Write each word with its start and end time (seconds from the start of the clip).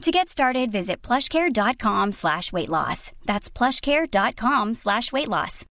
To 0.00 0.10
get 0.10 0.30
started, 0.30 0.72
visit 0.72 1.02
plushcare.com 1.02 2.12
slash 2.12 2.54
weight 2.54 2.70
loss. 2.70 3.12
That's 3.26 3.50
plushcare.com 3.50 4.72
slash 4.72 5.12
weight 5.12 5.28
loss. 5.28 5.66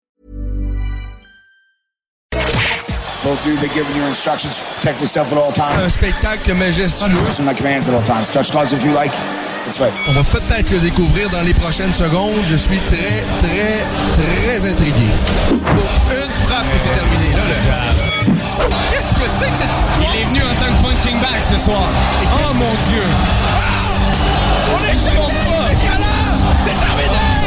Both 3.23 3.39
of 3.39 3.45
you, 3.45 3.55
they're 3.55 3.73
giving 3.73 3.95
you 3.95 4.03
instructions. 4.03 4.59
Protect 4.59 4.99
yourself 4.99 5.31
at 5.31 5.37
all 5.37 5.53
times. 5.53 5.81
Un 5.81 5.89
spectacle 5.89 6.55
majestueux. 6.55 7.07
Listen 7.23 7.45
to 7.45 7.51
my 7.51 7.53
commands 7.53 7.87
at 7.87 7.93
all 7.93 8.03
times. 8.03 8.29
Touch 8.29 8.51
gloves 8.51 8.73
if 8.73 8.83
you 8.83 8.91
like. 8.91 9.13
Right. 9.79 9.93
On 10.09 10.13
va 10.13 10.23
peut-être 10.23 10.71
le 10.71 10.79
découvrir 10.79 11.29
dans 11.29 11.43
les 11.43 11.53
prochaines 11.53 11.93
secondes. 11.93 12.43
Je 12.43 12.57
suis 12.57 12.79
très, 12.87 13.23
très, 13.39 13.85
très 14.13 14.69
intrigué. 14.69 15.07
Une 15.51 16.31
frappe 16.43 16.67
et 16.75 16.79
c'est 16.79 16.95
terminé. 16.99 17.31
Là, 17.31 17.43
le... 17.47 18.31
Qu'est-ce 18.91 19.13
que 19.15 19.29
c'est 19.29 19.51
que 19.51 19.57
cette 19.57 19.71
histoire? 19.71 19.99
Il 20.13 20.19
est 20.19 20.25
venu 20.25 20.41
en 20.43 20.55
tant 20.59 20.71
que 20.75 20.81
punching 20.83 21.17
bag 21.21 21.41
ce 21.47 21.57
soir. 21.63 21.87
Oh 22.43 22.53
mon 22.55 22.73
Dieu! 22.89 23.76
On 24.69 24.83
est! 24.83 24.95
C'est 26.63 26.77
terminé! 26.85 27.37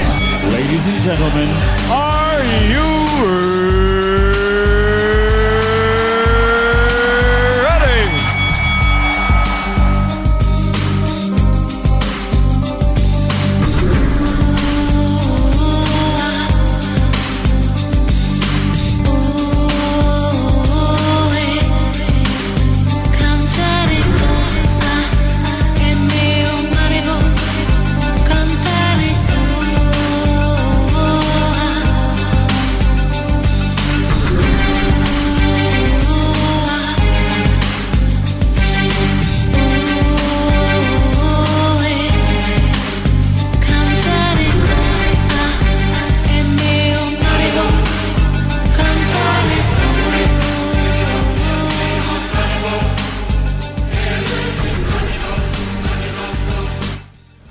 Ladies 0.53 0.87
and 0.89 1.03
gentlemen, 1.03 1.49
are 1.91 2.43
you 2.69 3.70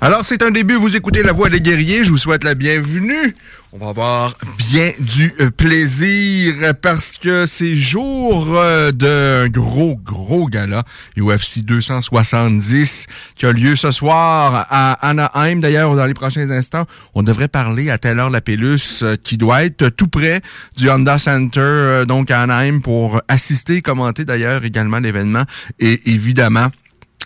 Alors, 0.02 0.24
c'est 0.24 0.42
un 0.42 0.50
début. 0.50 0.76
Vous 0.76 0.96
écoutez 0.96 1.22
La 1.22 1.32
Voix 1.32 1.50
des 1.50 1.60
guerriers. 1.60 2.04
Je 2.04 2.10
vous 2.10 2.16
souhaite 2.16 2.42
la 2.42 2.54
bienvenue. 2.54 3.34
On 3.72 3.78
va 3.78 3.88
avoir 3.88 4.34
bien 4.56 4.92
du 4.98 5.30
euh, 5.40 5.50
plaisir 5.50 6.54
parce 6.80 7.18
que 7.18 7.44
c'est 7.44 7.76
jour 7.76 8.46
euh, 8.56 8.92
d'un 8.92 9.48
gros, 9.50 9.96
gros 9.96 10.48
gala 10.48 10.84
UFC 11.18 11.58
270 11.62 13.06
qui 13.36 13.44
a 13.44 13.52
lieu 13.52 13.76
ce 13.76 13.90
soir 13.90 14.66
à 14.70 14.92
Anaheim. 15.06 15.60
D'ailleurs, 15.60 15.94
dans 15.94 16.06
les 16.06 16.14
prochains 16.14 16.50
instants, 16.50 16.86
on 17.14 17.22
devrait 17.22 17.48
parler 17.48 17.90
à 17.90 17.98
Taylor 17.98 18.30
Lapellus 18.30 19.02
euh, 19.02 19.16
qui 19.22 19.36
doit 19.36 19.64
être 19.64 19.90
tout 19.90 20.08
près 20.08 20.40
du 20.78 20.88
Honda 20.88 21.18
Center, 21.18 22.04
donc 22.08 22.30
à 22.30 22.40
Anaheim, 22.40 22.80
pour 22.80 23.20
assister 23.28 23.82
commenter 23.82 24.24
d'ailleurs 24.24 24.64
également 24.64 24.98
l'événement. 24.98 25.44
Et 25.78 26.00
évidemment, 26.06 26.70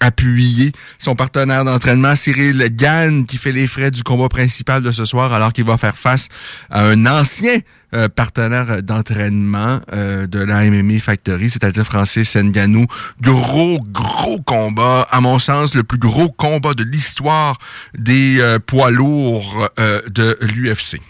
appuyer 0.00 0.72
son 0.98 1.14
partenaire 1.14 1.64
d'entraînement, 1.64 2.16
Cyril 2.16 2.68
Gann, 2.72 3.26
qui 3.26 3.36
fait 3.36 3.52
les 3.52 3.66
frais 3.66 3.90
du 3.90 4.02
combat 4.02 4.28
principal 4.28 4.82
de 4.82 4.90
ce 4.90 5.04
soir, 5.04 5.32
alors 5.32 5.52
qu'il 5.52 5.64
va 5.64 5.78
faire 5.78 5.96
face 5.96 6.28
à 6.70 6.84
un 6.84 7.06
ancien 7.06 7.58
euh, 7.94 8.08
partenaire 8.08 8.82
d'entraînement 8.82 9.80
euh, 9.92 10.26
de 10.26 10.40
la 10.40 10.64
MMA 10.64 10.98
Factory, 10.98 11.48
c'est-à-dire 11.48 11.84
Francis 11.84 12.36
Nganou. 12.36 12.86
Gros, 13.20 13.78
gros 13.80 14.40
combat, 14.40 15.06
à 15.10 15.20
mon 15.20 15.38
sens, 15.38 15.74
le 15.74 15.84
plus 15.84 15.98
gros 15.98 16.28
combat 16.28 16.74
de 16.74 16.82
l'histoire 16.82 17.58
des 17.96 18.38
euh, 18.40 18.58
poids 18.58 18.90
lourds 18.90 19.68
de 19.78 20.36
l'UFC. 20.40 21.00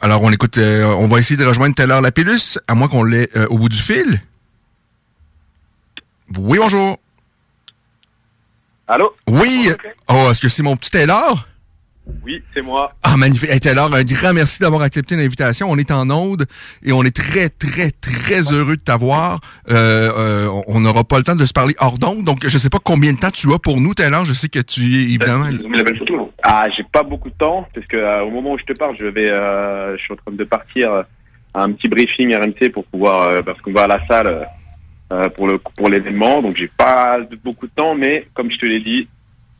Alors, 0.00 0.22
on 0.22 0.32
écoute, 0.32 0.58
on 0.58 1.06
va 1.06 1.18
essayer 1.18 1.36
de 1.36 1.44
rejoindre 1.44 1.74
Taylor 1.74 2.00
Lapillus, 2.00 2.58
à 2.68 2.74
moins 2.74 2.88
qu'on 2.88 3.04
l'ait 3.04 3.28
au 3.48 3.58
bout 3.58 3.68
du 3.68 3.76
fil. 3.76 4.22
Oui, 6.38 6.58
bonjour. 6.58 6.96
Allô? 8.86 9.12
Oui. 9.26 9.68
Oh, 10.08 10.28
est-ce 10.30 10.40
que 10.40 10.48
c'est 10.48 10.62
mon 10.62 10.76
petit 10.76 10.90
Taylor? 10.90 11.46
Oui, 12.24 12.42
c'est 12.54 12.62
moi. 12.62 12.92
Ah, 13.02 13.16
magnifique. 13.16 13.50
Hey, 13.50 13.60
Taylor, 13.60 13.92
un 13.92 14.04
grand 14.04 14.32
merci 14.32 14.60
d'avoir 14.60 14.82
accepté 14.82 15.16
l'invitation. 15.16 15.68
On 15.70 15.76
est 15.76 15.90
en 15.90 16.08
onde 16.10 16.46
et 16.84 16.92
on 16.92 17.02
est 17.02 17.14
très, 17.14 17.48
très, 17.48 17.90
très 17.90 18.52
heureux 18.52 18.76
de 18.76 18.80
t'avoir. 18.80 19.40
Euh, 19.70 20.10
euh, 20.16 20.62
on 20.66 20.80
n'aura 20.80 21.02
pas 21.04 21.18
le 21.18 21.24
temps 21.24 21.36
de 21.36 21.44
se 21.44 21.52
parler 21.52 21.74
hors 21.78 21.98
d'onde, 21.98 22.24
donc 22.24 22.46
je 22.46 22.58
sais 22.58 22.70
pas 22.70 22.78
combien 22.82 23.12
de 23.12 23.18
temps 23.18 23.30
tu 23.30 23.52
as 23.52 23.58
pour 23.58 23.80
nous, 23.80 23.94
Taylor. 23.94 24.24
Je 24.24 24.32
sais 24.32 24.48
que 24.48 24.60
tu 24.60 24.82
es 24.82 25.02
évidemment... 25.02 25.46
Ah, 26.42 26.66
j'ai 26.76 26.84
pas 26.84 27.02
beaucoup 27.02 27.30
de 27.30 27.34
temps, 27.34 27.68
parce 27.74 27.86
que 27.86 27.96
euh, 27.96 28.22
au 28.22 28.30
moment 28.30 28.52
où 28.52 28.58
je 28.58 28.64
te 28.64 28.72
parle, 28.72 28.96
je 28.98 29.06
vais, 29.06 29.28
je 29.28 30.02
suis 30.02 30.12
en 30.12 30.16
train 30.16 30.32
de 30.32 30.44
partir 30.44 30.90
à 31.54 31.62
un 31.62 31.72
petit 31.72 31.88
briefing 31.88 32.34
RMC 32.34 32.70
pour 32.72 32.84
pouvoir, 32.86 33.42
parce 33.44 33.60
qu'on 33.60 33.72
va 33.72 33.82
à 33.82 33.88
la 33.88 34.06
salle 34.06 34.46
euh, 35.12 35.28
pour 35.28 35.46
le 35.48 35.58
pour 35.58 35.88
l'événement, 35.88 36.42
donc 36.42 36.56
j'ai 36.56 36.68
pas 36.68 37.18
beaucoup 37.42 37.66
de 37.66 37.72
temps, 37.72 37.94
mais 37.94 38.26
comme 38.34 38.50
je 38.50 38.58
te 38.58 38.66
l'ai 38.66 38.80
dit, 38.80 39.08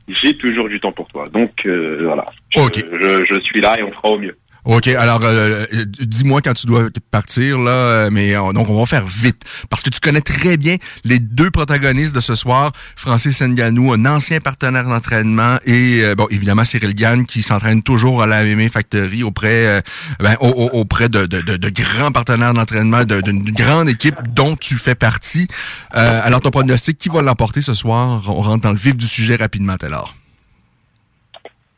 j'ai 0.08 0.36
toujours 0.36 0.68
du 0.68 0.80
temps 0.80 0.92
pour 0.92 1.08
toi. 1.08 1.28
Donc 1.28 1.66
euh, 1.66 2.02
voilà, 2.04 2.26
je, 2.50 2.60
je, 3.00 3.24
je 3.24 3.40
suis 3.40 3.60
là 3.60 3.78
et 3.78 3.82
on 3.82 3.92
fera 3.92 4.10
au 4.10 4.18
mieux. 4.18 4.36
OK, 4.64 4.88
alors 4.88 5.20
euh, 5.22 5.64
euh, 5.72 5.84
dis-moi 5.86 6.42
quand 6.42 6.52
tu 6.54 6.66
dois 6.66 6.88
partir 7.10 7.58
là, 7.58 7.70
euh, 7.70 8.10
mais 8.12 8.34
euh, 8.36 8.52
donc 8.52 8.68
on 8.68 8.78
va 8.78 8.84
faire 8.86 9.06
vite 9.06 9.42
parce 9.70 9.82
que 9.82 9.88
tu 9.90 10.00
connais 10.00 10.20
très 10.20 10.56
bien 10.58 10.76
les 11.04 11.18
deux 11.18 11.50
protagonistes 11.50 12.14
de 12.14 12.20
ce 12.20 12.34
soir, 12.34 12.72
Francis 12.94 13.40
Ngannou, 13.40 13.92
un 13.94 14.04
ancien 14.04 14.38
partenaire 14.40 14.84
d'entraînement 14.84 15.56
et 15.64 16.02
euh, 16.04 16.14
bon 16.14 16.26
évidemment 16.30 16.64
Cyril 16.64 16.94
Gann 16.94 17.24
qui 17.24 17.42
s'entraîne 17.42 17.82
toujours 17.82 18.22
à 18.22 18.26
la 18.26 18.44
MMA 18.44 18.68
Factory 18.68 19.22
auprès 19.22 19.66
euh, 19.66 19.80
ben, 20.18 20.36
au- 20.40 20.48
au- 20.48 20.78
auprès 20.80 21.08
de, 21.08 21.24
de, 21.26 21.40
de, 21.40 21.56
de 21.56 21.68
grands 21.70 22.12
partenaires 22.12 22.52
d'entraînement 22.52 23.04
de- 23.04 23.22
d'une 23.22 23.42
grande 23.52 23.88
équipe 23.88 24.16
dont 24.34 24.56
tu 24.56 24.76
fais 24.76 24.94
partie. 24.94 25.48
Alors 25.92 26.40
ton 26.40 26.50
pronostic 26.50 26.98
qui 26.98 27.08
va 27.08 27.22
l'emporter 27.22 27.62
ce 27.62 27.72
soir? 27.74 28.22
On 28.28 28.42
rentre 28.42 28.62
dans 28.64 28.72
le 28.72 28.78
vif 28.78 28.96
du 28.96 29.06
sujet 29.06 29.36
rapidement 29.36 29.76
Taylor. 29.76 30.14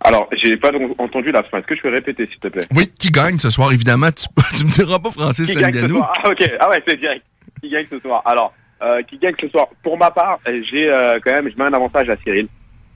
Alors, 0.04 0.28
j'ai 0.32 0.56
pas 0.56 0.70
entendu 0.98 1.30
la 1.30 1.42
fin. 1.44 1.58
Est-ce 1.58 1.66
que 1.66 1.74
je 1.76 1.80
peux 1.82 1.90
répéter, 1.90 2.26
s'il 2.26 2.38
te 2.38 2.48
plaît? 2.48 2.64
Oui, 2.74 2.88
qui 2.98 3.10
gagne 3.10 3.38
ce 3.38 3.50
soir 3.50 3.72
évidemment 3.72 4.10
tu, 4.10 4.26
tu 4.58 4.64
me 4.64 4.70
diras 4.70 4.98
pas 4.98 5.10
Francis 5.10 5.46
Qui 5.50 5.60
gagne 5.60 5.72
ce 5.80 5.88
soir? 5.88 6.12
Ah 6.24 6.28
ok, 6.30 6.50
ah 6.60 6.68
ouais, 6.70 6.82
c'est 6.86 6.98
direct. 6.98 7.24
Qui 7.60 7.68
gagne 7.70 7.86
ce 7.90 7.98
soir? 8.00 8.22
Alors, 8.24 8.52
euh, 8.82 9.02
qui 9.02 9.18
gagne 9.18 9.34
ce 9.40 9.48
soir? 9.48 9.68
Pour 9.82 9.96
ma 9.96 10.10
part, 10.10 10.40
euh, 10.48 10.60
j'ai 10.70 10.88
euh, 10.88 11.18
quand 11.24 11.32
même, 11.32 11.48
je 11.50 11.56
mets 11.56 11.68
un 11.68 11.72
avantage 11.74 12.08
à 12.10 12.16
Cyril 12.16 12.48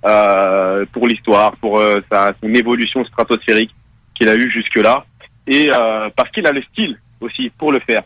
euh, 0.05 0.85
pour 0.93 1.06
l'histoire, 1.06 1.56
pour 1.56 1.79
euh, 1.79 2.00
sa 2.11 2.35
son 2.43 2.53
évolution 2.55 3.05
stratosphérique 3.05 3.70
qu'il 4.14 4.29
a 4.29 4.35
eu 4.35 4.50
jusque 4.50 4.76
là, 4.76 5.05
et 5.47 5.69
euh, 5.70 6.09
parce 6.17 6.31
qu'il 6.31 6.47
a 6.47 6.52
le 6.52 6.62
style 6.62 6.99
aussi 7.20 7.50
pour 7.59 7.70
le 7.73 7.81
faire. 7.81 8.02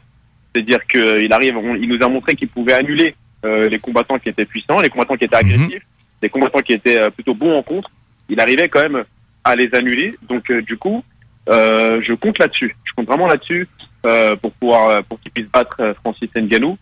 C'est-à-dire 0.55 0.85
qu'il 0.87 1.33
arrive, 1.33 1.57
on- 1.57 1.75
il 1.77 1.89
nous 1.89 2.03
a 2.05 2.09
montré 2.09 2.35
qu'il 2.35 2.49
pouvait 2.49 2.73
annuler 2.75 3.15
euh, 3.45 3.69
les 3.69 3.79
combattants 3.79 4.19
qui 4.19 4.29
étaient 4.29 4.45
puissants, 4.45 4.81
les 4.81 4.89
combattants 4.91 5.17
qui 5.17 5.25
étaient 5.25 5.37
agressifs, 5.37 5.83
les 6.21 6.29
combattants 6.29 6.59
qui 6.61 6.73
étaient 6.75 7.11
plutôt 7.11 7.35
bons 7.35 7.57
en 7.57 7.63
contre. 7.63 7.91
Il 8.31 8.41
arrivait 8.41 8.69
quand 8.69 8.83
même 8.83 9.05
à 9.45 9.57
les 9.57 9.75
annuler. 9.75 10.15
Donc 10.23 10.51
euh, 10.51 10.63
du 10.63 10.77
coup, 10.77 11.05
Euh, 11.49 12.01
je 12.07 12.15
compte 12.15 12.39
là-dessus. 12.39 12.77
Je 12.85 12.93
compte 12.95 13.09
vraiment 13.09 13.27
là-dessus 13.27 13.67
euh, 14.07 14.37
pour 14.37 14.53
pouvoir 14.53 15.03
pour 15.05 15.19
qu'il 15.21 15.33
puisse 15.33 15.49
battre 15.49 15.95
Francis 16.01 16.31
Ngannou. 16.37 16.79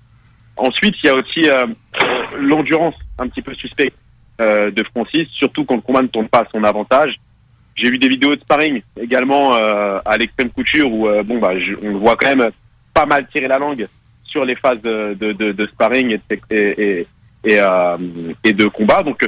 Ensuite, 0.57 0.97
il 1.01 1.07
y 1.07 1.11
a 1.11 1.15
aussi 1.15 1.49
l'endurance 2.37 2.97
un 3.19 3.29
petit 3.29 3.41
peu 3.41 3.55
suspecte 3.55 3.97
de 4.41 4.83
Francis, 4.93 5.27
surtout 5.31 5.65
quand 5.65 5.77
le 5.77 5.81
combat 5.81 6.03
ne 6.03 6.09
tourne 6.09 6.29
pas 6.29 6.41
à 6.41 6.49
son 6.53 6.65
avantage. 6.65 7.13
J'ai 7.77 7.89
vu 7.91 7.99
des 7.99 8.09
vidéos 8.09 8.35
de 8.35 8.41
sparring 8.41 8.83
également 9.01 9.55
à 10.13 10.17
l'extrême 10.19 10.51
couture 10.51 10.93
où 10.93 11.09
bon 11.29 11.39
bah 11.39 11.53
on 11.85 11.91
le 11.95 12.01
voit 12.05 12.17
quand 12.17 12.35
même 12.35 12.51
pas 12.93 13.07
mal 13.07 13.27
tirer 13.33 13.49
la 13.49 13.59
langue 13.59 13.87
sur 14.25 14.45
les 14.45 14.57
phases 14.57 14.83
de, 14.83 15.67
sparring 15.73 16.19
et, 16.51 17.07
et, 17.45 18.53
de 18.53 18.67
combat. 18.67 19.03
Donc 19.05 19.21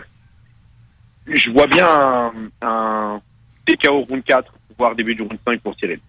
je 1.27 1.51
vois 1.51 1.67
bien 1.67 1.87
un, 1.89 2.33
un 2.63 3.21
TKO 3.67 4.05
round 4.09 4.25
4 4.25 4.53
voire 4.79 4.97
début 4.97 5.15
du 5.15 5.21
round 5.21 5.39
5 5.47 5.61
pour 5.61 5.75
Cyril. 5.79 6.01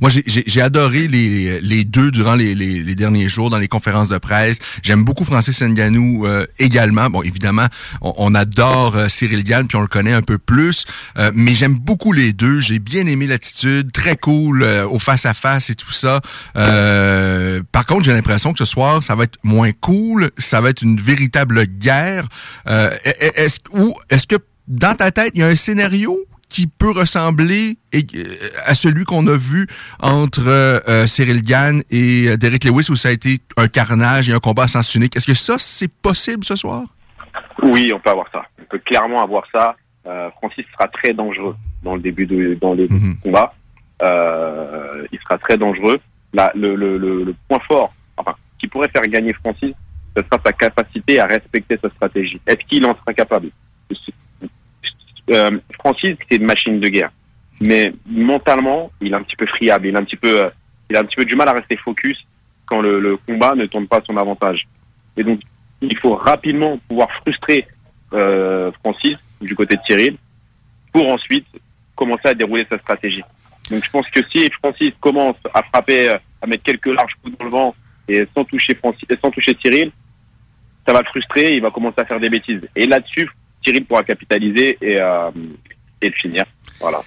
Moi, 0.00 0.10
j'ai- 0.10 0.60
adoré 0.60 1.06
les, 1.06 1.60
les 1.60 1.84
deux 1.84 2.10
durant 2.10 2.34
les, 2.34 2.56
les, 2.56 2.80
les 2.82 2.94
derniers 2.96 3.28
jours 3.28 3.50
dans 3.50 3.58
les 3.58 3.68
conférences 3.68 4.08
de 4.08 4.18
presse. 4.18 4.58
J'aime 4.82 5.04
beaucoup 5.04 5.24
Francis 5.24 5.62
Ngannou 5.62 6.26
euh, 6.26 6.44
également. 6.58 7.08
Bon, 7.08 7.22
évidemment, 7.22 7.66
on, 8.00 8.12
on 8.16 8.34
adore 8.34 8.96
euh, 8.96 9.08
Cyril 9.08 9.44
Gann, 9.44 9.68
puis 9.68 9.76
on 9.76 9.80
le 9.80 9.86
connaît 9.86 10.12
un 10.12 10.22
peu 10.22 10.38
plus. 10.38 10.86
Euh, 11.18 11.30
mais 11.36 11.52
j'aime 11.52 11.74
beaucoup 11.74 12.12
les 12.12 12.32
deux. 12.32 12.58
J'ai 12.58 12.80
bien 12.80 13.06
aimé 13.06 13.28
l'attitude, 13.28 13.92
très 13.92 14.16
cool 14.16 14.64
euh, 14.64 14.88
au 14.88 14.98
face 14.98 15.24
à 15.24 15.32
face 15.34 15.70
et 15.70 15.76
tout 15.76 15.92
ça. 15.92 16.20
Euh, 16.56 17.62
par 17.70 17.86
contre, 17.86 18.04
j'ai 18.04 18.12
l'impression 18.12 18.52
que 18.52 18.58
ce 18.58 18.64
soir, 18.64 19.04
ça 19.04 19.14
va 19.14 19.22
être 19.24 19.38
moins 19.44 19.70
cool. 19.72 20.30
Ça 20.36 20.60
va 20.60 20.70
être 20.70 20.82
une 20.82 20.96
véritable 20.96 21.64
guerre. 21.66 22.26
Est-ce 22.66 23.60
est-ce 24.10 24.26
que 24.26 24.36
dans 24.68 24.94
ta 24.94 25.10
tête, 25.10 25.32
il 25.34 25.40
y 25.40 25.42
a 25.42 25.48
un 25.48 25.54
scénario 25.56 26.18
qui 26.48 26.66
peut 26.68 26.90
ressembler 26.92 27.76
euh, 27.94 28.00
à 28.64 28.74
celui 28.74 29.04
qu'on 29.04 29.26
a 29.26 29.36
vu 29.36 29.66
entre 30.00 30.46
euh, 30.46 30.78
euh, 30.88 31.06
Cyril 31.06 31.42
Gann 31.42 31.82
et 31.90 32.36
Derek 32.36 32.64
Lewis 32.64 32.86
où 32.88 32.96
ça 32.96 33.08
a 33.08 33.12
été 33.12 33.40
un 33.56 33.66
carnage 33.68 34.30
et 34.30 34.32
un 34.32 34.38
combat 34.38 34.64
à 34.64 34.68
sens 34.68 34.94
unique. 34.94 35.16
Est-ce 35.16 35.26
que 35.26 35.34
ça, 35.34 35.56
c'est 35.58 35.90
possible 35.92 36.44
ce 36.44 36.54
soir? 36.56 36.84
Oui, 37.62 37.92
on 37.94 37.98
peut 38.00 38.10
avoir 38.10 38.26
ça. 38.32 38.44
On 38.60 38.64
peut 38.64 38.78
clairement 38.78 39.22
avoir 39.22 39.42
ça. 39.52 39.76
Euh, 40.06 40.30
Francis 40.38 40.64
sera 40.72 40.86
très 40.88 41.12
dangereux 41.12 41.56
dans 41.82 41.96
le 41.96 42.00
début 42.00 42.26
de 42.26 42.56
dans 42.60 42.74
les 42.74 42.88
Mhm. 42.88 43.16
combats. 43.22 43.52
Euh, 44.02 45.04
il 45.12 45.18
sera 45.20 45.38
très 45.38 45.56
dangereux. 45.58 45.98
Là, 46.32 46.52
le, 46.54 46.76
le, 46.76 46.96
le, 46.98 47.24
le 47.24 47.34
point 47.48 47.60
fort, 47.66 47.92
enfin, 48.16 48.34
qui 48.60 48.68
pourrait 48.68 48.88
faire 48.90 49.02
gagner 49.02 49.32
Francis, 49.32 49.74
ce 50.16 50.22
sera 50.22 50.40
sa 50.44 50.52
capacité 50.52 51.18
à 51.18 51.26
respecter 51.26 51.76
sa 51.82 51.90
stratégie. 51.90 52.40
Est-ce 52.46 52.64
qu'il 52.68 52.84
en 52.86 52.94
sera 52.94 53.12
capable? 53.14 53.48
Euh, 55.30 55.58
Francis, 55.78 56.16
c'est 56.28 56.36
une 56.36 56.46
machine 56.46 56.80
de 56.80 56.88
guerre, 56.88 57.10
mais 57.60 57.92
mentalement, 58.06 58.90
il 59.00 59.12
est 59.12 59.16
un 59.16 59.22
petit 59.22 59.36
peu 59.36 59.46
friable. 59.46 59.86
Il 59.86 59.96
a 59.96 60.00
un 60.00 60.04
petit 60.04 60.16
peu, 60.16 60.44
euh, 60.44 60.50
il 60.90 60.96
a 60.96 61.00
un 61.00 61.04
petit 61.04 61.16
peu 61.16 61.24
du 61.24 61.36
mal 61.36 61.48
à 61.48 61.52
rester 61.52 61.76
focus 61.76 62.18
quand 62.66 62.80
le, 62.80 63.16
combat 63.26 63.54
ne 63.54 63.66
tourne 63.66 63.86
pas 63.86 63.98
à 63.98 64.02
son 64.06 64.16
avantage. 64.16 64.66
Et 65.16 65.24
donc, 65.24 65.40
il 65.80 65.96
faut 65.98 66.14
rapidement 66.14 66.78
pouvoir 66.88 67.10
frustrer 67.12 67.66
euh, 68.12 68.70
Francis 68.80 69.16
du 69.40 69.54
côté 69.54 69.76
de 69.76 69.80
Cyril 69.86 70.16
pour 70.92 71.08
ensuite 71.08 71.46
commencer 71.94 72.28
à 72.28 72.34
dérouler 72.34 72.66
sa 72.68 72.78
stratégie. 72.78 73.22
Donc 73.70 73.84
je 73.84 73.90
pense 73.90 74.08
que 74.10 74.20
si 74.30 74.48
Francis 74.62 74.92
commence 75.00 75.36
à 75.52 75.62
frapper, 75.62 76.14
à 76.40 76.46
mettre 76.46 76.62
quelques 76.62 76.86
larges 76.86 77.14
coups 77.22 77.36
dans 77.36 77.44
le 77.44 77.50
vent 77.50 77.74
et 78.08 78.26
sans 78.34 78.44
toucher 78.44 78.74
Francis, 78.74 79.08
sans 79.20 79.30
toucher 79.30 79.56
Cyril, 79.60 79.90
ça 80.86 80.92
va 80.92 81.00
le 81.00 81.06
frustrer, 81.06 81.54
il 81.54 81.62
va 81.62 81.70
commencer 81.70 82.00
à 82.00 82.04
faire 82.04 82.20
des 82.20 82.30
bêtises. 82.30 82.60
Et 82.76 82.86
là-dessus, 82.86 83.28
Cyril 83.66 83.84
pourra 83.84 84.04
capitaliser 84.04 84.78
et, 84.80 85.00
euh, 85.00 85.30
et 86.00 86.06
le 86.08 86.14
finir. 86.14 86.44
Voilà. 86.80 87.02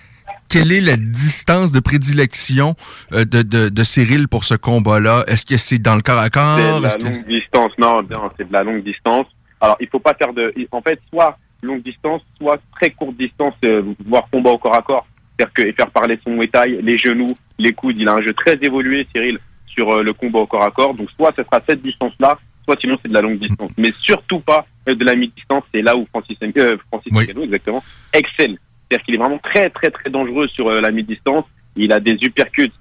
Quelle 0.50 0.72
est 0.72 0.82
la 0.82 0.98
distance 0.98 1.72
de 1.72 1.80
prédilection 1.80 2.76
euh, 3.14 3.24
de, 3.24 3.44
de, 3.44 3.70
de 3.70 3.84
Cyril 3.84 4.28
pour 4.28 4.44
ce 4.44 4.56
combat-là? 4.56 5.24
Est-ce 5.28 5.46
que 5.46 5.58
c'est 5.58 5.78
dans 5.80 5.96
le 5.96 6.02
corps 6.02 6.18
à 6.18 6.24
C'est 6.26 6.32
corps? 6.32 6.82
de 6.82 6.84
la 6.84 6.96
longue 6.98 7.28
distance. 7.28 7.72
Non, 7.78 8.02
non, 8.10 8.32
c'est 8.36 8.48
de 8.48 8.54
la 8.54 8.64
longue 8.64 8.84
distance. 8.84 9.28
Alors, 9.62 9.78
il 9.80 9.88
faut 9.88 10.00
pas 10.00 10.16
faire 10.16 10.34
de. 10.34 10.54
En 10.72 10.82
fait, 10.82 11.00
soit 11.12 11.38
longue 11.62 11.84
distance, 11.84 12.22
soit 12.40 12.60
très 12.80 12.90
courte 12.90 13.16
distance, 13.18 13.54
euh, 13.64 13.84
voire 14.08 14.28
combat 14.32 14.52
au 14.52 14.58
corps 14.58 14.76
à 14.76 14.82
corps. 14.82 15.06
C'est-à-dire 15.38 15.54
que 15.54 15.62
et 15.62 15.74
faire 15.74 15.92
parler 15.92 16.20
son 16.26 16.40
Thai, 16.52 16.80
les 16.82 16.98
genoux, 16.98 17.30
les 17.60 17.72
coudes. 17.74 17.98
Il 18.00 18.08
a 18.08 18.14
un 18.14 18.22
jeu 18.22 18.34
très 18.34 18.58
évolué, 18.62 19.08
Cyril, 19.14 19.38
sur 19.68 19.90
euh, 19.92 20.02
le 20.04 20.14
combat 20.14 20.40
au 20.40 20.48
corps 20.48 20.64
à 20.64 20.72
corps. 20.72 20.96
Donc, 20.96 21.10
soit 21.16 21.32
ce 21.38 21.44
sera 21.44 21.62
cette 21.70 21.84
distance-là, 21.84 22.40
soit 22.66 22.78
sinon 22.82 22.98
c'est 23.02 23.10
de 23.10 23.14
la 23.14 23.22
longue 23.22 23.40
distance. 23.40 23.72
Mais 23.78 23.92
surtout 24.02 24.40
pas 24.40 24.66
de 24.95 25.06
la 25.06 25.15
mi-distance. 25.15 25.63
C'est 25.74 25.81
là 25.81 25.95
où 25.95 26.06
Francis, 26.07 26.38
euh, 26.44 26.77
Francis 26.89 27.12
Oui. 27.13 27.25
Ngannou, 27.25 27.44
exactement, 27.44 27.83
excelle. 28.13 28.57
C'est-à-dire 28.89 29.06
qu'il 29.06 29.15
est 29.15 29.19
vraiment 29.19 29.38
très, 29.39 29.69
très, 29.69 29.91
très 29.91 30.09
dangereux 30.09 30.47
sur 30.47 30.68
euh, 30.69 30.81
la 30.81 30.91
mi-distance. 30.91 31.45
Il 31.75 31.91
a 31.91 32.00
des 32.00 32.18
uppercuts 32.21 32.71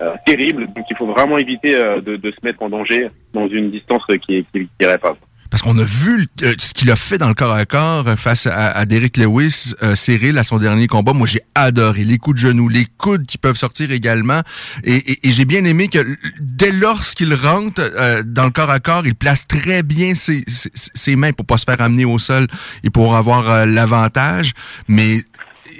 euh, 0.00 0.14
terribles. 0.26 0.66
Donc, 0.74 0.84
il 0.90 0.96
faut 0.96 1.06
vraiment 1.06 1.38
éviter 1.38 1.74
euh, 1.74 2.00
de, 2.00 2.16
de 2.16 2.30
se 2.30 2.36
mettre 2.42 2.62
en 2.62 2.68
danger 2.68 3.08
dans 3.32 3.48
une 3.48 3.70
distance 3.70 4.02
euh, 4.10 4.18
qui, 4.18 4.44
qui, 4.52 4.68
qui 4.78 4.86
pas. 5.00 5.16
Parce 5.50 5.62
qu'on 5.62 5.78
a 5.78 5.84
vu 5.84 6.28
euh, 6.42 6.54
ce 6.58 6.74
qu'il 6.74 6.90
a 6.90 6.96
fait 6.96 7.18
dans 7.18 7.28
le 7.28 7.34
corps 7.34 7.52
à 7.54 7.64
corps 7.66 8.06
euh, 8.08 8.16
face 8.16 8.46
à, 8.46 8.70
à 8.72 8.84
Derek 8.84 9.16
Lewis, 9.16 9.72
euh, 9.82 9.94
Cyril, 9.94 10.38
à 10.38 10.44
son 10.44 10.58
dernier 10.58 10.86
combat. 10.86 11.12
Moi, 11.12 11.26
j'ai 11.26 11.40
adoré 11.54 12.04
les 12.04 12.18
coups 12.18 12.36
de 12.42 12.48
genoux, 12.48 12.68
les 12.68 12.86
coudes 12.98 13.26
qui 13.26 13.38
peuvent 13.38 13.56
sortir 13.56 13.90
également. 13.92 14.40
Et, 14.84 14.96
et- 14.96 15.28
et 15.28 15.32
j'ai 15.32 15.44
bien 15.44 15.64
aimé 15.64 15.88
que 15.88 16.16
dès 16.40 16.72
lorsqu'il 16.72 17.32
rentre 17.34 17.80
euh, 17.80 18.22
dans 18.24 18.44
le 18.44 18.50
corps 18.50 18.70
à 18.70 18.80
corps, 18.80 19.06
il 19.06 19.14
place 19.14 19.46
très 19.46 19.82
bien 19.82 20.14
ses, 20.14 20.44
ses, 20.48 20.70
ses 20.94 21.16
mains 21.16 21.32
pour 21.32 21.46
pas 21.46 21.56
se 21.58 21.64
faire 21.64 21.80
amener 21.80 22.04
au 22.04 22.18
sol 22.18 22.46
et 22.84 22.90
pour 22.90 23.16
avoir 23.16 23.48
euh, 23.50 23.66
l'avantage. 23.66 24.52
Mais 24.88 25.16
e- 25.18 25.22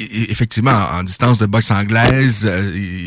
e- 0.01 0.31
effectivement, 0.31 0.87
en, 0.93 1.03
distance 1.03 1.39
de 1.39 1.47
boxe 1.47 1.71
anglaise, 1.71 2.51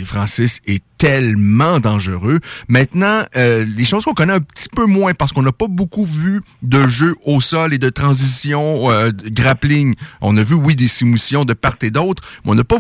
Francis 0.06 0.60
est 0.68 0.84
tellement 1.00 1.80
dangereux. 1.80 2.40
Maintenant, 2.68 3.22
euh, 3.36 3.66
les 3.76 3.86
choses 3.86 4.04
qu'on 4.06 4.14
connaît 4.14 4.34
un 4.34 4.42
petit 4.42 4.68
peu 4.70 4.86
moins 4.86 5.14
parce 5.16 5.32
qu'on 5.34 5.42
n'a 5.42 5.52
pas 5.54 5.68
beaucoup 5.68 6.06
vu 6.06 6.42
de 6.62 6.86
jeux 6.88 7.16
au 7.26 7.42
sol 7.42 7.74
et 7.74 7.78
de 7.80 7.90
transition, 7.90 8.92
euh, 8.92 9.10
de 9.10 9.30
grappling. 9.30 9.96
On 10.22 10.38
a 10.38 10.44
vu, 10.44 10.54
oui, 10.54 10.76
des 10.76 10.88
simulations 10.90 11.46
de 11.46 11.54
part 11.54 11.78
et 11.82 11.90
d'autre, 11.90 12.22
mais 12.44 12.52
on 12.52 12.56
n'a 12.56 12.64
pas 12.66 12.78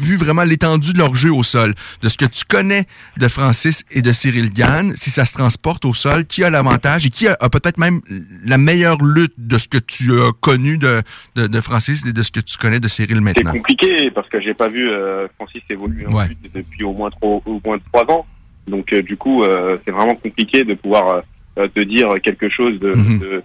vu, 0.00 0.16
vraiment 0.16 0.42
l'étendue 0.44 0.94
de 0.94 0.98
leur 0.98 1.14
jeu 1.14 1.32
au 1.32 1.42
sol. 1.42 1.74
De 2.02 2.08
ce 2.08 2.16
que 2.16 2.24
tu 2.24 2.44
connais 2.48 2.86
de 3.18 3.28
Francis 3.28 3.84
et 3.90 4.00
de 4.02 4.10
Cyril 4.12 4.50
Gann, 4.50 4.92
si 4.96 5.10
ça 5.10 5.24
se 5.26 5.34
transporte 5.34 5.84
au 5.84 5.92
sol, 5.94 6.24
qui 6.24 6.42
a 6.44 6.50
l'avantage 6.50 7.04
et 7.06 7.10
qui 7.10 7.28
a, 7.28 7.36
a 7.40 7.48
peut-être 7.50 7.76
même 7.78 8.00
la 8.44 8.56
meilleure 8.58 9.02
lutte 9.04 9.34
de 9.36 9.58
ce 9.58 9.68
que 9.68 9.78
tu 9.78 10.12
as 10.14 10.32
connu 10.40 10.78
de, 10.78 11.02
de, 11.36 11.46
de 11.46 11.60
Francis 11.60 12.06
et 12.06 12.12
de 12.14 12.22
ce 12.22 12.30
que 12.32 12.40
tu 12.40 12.56
connais 12.56 12.80
de 12.80 12.88
Cyril 12.88 13.16
C'est 13.16 13.20
maintenant? 13.20 13.52
compliqué 13.52 14.10
parce 14.10 14.28
que 14.30 14.40
j'ai 14.40 14.54
pas 14.54 14.68
vu 14.68 14.88
euh, 14.88 15.26
Francis 15.36 15.60
évoluer 15.68 16.06
Ouais. 16.06 16.28
depuis 16.54 16.84
au 16.84 16.92
moins 16.92 17.10
trop, 17.10 17.33
au 17.44 17.60
moins 17.64 17.78
trois 17.92 18.04
ans. 18.14 18.26
Donc 18.66 18.92
euh, 18.92 19.02
du 19.02 19.16
coup, 19.16 19.42
euh, 19.42 19.76
c'est 19.84 19.90
vraiment 19.92 20.14
compliqué 20.14 20.64
de 20.64 20.74
pouvoir 20.74 21.22
euh, 21.58 21.68
te 21.68 21.80
dire 21.80 22.14
quelque 22.22 22.48
chose 22.48 22.78
de 22.80 22.92
Mhm. 22.96 23.18
de- 23.18 23.42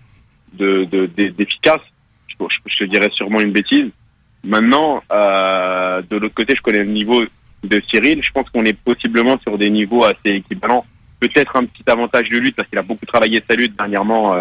de- 0.54 0.84
de- 0.86 1.06
d'e- 1.08 1.30
d'efficace. 1.38 1.82
Je, 2.68 2.78
te 2.78 2.84
dirais 2.86 3.10
sûrement 3.14 3.42
une 3.42 3.52
bêtise. 3.52 3.90
Maintenant, 4.46 5.04
de 5.12 6.16
l'autre 6.18 6.34
côté, 6.34 6.54
je 6.56 6.62
connais 6.62 6.84
le 6.86 6.92
niveau 6.92 7.22
de 7.64 7.82
Cyril. 7.90 8.24
Je 8.24 8.32
pense 8.32 8.50
qu'on 8.50 8.64
est 8.64 8.78
possiblement 8.78 9.38
sur 9.40 9.58
des 9.58 9.70
niveaux 9.70 10.06
assez 10.06 10.30
équivalents. 10.30 10.86
Peut-être 11.20 11.56
un 11.58 11.66
petit 11.66 11.84
avantage 11.88 12.30
de 12.30 12.38
lutte 12.38 12.56
parce 12.56 12.70
qu'il 12.70 12.80
a 12.80 12.82
beaucoup 12.82 13.06
travaillé 13.06 13.44
sa 13.50 13.56
lutte 13.58 13.76
dernièrement, 13.78 14.34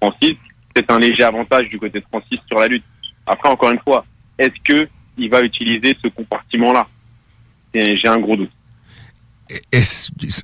Francis. 0.00 0.38
C'est 0.74 0.90
un 0.90 0.98
léger 0.98 1.22
avantage 1.22 1.68
du 1.68 1.78
côté 1.78 2.00
de 2.00 2.04
Francis 2.10 2.38
sur 2.48 2.58
la 2.58 2.66
lutte. 2.68 2.84
Après, 3.26 3.50
encore 3.50 3.70
une 3.70 3.78
fois, 3.80 4.06
est-ce 4.38 4.58
que 4.64 4.88
il 5.18 5.28
va 5.28 5.42
utiliser 5.42 5.94
ce 6.02 6.08
compartiment-là? 6.08 6.86
J'ai 7.74 8.08
un 8.08 8.18
gros 8.18 8.36
doute. 8.36 8.50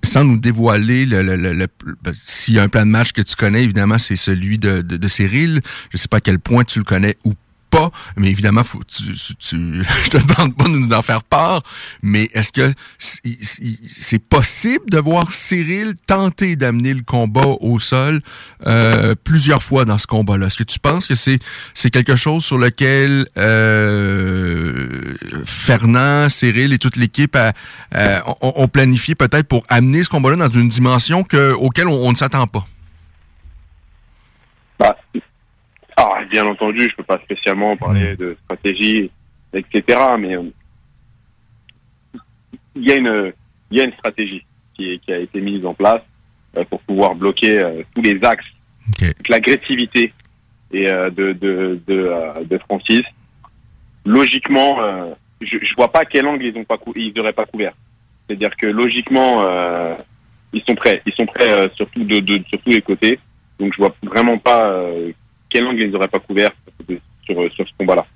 Sans 0.03 0.25
nous 0.25 0.37
dévoiler 0.39 1.07
le, 1.07 1.23
le- 1.23 1.37
le- 1.37 1.69
ben, 2.03 2.13
s'il 2.15 2.55
y 2.55 2.59
a 2.59 2.63
un 2.63 2.69
plan 2.69 2.85
de 2.85 2.91
match 2.91 3.13
que 3.13 3.23
tu 3.23 3.35
connais, 3.37 3.63
évidemment, 3.65 3.99
c'est 3.99 4.17
celui 4.17 4.59
de, 4.59 4.83
de, 4.83 4.97
de 4.97 5.09
Cyril. 5.09 5.61
Je 5.91 5.97
sais 5.97 6.09
pas 6.09 6.19
à 6.19 6.21
quel 6.21 6.39
point 6.39 6.65
tu 6.65 6.79
le 6.79 6.85
connais 6.85 7.17
ou 7.25 7.35
pas, 7.71 7.91
mais 8.17 8.29
évidemment, 8.31 8.65
faut, 8.65 8.83
tu, 8.87 9.15
tu, 9.15 9.35
tu- 9.37 9.83
je 10.05 10.09
te 10.11 10.19
demande 10.19 10.57
pas 10.57 10.65
de 10.65 10.71
nous 10.71 10.93
en 10.93 11.03
faire 11.03 11.23
part, 11.23 11.63
mais 12.03 12.29
est-ce 12.35 12.53
que 12.53 12.73
c'est- 12.99 14.19
possible 14.29 14.91
de 14.91 14.99
voir 14.99 15.33
Cyril 15.33 15.95
tenter 16.07 16.57
d'amener 16.57 16.93
le 16.95 17.03
combat 17.03 17.47
au 17.61 17.79
sol 17.79 18.21
euh, 18.67 19.15
plusieurs 19.25 19.63
fois 19.63 19.85
dans 19.85 19.99
ce 19.99 20.07
combat-là? 20.07 20.47
Est-ce 20.47 20.59
que 20.59 20.65
tu 20.65 20.79
penses 20.79 21.07
que 21.07 21.15
c'est 21.15 21.39
c'est 21.75 21.91
quelque 21.91 22.17
chose 22.17 22.45
sur 22.45 22.59
lequel 22.59 23.27
euh, 23.39 25.15
Fernand, 25.45 26.29
Cyril 26.29 26.73
et 26.73 26.79
toute 26.79 26.97
l'équipe 26.97 27.37
ont, 28.43 28.69
planifié 28.69 29.15
peut-être 29.15 29.47
pour 29.49 29.65
amener 29.69 30.03
ce 30.05 30.09
combat-là 30.11 30.49
dans 30.49 30.61
une 30.61 30.69
dimension 30.69 31.23
que, 31.23 31.53
auquel 31.53 31.89
on, 31.89 31.95
on 32.07 32.13
ne 32.13 32.17
s'attend 32.17 32.47
pas? 32.47 32.67
Bah, 34.79 34.97
ah, 36.01 36.25
bien 36.31 36.47
entendu, 36.47 36.89
je 36.91 36.97
peux 36.97 37.03
pas 37.05 37.19
spécialement 37.19 37.77
parler 37.77 38.17
de 38.17 38.37
stratégie, 38.45 39.11
etc. 39.53 39.99
Mais 40.19 40.37
euh, 40.37 40.43
il 42.75 42.89
y 42.89 42.93
a 42.93 42.97
une, 42.97 43.33
il 43.71 43.79
y 43.79 43.81
a 43.81 43.85
une 43.85 43.93
stratégie 43.95 44.45
qui, 44.75 44.93
est- 44.93 44.99
qui 44.99 45.13
a 45.13 45.19
été 45.19 45.41
mise 45.41 45.65
en 45.67 45.75
place 45.75 46.03
euh, 46.57 46.65
pour 46.65 46.81
pouvoir 46.83 47.15
bloquer 47.15 47.59
euh, 47.59 47.83
tous 47.95 48.03
les 48.03 48.19
axes, 48.25 48.47
Ok. 48.89 49.15
toute 49.17 49.29
l'agressivité 49.29 50.13
et 50.73 50.85
de 50.87 51.33
de 51.33 51.81
de, 51.87 52.45
de 52.45 52.59
Francis. 52.59 53.03
Logiquement, 54.05 54.79
je, 55.41 55.59
je 55.61 55.75
vois 55.75 55.91
pas 55.93 56.05
quel 56.05 56.27
angle 56.27 56.45
ils 56.45 56.57
ont 56.57 56.65
pas 56.65 56.79
cou- 56.79 56.93
ils 56.97 57.19
auraient 57.21 57.33
pas 57.33 57.45
couvert. 57.45 57.73
C'est-à-dire 58.27 58.57
que 58.57 58.67
logiquement, 58.67 59.43
euh, 59.45 59.95
ils 60.53 60.63
sont 60.63 60.75
prêts. 60.77 61.03
Ils 61.07 61.13
sont 61.15 61.27
prêts 61.27 61.51
euh, 61.51 61.69
sur, 61.75 61.89
tout 61.91 62.05
de, 62.05 62.21
de- 62.21 62.43
sur 62.49 62.61
tous 62.63 62.71
les 62.71 62.83
côtés. 62.83 63.19
Donc 63.59 63.73
je 63.73 63.79
vois 63.79 63.95
vraiment 64.03 64.39
pas 64.39 64.71
euh, 64.71 65.13
quel 65.51 65.67
angle 65.67 65.83
ils 65.83 65.97
auraient 65.97 66.09
pas 66.09 66.21
couvert 66.21 66.53
sur, 67.27 67.53
sur 67.53 67.69
ce 67.69 67.73
combat-là. 67.79 68.07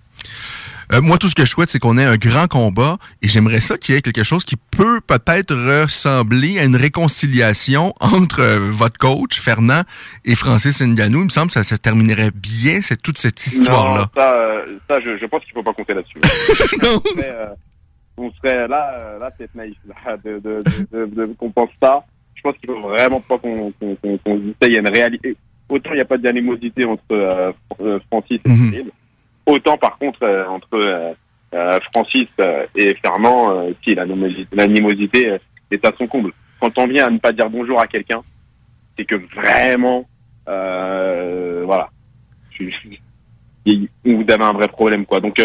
Euh, 0.93 1.01
moi, 1.01 1.17
tout 1.19 1.29
ce 1.29 1.35
que 1.35 1.45
je 1.45 1.51
souhaite, 1.51 1.71
c'est 1.71 1.79
qu'on 1.79 1.97
ait 1.97 2.05
un 2.05 2.17
grand 2.17 2.47
combat 2.47 2.99
et 3.23 3.29
j'aimerais 3.29 3.61
ça 3.61 3.79
qu'il 3.79 3.95
y 3.95 3.99
ait 3.99 4.03
quelque 4.03 4.23
chose 4.23 4.45
qui 4.45 4.57
peut 4.57 5.01
peut-être 5.01 5.55
ressembler 5.55 6.59
à 6.59 6.65
une 6.65 6.77
réconciliation 6.77 7.95
entre 8.01 8.41
euh, 8.41 8.71
votre 8.71 8.99
coach, 8.99 9.41
Fernand, 9.41 9.83
et 10.25 10.35
Francis 10.35 10.83
Ngannou. 10.83 11.21
Il 11.21 11.25
me 11.25 11.29
semble 11.31 11.49
que 11.49 11.55
ça 11.55 11.63
se 11.63 11.75
terminerait 11.77 12.31
bien, 12.35 12.83
c'est 12.83 13.01
toute 13.01 13.19
cette 13.19 13.45
histoire-là. 13.47 14.11
Ça, 14.15 14.35
euh, 14.35 14.79
ça 14.89 15.01
je, 15.01 15.17
je 15.17 15.27
pense 15.27 15.43
qu'il 15.45 15.55
faut 15.55 15.63
pas 15.63 15.73
compter 15.73 15.95
là-dessus. 15.95 16.21
Non. 16.83 17.01
on, 17.03 17.11
serait, 17.17 17.37
on 18.17 18.33
serait 18.33 18.69
là, 18.69 19.19
là, 19.19 19.31
c'est 19.39 19.55
naïf 19.55 19.77
là, 19.87 20.17
de, 20.23 20.39
de, 20.39 20.63
de, 20.93 21.35
qu'on 21.39 21.51
pense 21.51 21.71
ça. 21.83 22.05
Je 22.35 22.43
pense 22.43 22.57
qu'il 22.59 22.69
faut 22.69 22.81
vraiment 22.81 23.21
pas 23.21 23.39
qu'on 23.39 23.73
qu'on 23.73 23.97
qu'on. 23.97 24.19
Il 24.63 24.73
y 24.73 24.77
une 24.77 24.89
réalité. 24.89 25.37
Autant 25.69 25.91
il 25.93 25.97
n'y 25.97 26.01
a 26.03 26.05
pas 26.07 26.19
d'animosité 26.19 26.85
entre 26.85 27.03
euh, 27.13 27.53
euh, 27.81 27.99
Francis 28.11 28.41
et. 28.45 28.49
Cyril. 28.71 28.91
Autant 29.47 29.77
par 29.79 29.99
contre 29.99 30.21
euh, 30.23 30.47
entre 30.47 31.15
euh, 31.55 31.79
Francis 31.93 32.29
et 32.75 32.95
Fernand, 33.03 33.69
si 33.85 33.95
l'animosité 34.53 35.39
est 35.71 35.85
à 35.85 35.93
son 35.99 36.07
comble. 36.07 36.33
Quand 36.61 36.77
on 36.79 36.87
vient 36.87 37.07
à 37.07 37.11
ne 37.11 37.19
pas 37.19 37.33
dire 37.33 37.49
bonjour 37.51 37.81
à 37.81 37.87
quelqu'un, 37.87 38.23
c'est 38.99 39.05
que 39.05 39.15
vraiment, 39.35 40.09
voilà, 40.47 41.89
vous 44.05 44.25
avez 44.29 44.45
un 44.45 44.53
vrai 44.53 44.69
problème 44.69 45.07
quoi. 45.07 45.21
Donc 45.21 45.37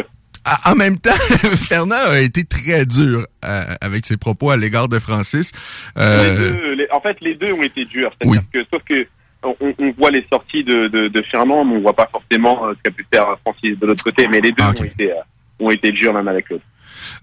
Ah, 0.46 0.72
En 0.72 0.76
même 0.76 0.98
temps, 1.00 1.12
Fernand 1.70 1.96
a 2.10 2.20
été 2.20 2.44
très 2.44 2.86
dur 2.86 3.26
euh, 3.46 3.64
avec 3.82 4.06
ses 4.06 4.18
propos 4.18 4.50
à 4.52 4.58
l'égard 4.58 4.88
de 4.88 5.00
Francis. 5.00 5.52
Euh, 5.98 6.32
Les 6.40 6.50
deux, 6.50 6.74
les- 6.74 6.92
en 6.92 7.02
fait, 7.02 7.18
les 7.22 7.36
deux 7.36 7.54
ont 7.54 7.62
été 7.64 7.86
durs. 7.86 8.12
Que, 8.52 8.64
sauf 8.72 8.82
que 8.84 9.06
on, 9.44 9.56
on 9.80 9.92
voit 9.98 10.12
les 10.12 10.26
sorties 10.32 10.64
de, 10.64 10.88
de, 10.88 11.08
de 11.08 11.22
Fernand, 11.24 11.66
mais 11.66 11.78
on 11.78 11.82
voit 11.82 11.96
pas 11.96 12.10
forcément 12.12 12.66
euh, 12.68 12.74
ce 12.78 12.82
qu'a 12.84 12.92
pu 12.92 13.06
faire 13.14 13.38
Francis 13.44 13.78
de 13.80 13.86
l'autre 13.86 14.04
côté. 14.04 14.28
Mais 14.28 14.42
les 14.42 14.52
deux 14.52 14.64
Ah, 14.64 14.72
ont 14.78 14.84
été 14.84 15.12
euh, 15.12 15.16
ont 15.60 15.72
été 15.72 15.92
durs 15.92 16.14
l'un 16.14 16.26
avec 16.28 16.50
l'autre. 16.50 16.64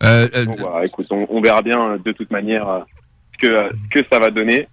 euh, 0.02 0.28
euh, 0.35 0.44
voilà, 0.58 0.85
écoute, 0.87 1.06
on, 1.11 1.26
on 1.30 1.40
verra 1.40 1.62
bien 1.62 1.80
euh, 1.92 1.99
de 1.99 2.12
toute 2.12 2.30
manière 2.30 2.68
euh, 2.68 2.80
ce 3.35 3.46
que 3.46 3.52
euh, 3.52 3.70
ce 3.94 4.00
que 4.00 4.06
ça 4.11 4.18
va 4.18 4.30
donner. 4.30 4.68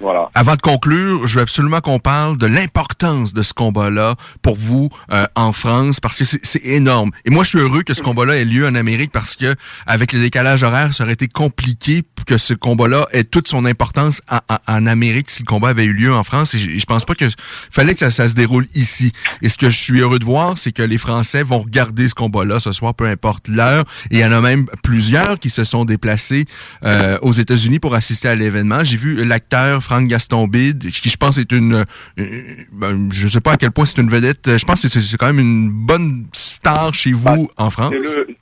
Voilà. 0.00 0.30
Avant 0.34 0.56
de 0.56 0.60
conclure, 0.62 1.26
je 1.26 1.36
veux 1.36 1.42
absolument 1.42 1.80
qu'on 1.80 1.98
parle 1.98 2.38
de 2.38 2.46
l'importance 2.46 3.34
de 3.34 3.42
ce 3.42 3.52
combat-là 3.52 4.14
pour 4.42 4.56
vous 4.56 4.88
euh, 5.12 5.26
en 5.34 5.52
France 5.52 6.00
parce 6.00 6.16
que 6.18 6.24
c'est 6.24 6.64
énorme. 6.64 7.10
Et 7.24 7.30
moi, 7.30 7.44
je 7.44 7.50
suis 7.50 7.58
heureux 7.58 7.82
que 7.82 7.92
ce 7.94 8.02
combat-là 8.02 8.36
ait 8.36 8.44
lieu 8.44 8.66
en 8.66 8.74
Amérique 8.74 9.12
parce 9.12 9.36
que 9.36 9.54
avec 9.86 10.12
le 10.12 10.20
décalage 10.20 10.62
horaire, 10.62 10.94
ça 10.94 11.04
aurait 11.04 11.12
été 11.12 11.28
compliqué 11.28 12.02
que 12.26 12.38
ce 12.38 12.54
combat-là 12.54 13.06
ait 13.12 13.24
toute 13.24 13.48
son 13.48 13.64
importance 13.64 14.22
en, 14.30 14.38
en- 14.48 14.58
en 14.68 14.86
Amérique 14.86 15.30
si 15.30 15.42
le 15.42 15.46
combat 15.46 15.68
avait 15.70 15.84
eu 15.84 15.92
lieu 15.92 16.14
en 16.14 16.24
France. 16.24 16.54
Et 16.54 16.58
je, 16.58 16.78
je 16.78 16.84
pense 16.86 17.04
pas 17.04 17.14
que 17.14 17.26
fallait 17.70 17.92
que 17.94 18.00
ça, 18.00 18.10
ça 18.10 18.28
se 18.28 18.34
déroule 18.34 18.66
ici. 18.74 19.12
Et 19.42 19.48
ce 19.48 19.58
que 19.58 19.68
je 19.70 19.76
suis 19.78 20.00
heureux 20.00 20.18
de 20.18 20.24
voir, 20.24 20.56
c'est 20.56 20.72
que 20.72 20.82
les 20.82 20.98
Français 20.98 21.42
vont 21.42 21.58
regarder 21.60 22.08
ce 22.08 22.14
combat-là 22.14 22.60
ce 22.60 22.72
soir, 22.72 22.94
peu 22.94 23.06
importe 23.06 23.48
l'heure. 23.48 23.84
Et 24.10 24.16
il 24.16 24.20
y 24.20 24.24
en 24.24 24.32
a 24.32 24.40
même 24.40 24.66
plusieurs 24.82 25.38
qui 25.38 25.50
se 25.50 25.64
sont 25.64 25.84
déplacés 25.84 26.44
euh, 26.84 27.18
aux 27.22 27.32
États-Unis 27.32 27.78
pour 27.80 27.94
assister 27.94 28.28
à 28.28 28.34
l'événement. 28.34 28.84
J'ai 28.84 28.96
vu 28.96 29.24
l'acteur 29.24 29.82
Franck 29.90 30.06
Gaston 30.06 30.46
Bide, 30.46 30.88
qui 30.90 31.10
je 31.10 31.16
pense 31.16 31.36
est 31.36 31.50
une, 31.50 31.74
euh, 31.74 32.24
ben, 32.70 33.08
je 33.10 33.26
sais 33.26 33.40
pas 33.40 33.54
à 33.54 33.56
quel 33.56 33.72
point 33.72 33.84
c'est 33.84 34.00
une 34.00 34.08
vedette. 34.08 34.56
Je 34.56 34.64
pense 34.64 34.82
que 34.82 34.88
c'est 34.88 35.16
quand 35.16 35.26
même 35.26 35.40
une 35.40 35.68
bonne 35.68 36.26
star 36.32 36.94
chez 36.94 37.12
vous 37.12 37.50
en 37.56 37.70
France. 37.70 37.92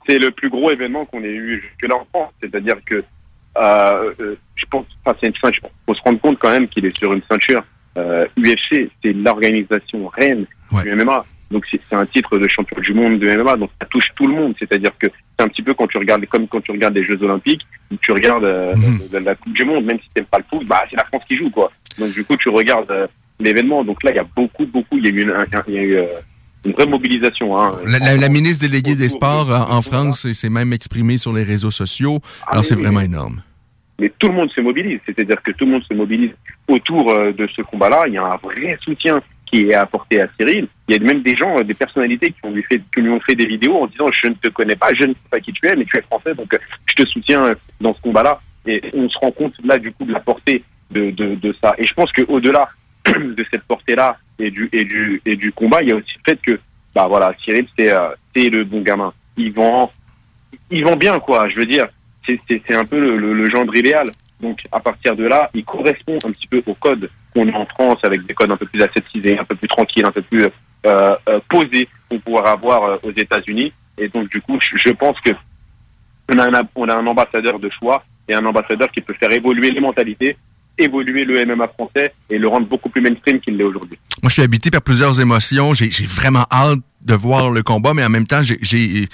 C'est 0.07 0.19
le 0.19 0.29
plus 0.29 0.49
gros 0.49 0.69
événement 0.69 1.05
qu'on 1.05 1.23
ait 1.23 1.33
eu 1.33 1.59
jusque 1.59 1.89
là 1.89 1.95
en 1.95 2.05
France. 2.13 2.33
C'est-à-dire 2.39 2.75
que 2.85 3.03
euh, 3.57 4.13
euh, 4.21 4.35
je 4.55 4.65
pense, 4.69 4.85
enfin 5.03 5.17
c'est 5.19 5.27
une 5.27 5.33
ceinture. 5.41 5.69
Faut 5.87 5.95
se 5.95 6.01
rendre 6.03 6.19
compte 6.21 6.37
quand 6.37 6.51
même 6.51 6.67
qu'il 6.67 6.85
est 6.85 6.95
sur 6.95 7.11
une 7.13 7.23
ceinture. 7.27 7.63
Euh, 7.97 8.27
UFC, 8.37 8.91
c'est 9.03 9.13
l'organisation 9.13 10.07
reine 10.07 10.45
du 10.83 10.95
MMA. 10.95 11.25
Donc 11.51 11.65
c'est 11.71 11.81
un 11.95 12.05
titre 12.05 12.37
de 12.37 12.47
champion 12.47 12.79
du 12.79 12.93
monde 12.93 13.17
de 13.19 13.27
MMA, 13.37 13.57
donc 13.57 13.71
ça 13.81 13.87
touche 13.87 14.09
tout 14.15 14.27
le 14.27 14.33
monde. 14.35 14.53
C'est-à-dire 14.59 14.91
que 14.99 15.07
c'est 15.07 15.43
un 15.43 15.47
petit 15.47 15.63
peu 15.63 15.73
quand 15.73 15.87
tu 15.87 15.97
regardes, 15.97 16.25
comme 16.27 16.47
quand 16.47 16.61
tu 16.61 16.71
regardes 16.71 16.95
les 16.95 17.03
Jeux 17.05 17.21
Olympiques, 17.23 17.61
tu 18.01 18.11
regardes 18.11 18.43
euh, 18.43 18.73
la, 19.11 19.19
la 19.19 19.35
Coupe 19.35 19.53
du 19.53 19.65
Monde, 19.65 19.85
même 19.85 19.97
si 19.99 20.09
t'aimes 20.13 20.25
pas 20.25 20.37
le 20.37 20.43
foot, 20.49 20.67
bah 20.67 20.83
c'est 20.89 20.95
la 20.97 21.05
France 21.05 21.23
qui 21.27 21.35
joue 21.37 21.49
quoi. 21.49 21.71
Donc 21.97 22.11
du 22.11 22.23
coup 22.23 22.35
tu 22.37 22.49
regardes 22.49 22.91
euh, 22.91 23.07
l'événement. 23.39 23.83
Donc 23.83 24.03
là 24.03 24.11
il 24.11 24.15
y 24.17 24.19
a 24.19 24.27
beaucoup, 24.35 24.65
beaucoup, 24.67 24.97
il 24.97 25.05
y 25.05 25.07
a 25.07 25.11
eu 25.11 25.21
une, 25.23 25.31
un- 25.31 25.45
il 25.67 25.73
y 25.73 25.77
a 25.79 25.81
eu 25.81 25.95
euh, 25.95 26.05
une 26.65 26.73
vraie 26.73 26.85
mobilisation. 26.85 27.57
Hein, 27.59 27.77
La, 27.85 27.97
la- 27.99 28.17
la 28.17 28.29
ministre 28.29 28.67
déléguée 28.67 28.95
des 28.95 29.09
Sports 29.09 29.49
en, 29.49 29.77
en 29.77 29.81
France 29.81 30.31
s'est- 30.31 30.49
même 30.49 30.71
exprimée 30.73 31.17
sur 31.17 31.33
les 31.33 31.43
réseaux 31.43 31.71
sociaux. 31.71 32.19
Ah 32.43 32.51
Alors 32.51 32.61
oui, 32.61 32.67
c'est 32.67 32.75
vraiment 32.75 32.99
oui. 32.99 33.05
énorme. 33.05 33.41
mais 33.99 34.11
tout 34.19 34.27
le 34.27 34.35
monde 34.35 34.51
se 34.51 34.61
mobilise. 34.61 34.99
C'est-à-dire 35.05 35.41
que 35.41 35.51
tout 35.51 35.65
le 35.65 35.71
monde 35.71 35.83
se 35.89 35.93
mobilise 35.95 36.31
autour 36.67 37.09
euh, 37.11 37.31
de 37.31 37.47
ce 37.55 37.63
combat-là. 37.63 38.03
Il 38.07 38.13
y 38.13 38.17
a 38.17 38.23
un 38.23 38.37
vrai 38.37 38.77
soutien 38.83 39.19
qui 39.51 39.69
est 39.69 39.73
apporté 39.73 40.21
à 40.21 40.27
Cyril. 40.37 40.67
Il 40.87 40.95
y 40.95 40.99
a 40.99 41.03
même 41.03 41.21
des 41.21 41.35
gens, 41.35 41.57
euh, 41.57 41.63
des 41.63 41.73
personnalités 41.73 42.31
qui, 42.31 42.39
ont 42.43 42.51
lui 42.51 42.63
fait, 42.63 42.81
qui 42.93 43.01
lui 43.01 43.09
ont 43.09 43.19
fait 43.19 43.35
des 43.35 43.45
vidéos 43.45 43.77
en 43.77 43.87
disant 43.87 44.11
je 44.11 44.27
ne 44.27 44.33
te 44.33 44.49
connais 44.49 44.75
pas, 44.75 44.93
je 44.93 45.05
ne 45.05 45.13
sais 45.13 45.29
pas 45.29 45.39
qui 45.39 45.51
tu 45.53 45.65
es, 45.67 45.75
mais 45.75 45.85
tu 45.85 45.97
es 45.97 46.01
français, 46.01 46.33
donc 46.35 46.53
euh, 46.53 46.59
je 46.85 46.93
te 46.95 47.07
soutiens 47.07 47.45
euh, 47.45 47.55
dans 47.81 47.93
ce 47.93 48.01
combat-là. 48.01 48.39
Et 48.65 48.81
on 48.93 49.09
se 49.09 49.17
rend 49.17 49.31
compte 49.31 49.53
là 49.63 49.77
du 49.77 49.91
coup 49.91 50.05
de 50.05 50.11
la 50.11 50.19
portée 50.19 50.63
de, 50.91 51.11
de, 51.11 51.55
ça. 51.61 51.73
Et 51.77 51.85
je 51.85 51.93
pense 51.93 52.11
qu'au-delà 52.11 52.69
de 53.05 53.45
cette 53.51 53.63
portée-là 53.63 54.17
et 54.37 54.51
du, 54.51 54.69
et, 54.71 54.83
du, 54.83 55.21
et 55.25 55.35
du 55.35 55.51
combat, 55.51 55.81
il 55.81 55.89
y 55.89 55.91
a 55.91 55.95
aussi 55.95 56.13
le 56.15 56.31
fait 56.31 56.41
que 56.41 56.59
bah 56.93 57.07
voilà, 57.07 57.33
Cyril 57.39 57.67
c'est 57.77 57.91
euh, 57.91 58.09
le 58.35 58.63
bon 58.63 58.81
gamin. 58.81 59.13
Il 59.37 59.53
vend, 59.53 59.91
il 60.69 60.83
vend 60.83 60.95
bien 60.95 61.19
quoi. 61.19 61.47
Je 61.49 61.55
veux 61.55 61.65
dire, 61.65 61.87
c'est 62.27 62.75
un 62.75 62.85
peu 62.85 62.99
le, 62.99 63.17
le, 63.17 63.33
le 63.33 63.49
gendre 63.49 63.75
idéal. 63.75 64.11
Donc 64.41 64.61
à 64.71 64.79
partir 64.79 65.15
de 65.15 65.25
là, 65.25 65.49
il 65.53 65.63
correspond 65.63 66.17
un 66.25 66.31
petit 66.31 66.47
peu 66.47 66.61
au 66.65 66.73
code 66.73 67.09
qu'on 67.39 67.53
a 67.53 67.57
en 67.57 67.65
France 67.65 67.99
avec 68.03 68.25
des 68.25 68.33
codes 68.33 68.51
un 68.51 68.57
peu 68.57 68.65
plus 68.65 68.81
aseptisés, 68.81 69.37
un 69.39 69.45
peu 69.45 69.55
plus 69.55 69.67
tranquilles, 69.67 70.05
un 70.05 70.11
peu 70.11 70.21
plus 70.21 70.45
euh, 70.85 71.15
euh, 71.27 71.39
posés 71.49 71.87
qu'on 72.09 72.19
pourrait 72.19 72.49
avoir 72.49 72.83
euh, 72.83 72.97
aux 73.03 73.11
États-Unis. 73.11 73.73
Et 73.97 74.09
donc 74.09 74.29
du 74.29 74.41
coup, 74.41 74.57
je, 74.61 74.91
pense 74.91 75.19
que 75.21 75.31
on 76.31 76.37
a, 76.37 76.45
un, 76.45 76.63
on 76.75 76.87
a 76.87 76.95
un 76.95 77.07
ambassadeur 77.07 77.59
de 77.59 77.69
choix 77.69 78.03
et 78.27 78.33
un 78.33 78.45
ambassadeur 78.45 78.91
qui 78.91 79.01
peut 79.01 79.15
faire 79.19 79.31
évoluer 79.31 79.71
les 79.71 79.81
mentalités, 79.81 80.37
évoluer 80.77 81.23
le 81.23 81.45
MMA 81.45 81.67
français 81.69 82.13
et 82.29 82.37
le 82.37 82.47
rendre 82.47 82.67
beaucoup 82.67 82.89
plus 82.89 83.01
mainstream 83.01 83.39
qu'il 83.39 83.57
l'est 83.57 83.63
aujourd'hui. 83.63 83.97
Moi, 84.21 84.29
je 84.29 84.33
suis 84.33 84.43
habité 84.43 84.69
par 84.71 84.81
plusieurs 84.81 85.19
émotions. 85.19 85.73
J'ai 85.73 85.89
vraiment 86.05 86.45
hâte 86.51 86.79
de 87.01 87.13
voir 87.13 87.49
le 87.49 87.63
combat, 87.63 87.93
mais 87.93 88.03
en 88.03 88.09
même 88.09 88.27
temps, 88.27 88.41
j'ai 88.41 88.57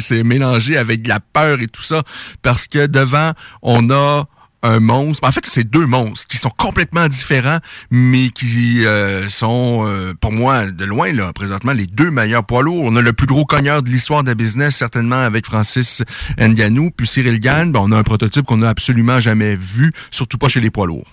c'est 0.00 0.24
mélangé 0.24 0.76
avec 0.76 1.06
la 1.06 1.20
peur 1.20 1.60
et 1.60 1.66
tout 1.66 1.82
ça, 1.82 2.02
parce 2.42 2.66
que 2.66 2.86
devant, 2.86 3.32
on 3.62 3.90
a 3.90 4.26
un 4.66 4.80
monstre. 4.80 5.26
En 5.26 5.32
fait, 5.32 5.44
c'est 5.46 5.68
deux 5.68 5.86
monstres 5.86 6.26
qui 6.26 6.36
sont 6.36 6.50
complètement 6.50 7.08
différents, 7.08 7.58
mais 7.90 8.28
qui 8.28 8.84
euh, 8.84 9.28
sont, 9.28 9.84
euh, 9.86 10.12
pour 10.20 10.32
moi, 10.32 10.66
de 10.70 10.84
loin, 10.84 11.12
là, 11.12 11.32
présentement, 11.32 11.72
les 11.72 11.86
deux 11.86 12.10
meilleurs 12.10 12.44
poids 12.44 12.62
lourds. 12.62 12.82
On 12.84 12.96
a 12.96 13.02
le 13.02 13.12
plus 13.12 13.26
gros 13.26 13.44
cogneur 13.44 13.82
de 13.82 13.88
l'histoire 13.88 14.22
de 14.22 14.28
la 14.28 14.34
business, 14.34 14.76
certainement, 14.76 15.16
avec 15.16 15.46
Francis 15.46 16.02
Ngannou, 16.38 16.90
puis 16.90 17.06
Cyril 17.06 17.40
Gann. 17.40 17.72
Ben, 17.72 17.80
on 17.82 17.92
a 17.92 17.98
un 17.98 18.02
prototype 18.02 18.44
qu'on 18.44 18.58
n'a 18.58 18.68
absolument 18.68 19.20
jamais 19.20 19.54
vu, 19.54 19.92
surtout 20.10 20.38
pas 20.38 20.48
chez 20.48 20.60
les 20.60 20.70
poids 20.70 20.86
lourds. 20.86 21.06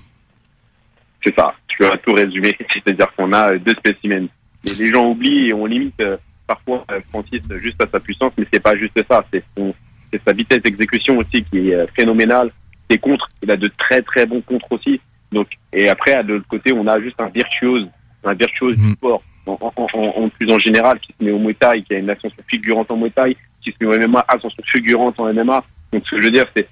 C'est 1.24 1.34
ça, 1.36 1.54
tu 1.68 1.86
as 1.86 1.98
tout 1.98 2.14
résumé. 2.14 2.56
C'est-à-dire 2.74 3.14
qu'on 3.16 3.32
a 3.34 3.54
euh, 3.54 3.60
deux 3.60 3.74
spécimens. 3.74 4.28
Les 4.66 4.92
gens 4.92 5.10
oublient 5.10 5.50
et 5.50 5.54
on 5.54 5.66
limite 5.66 6.00
euh, 6.02 6.18
parfois 6.48 6.86
euh, 6.92 7.00
Francis 7.10 7.42
juste 7.62 7.82
à 7.82 7.88
sa 7.92 8.00
puissance, 8.00 8.34
mais 8.38 8.46
c'est 8.52 8.62
pas 8.62 8.76
juste 8.78 9.00
ça. 9.10 9.24
C'est 9.32 10.22
sa 10.26 10.34
vitesse 10.34 10.62
d'exécution 10.62 11.18
aussi 11.18 11.44
qui 11.44 11.70
est 11.70 11.88
phénoménale. 11.96 12.52
Ses 12.90 12.98
contres, 12.98 13.30
il 13.42 13.52
a 13.52 13.58
de 13.58 13.70
très 13.78 14.02
très 14.02 14.26
bons 14.26 14.42
contres 14.42 14.72
aussi. 14.72 15.00
Donc 15.32 15.48
et 15.72 15.90
après 15.90 16.24
de 16.24 16.34
l'autre 16.34 16.48
côté, 16.48 16.74
on 16.74 16.86
a 16.88 17.00
juste 17.00 17.20
un 17.20 17.30
virtuose, 17.30 17.88
un 18.24 18.34
virtuose 18.34 18.78
du 18.78 18.92
sport. 18.94 19.22
En, 19.46 19.58
en, 19.60 19.88
en, 19.94 20.24
en 20.24 20.30
plus 20.30 20.50
en 20.52 20.58
général, 20.58 21.00
qui 21.00 21.14
se 21.20 21.24
met 21.24 21.32
au 21.32 21.40
Muay 21.40 21.54
Thai, 21.54 21.84
qui 21.84 21.94
a 21.94 21.98
une 21.98 22.10
ascension 22.10 22.44
fulgurante 22.48 22.90
en 22.92 22.98
Muay 22.98 23.10
Thai, 23.10 23.36
qui 23.62 23.72
se 23.72 23.86
met 23.86 23.94
au 23.94 24.08
MMA, 24.08 24.24
ascension 24.28 24.64
fulgurante 24.66 25.20
en 25.20 25.34
MMA. 25.34 25.64
Donc 25.92 26.04
ce 26.06 26.12
que 26.12 26.22
je 26.22 26.28
veux 26.28 26.32
dire, 26.32 26.46
c'est 26.56 26.68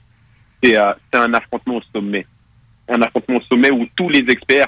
c'est 0.64 0.78
euh, 0.78 0.94
c'est 1.12 1.20
un 1.20 1.34
affrontement 1.34 1.78
au 1.78 1.82
sommet 1.94 2.26
un 2.92 3.02
affrontement 3.02 3.38
au 3.38 3.42
sommet 3.42 3.72
où 3.72 3.88
tous 3.96 4.10
les 4.10 4.20
experts 4.30 4.68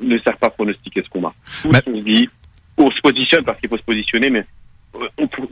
ne 0.00 0.18
savent 0.18 0.38
pas 0.38 0.50
pronostiquer 0.50 1.02
ce 1.02 1.08
combat. 1.08 1.34
Tous 1.62 1.68
on 1.68 1.96
se 1.96 2.02
dit, 2.02 2.28
on 2.76 2.90
se 2.90 3.00
positionne 3.00 3.44
parce 3.44 3.58
qu'il 3.60 3.68
faut 3.68 3.76
se 3.76 3.82
positionner, 3.82 4.30
mais 4.30 4.46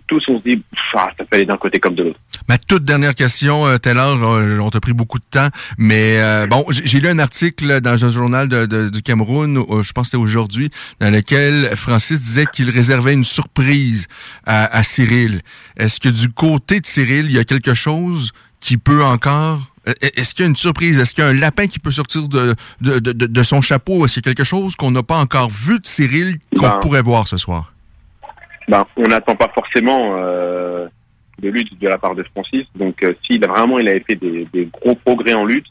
tous 0.06 0.22
on 0.28 0.38
se 0.38 0.42
dit, 0.48 0.62
ah, 0.94 1.10
ça 1.16 1.24
peut 1.24 1.36
aller 1.36 1.44
d'un 1.46 1.56
côté 1.56 1.78
comme 1.78 1.94
de 1.94 2.02
l'autre. 2.04 2.18
Ma 2.48 2.58
toute 2.58 2.84
dernière 2.84 3.14
question, 3.14 3.66
euh, 3.66 3.78
Taylor, 3.78 4.18
euh, 4.22 4.58
on 4.58 4.70
t'a 4.70 4.80
pris 4.80 4.92
beaucoup 4.92 5.18
de 5.18 5.24
temps, 5.30 5.48
mais 5.76 6.16
euh, 6.18 6.46
bon, 6.46 6.64
j'ai 6.70 7.00
lu 7.00 7.08
un 7.08 7.18
article 7.18 7.80
dans 7.80 8.04
un 8.04 8.08
journal 8.08 8.48
de- 8.48 8.66
de- 8.66 8.88
du 8.88 9.02
Cameroun, 9.02 9.58
euh, 9.58 9.82
je 9.82 9.92
pense 9.92 10.06
que 10.06 10.10
c'était 10.12 10.16
aujourd'hui, 10.22 10.70
dans 11.00 11.10
lequel 11.10 11.76
Francis 11.76 12.20
disait 12.20 12.46
qu'il 12.52 12.70
réservait 12.70 13.12
une 13.12 13.24
surprise 13.24 14.06
à, 14.46 14.64
à 14.76 14.82
Cyril. 14.82 15.42
Est-ce 15.76 16.00
que 16.00 16.08
du 16.08 16.30
côté 16.30 16.80
de 16.80 16.86
Cyril, 16.86 17.26
il 17.26 17.32
y 17.32 17.38
a 17.38 17.44
quelque 17.44 17.74
chose 17.74 18.32
qui 18.60 18.76
peut 18.76 19.04
encore... 19.04 19.60
euh, 19.88 19.92
Est-ce 20.00 20.34
qu'il 20.34 20.44
y 20.44 20.46
a 20.46 20.50
une 20.50 20.56
surprise? 20.56 20.98
Est-ce 20.98 21.14
qu'il 21.14 21.22
y 21.22 21.26
a 21.26 21.30
un 21.30 21.34
lapin 21.34 21.66
qui 21.68 21.78
peut 21.78 21.92
sortir 21.92 22.28
de, 22.28 22.54
de, 22.80 22.98
de, 22.98 23.12
de- 23.12 23.26
de 23.26 23.42
son 23.42 23.60
chapeau? 23.60 24.04
Est-ce 24.04 24.14
qu'il 24.14 24.26
y 24.26 24.30
a 24.30 24.34
quelque 24.34 24.44
chose 24.46 24.74
qu'on 24.74 24.90
n'a 24.90 25.02
pas 25.02 25.18
encore 25.18 25.48
vu 25.50 25.78
de 25.78 25.86
Cyril 25.86 26.38
qu'on 26.56 26.62
Ben, 26.62 26.78
pourrait 26.80 27.02
voir 27.02 27.28
ce 27.28 27.36
soir? 27.36 27.72
Ben, 28.68 28.84
on 28.96 29.04
n'attend 29.04 29.34
pas 29.36 29.48
forcément 29.54 30.16
euh, 30.16 30.86
de 31.40 31.48
lutte 31.48 31.78
de 31.78 31.88
la 31.88 31.98
part 31.98 32.14
de 32.14 32.22
Francis. 32.34 32.66
Donc, 32.74 33.02
euh, 33.02 33.14
s'il 33.24 33.44
vraiment 33.46 33.78
il 33.78 33.88
avait 33.88 34.04
fait 34.06 34.16
des, 34.16 34.46
des 34.52 34.66
gros 34.66 34.94
progrès 34.94 35.34
en 35.34 35.44
lutte, 35.44 35.66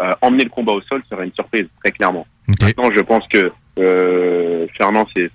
euh, 0.00 0.12
emmener 0.22 0.44
le 0.44 0.50
combat 0.50 0.72
au 0.72 0.82
sol 0.82 1.02
serait 1.10 1.24
une 1.24 1.34
surprise, 1.34 1.66
très 1.82 1.92
clairement. 1.92 2.26
OK. 2.48 2.62
Maintenant, 2.62 2.90
je 2.90 3.00
pense 3.00 3.26
que 3.28 3.52
euh, 3.78 4.66
Fernand 4.76 5.06
s'est 5.14 5.30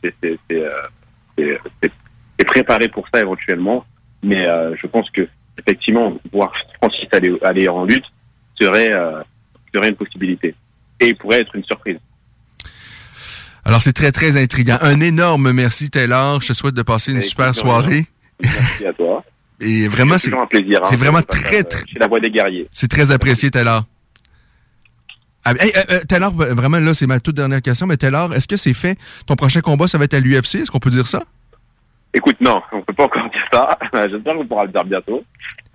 euh, 0.52 1.58
préparé 2.46 2.88
pour 2.88 3.08
ça 3.14 3.22
éventuellement, 3.22 3.86
mais 4.22 4.48
euh, 4.48 4.76
je 4.76 4.88
pense 4.88 5.10
que 5.12 5.28
effectivement 5.58 6.18
voir 6.32 6.52
Francis 6.82 7.08
aller, 7.12 7.38
aller 7.42 7.68
en 7.68 7.86
lutte 7.86 8.06
serait 8.60 8.94
euh, 8.94 9.22
serait 9.74 9.90
une 9.90 9.96
possibilité 9.96 10.56
et 11.00 11.10
il 11.10 11.16
pourrait 11.16 11.42
être 11.42 11.56
une 11.56 11.64
surprise. 11.64 11.98
Alors, 13.66 13.82
c'est 13.82 13.94
très, 13.94 14.12
très 14.12 14.36
intriguant. 14.42 14.78
Un 14.82 15.00
énorme 15.00 15.52
merci, 15.54 15.90
Taylor. 15.90 16.42
Je 16.42 16.50
te 16.50 16.54
souhaite 16.54 16.76
de 16.76 16.82
passer 16.82 17.12
une 17.12 17.18
Écoute, 17.20 17.30
super 17.30 17.56
soirée. 17.56 18.06
Merci 18.42 18.86
à 18.88 18.94
toi. 18.94 19.24
Et 19.62 19.88
vraiment, 19.88 20.16
C'est 20.18 20.26
c'est 20.26 20.30
toujours 20.32 20.44
un 20.44 20.48
plaisir. 20.48 20.80
hein, 20.80 20.86
c'est 20.90 20.98
vraiment 20.98 21.22
très, 21.22 21.64
très- 21.64 21.84
chez 21.88 22.00
la 22.00 22.08
voix 22.08 22.20
des 22.20 22.30
guerriers. 22.30 22.68
c'est 22.74 22.90
très 22.90 23.12
apprécié, 23.12 23.50
Taylor. 23.52 23.86
Ah, 25.46 25.54
hey, 25.60 25.72
euh, 25.76 25.82
euh, 25.92 26.00
Taylor, 26.08 26.34
vraiment, 26.34 26.80
là, 26.80 26.94
c'est 26.94 27.08
ma 27.08 27.20
toute 27.20 27.36
dernière 27.36 27.62
question, 27.62 27.86
mais 27.88 27.96
Taylor, 27.98 28.34
est-ce 28.34 28.48
que 28.48 28.58
c'est 28.58 28.74
fait? 28.74 28.98
Ton 29.26 29.36
prochain 29.36 29.62
combat, 29.62 29.88
ça 29.88 29.98
va 29.98 30.06
être 30.06 30.14
à 30.14 30.20
l'UFC? 30.20 30.56
Est-ce 30.56 30.72
qu'on 30.72 30.80
peut 30.80 30.90
dire 30.90 31.08
ça? 31.08 31.24
Écoute, 32.14 32.38
non, 32.42 32.62
on 32.72 32.82
peut 32.82 32.94
pas 32.94 33.06
encore 33.06 33.30
dire 33.30 33.46
ça. 33.52 33.78
J'espère 34.10 34.36
qu'on 34.36 34.46
pourra 34.46 34.66
le 34.66 34.72
dire 34.72 34.84
bientôt. 34.86 35.24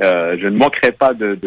Euh, 0.02 0.37
je 0.40 0.47
ne 0.49 0.57
manquerai 0.57 0.92
pas 0.92 1.12
de- 1.14 1.38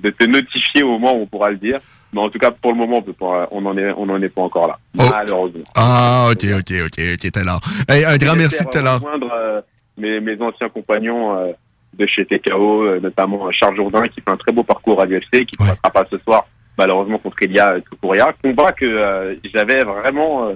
de 0.00 0.10
te 0.10 0.24
notifier 0.24 0.82
au 0.82 0.98
moment 0.98 1.14
où 1.16 1.22
on 1.22 1.26
pourra 1.26 1.50
le 1.50 1.56
dire. 1.56 1.80
Mais 2.12 2.20
en 2.22 2.28
tout 2.30 2.38
cas, 2.38 2.50
pour 2.50 2.72
le 2.72 2.78
moment, 2.78 2.98
on 2.98 3.02
peut 3.02 3.12
pas, 3.12 3.48
on 3.50 3.64
en 3.66 3.76
est, 3.76 3.92
on 3.96 4.08
en 4.08 4.20
est 4.22 4.28
pas 4.30 4.42
encore 4.42 4.66
là. 4.68 4.78
Oh. 4.98 5.02
Malheureusement. 5.10 5.64
Ah, 5.74 6.28
ok, 6.30 6.44
ok, 6.58 6.72
ok, 6.86 7.00
ok, 7.14 7.30
Taylor. 7.32 7.60
Hey, 7.88 8.04
un 8.04 8.16
grand 8.16 8.34
merci, 8.34 8.56
J'espère 8.56 8.70
Taylor. 8.70 8.94
rejoindre 8.94 9.30
euh, 9.32 9.60
mes, 9.98 10.20
mes 10.20 10.40
anciens 10.42 10.68
compagnons 10.70 11.36
euh, 11.36 11.52
de 11.98 12.06
chez 12.06 12.24
TKO, 12.24 12.82
euh, 12.86 13.00
notamment 13.00 13.46
euh, 13.46 13.50
Charles 13.52 13.76
Jourdain, 13.76 14.02
qui 14.04 14.20
fait 14.22 14.30
un 14.30 14.36
très 14.36 14.52
beau 14.52 14.62
parcours 14.62 15.00
à 15.02 15.04
l'UFC, 15.04 15.44
qui 15.44 15.56
ne 15.60 15.64
Ouais. 15.66 15.70
passera 15.82 15.90
pas 15.90 16.06
ce 16.10 16.16
soir, 16.18 16.46
malheureusement, 16.78 17.18
contre 17.18 17.42
Elia 17.42 17.72
euh, 17.74 17.80
Topuria. 17.90 18.32
Combat 18.42 18.72
que 18.72 18.86
euh, 18.86 19.34
j'avais 19.54 19.84
vraiment 19.84 20.46
euh, 20.48 20.54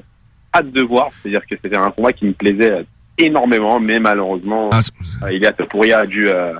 hâte 0.54 0.70
de 0.72 0.82
voir. 0.82 1.10
C'est-à-dire 1.22 1.42
que 1.46 1.56
c'était 1.62 1.76
un 1.76 1.90
combat 1.90 2.12
qui 2.14 2.24
me 2.26 2.32
plaisait 2.32 2.84
énormément, 3.18 3.78
mais 3.78 3.98
malheureusement, 4.00 4.70
Ah, 4.72 5.30
Elia 5.30 5.52
Topuria 5.52 5.98
a 6.00 6.06
dû, 6.06 6.28
euh, 6.28 6.54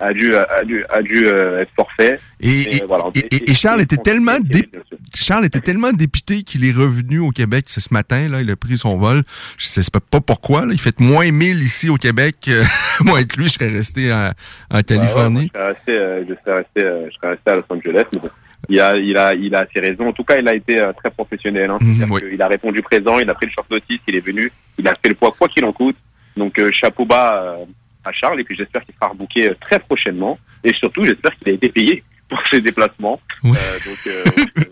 a 0.00 0.12
dû, 0.12 0.34
a 0.34 0.64
dû, 0.64 0.84
a 0.90 1.02
dû 1.02 1.26
euh, 1.26 1.60
être 1.60 1.70
forfait. 1.74 2.20
et, 2.40 2.48
et- 2.48 2.76
Et, 2.76 2.82
voilà. 2.86 3.04
et- 3.14 3.54
Charles 3.54 3.80
était 3.80 3.96
tellement 3.96 4.38
dé-. 4.40 4.68
Charles 5.14 5.44
était 5.46 5.60
tellement 5.60 5.92
dépité 5.92 6.42
qu'il 6.42 6.64
est 6.64 6.72
revenu 6.72 7.18
au 7.18 7.30
Québec 7.30 7.64
ce 7.68 7.80
matin. 7.92 8.28
Là, 8.28 8.40
il 8.40 8.50
a 8.50 8.56
pris 8.56 8.78
son 8.78 8.96
vol. 8.96 9.22
Je 9.56 9.66
sais 9.66 9.82
pas 9.90 10.20
pourquoi. 10.20 10.66
Là. 10.66 10.72
Il 10.72 10.80
fait 10.80 11.00
moins 11.00 11.30
1000 11.30 11.60
ici 11.62 11.88
au 11.90 11.96
Québec. 11.96 12.48
Moi, 13.04 13.16
avec 13.18 13.36
lui, 13.36 13.44
je 13.46 13.50
serais 13.54 13.70
resté 13.70 14.12
en, 14.12 14.30
en 14.70 14.82
Californie. 14.82 15.50
Ouais, 15.54 15.60
ouais, 15.60 15.64
moi, 15.64 15.74
je 15.86 15.92
serais 15.92 15.92
resté, 15.92 15.92
euh, 15.92 16.24
je 16.28 16.34
serais 16.44 16.56
resté, 16.58 16.84
euh, 16.84 17.06
je 17.10 17.14
serais 17.16 17.28
resté 17.30 17.50
à 17.50 17.54
Los 17.56 17.64
Angeles, 17.70 18.04
mais 18.14 18.20
bon. 18.20 18.30
Il 18.68 18.80
a, 18.80 18.96
il 18.96 19.16
a, 19.16 19.34
il 19.34 19.54
a 19.54 19.66
ses 19.72 19.80
raisons. 19.80 20.08
En 20.08 20.12
tout 20.12 20.24
cas, 20.24 20.36
il 20.38 20.46
a 20.48 20.54
été 20.54 20.78
euh, 20.80 20.92
très 20.92 21.10
professionnel. 21.10 21.70
Hein. 21.70 21.78
Mhm, 21.80 22.10
oui. 22.10 22.20
qu'il 22.30 22.42
a 22.42 22.48
répondu 22.48 22.82
présent, 22.82 23.18
il 23.18 23.30
a 23.30 23.34
pris 23.34 23.46
le 23.46 23.52
short 23.52 23.70
notice, 23.70 24.00
il 24.06 24.16
est 24.16 24.20
venu, 24.24 24.52
il 24.78 24.86
a 24.86 24.92
fait 25.00 25.08
le 25.08 25.14
poids 25.14 25.34
quoi 25.38 25.48
qu'il 25.48 25.64
en 25.64 25.72
coûte. 25.72 25.96
Donc 26.36 26.58
euh, 26.58 26.68
chapeau 26.72 27.04
bas 27.04 27.42
euh, 27.42 27.64
à 28.04 28.12
Charles 28.12 28.40
et 28.40 28.44
puis 28.44 28.56
j'espère 28.56 28.84
qu'il 28.84 28.94
sera 28.94 29.08
rebooké 29.08 29.50
euh, 29.50 29.54
très 29.60 29.78
prochainement 29.78 30.38
et 30.64 30.72
surtout 30.74 31.04
j'espère 31.04 31.34
qu'il 31.36 31.48
a 31.50 31.52
été 31.52 31.68
payé 31.68 32.02
pour 32.28 32.40
ses 32.50 32.60
déplacements. 32.60 33.20
Euh, 33.44 33.48
donc 33.48 34.06
euh, 34.06 34.64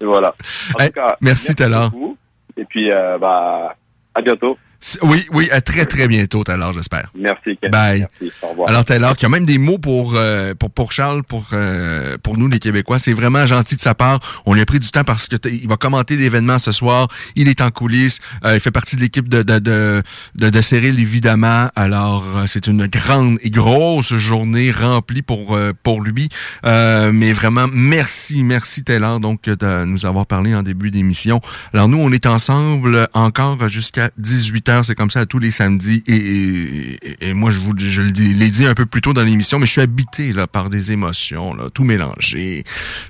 voilà. 0.00 0.34
En 0.74 0.84
Eh, 0.84 0.86
tout 0.88 0.92
cas, 1.00 1.16
merci, 1.20 1.52
beaucoup. 1.54 2.16
Et 2.56 2.64
puis 2.64 2.90
euh, 2.90 3.18
bah 3.18 3.76
à 4.14 4.20
bientôt. 4.22 4.58
Oui, 5.02 5.26
oui, 5.32 5.48
à 5.50 5.60
très, 5.60 5.86
très 5.86 6.08
bientôt, 6.08 6.42
Taylor, 6.42 6.72
j'espère. 6.72 7.10
Merci. 7.14 7.56
Ken. 7.60 7.70
Bye. 7.70 8.06
Merci. 8.20 8.34
Au 8.42 8.48
revoir. 8.48 8.68
Alors 8.68 8.84
Taylor, 8.84 9.16
qui 9.16 9.26
a 9.26 9.28
même 9.28 9.44
des 9.44 9.58
mots 9.58 9.78
pour 9.78 10.14
euh, 10.16 10.54
pour 10.54 10.70
pour 10.70 10.92
Charles, 10.92 11.22
pour 11.22 11.46
euh, 11.52 12.16
pour 12.22 12.36
nous 12.36 12.48
les 12.48 12.58
Québécois, 12.58 12.98
c'est 12.98 13.12
vraiment 13.12 13.46
gentil 13.46 13.76
de 13.76 13.80
sa 13.80 13.94
part. 13.94 14.20
On 14.44 14.54
lui 14.54 14.60
a 14.60 14.66
pris 14.66 14.80
du 14.80 14.90
temps 14.90 15.04
parce 15.04 15.28
que 15.28 15.36
il 15.48 15.68
va 15.68 15.76
commenter 15.76 16.16
l'événement 16.16 16.58
ce 16.58 16.72
soir. 16.72 17.08
Il 17.36 17.48
est 17.48 17.60
en 17.60 17.70
coulisses. 17.70 18.20
Euh, 18.44 18.54
il 18.54 18.60
fait 18.60 18.70
partie 18.70 18.96
de 18.96 19.02
l'équipe 19.02 19.28
de 19.28 19.42
de 19.42 19.58
de 19.58 20.02
de, 20.34 20.50
de 20.50 20.60
Cyril 20.60 20.98
évidemment. 20.98 21.68
Alors 21.76 22.24
c'est 22.46 22.66
une 22.66 22.86
grande 22.86 23.38
et 23.42 23.50
grosse 23.50 24.14
journée 24.16 24.72
remplie 24.72 25.22
pour 25.22 25.56
pour 25.82 26.00
lui. 26.00 26.28
Euh, 26.66 27.12
mais 27.12 27.32
vraiment 27.32 27.66
merci 27.72 28.42
merci 28.42 28.82
Taylor 28.82 29.20
donc 29.20 29.44
de 29.44 29.84
nous 29.84 30.06
avoir 30.06 30.26
parlé 30.26 30.54
en 30.54 30.62
début 30.62 30.90
d'émission. 30.90 31.40
Alors 31.72 31.88
nous 31.88 31.98
on 31.98 32.10
est 32.10 32.26
ensemble 32.26 33.08
encore 33.14 33.68
jusqu'à 33.68 34.10
18h. 34.80 34.84
C'est 34.84 34.94
comme 34.94 35.10
ça 35.10 35.26
tous 35.26 35.38
les 35.38 35.50
samedis 35.50 36.02
et, 36.06 36.16
et, 36.16 37.28
et 37.28 37.34
moi 37.34 37.50
je 37.50 37.60
vous 37.60 37.72
je 37.76 38.00
l'ai 38.02 38.50
dit 38.50 38.66
un 38.66 38.74
peu 38.74 38.86
plus 38.86 39.00
tôt 39.00 39.12
dans 39.12 39.22
l'émission, 39.24 39.58
mais 39.58 39.66
je 39.66 39.72
suis 39.72 39.80
habité 39.80 40.32
là 40.32 40.46
par 40.46 40.70
des 40.70 40.92
émotions 40.92 41.54
là, 41.54 41.64
tout 41.72 41.84
mélangé 41.84 42.64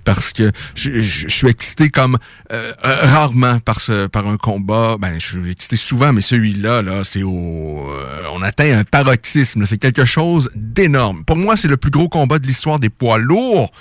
parce 0.05 0.33
que 0.33 0.51
je, 0.75 1.01
je- 1.01 1.29
je 1.29 1.35
suis 1.35 1.49
excité 1.49 1.91
comme 1.91 2.19
euh, 2.53 2.73
euh, 2.85 2.97
rarement 3.03 3.59
par 3.61 3.81
ce 3.81 4.07
par 4.07 4.27
un 4.27 4.37
combat. 4.37 4.97
Ben 4.99 5.19
je 5.21 5.27
suis 5.41 5.51
excité 5.51 5.77
souvent, 5.77 6.13
mais 6.13 6.21
celui-là 6.21 6.83
là 6.83 7.05
c'est 7.05 7.23
au 7.23 7.87
euh, 7.91 8.23
on 8.35 8.43
atteint 8.43 8.79
un 8.79 8.85
paroxysme. 8.85 9.65
C'est 9.65 9.79
quelque 9.79 10.05
chose 10.05 10.51
d'énorme. 10.55 11.25
Pour 11.25 11.37
moi 11.37 11.57
c'est 11.57 11.69
le 11.69 11.77
plus 11.77 11.91
gros 11.91 12.09
combat 12.09 12.39
de 12.39 12.47
l'histoire 12.47 12.79
des 12.79 12.89
poids 12.91 13.19
lourds 13.19 13.73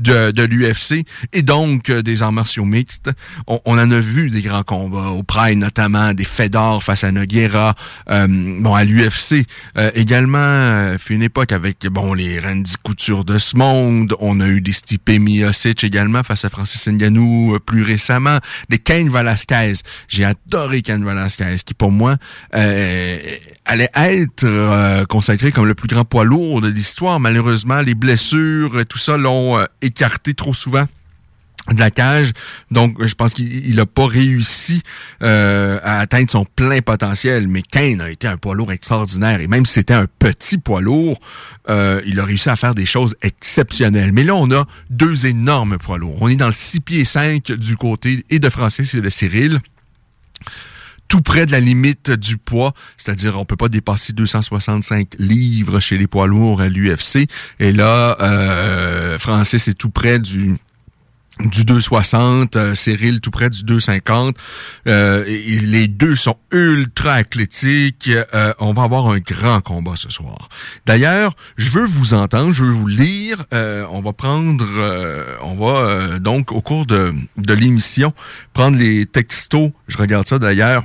de, 0.00 0.30
de 0.30 0.42
l'UFC 0.42 1.04
et 1.32 1.42
donc 1.42 1.90
euh, 1.90 2.02
des 2.02 2.22
arts 2.22 2.32
martiaux 2.32 2.64
mixtes. 2.64 3.10
On, 3.46 3.60
on 3.64 3.78
en 3.78 3.90
a 3.90 4.00
vu 4.00 4.30
des 4.30 4.42
grands 4.42 4.62
combats, 4.62 5.08
au 5.08 5.22
Pride 5.22 5.58
notamment, 5.58 6.12
des 6.12 6.24
Fedor 6.24 6.82
face 6.82 7.04
à 7.04 7.12
Noguera, 7.12 7.74
euh, 8.10 8.26
bon 8.28 8.74
à 8.74 8.84
l'UFC 8.84 9.46
euh, 9.78 9.90
également, 9.94 10.38
euh, 10.38 10.98
fait 10.98 11.14
une 11.14 11.22
époque 11.22 11.52
avec 11.52 11.86
bon 11.86 12.14
les 12.14 12.40
Randy 12.40 12.74
Couture 12.82 13.24
de 13.24 13.38
ce 13.38 13.56
monde, 13.56 14.14
on 14.20 14.40
a 14.40 14.46
eu 14.46 14.60
des 14.60 14.72
Stipe 14.72 15.10
Miocic 15.10 15.84
également 15.84 16.22
face 16.22 16.44
à 16.44 16.50
Francis 16.50 16.86
Ngannou 16.88 17.54
euh, 17.54 17.58
plus 17.58 17.82
récemment, 17.82 18.38
des 18.68 18.78
Cain 18.78 19.08
Velasquez. 19.10 19.74
J'ai 20.08 20.24
adoré 20.24 20.82
Cain 20.82 21.02
Velasquez 21.04 21.56
qui 21.64 21.74
pour 21.74 21.90
moi 21.90 22.16
euh, 22.54 23.18
allait 23.70 23.90
être 23.94 24.44
euh, 24.44 25.04
consacré 25.04 25.52
comme 25.52 25.66
le 25.66 25.76
plus 25.76 25.86
grand 25.86 26.04
poids 26.04 26.24
lourd 26.24 26.60
de 26.60 26.68
l'histoire. 26.68 27.20
Malheureusement, 27.20 27.80
les 27.80 27.94
blessures, 27.94 28.84
tout 28.88 28.98
ça 28.98 29.16
l'ont 29.16 29.58
euh, 29.58 29.64
écarté 29.80 30.34
trop 30.34 30.52
souvent 30.52 30.86
de 31.70 31.78
la 31.78 31.92
cage. 31.92 32.32
Donc, 32.72 33.04
je 33.04 33.14
pense 33.14 33.32
qu'il 33.32 33.76
n'a 33.76 33.86
pas 33.86 34.08
réussi 34.08 34.82
euh, 35.22 35.78
à 35.84 36.00
atteindre 36.00 36.28
son 36.28 36.44
plein 36.44 36.80
potentiel. 36.80 37.46
Mais 37.46 37.62
Kane 37.62 38.00
a 38.00 38.10
été 38.10 38.26
un 38.26 38.36
poids 38.36 38.56
lourd 38.56 38.72
extraordinaire. 38.72 39.40
Et 39.40 39.46
même 39.46 39.64
si 39.64 39.74
c'était 39.74 39.94
un 39.94 40.06
petit 40.18 40.58
poids 40.58 40.80
lourd, 40.80 41.20
il 41.68 42.18
a 42.18 42.24
réussi 42.24 42.50
à 42.50 42.56
faire 42.56 42.74
des 42.74 42.86
choses 42.86 43.14
exceptionnelles. 43.22 44.10
Mais 44.10 44.24
là, 44.24 44.34
on 44.34 44.50
a 44.50 44.66
deux 44.88 45.26
énormes 45.26 45.78
poids 45.78 45.98
lourds. 45.98 46.16
On 46.20 46.28
est 46.28 46.34
dans 46.34 46.48
le 46.48 46.52
6 46.52 46.80
pieds 46.80 47.04
5 47.04 47.52
du 47.52 47.76
côté 47.76 48.24
et 48.30 48.40
de 48.40 48.48
Francis 48.48 48.92
et 48.94 49.00
de 49.00 49.08
Cyril 49.08 49.60
tout 51.10 51.20
près 51.20 51.44
de 51.44 51.50
la 51.50 51.58
limite 51.58 52.12
du 52.12 52.38
poids, 52.38 52.72
c'est-à-dire 52.96 53.36
on 53.36 53.44
peut 53.44 53.56
pas 53.56 53.68
dépasser 53.68 54.12
265 54.12 55.16
livres 55.18 55.80
chez 55.80 55.98
les 55.98 56.06
poids 56.06 56.28
lourds 56.28 56.60
à 56.60 56.68
l'UFC. 56.68 57.26
Et 57.58 57.72
là, 57.72 58.16
euh, 58.20 59.18
Francis 59.18 59.66
est 59.66 59.74
tout 59.74 59.90
près 59.90 60.20
du 60.20 60.54
du 61.46 61.64
260, 61.64 62.56
euh, 62.56 62.74
Cyril 62.74 63.20
tout 63.20 63.30
près 63.30 63.50
du 63.50 63.62
250. 63.62 64.36
Euh, 64.86 65.24
les 65.24 65.88
deux 65.88 66.14
sont 66.14 66.36
ultra 66.52 67.14
athlétiques. 67.14 68.10
Euh, 68.34 68.52
on 68.58 68.72
va 68.72 68.82
avoir 68.82 69.08
un 69.08 69.18
grand 69.18 69.60
combat 69.60 69.94
ce 69.96 70.10
soir. 70.10 70.48
D'ailleurs, 70.86 71.34
je 71.56 71.70
veux 71.70 71.86
vous 71.86 72.14
entendre, 72.14 72.52
je 72.52 72.64
veux 72.64 72.72
vous 72.72 72.86
lire. 72.86 73.44
On 73.52 74.00
va 74.00 74.12
prendre, 74.12 74.66
on 75.42 75.54
va 75.54 76.18
donc 76.18 76.52
au 76.52 76.60
cours 76.60 76.86
de, 76.86 77.12
de 77.36 77.54
l'émission 77.54 78.12
prendre 78.52 78.76
les 78.76 79.06
textos. 79.06 79.70
Je 79.88 79.98
regarde 79.98 80.28
ça 80.28 80.38
d'ailleurs. 80.38 80.84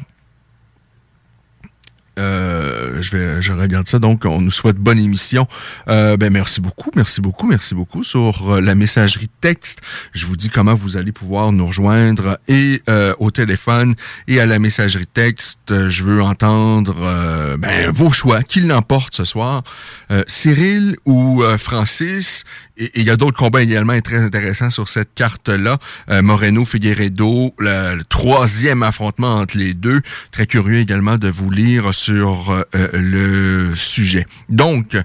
Je 3.05 3.15
vais, 3.15 3.41
je 3.41 3.53
regarde 3.53 3.87
ça. 3.87 3.99
Donc, 3.99 4.25
on 4.25 4.41
nous 4.41 4.51
souhaite 4.51 4.77
bonne 4.77 4.97
émission. 4.97 5.47
Euh, 5.87 6.17
ben 6.17 6.33
merci 6.33 6.59
beaucoup, 6.59 6.89
merci 6.95 7.21
beaucoup, 7.21 7.45
merci 7.47 7.75
beaucoup 7.75 8.03
sur 8.03 8.53
euh, 8.55 8.61
la 8.61 8.73
messagerie 8.73 9.29
texte. 9.41 9.79
Je 10.13 10.25
vous 10.25 10.35
dis 10.35 10.49
comment 10.49 10.73
vous 10.73 10.97
allez 10.97 11.11
pouvoir 11.11 11.51
nous 11.51 11.67
rejoindre 11.67 12.39
et 12.47 12.81
euh, 12.89 13.13
au 13.19 13.29
téléphone 13.29 13.93
et 14.27 14.39
à 14.39 14.47
la 14.47 14.57
messagerie 14.57 15.05
texte. 15.05 15.89
Je 15.89 16.03
veux 16.03 16.21
entendre 16.21 16.95
euh, 16.99 17.57
ben, 17.57 17.91
vos 17.91 18.11
choix. 18.11 18.41
Qui 18.41 18.61
l'emporte 18.61 19.15
ce 19.15 19.25
soir, 19.25 19.63
Euh, 20.11 20.23
Cyril 20.27 20.97
ou 21.05 21.43
euh, 21.43 21.57
Francis 21.57 22.43
Et 22.77 22.91
il 22.95 23.05
y 23.05 23.09
a 23.09 23.17
d'autres 23.17 23.37
combats 23.37 23.61
également 23.61 23.99
très 24.01 24.17
intéressants 24.21 24.69
sur 24.71 24.89
cette 24.89 25.13
carte-là. 25.13 25.77
Moreno, 26.21 26.65
Figueredo, 26.65 27.53
le, 27.59 27.95
le 27.95 28.03
troisième 28.03 28.83
affrontement 28.83 29.35
entre 29.35 29.57
les 29.57 29.73
deux. 29.73 30.01
Très 30.31 30.47
curieux 30.47 30.79
également 30.79 31.17
de 31.17 31.29
vous 31.29 31.49
lire 31.49 31.93
sur 31.93 32.51
euh, 32.51 32.63
le 32.95 33.73
sujet. 33.75 34.25
Donc, 34.49 34.97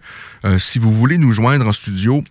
euh, 0.45 0.59
si 0.59 0.79
vous 0.79 0.93
voulez 0.93 1.19
nous 1.19 1.33
joindre 1.33 1.67
en 1.67 1.73
studio, 1.73 2.25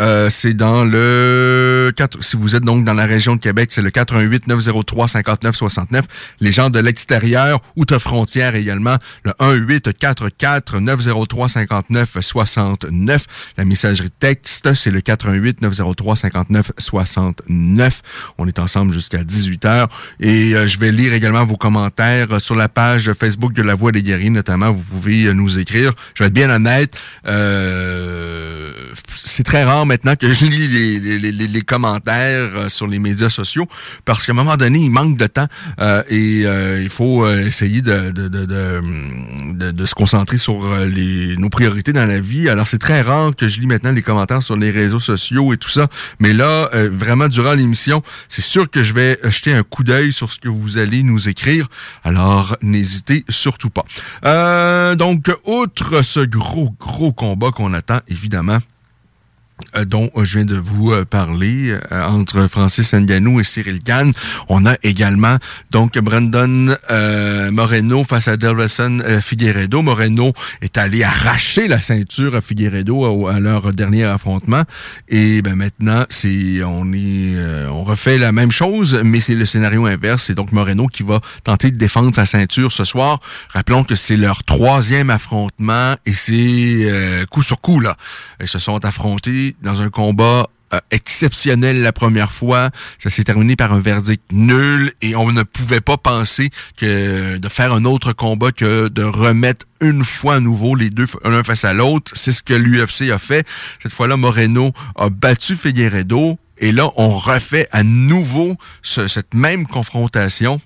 Euh, 0.00 0.28
c'est 0.28 0.54
dans 0.54 0.84
le 0.84 1.92
4, 1.96 2.22
si 2.22 2.36
vous 2.36 2.56
êtes 2.56 2.64
donc 2.64 2.84
dans 2.84 2.94
la 2.94 3.06
région 3.06 3.36
de 3.36 3.40
Québec, 3.40 3.70
c'est 3.72 3.82
le 3.82 3.90
418 3.90 4.48
903 4.48 5.08
59 5.08 5.56
69. 5.56 6.04
Les 6.40 6.52
gens 6.52 6.70
de 6.70 6.80
l'extérieur 6.80 7.60
ou 7.76 7.84
de 7.84 7.98
frontière 7.98 8.54
également, 8.54 8.96
le 9.24 9.32
1844 9.40 10.80
903 10.80 11.48
59 11.48 12.16
69. 12.20 13.26
La 13.56 13.64
messagerie 13.64 14.10
texte, 14.10 14.74
c'est 14.74 14.90
le 14.90 15.00
418 15.00 15.62
903 15.62 16.16
59 16.16 16.72
69. 16.78 18.02
On 18.38 18.46
est 18.48 18.58
ensemble 18.58 18.92
jusqu'à 18.92 19.22
18h 19.22 19.88
et 20.20 20.54
euh, 20.54 20.66
je 20.66 20.78
vais 20.78 20.90
lire 20.90 21.12
également 21.12 21.44
vos 21.44 21.56
commentaires 21.56 22.40
sur 22.40 22.56
la 22.56 22.68
page 22.68 23.12
Facebook 23.12 23.52
de 23.52 23.62
La 23.62 23.74
Voix 23.74 23.92
des 23.92 24.02
Guerriers 24.02 24.30
notamment, 24.30 24.72
vous 24.72 24.82
pouvez 24.82 25.32
nous 25.34 25.58
écrire. 25.58 25.92
Je 26.14 26.22
vais 26.22 26.28
être 26.28 26.34
bien 26.34 26.50
honnête, 26.50 26.98
euh, 27.26 28.72
c'est 29.12 29.44
très 29.44 29.62
rare 29.62 29.83
maintenant 29.84 30.16
que 30.16 30.32
je 30.32 30.46
lis 30.46 30.68
les, 30.68 31.62
commentaires 31.62 32.50
euh, 32.54 32.68
sur 32.68 32.86
les 32.86 32.98
médias 32.98 33.28
sociaux 33.28 33.66
parce 34.04 34.26
qu'à 34.26 34.32
un 34.32 34.34
moment 34.34 34.56
donné, 34.56 34.80
il 34.80 34.90
manque 34.90 35.16
de 35.16 35.26
temps 35.26 35.46
euh, 35.80 36.02
et 36.08 36.42
euh, 36.44 36.82
il 36.82 36.90
faut 36.90 37.28
essayer 37.28 37.82
de, 37.82 38.10
de, 38.10 39.86
se 39.86 39.94
concentrer 39.94 40.38
sur 40.38 40.66
nos 41.38 41.50
priorités 41.50 41.92
dans 41.92 42.06
la 42.06 42.20
vie. 42.20 42.48
Alors, 42.48 42.66
c'est 42.66 42.78
très 42.78 43.02
rare 43.02 43.34
que 43.36 43.48
je 43.48 43.60
lis 43.60 43.66
maintenant 43.66 43.92
les 43.92 44.02
commentaires 44.02 44.42
sur 44.42 44.56
les 44.56 44.70
réseaux 44.70 45.00
sociaux 45.00 45.52
et 45.52 45.56
tout 45.56 45.68
ça. 45.68 45.88
Mais 46.20 46.32
là, 46.32 46.70
vraiment, 46.90 47.28
durant 47.28 47.54
l'émission, 47.54 48.02
c'est 48.28 48.42
sûr 48.42 48.70
que 48.70 48.82
je 48.82 48.92
vais 48.92 49.18
jeter 49.24 49.52
un 49.52 49.62
coup 49.62 49.84
d'œil 49.84 50.12
sur 50.12 50.32
ce 50.32 50.38
que 50.40 50.48
vous 50.48 50.78
allez 50.78 51.02
nous 51.02 51.28
écrire. 51.28 51.68
Alors, 52.02 52.56
n'hésitez 52.62 53.24
surtout 53.28 53.70
pas. 53.70 53.84
Donc, 54.96 55.30
outre 55.44 56.02
ce 56.02 56.20
gros, 56.20 56.70
gros 56.78 57.12
combat 57.12 57.50
qu'on 57.50 57.74
attend, 57.74 58.00
évidemment, 58.08 58.58
dont 59.86 60.10
je 60.16 60.38
viens 60.38 60.44
de 60.44 60.56
vous 60.56 60.92
euh, 60.92 61.04
parler 61.04 61.76
euh, 61.92 62.04
entre 62.04 62.48
Francis 62.48 62.92
Ngannou 62.92 63.40
et 63.40 63.44
Cyril 63.44 63.78
Gann. 63.84 64.12
On 64.48 64.66
a 64.66 64.74
également 64.82 65.36
donc 65.70 65.98
Brandon 65.98 66.76
Moreno 67.50 68.04
face 68.04 68.28
à 68.28 68.36
Delveson 68.36 68.98
Figueredo. 69.20 69.82
Moreno 69.82 70.32
est 70.60 70.78
allé 70.78 71.02
arracher 71.02 71.68
la 71.68 71.80
ceinture 71.80 72.34
à 72.34 72.40
Figueredo 72.40 73.26
à, 73.26 73.40
leur 73.40 73.72
dernier 73.72 74.04
affrontement 74.04 74.62
et 75.08 75.42
ben 75.42 75.56
maintenant 75.56 76.04
c'est 76.08 76.62
on 76.62 76.92
est 76.92 77.34
on 77.68 77.84
refait 77.84 78.18
la 78.18 78.32
même 78.32 78.50
chose 78.50 79.00
mais 79.04 79.20
c'est 79.20 79.34
le 79.34 79.44
scénario 79.44 79.86
inverse. 79.86 80.24
C'est 80.24 80.34
donc 80.34 80.52
Moreno 80.52 80.86
qui 80.86 81.02
va 81.02 81.20
tenter 81.42 81.70
de 81.70 81.76
défendre 81.76 82.14
sa 82.14 82.26
ceinture 82.26 82.72
ce 82.72 82.84
soir. 82.84 83.20
Rappelons 83.50 83.84
que 83.84 83.94
c'est 83.94 84.16
leur 84.16 84.44
troisième 84.44 85.10
affrontement 85.10 85.96
et 86.06 86.14
c'est 86.14 87.26
coup 87.30 87.42
sur 87.42 87.60
coup 87.60 87.80
là. 87.80 87.96
Ils 88.40 88.48
se 88.48 88.58
sont 88.58 88.84
affrontés 88.84 89.43
dans 89.62 89.80
un 89.80 89.90
combat 89.90 90.48
euh, 90.72 90.80
exceptionnel 90.90 91.82
la 91.82 91.92
première 91.92 92.32
fois. 92.32 92.70
Ça 92.98 93.10
s'est 93.10 93.24
terminé 93.24 93.54
par 93.54 93.72
un 93.72 93.80
verdict 93.80 94.22
nul 94.32 94.92
et 95.02 95.14
on 95.14 95.30
ne 95.30 95.42
pouvait 95.42 95.80
pas 95.80 95.96
penser 95.96 96.50
que 96.76 97.36
de 97.36 97.48
faire 97.48 97.72
un 97.72 97.84
autre 97.84 98.12
combat 98.12 98.50
que 98.50 98.88
de 98.88 99.02
remettre 99.02 99.66
une 99.80 100.04
fois 100.04 100.36
à 100.36 100.40
nouveau 100.40 100.74
les 100.74 100.90
deux 100.90 101.06
l'un 101.24 101.44
face 101.44 101.64
à 101.64 101.74
l'autre. 101.74 102.12
C'est 102.14 102.32
ce 102.32 102.42
que 102.42 102.54
l'UFC 102.54 103.10
a 103.12 103.18
fait. 103.18 103.46
Cette 103.82 103.92
fois-là, 103.92 104.16
Moreno 104.16 104.72
a 104.96 105.10
battu 105.10 105.56
Figueredo 105.56 106.38
et 106.58 106.72
là, 106.72 106.90
on 106.96 107.08
refait 107.08 107.68
à 107.72 107.82
nouveau 107.82 108.56
cette 108.82 109.34
même 109.34 109.66
confrontation 109.66 110.60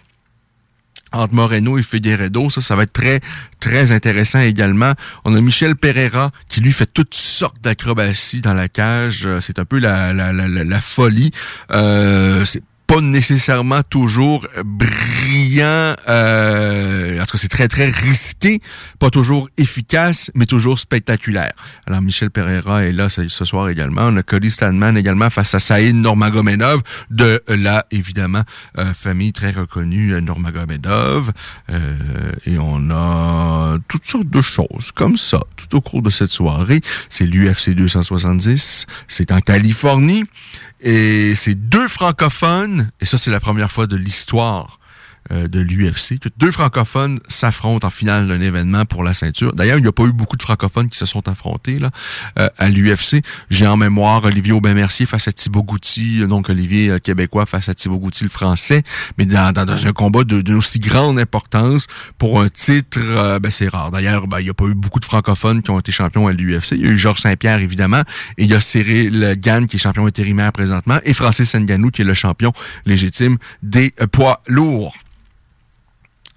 entre 1.12 1.34
Moreno 1.34 1.78
et 1.78 1.82
Figueredo. 1.82 2.50
Ça, 2.50 2.60
ça 2.60 2.76
va 2.76 2.84
être 2.84 2.92
très, 2.92 3.20
très 3.60 3.92
intéressant 3.92 4.40
également. 4.40 4.92
On 5.24 5.34
a 5.34 5.40
Michel 5.40 5.76
Pereira 5.76 6.30
qui 6.48 6.60
lui 6.60 6.72
fait 6.72 6.86
toutes 6.92 7.14
sortes 7.14 7.60
d'acrobaties 7.62 8.40
dans 8.40 8.54
la 8.54 8.68
cage. 8.68 9.26
Euh, 9.26 9.40
c'est 9.40 9.58
un 9.58 9.64
peu 9.64 9.78
la, 9.78 10.12
la, 10.12 10.32
la, 10.32 10.80
folie. 10.80 11.30
Euh, 11.72 12.44
pas 12.88 13.02
nécessairement 13.02 13.82
toujours 13.82 14.46
brillant, 14.64 15.94
euh, 16.08 17.20
en 17.20 17.24
tout 17.26 17.32
cas 17.32 17.38
c'est 17.38 17.48
très 17.48 17.68
très 17.68 17.90
risqué, 17.90 18.60
pas 18.98 19.10
toujours 19.10 19.50
efficace, 19.58 20.30
mais 20.34 20.46
toujours 20.46 20.78
spectaculaire. 20.78 21.52
Alors 21.86 22.00
Michel 22.00 22.30
Pereira 22.30 22.84
est 22.84 22.92
là 22.92 23.10
ce, 23.10 23.28
soir 23.28 23.68
également. 23.68 24.06
On 24.06 24.16
a 24.16 24.22
Cody 24.22 24.50
Stanman 24.50 24.96
également 24.96 25.28
face 25.28 25.54
à 25.54 25.60
Saïd 25.60 25.96
Normagomedov 25.96 26.82
de 27.10 27.42
la 27.46 27.84
évidemment 27.90 28.42
euh, 28.78 28.94
famille 28.94 29.34
très 29.34 29.50
reconnue 29.50 30.14
euh, 30.14 30.20
Normagomedov. 30.22 31.32
Euh, 31.70 32.32
et 32.46 32.56
on 32.58 32.90
a 32.90 33.76
toutes 33.88 34.06
sortes 34.06 34.30
de 34.30 34.40
choses 34.40 34.92
comme 34.94 35.18
ça 35.18 35.40
tout 35.56 35.76
au 35.76 35.82
cours 35.82 36.00
de 36.00 36.10
cette 36.10 36.30
soirée. 36.30 36.80
C'est 37.10 37.26
l'UFC 37.26 37.74
270, 37.74 38.86
c'est 39.08 39.30
en 39.30 39.40
Californie. 39.40 40.24
Et 40.80 41.34
c'est 41.34 41.56
deux 41.56 41.88
francophones, 41.88 42.77
et 43.00 43.06
ça 43.06 43.18
c'est 43.18 43.30
la 43.30 43.40
première 43.40 43.70
fois 43.70 43.86
de 43.86 43.96
l'histoire 43.96 44.77
de 45.30 45.60
l'UFC, 45.60 46.18
deux 46.36 46.50
francophones 46.50 47.18
s'affrontent 47.28 47.86
en 47.86 47.90
finale 47.90 48.28
d'un 48.28 48.40
événement 48.40 48.84
pour 48.84 49.04
la 49.04 49.14
ceinture. 49.14 49.54
D'ailleurs, 49.54 49.78
il 49.78 49.82
n'y 49.82 49.88
a 49.88 49.92
pas 49.92 50.04
eu 50.04 50.12
beaucoup 50.12 50.36
de 50.36 50.42
francophones 50.42 50.88
qui 50.88 50.98
se 50.98 51.06
sont 51.06 51.28
affrontés 51.28 51.78
là 51.78 51.90
euh, 52.38 52.48
à 52.58 52.68
l'UFC. 52.68 53.22
J'ai 53.50 53.66
en 53.66 53.76
mémoire 53.76 54.24
Olivier 54.24 54.52
Aubin-Mercier 54.52 55.06
face 55.06 55.28
à 55.28 55.32
Thibaut 55.32 55.62
Goutti, 55.62 56.26
donc 56.26 56.48
Olivier 56.48 56.90
euh, 56.90 56.98
québécois 56.98 57.46
face 57.46 57.68
à 57.68 57.74
Thibaut 57.74 57.98
Goutti 57.98 58.24
le 58.24 58.30
français, 58.30 58.82
mais 59.16 59.26
dans, 59.26 59.52
dans, 59.52 59.86
un 59.86 59.92
combat 59.92 60.24
d'une 60.24 60.54
aussi 60.54 60.80
grande 60.80 61.18
importance 61.18 61.86
pour 62.18 62.40
un 62.40 62.48
titre, 62.48 63.38
ben, 63.38 63.50
c'est 63.50 63.68
rare. 63.68 63.90
D'ailleurs, 63.90 64.26
ben, 64.26 64.40
il 64.40 64.44
n'y 64.44 64.50
a 64.50 64.54
pas 64.54 64.64
eu 64.64 64.74
beaucoup 64.74 65.00
de 65.00 65.04
francophones 65.04 65.62
qui 65.62 65.70
ont 65.70 65.78
été 65.78 65.92
champions 65.92 66.26
à 66.26 66.32
l'UFC. 66.32 66.72
Il 66.72 66.84
y 66.84 66.88
a 66.88 66.90
eu 66.90 66.98
Georges 66.98 67.20
Saint-Pierre, 67.20 67.60
évidemment, 67.60 68.02
et 68.38 68.44
il 68.44 68.50
y 68.50 68.54
a 68.54 68.60
Cyril 68.60 69.36
Gann 69.38 69.66
qui 69.66 69.76
est 69.76 69.78
champion 69.78 70.06
intérimaire 70.06 70.52
présentement, 70.52 70.98
et 71.04 71.14
Francis 71.14 71.54
Ngannou 71.54 71.90
qui 71.90 72.02
est 72.02 72.04
le 72.04 72.14
champion 72.14 72.52
légitime 72.86 73.38
des 73.62 73.92
poids 74.10 74.42
lourds. 74.46 74.96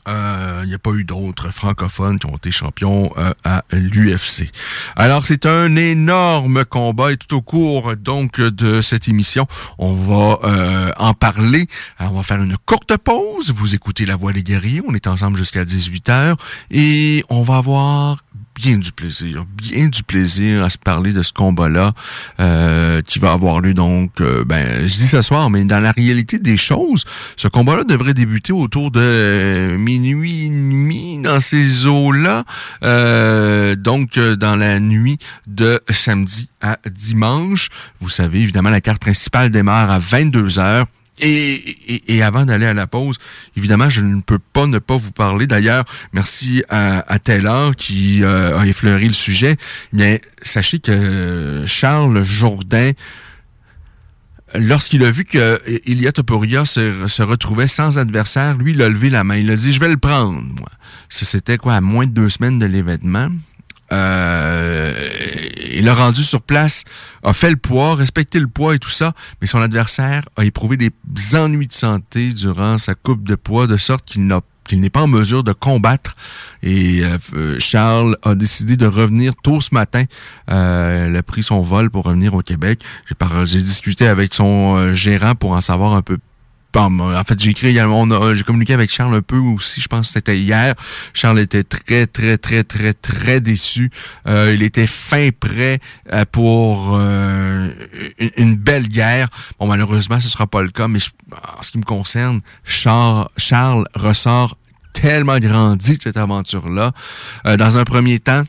Il 0.07 0.13
euh, 0.13 0.65
n'y 0.65 0.73
a 0.73 0.79
pas 0.79 0.91
eu 0.91 1.03
d'autres 1.03 1.51
francophones 1.51 2.17
qui 2.17 2.25
ont 2.25 2.35
été 2.35 2.49
champions 2.49 3.13
euh, 3.17 3.33
à 3.43 3.63
l'UFC. 3.71 4.51
Alors, 4.95 5.27
c'est 5.27 5.45
un 5.45 5.75
énorme 5.75 6.65
combat 6.65 7.11
et 7.11 7.17
tout 7.17 7.35
au 7.35 7.41
cours 7.41 7.95
donc 7.95 8.41
de 8.41 8.81
cette 8.81 9.07
émission, 9.07 9.45
on 9.77 9.93
va 9.93 10.39
euh, 10.43 10.91
en 10.97 11.13
parler. 11.13 11.67
on 11.99 12.09
va 12.09 12.23
faire 12.23 12.41
une 12.41 12.57
courte 12.65 12.97
pause. 12.97 13.51
Vous 13.51 13.75
écoutez 13.75 14.07
La 14.07 14.15
Voix 14.15 14.33
des 14.33 14.43
guerriers. 14.43 14.81
On 14.87 14.95
est 14.95 15.05
ensemble 15.05 15.37
jusqu'à 15.37 15.63
18h 15.63 16.35
et 16.71 17.23
on 17.29 17.43
va 17.43 17.57
avoir 17.57 18.17
bien 18.61 18.77
du 18.77 18.91
plaisir, 18.91 19.45
bien 19.55 19.87
du 19.87 20.03
plaisir 20.03 20.63
à 20.63 20.69
se 20.69 20.77
parler 20.77 21.13
de 21.13 21.23
ce 21.23 21.33
combat-là 21.33 21.93
euh, 22.39 23.01
qui 23.01 23.17
va 23.17 23.31
avoir 23.31 23.59
lieu 23.59 23.73
donc, 23.73 24.21
euh, 24.21 24.43
ben, 24.45 24.87
je 24.87 24.93
dis 24.93 25.07
ce 25.07 25.23
soir, 25.23 25.49
mais 25.49 25.63
dans 25.63 25.79
la 25.79 25.91
réalité 25.91 26.37
des 26.37 26.57
choses, 26.57 27.05
ce 27.37 27.47
combat-là 27.47 27.83
devrait 27.83 28.13
débuter 28.13 28.53
autour 28.53 28.91
de 28.91 29.75
minuit 29.77 30.45
et 30.45 30.49
demi 30.49 31.19
dans 31.19 31.39
ces 31.39 31.87
eaux-là, 31.87 32.43
euh, 32.83 33.75
donc 33.75 34.19
dans 34.19 34.55
la 34.55 34.79
nuit 34.79 35.17
de 35.47 35.81
samedi 35.89 36.47
à 36.61 36.77
dimanche. 36.89 37.69
Vous 37.99 38.09
savez, 38.09 38.41
évidemment, 38.41 38.69
la 38.69 38.81
carte 38.81 39.01
principale 39.01 39.49
démarre 39.49 39.89
à 39.89 39.97
22 39.97 40.59
heures. 40.59 40.85
Et, 41.21 42.23
avant 42.23 42.45
d'aller 42.45 42.65
à 42.65 42.73
la 42.73 42.87
pause, 42.87 43.17
évidemment, 43.55 43.89
je 43.89 44.01
ne 44.01 44.21
peux 44.21 44.39
pas 44.39 44.65
ne 44.67 44.79
pas 44.79 44.97
vous 44.97 45.11
parler. 45.11 45.47
D'ailleurs, 45.47 45.85
merci 46.13 46.63
à, 46.69 47.19
Taylor 47.19 47.75
qui 47.75 48.23
euh, 48.23 48.57
a 48.57 48.65
effleuré 48.65 49.05
le 49.05 49.13
sujet. 49.13 49.57
Mais 49.93 50.21
sachez 50.41 50.79
que 50.79 51.63
Charles 51.67 52.23
Jourdain, 52.23 52.91
lorsqu'il 54.55 55.03
a 55.03 55.11
vu 55.11 55.25
que 55.25 55.59
Ilia 55.85 56.11
Topuria 56.11 56.65
se, 56.65 57.07
se, 57.07 57.21
retrouvait 57.21 57.67
sans 57.67 57.99
adversaire, 57.99 58.57
lui, 58.57 58.71
il 58.71 58.81
a 58.81 58.89
levé 58.89 59.09
la 59.09 59.23
main. 59.23 59.37
Il 59.37 59.49
a 59.51 59.55
dit, 59.55 59.73
je 59.73 59.79
vais 59.79 59.89
le 59.89 59.97
prendre, 59.97 60.41
moi. 60.41 60.69
C'était 61.09 61.57
quoi, 61.57 61.75
à 61.75 61.81
moins 61.81 62.05
de 62.05 62.11
deux 62.11 62.29
semaines 62.29 62.57
de 62.57 62.65
l'événement. 62.65 63.29
Euh, 63.91 64.93
il 65.73 65.87
a 65.89 65.93
rendu 65.93 66.23
sur 66.23 66.41
place, 66.41 66.83
a 67.23 67.33
fait 67.33 67.49
le 67.49 67.55
poids, 67.55 67.95
respecté 67.95 68.39
le 68.39 68.47
poids 68.47 68.75
et 68.75 68.79
tout 68.79 68.89
ça, 68.89 69.13
mais 69.41 69.47
son 69.47 69.61
adversaire 69.61 70.23
a 70.37 70.45
éprouvé 70.45 70.77
des 70.77 70.91
ennuis 71.35 71.67
de 71.67 71.73
santé 71.73 72.33
durant 72.33 72.77
sa 72.77 72.95
coupe 72.95 73.23
de 73.23 73.35
poids, 73.35 73.67
de 73.67 73.77
sorte 73.77 74.05
qu'il 74.05 74.27
n'a 74.27 74.41
qu'il 74.63 74.79
n'est 74.79 74.89
pas 74.89 75.01
en 75.01 75.07
mesure 75.07 75.43
de 75.43 75.53
combattre. 75.53 76.15
Et 76.63 77.01
euh, 77.03 77.59
Charles 77.59 78.17
a 78.23 78.35
décidé 78.35 78.77
de 78.77 78.85
revenir 78.85 79.33
tôt 79.35 79.59
ce 79.59 79.73
matin. 79.73 80.05
Euh, 80.49 81.07
il 81.09 81.15
a 81.15 81.23
pris 81.23 81.43
son 81.43 81.61
vol 81.61 81.89
pour 81.89 82.05
revenir 82.05 82.33
au 82.33 82.41
Québec. 82.41 82.79
J'ai 83.45 83.61
discuté 83.61 84.07
avec 84.07 84.33
son 84.33 84.77
euh, 84.77 84.93
gérant 84.93 85.35
pour 85.35 85.51
en 85.51 85.61
savoir 85.61 85.93
un 85.93 86.01
peu 86.01 86.17
en 86.79 87.23
fait, 87.23 87.39
j'ai 87.39 87.51
écrit 87.51 87.67
également, 87.67 88.07
j'ai 88.33 88.43
communiqué 88.43 88.73
avec 88.73 88.91
Charles 88.91 89.15
un 89.15 89.21
peu 89.21 89.37
aussi, 89.37 89.81
je 89.81 89.87
pense 89.87 90.07
que 90.07 90.13
c'était 90.13 90.37
hier. 90.37 90.75
Charles 91.13 91.39
était 91.39 91.63
très, 91.63 92.07
très, 92.07 92.37
très, 92.37 92.63
très, 92.63 92.93
très 92.93 93.41
déçu. 93.41 93.91
Euh, 94.27 94.53
il 94.53 94.63
était 94.63 94.87
fin 94.87 95.29
prêt 95.37 95.79
euh, 96.11 96.23
pour 96.31 96.95
euh, 96.95 97.69
une, 98.37 98.55
belle 98.55 98.87
guerre. 98.87 99.27
Bon, 99.59 99.67
malheureusement, 99.67 100.19
ce 100.19 100.29
sera 100.29 100.47
pas 100.47 100.61
le 100.61 100.69
cas, 100.69 100.87
mais 100.87 100.99
en 101.31 101.63
ce 101.63 101.71
qui 101.71 101.77
me 101.77 101.83
concerne, 101.83 102.41
Charles, 102.63 103.27
Charles 103.37 103.85
ressort 103.93 104.57
tellement 104.93 105.39
grandi 105.39 105.97
de 105.97 106.01
cette 106.01 106.17
aventure-là. 106.17 106.91
dans 107.45 107.77
un 107.77 107.83
premier 107.85 108.19
temps, 108.19 108.43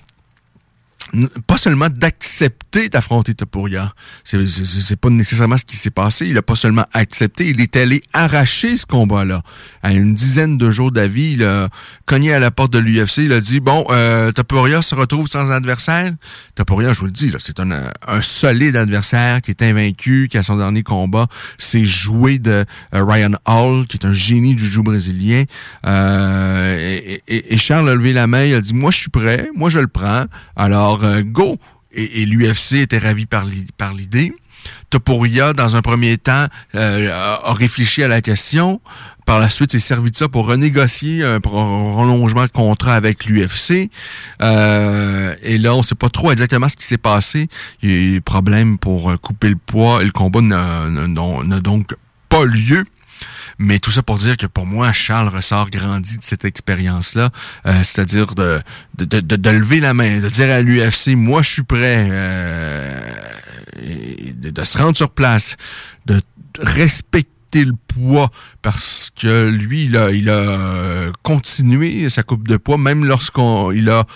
pas 1.47 1.59
seulement 1.59 1.89
d'accepter 1.91 2.89
d'affronter 2.89 3.35
Topuria. 3.35 3.95
C'est, 4.25 4.47
c'est, 4.47 4.65
c'est 4.65 4.97
pas 4.97 5.11
nécessairement 5.11 5.59
ce 5.59 5.65
qui 5.65 5.77
s'est 5.77 5.91
passé. 5.91 6.27
Il 6.27 6.39
a 6.39 6.43
pas 6.43 6.55
seulement 6.55 6.87
accepté, 6.93 7.49
il 7.49 7.61
est 7.61 7.77
allé 7.77 8.03
arracher 8.13 8.77
ce 8.77 8.87
combat-là. 8.87 9.43
À 9.83 9.93
une 9.93 10.15
dizaine 10.15 10.57
de 10.57 10.71
jours 10.71 10.91
d'avis, 10.91 11.33
il 11.33 11.45
a 11.45 11.69
cogné 12.07 12.33
à 12.33 12.39
la 12.39 12.51
porte 12.51 12.73
de 12.73 12.79
l'UFC. 12.79 13.19
Il 13.19 13.33
a 13.33 13.41
dit, 13.41 13.61
bon, 13.61 13.85
euh, 13.91 14.33
se 14.33 14.95
retrouve 14.95 15.29
sans 15.29 15.51
adversaire. 15.51 16.13
Topuria, 16.55 16.93
je 16.93 17.01
vous 17.01 17.07
le 17.07 17.13
dis, 17.13 17.31
là, 17.31 17.39
c'est 17.39 17.61
un, 17.61 17.71
un 18.07 18.23
solide 18.23 18.77
adversaire 18.77 19.41
qui 19.43 19.51
est 19.51 19.63
invaincu, 19.63 20.29
qui 20.31 20.39
a 20.39 20.43
son 20.43 20.57
dernier 20.57 20.83
combat, 20.83 21.27
c'est 21.59 21.85
joué 21.85 22.39
de 22.39 22.65
euh, 22.95 23.05
Ryan 23.05 23.33
Hall, 23.47 23.87
qui 23.87 23.97
est 23.97 24.07
un 24.07 24.13
génie 24.13 24.55
du 24.55 24.65
jeu 24.65 24.83
brésilien. 24.83 25.45
Euh, 25.87 26.77
et, 26.79 27.23
et, 27.29 27.55
et 27.55 27.57
Charles 27.59 27.89
a 27.89 27.95
levé 27.95 28.13
la 28.13 28.27
main, 28.27 28.45
il 28.45 28.55
a 28.55 28.61
dit, 28.61 28.75
moi, 28.75 28.91
je 28.91 28.99
suis 28.99 29.11
prêt, 29.11 29.51
moi, 29.55 29.71
je 29.71 29.79
le 29.79 29.89
prends. 29.89 30.25
Alors, 30.57 31.02
euh, 31.03 31.23
go! 31.23 31.59
Et, 31.95 32.25
l'UFC 32.25 32.77
était 32.77 32.99
ravi 32.99 33.27
par 33.27 33.45
l'idée. 33.45 34.35
Topuria, 34.91 35.53
dans 35.53 35.77
un 35.77 35.83
premier 35.83 36.17
temps, 36.17 36.47
euh, 36.75 37.39
a 37.43 37.53
réfléchi 37.53 38.03
à 38.03 38.09
la 38.09 38.23
question. 38.23 38.81
Par 39.27 39.39
la 39.39 39.51
suite, 39.51 39.73
s'est 39.73 39.79
servi 39.79 40.11
de 40.11 40.17
ça 40.17 40.29
pour 40.29 40.47
renégocier 40.47 41.23
un 41.23 41.41
prolongement 41.41 42.45
de 42.45 42.51
contrat 42.51 42.95
avec 42.95 43.27
l'UFC. 43.27 43.91
Euh, 44.41 45.35
et 45.43 45.59
là, 45.59 45.75
on 45.75 45.79
ne 45.79 45.83
sait 45.83 45.95
pas 45.95 46.09
trop 46.09 46.33
exactement 46.33 46.69
ce 46.69 46.77
qui 46.77 46.85
s'est 46.85 46.99
passé. 46.99 47.49
Il 47.83 47.91
y 47.91 47.93
a 47.93 47.97
eu 47.97 48.13
des 48.13 48.21
problèmes 48.21 48.79
pour 48.79 49.13
couper 49.21 49.51
le 49.51 49.57
poids 49.57 50.03
et 50.03 50.07
le 50.07 50.13
combat 50.13 50.41
n'a 50.41 51.61
donc 51.61 51.95
pas 52.29 52.45
lieu. 52.45 52.85
Mais 53.59 53.79
tout 53.79 53.91
ça 53.91 54.03
pour 54.03 54.19
dire 54.19 54.37
que 54.37 54.47
pour 54.47 54.67
moi, 54.67 54.93
Charles 54.93 55.29
ressort 55.29 55.71
grandi 55.71 56.19
de 56.19 56.25
cette 56.25 56.45
expérience-là, 56.45 57.31
euh, 57.67 57.73
c'est-à-dire 57.85 58.35
de 58.35 58.61
de, 58.99 59.21
de, 59.21 59.37
de, 59.37 59.51
lever 59.51 59.81
la 59.81 59.95
main, 59.95 60.21
de 60.21 60.29
dire 60.29 60.51
à 60.51 60.61
l'UFC, 60.61 61.15
moi 61.17 61.43
je 61.43 61.51
suis 61.51 61.63
prêt, 61.63 62.09
euh, 62.11 63.01
de, 63.81 64.65
se 64.65 64.79
rendre 64.79 64.97
sur 64.97 65.11
place, 65.11 65.57
de 66.07 66.21
respecter 66.59 67.65
le 67.65 67.75
poids 67.89 68.31
parce 68.63 69.11
que 69.15 69.49
lui, 69.49 69.85
il 69.85 69.97
a, 69.97 70.11
il 70.11 70.31
a 70.31 71.11
continué 71.23 72.09
sa 72.09 72.23
coupe 72.23 72.49
de 72.49 72.57
poids, 72.57 72.79
même 72.79 73.05
lorsqu'on 73.05 73.73
il 73.73 73.91
a 73.91 74.07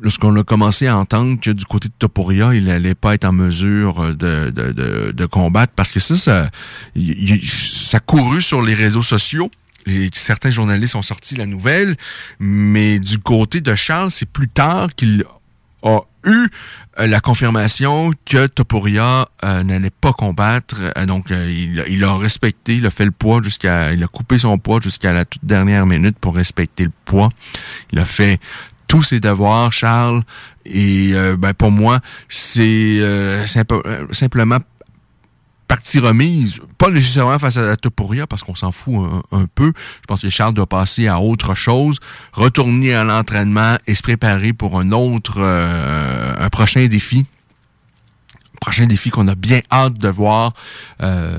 lorsqu'on 0.00 0.34
a 0.36 0.44
commencé 0.44 0.86
à 0.86 0.96
entendre 0.96 1.40
que 1.40 1.50
du 1.50 1.64
côté 1.64 1.88
de 1.88 1.94
Topuria, 1.98 2.54
il 2.54 2.64
n'allait 2.64 2.94
pas 2.94 3.14
être 3.14 3.24
en 3.24 3.32
mesure 3.32 4.14
de, 4.14 4.50
de, 4.50 5.12
de, 5.12 5.26
combattre, 5.26 5.72
parce 5.74 5.92
que 5.92 6.00
ça, 6.00 6.16
ça, 6.16 6.50
ça 7.44 8.00
couru 8.00 8.42
sur 8.42 8.62
les 8.62 8.74
réseaux 8.74 9.02
sociaux. 9.02 9.50
certains 10.12 10.50
journalistes 10.50 10.94
ont 10.94 11.02
sorti 11.02 11.36
la 11.36 11.46
nouvelle, 11.46 11.96
mais 12.38 12.98
du 12.98 13.18
côté 13.18 13.60
de 13.60 13.74
Charles, 13.74 14.10
c'est 14.10 14.28
plus 14.30 14.48
tard 14.48 14.94
qu'il 14.94 15.24
a 15.82 16.00
eu 16.24 16.48
euh, 16.98 17.06
la 17.06 17.20
confirmation 17.20 18.12
que 18.24 18.46
Topuria 18.46 19.28
euh, 19.44 19.62
n'allait 19.62 19.90
pas 19.90 20.12
combattre. 20.12 20.76
Euh, 20.96 21.06
donc, 21.06 21.30
il, 21.30 21.84
il, 21.88 22.04
a 22.04 22.16
respecté, 22.16 22.76
il 22.76 22.86
a 22.86 22.90
fait 22.90 23.04
le 23.04 23.10
poids 23.10 23.40
jusqu'à, 23.42 23.92
il 23.92 24.02
a 24.02 24.08
coupé 24.08 24.38
son 24.38 24.58
poids 24.58 24.80
jusqu'à 24.80 25.12
la 25.12 25.24
toute 25.24 25.44
dernière 25.44 25.86
minute 25.86 26.18
pour 26.18 26.34
respecter 26.34 26.84
le 26.84 26.92
poids. 27.04 27.30
Il 27.92 27.98
a 27.98 28.04
fait 28.04 28.40
tous 28.88 29.02
ses 29.02 29.20
devoirs, 29.20 29.72
Charles. 29.72 30.22
Et 30.64 31.10
euh, 31.12 31.36
ben, 31.36 31.54
pour 31.54 31.70
moi, 31.70 32.00
c'est 32.28 32.98
euh, 33.00 33.46
euh, 33.70 34.06
simplement 34.12 34.58
partie 35.68 35.98
remise, 35.98 36.60
pas 36.78 36.90
nécessairement 36.90 37.38
face 37.38 37.58
à 37.58 37.62
la 37.62 37.76
Topuria, 37.76 38.26
parce 38.26 38.42
qu'on 38.42 38.54
s'en 38.54 38.72
fout 38.72 39.06
un, 39.32 39.44
peu. 39.54 39.72
Je 39.76 40.06
pense 40.06 40.22
que 40.22 40.30
Charles 40.30 40.54
doit 40.54 40.66
passer 40.66 41.08
à 41.08 41.20
autre 41.20 41.54
chose, 41.54 42.00
retourner 42.32 42.94
à 42.94 43.04
l'entraînement 43.04 43.76
et 43.86 43.94
se 43.94 44.02
préparer 44.02 44.54
pour 44.54 44.80
un 44.80 44.92
autre, 44.92 45.42
un 45.42 46.48
prochain 46.48 46.86
défi 46.86 47.26
prochain 48.68 48.84
défi 48.84 49.08
qu'on 49.08 49.26
a 49.28 49.34
bien 49.34 49.62
hâte 49.72 49.98
de 49.98 50.08
voir 50.08 50.52
euh, 51.02 51.38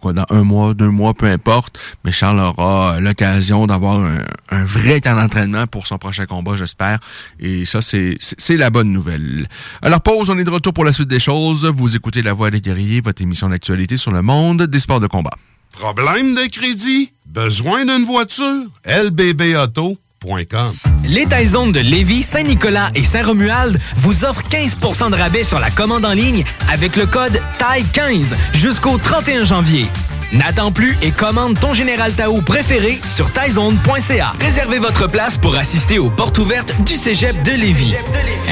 quoi, 0.00 0.14
dans 0.14 0.24
un 0.30 0.42
mois, 0.44 0.72
deux 0.72 0.88
mois, 0.88 1.12
peu 1.12 1.26
importe. 1.26 1.78
Mais 2.04 2.10
Charles 2.10 2.40
aura 2.40 2.98
l'occasion 3.00 3.66
d'avoir 3.66 4.00
un, 4.50 4.64
vrai 4.64 5.02
temps 5.02 5.14
d'entraînement 5.14 5.66
pour 5.66 5.86
son 5.86 5.98
prochain 5.98 6.24
combat, 6.24 6.56
j'espère. 6.56 7.00
Et 7.38 7.66
ça, 7.66 7.80
c'est 7.82 8.16
la 8.56 8.70
bonne 8.70 8.90
nouvelle. 8.90 9.46
Alors, 9.82 10.00
pause, 10.00 10.30
on 10.30 10.38
est 10.38 10.44
de 10.44 10.48
retour 10.48 10.72
pour 10.72 10.86
la 10.86 10.94
suite 10.94 11.08
des 11.08 11.20
choses. 11.20 11.66
Vous 11.66 11.94
écoutez 11.94 12.22
La 12.22 12.32
Voix 12.32 12.50
des 12.50 12.62
guerriers, 12.62 13.02
votre 13.02 13.20
émission 13.20 13.50
d'actualité 13.50 13.98
sur 13.98 14.10
le 14.10 14.22
monde 14.22 14.62
des 14.62 14.78
sports 14.78 15.00
de 15.00 15.06
combat. 15.06 15.36
Problème 15.72 16.34
de 16.34 16.48
crédit? 16.50 17.12
Besoin 17.26 17.84
d'une 17.84 18.06
voiture? 18.06 18.64
LBB 18.86 19.54
Auto 19.62 19.98
les 21.04 21.24
Taizones 21.24 21.72
de 21.72 21.80
Lévis, 21.80 22.22
Saint-Nicolas 22.22 22.90
et 22.94 23.02
Saint-Romuald 23.02 23.80
vous 23.96 24.24
offrent 24.24 24.44
15% 24.50 25.10
de 25.10 25.16
rabais 25.16 25.44
sur 25.44 25.58
la 25.58 25.70
commande 25.70 26.04
en 26.04 26.12
ligne 26.12 26.44
avec 26.70 26.96
le 26.96 27.06
code 27.06 27.40
TAI15 27.58 28.34
jusqu'au 28.52 28.98
31 28.98 29.44
janvier. 29.44 29.86
N'attends 30.32 30.72
plus 30.72 30.96
et 31.00 31.10
commande 31.10 31.58
ton 31.58 31.72
Général 31.72 32.12
Tao 32.12 32.42
préféré 32.42 33.00
sur 33.04 33.32
taizone.ca. 33.32 34.34
Réservez 34.38 34.78
votre 34.78 35.08
place 35.08 35.38
pour 35.38 35.56
assister 35.56 35.98
aux 35.98 36.10
portes 36.10 36.38
ouvertes 36.38 36.74
du 36.84 36.96
Cégep 36.96 37.42
de 37.42 37.52
Lévis. 37.52 37.94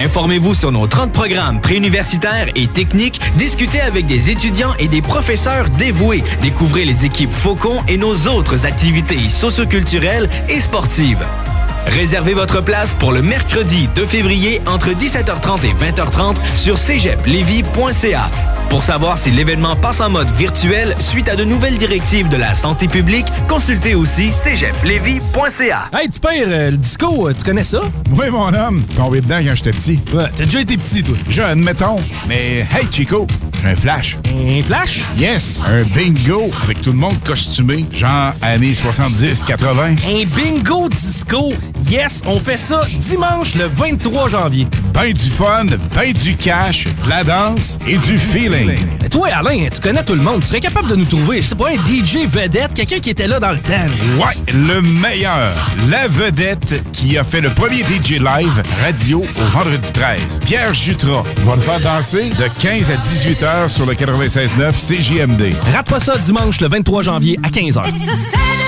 Informez-vous 0.02 0.54
sur 0.54 0.72
nos 0.72 0.86
30 0.86 1.12
programmes 1.12 1.60
préuniversitaires 1.60 2.48
et 2.56 2.66
techniques, 2.66 3.20
discutez 3.36 3.80
avec 3.82 4.06
des 4.06 4.30
étudiants 4.30 4.74
et 4.78 4.88
des 4.88 5.02
professeurs 5.02 5.68
dévoués, 5.68 6.24
découvrez 6.40 6.86
les 6.86 7.04
équipes 7.04 7.32
Faucon 7.32 7.82
et 7.88 7.98
nos 7.98 8.26
autres 8.26 8.64
activités 8.64 9.28
socioculturelles 9.28 10.30
et 10.48 10.60
sportives. 10.60 11.24
Réservez 11.88 12.34
votre 12.34 12.60
place 12.60 12.94
pour 12.94 13.12
le 13.12 13.22
mercredi 13.22 13.88
2 13.96 14.04
février 14.04 14.60
entre 14.66 14.90
17h30 14.90 15.64
et 15.64 15.72
20h30 15.72 16.36
sur 16.54 16.76
cégeplevy.ca. 16.76 18.30
Pour 18.70 18.82
savoir 18.82 19.16
si 19.16 19.30
l'événement 19.30 19.76
passe 19.76 20.00
en 20.00 20.10
mode 20.10 20.28
virtuel 20.32 20.94
suite 20.98 21.28
à 21.30 21.36
de 21.36 21.44
nouvelles 21.44 21.78
directives 21.78 22.28
de 22.28 22.36
la 22.36 22.52
santé 22.54 22.86
publique, 22.86 23.24
consultez 23.48 23.94
aussi 23.94 24.30
cégeplevy.ca. 24.30 25.88
Hey, 25.98 26.10
tu 26.10 26.20
pères, 26.20 26.44
euh, 26.48 26.70
le 26.72 26.76
disco, 26.76 27.28
euh, 27.28 27.34
tu 27.36 27.44
connais 27.44 27.64
ça? 27.64 27.80
Oui, 28.10 28.28
mon 28.30 28.52
homme. 28.52 28.82
Tombé 28.94 29.22
dedans 29.22 29.40
quand 29.42 29.54
j'étais 29.54 29.72
petit. 29.72 29.98
Ouais, 30.12 30.26
t'as 30.36 30.44
déjà 30.44 30.60
été 30.60 30.76
petit, 30.76 31.02
toi. 31.02 31.16
Jeune, 31.28 31.60
mettons. 31.62 31.96
Mais 32.28 32.58
hey, 32.76 32.86
Chico, 32.90 33.26
j'ai 33.62 33.68
un 33.68 33.74
flash. 33.74 34.18
Un 34.26 34.62
flash? 34.62 35.00
Yes, 35.16 35.62
un 35.66 35.82
bingo 35.84 36.50
avec 36.62 36.82
tout 36.82 36.92
le 36.92 36.98
monde 36.98 37.16
costumé, 37.24 37.86
genre 37.90 38.32
années 38.42 38.74
70-80. 38.74 39.96
Un 40.06 40.24
bingo 40.36 40.90
disco? 40.90 41.54
Yes, 41.88 42.22
on 42.26 42.38
fait 42.38 42.58
ça 42.58 42.82
dimanche 42.94 43.54
le 43.54 43.64
23 43.66 44.28
janvier. 44.28 44.66
Ben 44.92 45.12
du 45.14 45.30
fun, 45.30 45.64
ben 45.94 46.12
du 46.12 46.36
cash, 46.36 46.84
de 46.84 47.08
la 47.08 47.24
danse 47.24 47.78
et 47.86 47.96
du 47.96 48.18
feeling. 48.18 48.57
Mais 48.66 49.08
toi, 49.08 49.28
Alain, 49.28 49.68
tu 49.72 49.80
connais 49.80 50.02
tout 50.02 50.14
le 50.14 50.22
monde. 50.22 50.40
Tu 50.40 50.48
serais 50.48 50.60
capable 50.60 50.88
de 50.88 50.96
nous 50.96 51.04
trouver, 51.04 51.42
c'est 51.42 51.56
pas 51.56 51.68
un 51.68 51.74
DJ 51.86 52.26
vedette, 52.26 52.74
quelqu'un 52.74 52.98
qui 52.98 53.10
était 53.10 53.26
là 53.26 53.38
dans 53.40 53.52
le 53.52 53.58
temps. 53.58 53.72
Ouais, 54.18 54.36
le 54.52 54.80
meilleur. 54.80 55.52
La 55.90 56.08
vedette 56.08 56.82
qui 56.92 57.16
a 57.18 57.24
fait 57.24 57.40
le 57.40 57.50
premier 57.50 57.82
DJ 57.82 58.12
live 58.12 58.62
radio 58.82 59.20
au 59.20 59.44
vendredi 59.56 59.92
13. 59.92 60.40
Pierre 60.44 60.74
Jutras 60.74 61.24
va 61.44 61.56
le 61.56 61.60
faire 61.60 61.80
danser? 61.80 62.30
De 62.30 62.48
15 62.60 62.90
à 62.90 62.96
18 62.96 63.42
heures 63.42 63.70
sur 63.70 63.86
le 63.86 63.94
96.9 63.94 64.72
CJMD. 64.72 65.54
Rate 65.72 65.88
pas 65.88 66.00
ça 66.00 66.16
dimanche 66.18 66.60
le 66.60 66.68
23 66.68 67.02
janvier 67.02 67.38
à 67.42 67.50
15 67.50 67.76
h. 67.76 68.67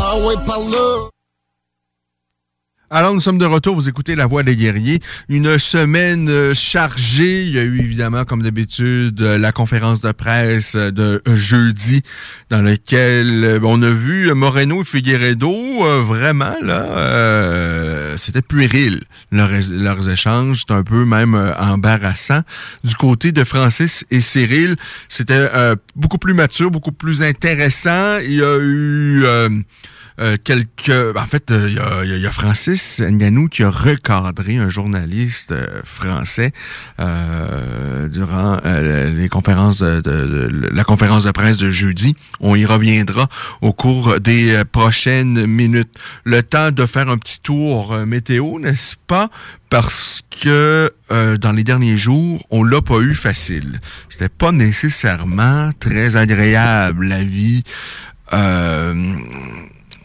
ah 0.00 0.18
ouais, 0.18 0.34
par 0.46 0.58
là. 0.58 1.08
Alors, 2.94 3.14
nous 3.14 3.22
sommes 3.22 3.38
de 3.38 3.46
retour. 3.46 3.74
Vous 3.74 3.88
écoutez 3.88 4.14
La 4.14 4.26
Voix 4.26 4.42
des 4.42 4.54
guerriers. 4.54 5.00
Une 5.30 5.58
semaine 5.58 6.28
euh, 6.28 6.52
chargée. 6.52 7.40
Il 7.40 7.54
y 7.54 7.58
a 7.58 7.62
eu 7.62 7.80
évidemment, 7.80 8.26
comme 8.26 8.42
d'habitude, 8.42 9.18
la 9.18 9.50
conférence 9.50 10.02
de 10.02 10.12
presse 10.12 10.76
de 10.76 11.22
jeudi 11.32 12.02
dans 12.50 12.60
laquelle 12.60 13.58
on 13.62 13.80
a 13.80 13.88
vu 13.88 14.30
Moreno 14.34 14.82
et 14.82 14.84
Figueredo. 14.84 15.54
Euh, 15.86 16.02
vraiment, 16.02 16.54
là, 16.60 16.82
euh, 16.98 18.18
c'était 18.18 18.42
puéril. 18.42 19.04
Leurs, 19.30 20.10
échanges, 20.10 20.58
c'était 20.58 20.74
un 20.74 20.82
peu 20.82 21.06
même 21.06 21.34
embarrassant. 21.58 22.42
Du 22.84 22.94
côté 22.94 23.32
de 23.32 23.42
Francis 23.42 24.04
et 24.10 24.20
Cyril, 24.20 24.76
c'était 25.08 25.48
beaucoup 25.96 26.18
plus 26.18 26.34
mature, 26.34 26.70
beaucoup 26.70 26.92
plus 26.92 27.22
intéressant. 27.22 28.18
Il 28.18 28.34
y 28.34 28.42
a 28.42 28.58
eu... 28.58 29.24
Euh, 29.24 29.48
quelques. 30.42 31.16
En 31.16 31.26
fait, 31.26 31.44
il 31.50 31.78
euh, 31.78 32.18
y, 32.18 32.26
a, 32.26 32.30
Francis 32.30 33.00
Nganou 33.00 33.48
qui 33.48 33.62
a 33.62 33.70
recadré 33.70 34.56
un 34.56 34.68
journaliste 34.68 35.52
euh, 35.52 35.82
français 35.84 36.52
durant 38.10 38.58
les 38.64 39.28
conférences 39.28 39.80
de, 39.80 40.48
la 40.72 40.84
conférence 40.84 41.24
de 41.24 41.30
presse 41.30 41.56
de 41.56 41.70
jeudi. 41.70 42.14
On 42.40 42.54
y 42.54 42.64
reviendra 42.64 43.28
au 43.60 43.72
cours 43.72 44.20
des 44.20 44.62
prochaines 44.70 45.46
minutes. 45.46 45.90
Le 46.24 46.42
temps 46.42 46.70
de 46.70 46.86
faire 46.86 47.08
un 47.08 47.18
petit 47.18 47.40
tour 47.40 47.96
météo, 48.06 48.58
n'est-ce 48.60 48.96
pas? 49.06 49.30
Parce 49.68 50.22
que 50.40 50.92
dans 51.10 51.52
les 51.52 51.64
derniers 51.64 51.96
jours, 51.96 52.44
on 52.50 52.62
l'a 52.62 52.82
pas 52.82 52.98
eu 52.98 53.14
facile. 53.14 53.80
C'était 54.08 54.28
pas 54.28 54.52
nécessairement 54.52 55.70
très 55.80 56.16
agréable 56.16 57.06
la 57.06 57.24
vie. 57.24 57.64
Euh, 58.32 58.94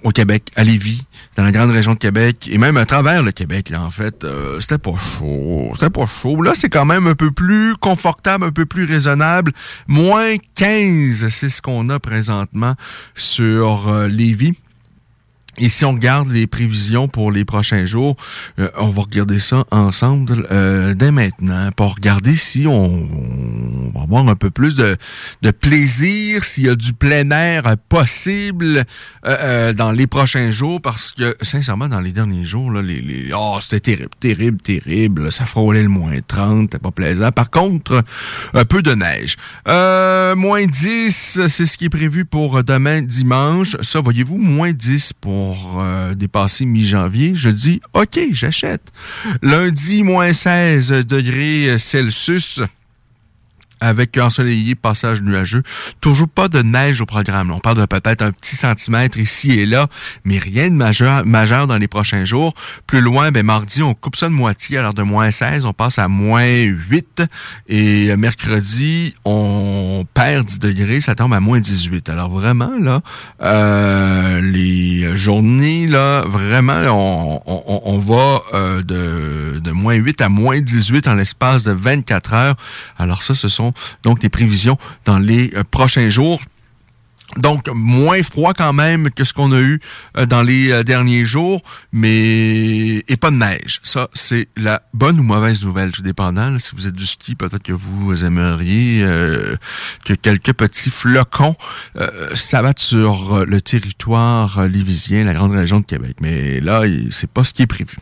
au 0.04 0.12
Québec, 0.12 0.52
à 0.56 0.64
Lévis, 0.64 1.06
dans 1.36 1.44
la 1.44 1.52
grande 1.52 1.72
région 1.72 1.94
de 1.94 2.00
Québec, 2.00 2.48
et 2.50 2.58
même 2.58 2.78
à 2.78 2.86
travers 2.86 3.24
le 3.24 3.32
Québec, 3.32 3.70
là, 3.70 3.82
en 3.82 3.92
fait, 3.92 4.24
euh, 4.24 4.60
c'était 4.60 4.78
pas 4.78 4.96
chaud. 4.96 5.72
C'était 5.74 5.90
pas 5.90 6.06
chaud. 6.06 6.42
Là, 6.42 6.54
c'est 6.56 6.70
quand 6.70 6.86
même 6.86 7.08
un 7.08 7.16
peu 7.16 7.32
plus 7.32 7.76
confortable, 7.76 8.46
un 8.46 8.52
peu 8.52 8.66
plus 8.66 8.86
raisonnable. 8.86 9.52
Moins 9.88 10.36
15, 10.56 11.30
c'est 11.30 11.50
ce 11.50 11.62
qu'on 11.62 11.90
a 11.90 12.00
présentement 12.00 12.74
sur 13.16 13.90
euh, 13.90 14.08
Lévis. 14.08 14.56
Et 15.60 15.70
si 15.70 15.86
on 15.86 15.94
regarde 15.94 16.30
les 16.30 16.46
prévisions 16.46 17.08
pour 17.08 17.32
les 17.32 17.44
prochains 17.44 17.86
jours, 17.86 18.16
euh, 18.60 18.70
on 18.78 18.90
va 18.90 19.02
regarder 19.02 19.40
ça 19.40 19.64
ensemble 19.72 20.48
euh, 20.52 20.94
dès 20.94 21.10
maintenant 21.10 21.72
pour 21.76 21.96
regarder 21.96 22.36
si 22.36 22.68
on, 22.68 23.92
va 23.96 24.02
avoir 24.02 24.28
un 24.28 24.36
peu 24.36 24.52
plus 24.52 24.76
de, 24.76 24.98
de 25.42 25.52
plaisir, 25.52 26.44
s'il 26.44 26.66
y 26.66 26.70
a 26.70 26.76
du 26.76 26.94
plein 26.94 27.32
air 27.32 27.64
possible 27.90 28.84
euh, 29.26 29.74
dans 29.74 29.92
les 29.92 30.06
prochains 30.06 30.52
jours, 30.52 30.80
parce 30.80 31.12
que 31.12 31.36
sincèrement, 31.42 31.88
dans 31.88 32.02
les 32.02 32.12
derniers 32.12 32.46
jours, 32.46 32.70
là, 32.70 32.84
les, 32.84 33.02
les 33.02 33.32
oh, 33.36 33.58
c'était 33.60 33.80
terrible, 33.80 34.12
terrible, 34.20 34.62
terrible. 34.62 35.32
Ça 35.32 35.48
frôlait 35.48 35.84
le 35.84 35.90
moins 35.90 36.20
30, 36.28 36.64
c'était 36.64 36.78
pas 36.78 36.92
plaisant. 36.92 37.32
Par 37.32 37.50
contre, 37.50 38.04
un 38.54 38.66
peu 38.66 38.84
de 38.84 38.94
neige. 38.94 39.38
moins 39.66 40.68
10, 40.68 41.48
c'est 41.48 41.66
ce 41.66 41.78
qui 41.80 41.86
est 41.86 41.90
prévu 41.90 42.26
pour 42.26 42.64
demain 42.64 43.02
dimanche. 43.02 43.76
Ça, 43.82 44.02
voyez-vous, 44.02 44.38
moins 44.38 44.72
10 44.72 45.14
pour 45.14 45.47
pour 45.48 45.82
euh, 45.82 46.14
dépasser 46.14 46.66
mi-janvier, 46.66 47.34
je 47.36 47.48
dis 47.50 47.80
OK, 47.94 48.20
j'achète. 48.32 48.92
Lundi, 49.42 50.04
moins 50.04 50.34
16 50.34 50.90
degrés 51.06 51.80
Celsius 51.80 52.60
avec 53.80 54.18
ensoleillé, 54.18 54.76
passage 54.76 55.22
nuageux. 55.22 55.64
Toujours 56.02 56.28
pas 56.28 56.48
de 56.48 56.62
neige 56.62 57.02
au 57.02 57.06
programme. 57.06 57.52
On 57.52 57.60
parle 57.60 57.78
de 57.78 57.86
peut-être 57.86 58.22
un 58.22 58.32
petit 58.32 58.56
centimètre 58.56 59.18
ici 59.18 59.52
et 59.52 59.66
là, 59.66 59.88
mais 60.24 60.38
rien 60.38 60.70
de 60.70 60.76
majeur, 60.76 61.26
majeur 61.26 61.68
dans 61.68 61.78
les 61.78 61.88
prochains 61.88 62.26
jours. 62.26 62.54
Plus 62.86 63.02
loin, 63.02 63.32
ben 63.32 63.46
mardi, 63.46 63.82
on 63.84 63.94
coupe 63.94 64.16
ça 64.16 64.28
de 64.28 64.34
moitié. 64.34 64.78
Alors 64.78 64.94
de 64.94 65.04
moins 65.04 65.32
16, 65.32 65.66
on 65.66 65.74
passe 65.74 66.00
à 66.00 66.08
moins 66.08 66.46
8. 66.46 67.24
Et 67.68 68.16
mercredi, 68.16 69.16
on 69.26 70.06
perd 70.14 70.46
10 70.46 70.60
degrés, 70.60 71.02
ça 71.02 71.16
tombe 71.16 71.34
à 71.34 71.40
moins 71.40 71.60
18. 71.60 72.10
Alors 72.10 72.30
vraiment, 72.30 72.72
là, 72.80 73.02
euh, 73.42 74.42
les 74.42 75.16
journées, 75.18 75.88
là, 75.88 76.22
vraiment, 76.28 76.82
on, 76.88 77.42
on, 77.46 77.82
on 77.86 78.00
va 78.00 78.42
euh, 78.54 78.84
de, 78.84 79.60
de 79.60 79.72
moins 79.72 79.96
8 79.96 80.22
à 80.22 80.30
moins 80.30 80.60
18 80.60 81.08
en 81.08 81.16
l'espace 81.16 81.64
de 81.64 81.72
24 81.72 82.34
heures. 82.34 82.56
Alors 82.98 83.24
ça, 83.24 83.36
ce 83.36 83.48
sont 83.48 83.67
donc 84.04 84.20
des 84.20 84.30
prévisions 84.30 84.78
dans 85.06 85.20
les 85.20 85.52
euh, 85.56 85.64
prochains 85.70 86.10
jours. 86.10 86.40
Donc, 87.36 87.68
moins 87.74 88.24
froid 88.24 88.54
quand 88.54 88.72
même 88.72 89.12
que 89.12 89.26
ce 89.26 89.34
qu'on 89.34 89.52
a 89.52 89.60
eu 89.60 89.82
euh, 90.16 90.26
dans 90.26 90.42
les 90.42 90.72
euh, 90.72 90.84
derniers 90.84 91.26
jours, 91.26 91.62
mais 91.92 93.04
pas 93.20 93.32
de 93.32 93.36
neige. 93.36 93.82
Ça, 93.84 94.08
c'est 94.14 94.48
la 94.56 94.82
bonne 94.94 95.20
ou 95.20 95.24
mauvaise 95.24 95.66
nouvelle, 95.66 95.92
tout 95.92 96.02
dépendant. 96.02 96.58
si 96.58 96.74
vous 96.74 96.88
êtes 96.88 96.96
du 96.96 97.06
ski, 97.06 97.36
peut-être 97.36 97.64
que 97.64 97.74
vous 97.74 98.24
aimeriez 98.24 99.02
que 100.06 100.14
quelques 100.14 100.54
petits 100.54 100.90
flocons 100.90 101.56
s'abattent 102.34 102.80
sur 102.80 103.46
le 103.46 103.60
territoire 103.60 104.66
livisien, 104.68 105.26
la 105.26 105.34
grande 105.34 105.52
région 105.52 105.82
de 105.82 105.86
Québec. 105.86 106.18
Mais 106.22 106.62
là, 106.62 106.84
c'est 107.12 107.30
pas 107.30 107.44
ce 107.44 107.54
qui 107.54 107.64
est 107.64 107.68
prévu. 107.68 107.98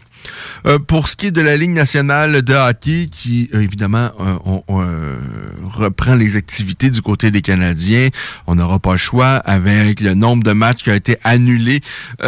Euh, 0.65 0.79
pour 0.79 1.07
ce 1.07 1.15
qui 1.15 1.27
est 1.27 1.31
de 1.31 1.41
la 1.41 1.57
Ligue 1.57 1.71
nationale 1.71 2.41
de 2.41 2.53
hockey, 2.53 3.07
qui 3.11 3.49
euh, 3.53 3.61
évidemment 3.61 4.11
euh, 4.19 4.37
on, 4.67 4.83
reprend 5.71 6.15
les 6.15 6.37
activités 6.37 6.89
du 6.89 7.01
côté 7.01 7.31
des 7.31 7.41
Canadiens, 7.41 8.09
on 8.47 8.55
n'aura 8.55 8.79
pas 8.79 8.93
le 8.93 8.97
choix 8.97 9.35
avec 9.35 9.99
le 9.99 10.13
nombre 10.13 10.43
de 10.43 10.53
matchs 10.53 10.83
qui 10.83 10.91
a 10.91 10.95
été 10.95 11.17
annulé 11.23 11.81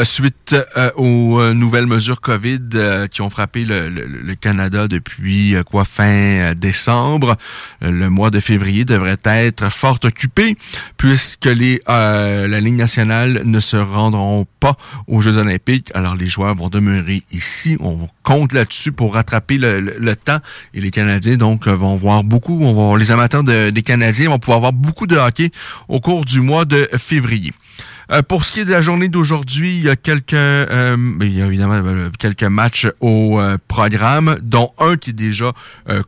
suite 0.03 0.55
aux 0.97 1.41
nouvelles 1.53 1.85
mesures 1.85 2.19
COVID 2.19 3.07
qui 3.09 3.21
ont 3.21 3.29
frappé 3.29 3.63
le, 3.63 4.35
Canada 4.35 4.87
depuis 4.89 5.55
quoi 5.65 5.85
fin 5.85 6.53
décembre. 6.55 7.37
le 7.81 8.09
mois 8.09 8.31
de 8.31 8.41
février 8.41 8.83
devrait 8.83 9.17
être 9.23 9.71
fort 9.71 9.99
occupé 10.03 10.57
puisque 10.97 11.45
les 11.45 11.79
la 11.87 12.59
Ligue 12.59 12.75
nationale 12.75 13.43
ne 13.45 13.59
se 13.61 13.77
rendront 13.77 14.45
pas 14.59 14.77
aux 15.07 15.21
Jeux 15.21 15.37
olympiques. 15.37 15.91
Alors 15.93 16.15
les 16.15 16.27
joueurs 16.27 16.55
vont 16.55 16.69
demeurer 16.69 17.23
ici 17.31 17.77
compte 18.23 18.53
là-dessus 18.53 18.91
pour 18.91 19.13
rattraper 19.13 19.57
le, 19.57 20.15
temps. 20.15 20.39
Et 20.73 20.81
les 20.81 20.91
Canadiens, 20.91 21.37
donc, 21.37 21.67
vont 21.67 21.95
voir 21.95 22.23
beaucoup, 22.23 22.59
on 22.61 22.91
va, 22.91 22.97
les 22.97 23.11
amateurs 23.11 23.43
des 23.43 23.83
Canadiens 23.83 24.29
vont 24.29 24.39
pouvoir 24.39 24.59
voir 24.59 24.73
beaucoup 24.73 25.07
de 25.07 25.15
hockey 25.15 25.51
au 25.87 25.99
cours 25.99 26.25
du 26.25 26.41
mois 26.41 26.65
de 26.65 26.89
février. 26.97 27.51
Euh, 28.11 28.21
pour 28.21 28.45
ce 28.45 28.53
qui 28.53 28.61
est 28.61 28.65
de 28.65 28.71
la 28.71 28.81
journée 28.81 29.09
d'aujourd'hui, 29.09 29.75
il 29.75 29.83
y 29.83 29.89
a 29.89 29.95
quelques, 29.95 30.33
euh, 30.33 30.95
a 31.19 31.25
évidemment 31.25 31.81
euh, 31.85 32.09
quelques 32.17 32.43
matchs 32.43 32.87
au 33.01 33.39
programme, 33.67 34.37
dont 34.41 34.71
un 34.79 34.97
qui 34.97 35.11
est 35.11 35.13
déjà 35.13 35.51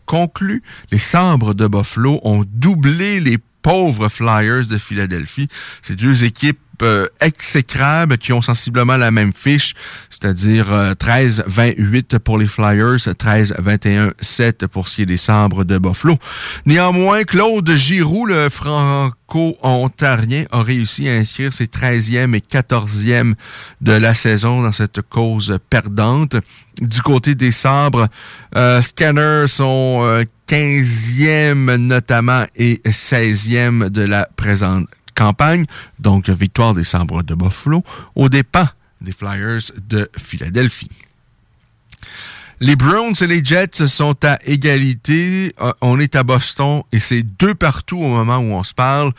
conclu. 0.06 0.64
Les 0.92 0.98
Sabres 0.98 1.54
de 1.54 1.68
Buffalo 1.68 2.20
ont 2.24 2.44
doublé 2.48 3.20
les 3.20 3.38
pauvres 3.62 4.10
Flyers 4.10 4.66
de 4.68 4.78
Philadelphie. 4.78 5.50
Ces 5.82 5.96
deux 5.96 6.24
équipes 6.24 6.60
euh, 6.84 7.08
exécrables 7.22 8.18
qui 8.18 8.34
ont 8.34 8.42
sensiblement 8.42 8.98
la 8.98 9.12
même 9.12 9.34
fiche, 9.34 9.74
c'est-à-dire 10.10 10.68
13-28 11.00 12.16
euh, 12.16 12.20
pour 12.20 12.38
les 12.38 12.48
Flyers, 12.48 12.98
13-21-7 12.98 14.68
pour 14.68 14.88
ce 14.88 14.96
qui 14.98 15.02
est 15.04 15.06
des 15.06 15.18
sabres 15.18 15.64
de 15.64 15.78
Buffalo. 15.78 16.18
Néanmoins, 16.66 17.24
Claude 17.24 17.70
Giroux, 17.76 18.26
le 18.26 18.50
franco-ontarien, 18.50 20.46
a 20.52 20.64
réussi 20.64 21.10
à 21.10 21.14
inscrire 21.14 21.54
ses 21.54 21.66
13e 21.66 22.36
et 22.36 22.40
14e 22.40 23.34
de 23.82 23.92
la 23.92 24.14
saison 24.14 24.62
dans 24.62 24.72
cette 24.72 25.02
cause 25.02 25.58
perdante. 25.70 26.36
Du 26.82 27.02
côté 27.02 27.36
des 27.36 27.52
sabres, 27.52 28.08
euh, 28.56 28.82
Scanners 28.82 29.48
sont 29.48 30.26
15e 30.48 31.76
notamment 31.76 32.46
et 32.56 32.82
16e 32.86 33.90
de 33.90 34.02
la 34.02 34.28
présente 34.36 34.88
campagne, 35.20 35.66
donc 36.00 36.30
victoire 36.30 36.74
des 36.74 36.86
Sabres 36.86 37.24
de 37.24 37.36
Buffalo, 37.36 37.84
au 38.16 38.30
dépens 38.30 38.70
des 39.02 39.12
Flyers 39.12 39.72
de 39.86 40.10
Philadelphie. 40.18 40.92
Les 42.62 42.76
Browns 42.76 43.14
et 43.22 43.28
les 43.28 43.44
Jets 43.44 43.88
sont 43.88 44.18
à 44.26 44.38
égalité. 44.44 45.54
Euh, 45.62 45.72
on 45.80 45.98
est 45.98 46.18
à 46.18 46.24
Boston 46.24 46.82
et 46.92 47.00
c'est 47.00 47.24
deux 47.24 47.56
partout 47.56 47.98
au 47.98 48.08
moment 48.08 48.40
où 48.40 48.52
on 48.52 48.64
se 48.64 48.74
parle. 48.74 49.14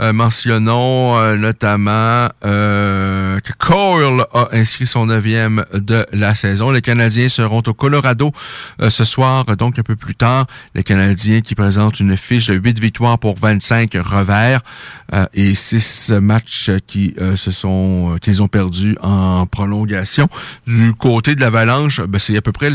Euh, 0.00 0.14
mentionnons 0.14 1.18
euh, 1.18 1.36
notamment 1.36 2.28
que 2.40 3.52
Cole 3.58 4.24
a 4.32 4.48
inscrit 4.52 4.86
son 4.86 5.06
neuvième 5.06 5.66
de 5.74 6.06
la 6.12 6.34
saison. 6.34 6.70
Les 6.70 6.80
Canadiens 6.80 7.28
seront 7.28 7.62
au 7.66 7.74
Colorado 7.74 8.32
ce 8.88 9.04
soir, 9.04 9.44
donc 9.44 9.78
un 9.78 9.82
peu 9.82 9.96
plus 9.96 10.14
tard. 10.14 10.46
Les 10.74 10.82
Canadiens 10.82 11.42
qui 11.42 11.54
présentent 11.54 12.00
une 12.00 12.16
fiche 12.16 12.46
de 12.46 12.54
8 12.54 12.80
victoires 12.80 13.18
pour 13.18 13.36
25 13.36 13.92
revers 13.94 14.60
et 15.34 15.54
6 15.54 16.12
matchs 16.20 16.70
qui 16.86 17.14
se 17.36 17.50
sont 17.50 18.16
qu'ils 18.22 18.42
ont 18.42 18.48
perdu 18.48 18.96
en 19.02 19.46
prolongation. 19.46 20.28
Du 20.66 20.94
côté 20.94 21.34
de 21.34 21.40
l'Avalanche, 21.40 22.00
ben, 22.00 22.18
c'est 22.18 22.36
à 22.36 22.42
peu 22.42 22.52
près. 22.52 22.70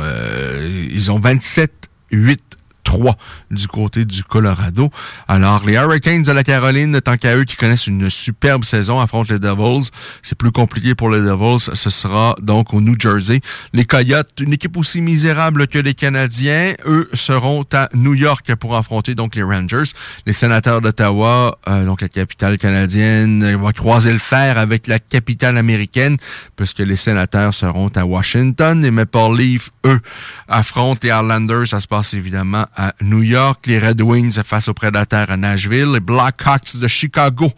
Euh, 0.00 0.88
ils 0.90 1.10
ont 1.10 1.18
27 1.18 1.88
8 2.10 2.56
3 2.84 3.16
du 3.50 3.66
côté 3.68 4.04
du 4.04 4.24
Colorado. 4.24 4.90
Alors, 5.28 5.64
les 5.64 5.74
Hurricanes 5.74 6.22
de 6.22 6.32
la 6.32 6.44
Caroline, 6.44 7.00
tant 7.00 7.16
qu'à 7.16 7.36
eux 7.36 7.44
qui 7.44 7.56
connaissent 7.56 7.86
une 7.86 8.10
superbe 8.10 8.64
saison, 8.64 9.00
affrontent 9.00 9.32
les 9.32 9.38
Devils. 9.38 9.90
C'est 10.22 10.36
plus 10.36 10.52
compliqué 10.52 10.94
pour 10.94 11.10
les 11.10 11.20
Devils. 11.20 11.70
Ce 11.74 11.90
sera 11.90 12.34
donc 12.40 12.74
au 12.74 12.80
New 12.80 12.94
Jersey. 12.98 13.40
Les 13.72 13.84
Coyotes, 13.84 14.40
une 14.40 14.52
équipe 14.52 14.76
aussi 14.76 15.00
misérable 15.00 15.66
que 15.66 15.78
les 15.78 15.94
Canadiens, 15.94 16.74
eux 16.86 17.08
seront 17.14 17.64
à 17.72 17.88
New 17.94 18.14
York 18.14 18.54
pour 18.56 18.76
affronter 18.76 19.14
donc 19.14 19.34
les 19.34 19.42
Rangers. 19.42 19.90
Les 20.26 20.32
sénateurs 20.32 20.80
d'Ottawa, 20.80 21.58
euh, 21.68 21.84
donc 21.84 22.00
la 22.00 22.08
capitale 22.08 22.58
canadienne, 22.58 23.56
va 23.56 23.72
croiser 23.72 24.12
le 24.12 24.18
fer 24.18 24.58
avec 24.58 24.86
la 24.86 24.98
capitale 24.98 25.56
américaine, 25.56 26.16
puisque 26.56 26.80
les 26.80 26.96
sénateurs 26.96 27.54
seront 27.54 27.88
à 27.94 28.04
Washington. 28.04 28.80
Les 28.80 28.90
Maple 28.90 29.36
Leafs, 29.36 29.70
eux, 29.84 30.00
affrontent 30.48 31.00
les 31.02 31.10
Islanders. 31.10 31.68
Ça 31.68 31.80
se 31.80 31.88
passe 31.88 32.14
évidemment 32.14 32.66
à 32.76 32.94
New 33.00 33.22
York, 33.22 33.66
les 33.66 33.78
Red 33.78 34.00
Wings 34.00 34.42
face 34.44 34.68
aux 34.68 34.74
Prédateurs 34.74 35.30
à 35.30 35.36
Nashville, 35.36 35.92
les 35.92 36.00
Blackhawks 36.00 36.76
de 36.76 36.88
Chicago 36.88 37.50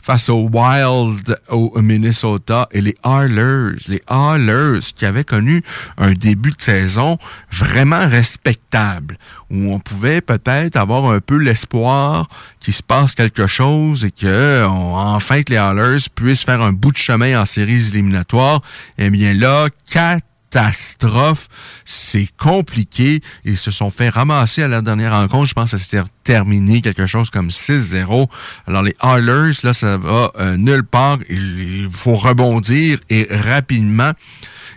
face 0.00 0.28
aux 0.28 0.48
Wild 0.52 1.38
au 1.48 1.80
Minnesota 1.82 2.68
et 2.72 2.80
les 2.80 2.96
Oilers, 3.04 3.76
les 3.86 4.02
Oilers 4.10 4.80
qui 4.94 5.04
avaient 5.04 5.24
connu 5.24 5.62
un 5.98 6.12
début 6.12 6.50
de 6.50 6.60
saison 6.60 7.18
vraiment 7.52 8.08
respectable 8.08 9.18
où 9.50 9.72
on 9.72 9.78
pouvait 9.78 10.20
peut-être 10.20 10.76
avoir 10.76 11.10
un 11.10 11.20
peu 11.20 11.36
l'espoir 11.36 12.28
qu'il 12.60 12.74
se 12.74 12.82
passe 12.82 13.14
quelque 13.14 13.46
chose 13.46 14.04
et 14.04 14.10
que 14.10 14.64
enfin 14.66 15.42
les 15.48 15.56
Oilers 15.56 16.08
puissent 16.14 16.44
faire 16.44 16.62
un 16.62 16.72
bout 16.72 16.92
de 16.92 16.96
chemin 16.96 17.40
en 17.40 17.44
séries 17.44 17.88
éliminatoires. 17.88 18.62
Eh 18.98 19.10
bien 19.10 19.34
là, 19.34 19.68
quatre 19.90 20.24
catastrophe. 20.50 21.48
C'est 21.84 22.28
compliqué. 22.38 23.20
Ils 23.44 23.56
se 23.56 23.70
sont 23.70 23.90
fait 23.90 24.08
ramasser 24.08 24.62
à 24.62 24.68
la 24.68 24.82
dernière 24.82 25.12
rencontre. 25.12 25.46
Je 25.46 25.54
pense 25.54 25.72
que 25.72 25.78
ça 25.78 25.84
s'est 25.84 26.02
terminé 26.24 26.80
quelque 26.80 27.06
chose 27.06 27.30
comme 27.30 27.48
6-0. 27.48 28.28
Alors 28.66 28.82
les 28.82 28.96
Oilers, 29.02 29.52
là, 29.62 29.72
ça 29.72 29.96
va 29.96 30.32
euh, 30.38 30.56
nulle 30.56 30.84
part. 30.84 31.18
Il 31.28 31.88
faut 31.90 32.16
rebondir 32.16 32.98
et 33.08 33.26
rapidement. 33.30 34.12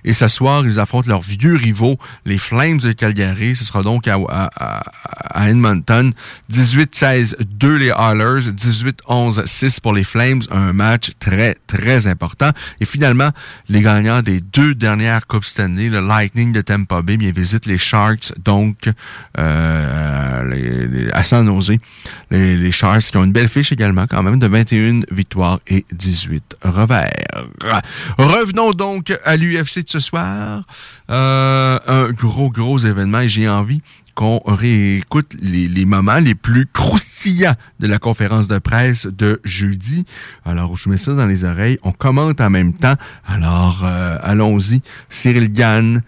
Et 0.05 0.13
ce 0.13 0.27
soir, 0.27 0.65
ils 0.65 0.79
affrontent 0.79 1.07
leurs 1.07 1.21
vieux 1.21 1.55
rivaux, 1.55 1.97
les 2.25 2.37
Flames 2.37 2.77
de 2.77 2.91
Calgary. 2.91 3.55
Ce 3.55 3.65
sera 3.65 3.83
donc 3.83 4.07
à, 4.07 4.17
à, 4.29 5.49
Edmonton. 5.49 6.13
18-16-2 6.51 7.75
les 7.75 7.87
Oilers, 7.87 8.51
18-11-6 8.51 9.79
pour 9.81 9.93
les 9.93 10.03
Flames. 10.03 10.41
Un 10.51 10.73
match 10.73 11.11
très, 11.19 11.55
très 11.67 12.07
important. 12.07 12.51
Et 12.79 12.85
finalement, 12.85 13.29
les 13.69 13.81
gagnants 13.81 14.21
des 14.21 14.41
deux 14.41 14.75
dernières 14.75 15.25
Coupes 15.27 15.45
Stanley, 15.45 15.89
le 15.89 16.05
Lightning 16.05 16.51
de 16.51 16.61
Tampa 16.61 17.01
Bay, 17.01 17.17
bien, 17.17 17.31
visitent 17.31 17.65
les 17.65 17.77
Sharks, 17.77 18.33
donc 18.43 18.89
euh, 19.37 20.43
les, 20.49 21.11
à 21.11 21.23
San 21.23 21.45
Jose. 21.45 21.77
Les, 22.31 22.57
les 22.57 22.71
Sharks 22.71 23.03
qui 23.03 23.17
ont 23.17 23.23
une 23.23 23.31
belle 23.31 23.47
fiche 23.49 23.71
également, 23.71 24.07
quand 24.07 24.23
même, 24.23 24.39
de 24.39 24.47
21 24.47 25.01
victoires 25.11 25.59
et 25.67 25.85
18 25.91 26.57
revers. 26.63 27.11
Revenons 28.17 28.71
donc 28.71 29.13
à 29.23 29.35
l'UFC 29.37 29.85
ce 29.93 29.99
soir. 29.99 30.63
Euh, 31.11 31.79
un 31.87 32.11
gros, 32.11 32.49
gros 32.49 32.79
événement 32.79 33.19
et 33.19 33.29
j'ai 33.29 33.47
envie 33.47 33.81
qu'on 34.15 34.41
réécoute 34.45 35.35
les, 35.39 35.85
moments 35.85 36.19
les 36.19 36.35
plus 36.35 36.65
croustillants 36.65 37.55
de 37.79 37.87
la 37.87 37.99
conférence 37.99 38.47
de 38.47 38.57
presse 38.59 39.05
de 39.07 39.39
jeudi. 39.43 40.05
Alors, 40.45 40.75
je 40.77 40.89
mets 40.89 40.97
ça 40.97 41.13
dans 41.13 41.25
les 41.25 41.45
oreilles. 41.45 41.79
On 41.83 41.91
commente 41.91 42.41
en 42.41 42.49
même 42.49 42.73
temps. 42.73 42.95
Alors, 43.27 43.81
euh, 43.83 44.17
allons-y. 44.21 44.81
Cyril 45.09 45.51
Gann, 45.51 46.01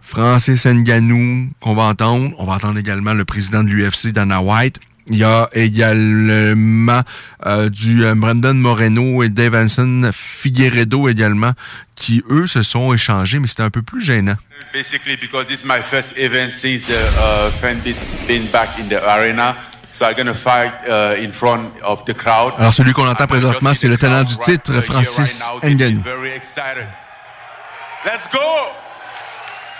Francis 0.00 0.66
Nganou, 0.66 1.50
qu'on 1.60 1.74
va 1.74 1.84
entendre. 1.84 2.30
On 2.38 2.44
va 2.44 2.54
entendre 2.54 2.78
également 2.78 3.14
le 3.14 3.24
président 3.24 3.62
de 3.64 3.70
l'UFC, 3.70 4.12
Dana 4.12 4.40
White. 4.40 4.80
Il 5.08 5.18
y 5.18 5.24
a 5.24 5.48
également 5.52 7.02
euh, 7.46 7.68
du 7.68 8.04
euh, 8.04 8.14
Brandon 8.16 8.54
Moreno 8.54 9.22
et 9.22 9.28
Davidson 9.28 10.10
Figueredo 10.12 11.08
également 11.08 11.52
qui 11.94 12.22
eux 12.28 12.46
se 12.46 12.62
sont 12.62 12.92
échangés, 12.92 13.38
mais 13.38 13.46
c'était 13.46 13.62
un 13.62 13.70
peu 13.70 13.82
plus 13.82 14.00
gênant. 14.00 14.36
Basically, 14.72 15.16
because 15.16 15.46
this 15.46 15.62
is 15.62 15.66
my 15.66 15.80
first 15.80 16.18
event 16.18 16.50
since 16.50 16.84
the 16.86 16.92
uh, 16.92 17.50
fan 17.50 17.78
base 17.84 18.04
been 18.26 18.46
back 18.52 18.70
in 18.78 18.88
the 18.88 19.00
arena. 19.06 19.56
So 19.92 20.04
I'm 20.04 20.14
gonna 20.14 20.34
fight 20.34 20.72
uh, 20.86 21.14
in 21.22 21.30
front 21.30 21.72
of 21.82 22.04
the 22.04 22.12
crowd. 22.12 22.52
Alors 22.58 22.74
celui 22.74 22.92
qu'on 22.92 23.08
entend 23.08 23.26
présentement, 23.26 23.72
c'est 23.72 23.88
le 23.88 23.96
talent 23.96 24.24
du 24.24 24.36
titre, 24.36 24.80
Francis 24.82 25.42
Ngannou. 25.62 26.02
Let's 28.04 28.28
go! 28.30 28.85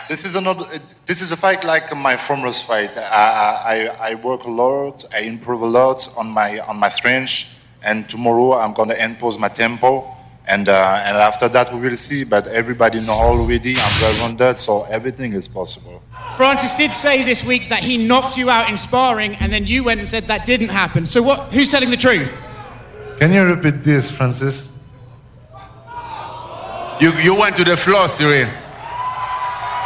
This 0.08 0.24
is 0.24 0.36
another. 0.36 0.64
This 1.04 1.20
is 1.20 1.32
a 1.32 1.36
fight 1.36 1.64
like 1.64 1.94
my 1.96 2.16
former 2.16 2.52
fight. 2.52 2.96
I, 2.96 3.90
I, 4.00 4.10
I 4.10 4.14
work 4.14 4.44
a 4.44 4.50
lot. 4.50 5.04
I 5.12 5.20
improve 5.20 5.62
a 5.62 5.66
lot 5.66 6.08
on 6.16 6.28
my 6.28 6.60
on 6.60 6.78
my 6.78 6.88
strength. 6.90 7.58
And 7.82 8.08
tomorrow 8.08 8.52
I'm 8.52 8.72
gonna 8.72 8.94
impose 8.94 9.36
my 9.38 9.48
tempo. 9.48 10.12
And 10.46 10.68
uh, 10.68 11.02
and 11.04 11.16
after 11.16 11.48
that 11.48 11.72
we 11.74 11.80
will 11.80 11.96
see. 11.96 12.22
But 12.22 12.46
everybody 12.46 13.00
know 13.00 13.14
already. 13.14 13.74
I'm 13.76 14.00
well 14.00 14.28
rounded, 14.28 14.58
so 14.58 14.84
everything 14.84 15.32
is 15.32 15.48
possible. 15.48 16.02
Francis 16.36 16.74
did 16.74 16.94
say 16.94 17.24
this 17.24 17.42
week 17.42 17.68
that 17.68 17.82
he 17.82 17.96
knocked 17.96 18.36
you 18.36 18.48
out 18.48 18.70
in 18.70 18.78
sparring, 18.78 19.34
and 19.36 19.52
then 19.52 19.66
you 19.66 19.82
went 19.82 19.98
and 19.98 20.08
said 20.08 20.24
that 20.28 20.46
didn't 20.46 20.68
happen. 20.68 21.04
So 21.04 21.20
what? 21.20 21.52
Who's 21.52 21.68
telling 21.68 21.90
the 21.90 21.96
truth? 21.96 22.32
Can 23.18 23.32
you 23.32 23.42
repeat 23.44 23.82
this, 23.82 24.08
Francis? 24.08 24.78
You 27.00 27.12
you 27.18 27.34
went 27.34 27.56
to 27.56 27.64
the 27.64 27.76
floor, 27.76 28.08
Cyril. 28.08 28.48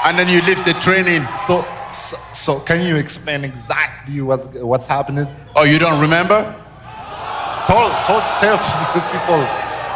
And 0.05 0.19
then 0.19 0.29
you 0.29 0.41
lift 0.43 0.65
the 0.65 0.73
training. 0.75 1.27
So, 1.47 1.65
so, 1.93 2.17
so 2.33 2.61
can 2.61 2.87
you 2.87 2.97
explain 2.97 3.45
exactly 3.45 4.21
what's, 4.21 4.49
what's 4.59 4.87
happening? 4.87 5.27
Oh, 5.55 5.65
you 5.65 5.79
don't 5.79 6.01
remember? 6.01 6.57
Tell, 7.67 7.91
tell, 8.07 8.21
tell 8.41 8.59
to 8.59 8.71
the 8.95 9.01
people. 9.13 9.45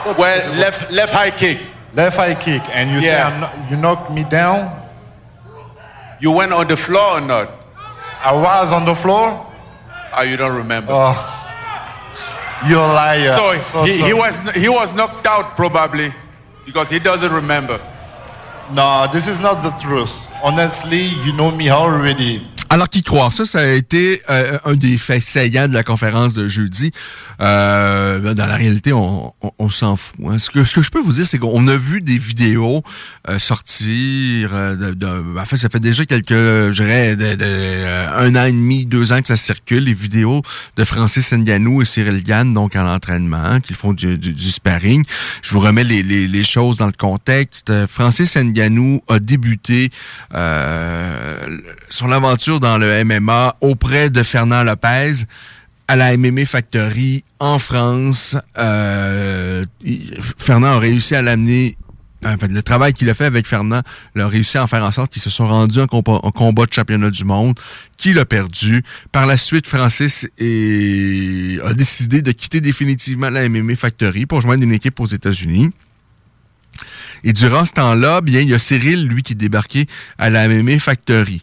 Tell 0.04 0.14
well, 0.18 0.40
people. 0.42 0.58
left, 0.60 0.90
left 0.90 1.12
high 1.12 1.30
kick. 1.30 1.60
Left 1.94 2.16
high 2.16 2.34
kick. 2.34 2.62
And 2.70 2.90
you 2.90 2.96
yeah. 2.96 3.28
say 3.28 3.34
I'm 3.34 3.40
not, 3.40 3.70
you 3.70 3.76
knocked 3.76 4.10
me 4.12 4.24
down? 4.24 4.82
You 6.20 6.32
went 6.32 6.52
on 6.52 6.68
the 6.68 6.76
floor 6.76 7.18
or 7.18 7.20
not? 7.20 7.50
I 8.22 8.32
was 8.32 8.72
on 8.72 8.84
the 8.84 8.94
floor? 8.94 9.52
Oh, 10.16 10.22
you 10.22 10.36
don't 10.36 10.56
remember. 10.56 10.92
Oh, 10.94 11.16
you're 12.68 12.78
a 12.78 12.92
liar. 12.92 13.36
So, 13.36 13.60
so 13.60 13.84
he, 13.84 14.02
he, 14.02 14.12
was, 14.12 14.38
he 14.52 14.68
was 14.68 14.94
knocked 14.94 15.26
out 15.26 15.56
probably 15.56 16.12
because 16.64 16.88
he 16.90 16.98
doesn't 16.98 17.32
remember. 17.32 17.80
No, 18.72 19.06
this 19.12 19.28
is 19.28 19.40
not 19.40 19.62
the 19.62 19.70
truth. 19.78 20.32
Honestly, 20.42 21.02
you 21.24 21.32
know 21.34 21.50
me 21.50 21.68
already. 21.68 22.46
Alors, 22.74 22.88
qui 22.88 23.04
croit? 23.04 23.30
Ça, 23.30 23.46
ça 23.46 23.60
a 23.60 23.66
été 23.66 24.20
euh, 24.28 24.58
un 24.64 24.74
des 24.74 24.98
faits 24.98 25.22
saillants 25.22 25.68
de 25.68 25.74
la 25.74 25.84
conférence 25.84 26.32
de 26.32 26.48
jeudi. 26.48 26.90
Euh, 27.40 28.34
dans 28.34 28.46
la 28.46 28.56
réalité, 28.56 28.92
on, 28.92 29.32
on, 29.60 29.70
s'en 29.70 29.94
fout. 29.94 30.16
Hein. 30.26 30.40
Ce, 30.40 30.50
que, 30.50 30.64
ce 30.64 30.74
que 30.74 30.82
je 30.82 30.90
peux 30.90 31.00
vous 31.00 31.12
dire, 31.12 31.24
c'est 31.24 31.38
qu'on 31.38 31.68
a 31.68 31.76
vu 31.76 32.00
des 32.00 32.18
vidéos 32.18 32.82
euh, 33.28 33.38
sortir. 33.38 34.50
Euh, 34.52 34.74
de, 34.74 34.92
de, 34.92 35.38
en 35.38 35.44
fait, 35.44 35.56
ça 35.56 35.68
fait 35.68 35.78
déjà 35.78 36.04
quelques, 36.04 36.32
je 36.32 36.82
dirais, 36.82 37.14
de, 37.14 37.36
de, 37.36 38.16
un 38.16 38.34
an 38.34 38.44
et 38.44 38.52
demi, 38.52 38.86
deux 38.86 39.12
ans 39.12 39.20
que 39.20 39.28
ça 39.28 39.36
circule, 39.36 39.84
les 39.84 39.94
vidéos 39.94 40.42
de 40.76 40.84
Francis 40.84 41.32
Nganou 41.32 41.80
et 41.80 41.84
Cyril 41.84 42.24
Gann, 42.24 42.54
donc 42.54 42.74
en 42.74 42.92
entraînement, 42.92 43.60
qui 43.60 43.74
font 43.74 43.92
du, 43.92 44.18
du, 44.18 44.32
du, 44.32 44.50
sparring. 44.50 45.04
Je 45.42 45.52
vous 45.52 45.60
remets 45.60 45.84
les, 45.84 46.02
les, 46.02 46.26
les, 46.26 46.44
choses 46.44 46.76
dans 46.76 46.86
le 46.86 46.92
contexte. 46.92 47.70
Francis 47.86 48.36
Nganou 48.36 49.00
a 49.06 49.20
débuté 49.20 49.90
son 51.88 52.10
aventure 52.10 52.58
dans 52.64 52.78
le 52.78 53.04
MMA 53.04 53.56
auprès 53.60 54.08
de 54.08 54.22
Fernand 54.22 54.62
Lopez 54.62 55.26
à 55.86 55.96
la 55.96 56.16
MMA 56.16 56.46
Factory 56.46 57.22
en 57.38 57.58
France. 57.58 58.38
Euh, 58.56 59.66
Fernand 60.38 60.72
a 60.72 60.78
réussi 60.78 61.14
à 61.14 61.20
l'amener 61.20 61.76
fait, 62.40 62.50
le 62.50 62.62
travail 62.62 62.94
qu'il 62.94 63.10
a 63.10 63.14
fait 63.14 63.26
avec 63.26 63.46
Fernand, 63.46 63.82
a 64.16 64.28
réussi 64.28 64.56
à 64.56 64.62
en 64.62 64.66
faire 64.66 64.82
en 64.82 64.90
sorte 64.92 65.12
qu'ils 65.12 65.20
se 65.20 65.28
sont 65.28 65.46
rendus 65.46 65.78
en 65.78 65.86
combat, 65.86 66.64
de 66.64 66.72
championnat 66.72 67.10
du 67.10 67.24
monde, 67.24 67.60
qu'il 67.98 68.18
a 68.18 68.24
perdu. 68.24 68.82
Par 69.12 69.26
la 69.26 69.36
suite, 69.36 69.68
Francis 69.68 70.24
a 70.24 71.74
décidé 71.74 72.22
de 72.22 72.32
quitter 72.32 72.62
définitivement 72.62 73.28
la 73.28 73.46
MMA 73.46 73.76
Factory 73.76 74.24
pour 74.24 74.40
joindre 74.40 74.62
une 74.62 74.72
équipe 74.72 74.98
aux 75.00 75.06
États-Unis. 75.06 75.70
Et 77.24 77.32
durant 77.32 77.64
ce 77.64 77.72
temps-là, 77.72 78.20
bien, 78.20 78.40
il 78.40 78.50
y 78.50 78.54
a 78.54 78.58
Cyril, 78.58 79.06
lui, 79.06 79.22
qui 79.22 79.32
est 79.32 79.36
débarqué 79.36 79.86
à 80.18 80.28
la 80.28 80.46
MMA 80.46 80.78
Factory. 80.78 81.42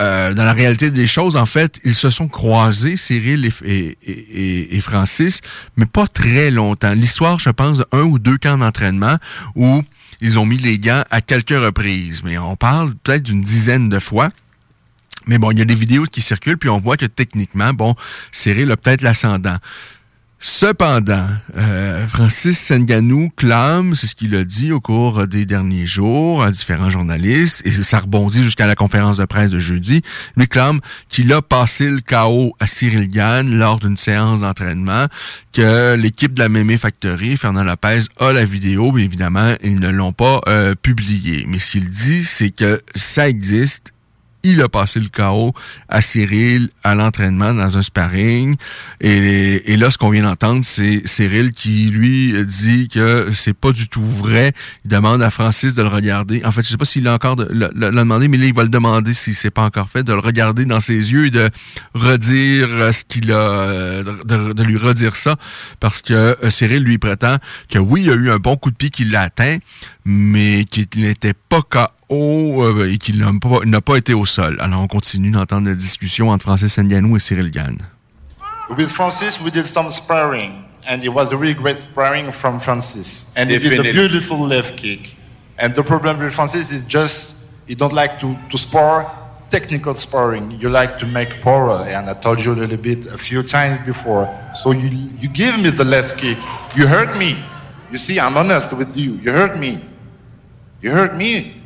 Euh, 0.00 0.32
dans 0.32 0.44
la 0.44 0.54
réalité 0.54 0.90
des 0.90 1.06
choses, 1.06 1.36
en 1.36 1.44
fait, 1.44 1.78
ils 1.84 1.94
se 1.94 2.08
sont 2.08 2.28
croisés, 2.28 2.96
Cyril 2.96 3.52
et, 3.62 4.80
Francis, 4.80 5.42
mais 5.76 5.84
pas 5.84 6.06
très 6.06 6.50
longtemps. 6.50 6.94
L'histoire, 6.94 7.38
je 7.38 7.50
pense, 7.50 7.78
de 7.78 7.86
un 7.92 8.02
ou 8.02 8.18
deux 8.18 8.38
camps 8.38 8.56
d'entraînement 8.56 9.16
où 9.56 9.82
ils 10.22 10.38
ont 10.38 10.46
mis 10.46 10.56
les 10.56 10.78
gants 10.78 11.04
à 11.10 11.20
quelques 11.20 11.50
reprises. 11.50 12.22
Mais 12.24 12.38
on 12.38 12.56
parle 12.56 12.94
peut-être 12.94 13.24
d'une 13.24 13.42
dizaine 13.42 13.90
de 13.90 13.98
fois. 13.98 14.30
Mais 15.26 15.36
bon, 15.36 15.50
il 15.50 15.58
y 15.58 15.62
a 15.62 15.66
des 15.66 15.74
vidéos 15.74 16.04
qui 16.04 16.22
circulent, 16.22 16.56
puis 16.56 16.70
on 16.70 16.78
voit 16.78 16.96
que 16.96 17.06
techniquement, 17.06 17.74
bon, 17.74 17.94
Cyril 18.32 18.70
a 18.70 18.76
peut-être 18.78 19.02
l'ascendant. 19.02 19.56
Cependant, 20.42 21.28
euh, 21.58 22.06
Francis 22.06 22.58
Senganou 22.58 23.30
clame, 23.36 23.94
c'est 23.94 24.06
ce 24.06 24.14
qu'il 24.14 24.34
a 24.34 24.42
dit 24.42 24.72
au 24.72 24.80
cours 24.80 25.28
des 25.28 25.44
derniers 25.44 25.86
jours 25.86 26.42
à 26.42 26.50
différents 26.50 26.88
journalistes, 26.88 27.60
et 27.66 27.72
ça 27.72 28.00
rebondit 28.00 28.42
jusqu'à 28.42 28.66
la 28.66 28.74
conférence 28.74 29.18
de 29.18 29.26
presse 29.26 29.50
de 29.50 29.58
jeudi, 29.58 30.00
lui 30.38 30.48
clame 30.48 30.80
qu'il 31.10 31.30
a 31.34 31.42
passé 31.42 31.90
le 31.90 32.00
chaos 32.00 32.56
à 32.58 32.66
Cyril 32.66 33.10
Gann 33.10 33.54
lors 33.54 33.80
d'une 33.80 33.98
séance 33.98 34.40
d'entraînement, 34.40 35.08
que 35.52 35.94
l'équipe 35.94 36.32
de 36.32 36.38
la 36.38 36.48
Mémé 36.48 36.78
Factory, 36.78 37.36
Fernand 37.36 37.64
Lopez, 37.64 38.04
a 38.18 38.32
la 38.32 38.46
vidéo, 38.46 38.92
mais 38.92 39.04
évidemment, 39.04 39.52
ils 39.62 39.78
ne 39.78 39.90
l'ont 39.90 40.14
pas 40.14 40.40
euh, 40.48 40.74
publiée. 40.74 41.44
Mais 41.48 41.58
ce 41.58 41.70
qu'il 41.70 41.90
dit, 41.90 42.24
c'est 42.24 42.50
que 42.50 42.80
ça 42.94 43.28
existe 43.28 43.92
il 44.42 44.60
a 44.62 44.68
passé 44.68 45.00
le 45.00 45.08
chaos 45.08 45.52
à 45.88 46.02
Cyril 46.02 46.70
à 46.84 46.94
l'entraînement 46.94 47.52
dans 47.52 47.76
un 47.76 47.82
sparring. 47.82 48.56
Et, 49.00 49.76
là, 49.76 49.90
ce 49.90 49.98
qu'on 49.98 50.10
vient 50.10 50.22
d'entendre, 50.22 50.64
c'est 50.64 51.02
Cyril 51.04 51.52
qui, 51.52 51.90
lui, 51.90 52.34
dit 52.44 52.88
que 52.88 53.30
c'est 53.34 53.54
pas 53.54 53.72
du 53.72 53.88
tout 53.88 54.04
vrai. 54.04 54.52
Il 54.84 54.90
demande 54.90 55.22
à 55.22 55.30
Francis 55.30 55.74
de 55.74 55.82
le 55.82 55.88
regarder. 55.88 56.42
En 56.44 56.52
fait, 56.52 56.62
je 56.62 56.68
sais 56.68 56.76
pas 56.76 56.84
s'il 56.84 57.04
l'a 57.04 57.14
encore 57.14 57.36
demandé, 57.36 58.28
mais 58.28 58.36
là, 58.36 58.46
il 58.46 58.54
va 58.54 58.62
le 58.62 58.68
demander 58.68 59.12
si 59.12 59.34
c'est 59.34 59.50
pas 59.50 59.62
encore 59.62 59.88
fait, 59.88 60.02
de 60.02 60.12
le 60.12 60.20
regarder 60.20 60.64
dans 60.64 60.80
ses 60.80 61.12
yeux 61.12 61.26
et 61.26 61.30
de 61.30 61.50
redire 61.94 62.92
ce 62.92 63.04
qu'il 63.04 63.32
a, 63.32 64.02
de, 64.02 64.52
de, 64.52 64.62
lui 64.62 64.76
redire 64.76 65.16
ça. 65.16 65.36
Parce 65.80 66.02
que 66.02 66.12
euh, 66.12 66.50
Cyril 66.50 66.82
lui 66.82 66.98
prétend 66.98 67.36
que 67.68 67.78
oui, 67.78 68.02
il 68.02 68.06
y 68.06 68.10
a 68.10 68.14
eu 68.14 68.30
un 68.30 68.38
bon 68.38 68.56
coup 68.56 68.70
de 68.70 68.76
pied 68.76 68.90
qui 68.90 69.04
l'a 69.04 69.22
atteint, 69.22 69.58
mais 70.04 70.64
qu'il 70.64 70.86
n'était 70.96 71.34
pas 71.34 71.62
KO 72.10 72.62
euh, 72.62 72.92
et 72.92 72.98
qu'il 72.98 73.18
n'a 73.18 73.30
pas, 73.40 73.80
pas 73.80 73.96
été 73.96 74.14
au 74.14 74.26
sol. 74.26 74.56
Alors, 74.60 74.82
on 74.82 74.88
continue 74.88 75.30
d'entendre 75.30 75.68
la 75.68 75.74
discussion 75.74 76.30
entre 76.30 76.44
Francis 76.44 76.76
Ngannou 76.78 77.16
et 77.16 77.20
Cyril 77.20 77.50
Gann. 77.50 77.78
With 78.76 78.88
Francis, 78.88 79.40
we 79.40 79.50
did 79.50 79.66
some 79.66 79.90
sparring, 79.90 80.64
and 80.88 81.02
it 81.02 81.08
was 81.08 81.32
a 81.32 81.36
really 81.36 81.54
great 81.54 81.78
sparring 81.78 82.30
from 82.30 82.60
Francis. 82.60 83.26
And 83.36 83.50
he 83.50 83.58
did 83.58 83.80
a 83.80 83.92
beautiful 83.92 84.38
left 84.46 84.76
kick. 84.76 85.16
And 85.58 85.74
the 85.74 85.82
problem 85.82 86.18
with 86.18 86.32
Francis 86.32 86.70
is 86.70 86.84
just 86.84 87.46
he 87.66 87.74
don't 87.74 87.92
like 87.92 88.20
to, 88.20 88.36
to 88.50 88.58
spar 88.58 89.12
technical 89.50 89.94
sparring. 89.94 90.52
You 90.60 90.70
like 90.70 90.98
to 91.00 91.06
make 91.06 91.40
power, 91.42 91.84
and 91.88 92.08
I 92.08 92.14
told 92.14 92.44
you 92.44 92.52
a 92.52 92.54
little 92.54 92.76
bit 92.76 93.12
a 93.12 93.18
few 93.18 93.42
times 93.42 93.84
before. 93.84 94.28
So 94.54 94.70
you 94.70 94.88
you 95.18 95.28
give 95.28 95.58
me 95.58 95.70
the 95.70 95.84
left 95.84 96.16
kick. 96.16 96.38
You 96.76 96.86
hurt 96.86 97.16
me. 97.18 97.36
You 97.90 97.98
see, 97.98 98.20
I'm 98.20 98.36
honest 98.36 98.72
with 98.72 98.96
you. 98.96 99.14
You 99.14 99.32
hurt 99.32 99.58
me. 99.58 99.80
You 100.80 100.92
hurt 100.92 101.16
me, 101.16 101.59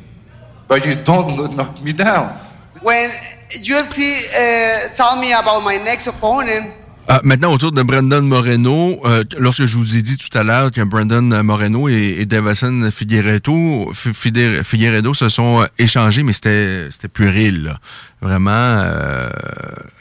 but 0.67 0.85
you 0.85 0.95
don't 0.95 1.55
knock 1.55 1.81
me 1.81 1.93
down. 1.93 2.29
When 2.81 3.09
UFC 3.51 3.99
uh, 4.33 4.93
told 4.95 5.19
me 5.19 5.33
about 5.33 5.63
my 5.63 5.77
next 5.77 6.07
opponent, 6.07 6.71
Ah, 7.07 7.21
maintenant, 7.23 7.53
autour 7.53 7.71
de 7.71 7.83
Brandon 7.83 8.23
Moreno, 8.23 8.99
euh, 9.05 9.23
lorsque 9.37 9.65
je 9.65 9.77
vous 9.77 9.95
ai 9.95 10.01
dit 10.01 10.17
tout 10.17 10.35
à 10.35 10.41
l'heure 10.41 10.71
que 10.71 10.81
Brandon 10.81 11.43
Moreno 11.43 11.87
et, 11.87 12.15
et 12.19 12.25
Davison 12.25 12.89
Figueredo, 12.91 13.93
se 15.13 15.29
sont 15.29 15.61
euh, 15.61 15.65
échangés, 15.77 16.23
mais 16.23 16.33
c'était 16.33 16.87
c'était 16.89 17.07
puéril. 17.07 17.65
Là. 17.65 17.79
Vraiment, 18.23 18.49
euh, 18.51 19.29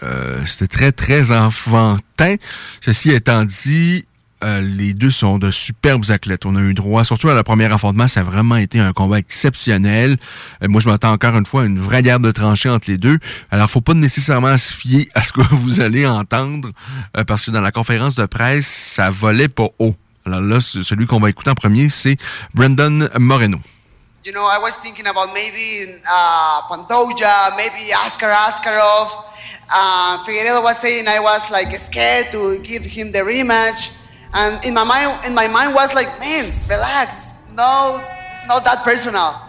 euh, 0.03 0.47
c'était 0.47 0.67
très, 0.67 0.93
très 0.93 1.31
enfantin. 1.31 2.37
Ceci 2.81 3.11
étant 3.11 3.45
dit, 3.45 4.07
euh, 4.45 4.61
les 4.61 4.92
deux 4.92 5.11
sont 5.11 5.38
de 5.38 5.51
superbes 5.51 6.05
athlètes. 6.11 6.45
On 6.45 6.55
a 6.55 6.61
eu 6.61 6.74
droit, 6.74 7.05
surtout 7.05 7.30
à 7.30 7.34
la 7.34 7.42
première 7.42 7.72
affrontement, 7.72 8.07
ça 8.07 8.20
a 8.20 8.22
vraiment 8.22 8.57
été 8.57 8.78
un 8.78 8.92
combat 8.92 9.18
exceptionnel. 9.18 10.18
Euh, 10.62 10.68
moi, 10.68 10.80
je 10.82 10.88
m'attends 10.88 11.12
encore 11.12 11.34
une 11.36 11.47
fois 11.47 11.62
à 11.62 11.64
une 11.64 11.80
vraie 11.80 12.03
guerre 12.03 12.20
de 12.20 12.30
tranchées 12.30 12.68
entre 12.68 12.90
les 12.90 12.99
deux. 12.99 13.18
Alors, 13.51 13.70
faut 13.70 13.80
pas 13.80 13.95
nécessairement 13.95 14.57
se 14.59 14.74
fier 14.74 15.09
à 15.14 15.22
ce 15.22 15.32
que 15.32 15.40
vous 15.51 15.80
allez 15.80 16.07
entendre, 16.07 16.70
euh, 17.16 17.24
parce 17.24 17.47
que 17.47 17.51
dans 17.51 17.62
la 17.62 17.72
conférence 17.72 18.14
de 18.16 18.26
presse, 18.26 18.66
ça 18.66 19.11
volait 19.11 19.49
pas 19.49 19.68
haut. 19.78 19.95
Alors 20.26 20.40
là, 20.40 20.61
celui 20.61 21.07
qu'on 21.07 21.20
va 21.20 21.30
écouter 21.30 21.51
en 21.51 21.55
premier, 21.55 21.88
c'est 21.90 22.16
Brandon 22.55 23.09
Moreno. 23.18 23.59
you 24.24 24.32
know, 24.32 24.47
I 24.47 24.59
was 24.59 24.76
thinking 24.76 25.07
about 25.07 25.34
maybe 25.34 26.01
uh, 26.09 26.62
Pantoja, 26.62 27.55
maybe. 27.59 27.92
Uh, 27.92 28.09
was 30.62 30.80
saying 30.80 31.07
I 31.09 31.20
was 31.20 31.53
scared 31.78 32.32
to 32.32 32.59
give 32.61 32.84
him 32.86 33.12
and 34.35 34.64
in 34.64 34.74
my 34.74 34.85
mind, 34.85 35.24
in 35.26 35.35
my 35.35 35.47
mind 35.47 35.74
was 35.74 35.95
like, 35.95 36.09
man, 36.18 36.51
relax. 36.68 37.32
No, 37.55 38.01
it's 38.32 38.47
not 38.49 38.64
that 38.64 38.82
personal. 38.82 39.41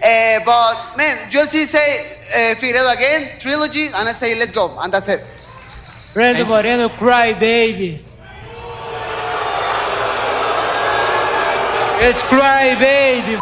Uh, 0.00 0.38
but 0.46 0.96
man, 0.96 1.28
UFC 1.28 1.66
say 1.66 2.06
uh, 2.30 2.54
Figueredo 2.54 2.94
again, 2.94 3.36
trilogy, 3.40 3.86
and 3.86 4.08
I 4.08 4.12
say 4.12 4.38
let's 4.38 4.52
go, 4.52 4.78
and 4.78 4.92
that's 4.92 5.08
it. 5.08 5.24
Brandon 6.14 6.46
Moreno, 6.46 6.88
cry 6.88 7.32
baby. 7.32 8.04
It's 12.00 12.22
cry 12.22 12.76
baby. 12.78 13.40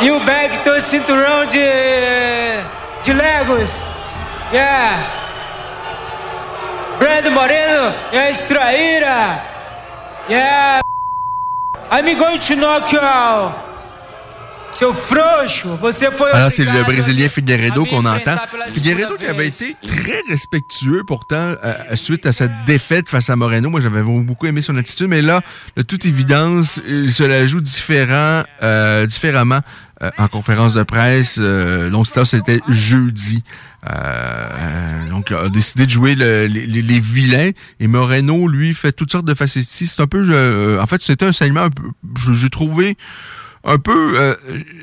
E 0.00 0.10
o 0.12 0.20
bag 0.20 0.62
todo 0.62 0.80
cinturão 0.82 1.46
de. 1.46 2.62
de 3.02 3.12
Legos. 3.12 3.95
Yeah. 4.52 5.02
Brandon 6.98 7.32
Moreno 7.32 7.94
é 8.12 8.30
extraíra. 8.30 9.42
Yeah. 10.28 10.80
I'm 11.90 12.18
going 12.18 12.38
to 12.38 13.65
Alors, 16.34 16.52
c'est 16.52 16.64
le 16.64 16.82
Brésilien 16.84 17.28
Figueredo 17.28 17.84
à 17.84 17.88
qu'on 17.88 18.04
entend. 18.04 18.36
segunda 18.68 19.16
qui 19.18 19.26
avait 19.26 19.46
été 19.48 19.76
très 19.86 20.20
respectueux 20.28 21.02
pourtant 21.06 21.54
euh, 21.64 21.74
suite 21.94 22.26
à 22.26 22.32
cette 22.32 22.52
défaite 22.66 23.08
face 23.08 23.30
à 23.30 23.36
Moreno. 23.36 23.70
Moi, 23.70 23.80
j'avais 23.80 24.02
beaucoup 24.02 24.46
aimé 24.46 24.60
son 24.62 24.76
attitude, 24.76 25.08
mais 25.08 25.22
là, 25.22 25.40
de 25.76 25.82
toute 25.82 26.04
évidence, 26.04 26.80
il 26.86 27.10
se 27.10 27.22
la 27.22 27.46
joue 27.46 27.60
différent, 27.62 28.42
euh, 28.62 29.06
différemment 29.06 29.60
euh, 30.02 30.10
en 30.18 30.28
conférence 30.28 30.74
de 30.74 30.82
presse. 30.82 31.38
Euh, 31.40 31.88
donc, 31.88 32.06
ça, 32.06 32.24
c'était 32.26 32.60
jeudi. 32.68 33.42
Euh, 33.88 35.08
donc, 35.10 35.28
il 35.30 35.36
a 35.36 35.48
décidé 35.48 35.86
de 35.86 35.90
jouer 35.90 36.14
le- 36.14 36.46
les, 36.46 37.00
vilains. 37.00 37.50
Et 37.80 37.86
Moreno, 37.86 38.46
lui, 38.48 38.74
fait 38.74 38.92
toutes 38.92 39.12
sortes 39.12 39.24
de 39.26 39.34
facéties. 39.34 39.86
C'est 39.86 40.02
un 40.02 40.06
peu... 40.06 40.22
euh, 40.28 40.80
en 40.82 40.86
fait, 40.86 41.00
c'était 41.02 41.24
un 41.24 41.32
segment 41.32 41.62
un 41.62 41.70
peu... 41.70 41.84
je- 42.18 42.32
J'ai 42.34 42.50
trouvé 42.50 42.96
un 43.66 43.78
peu 43.78 44.18
euh, 44.18 44.34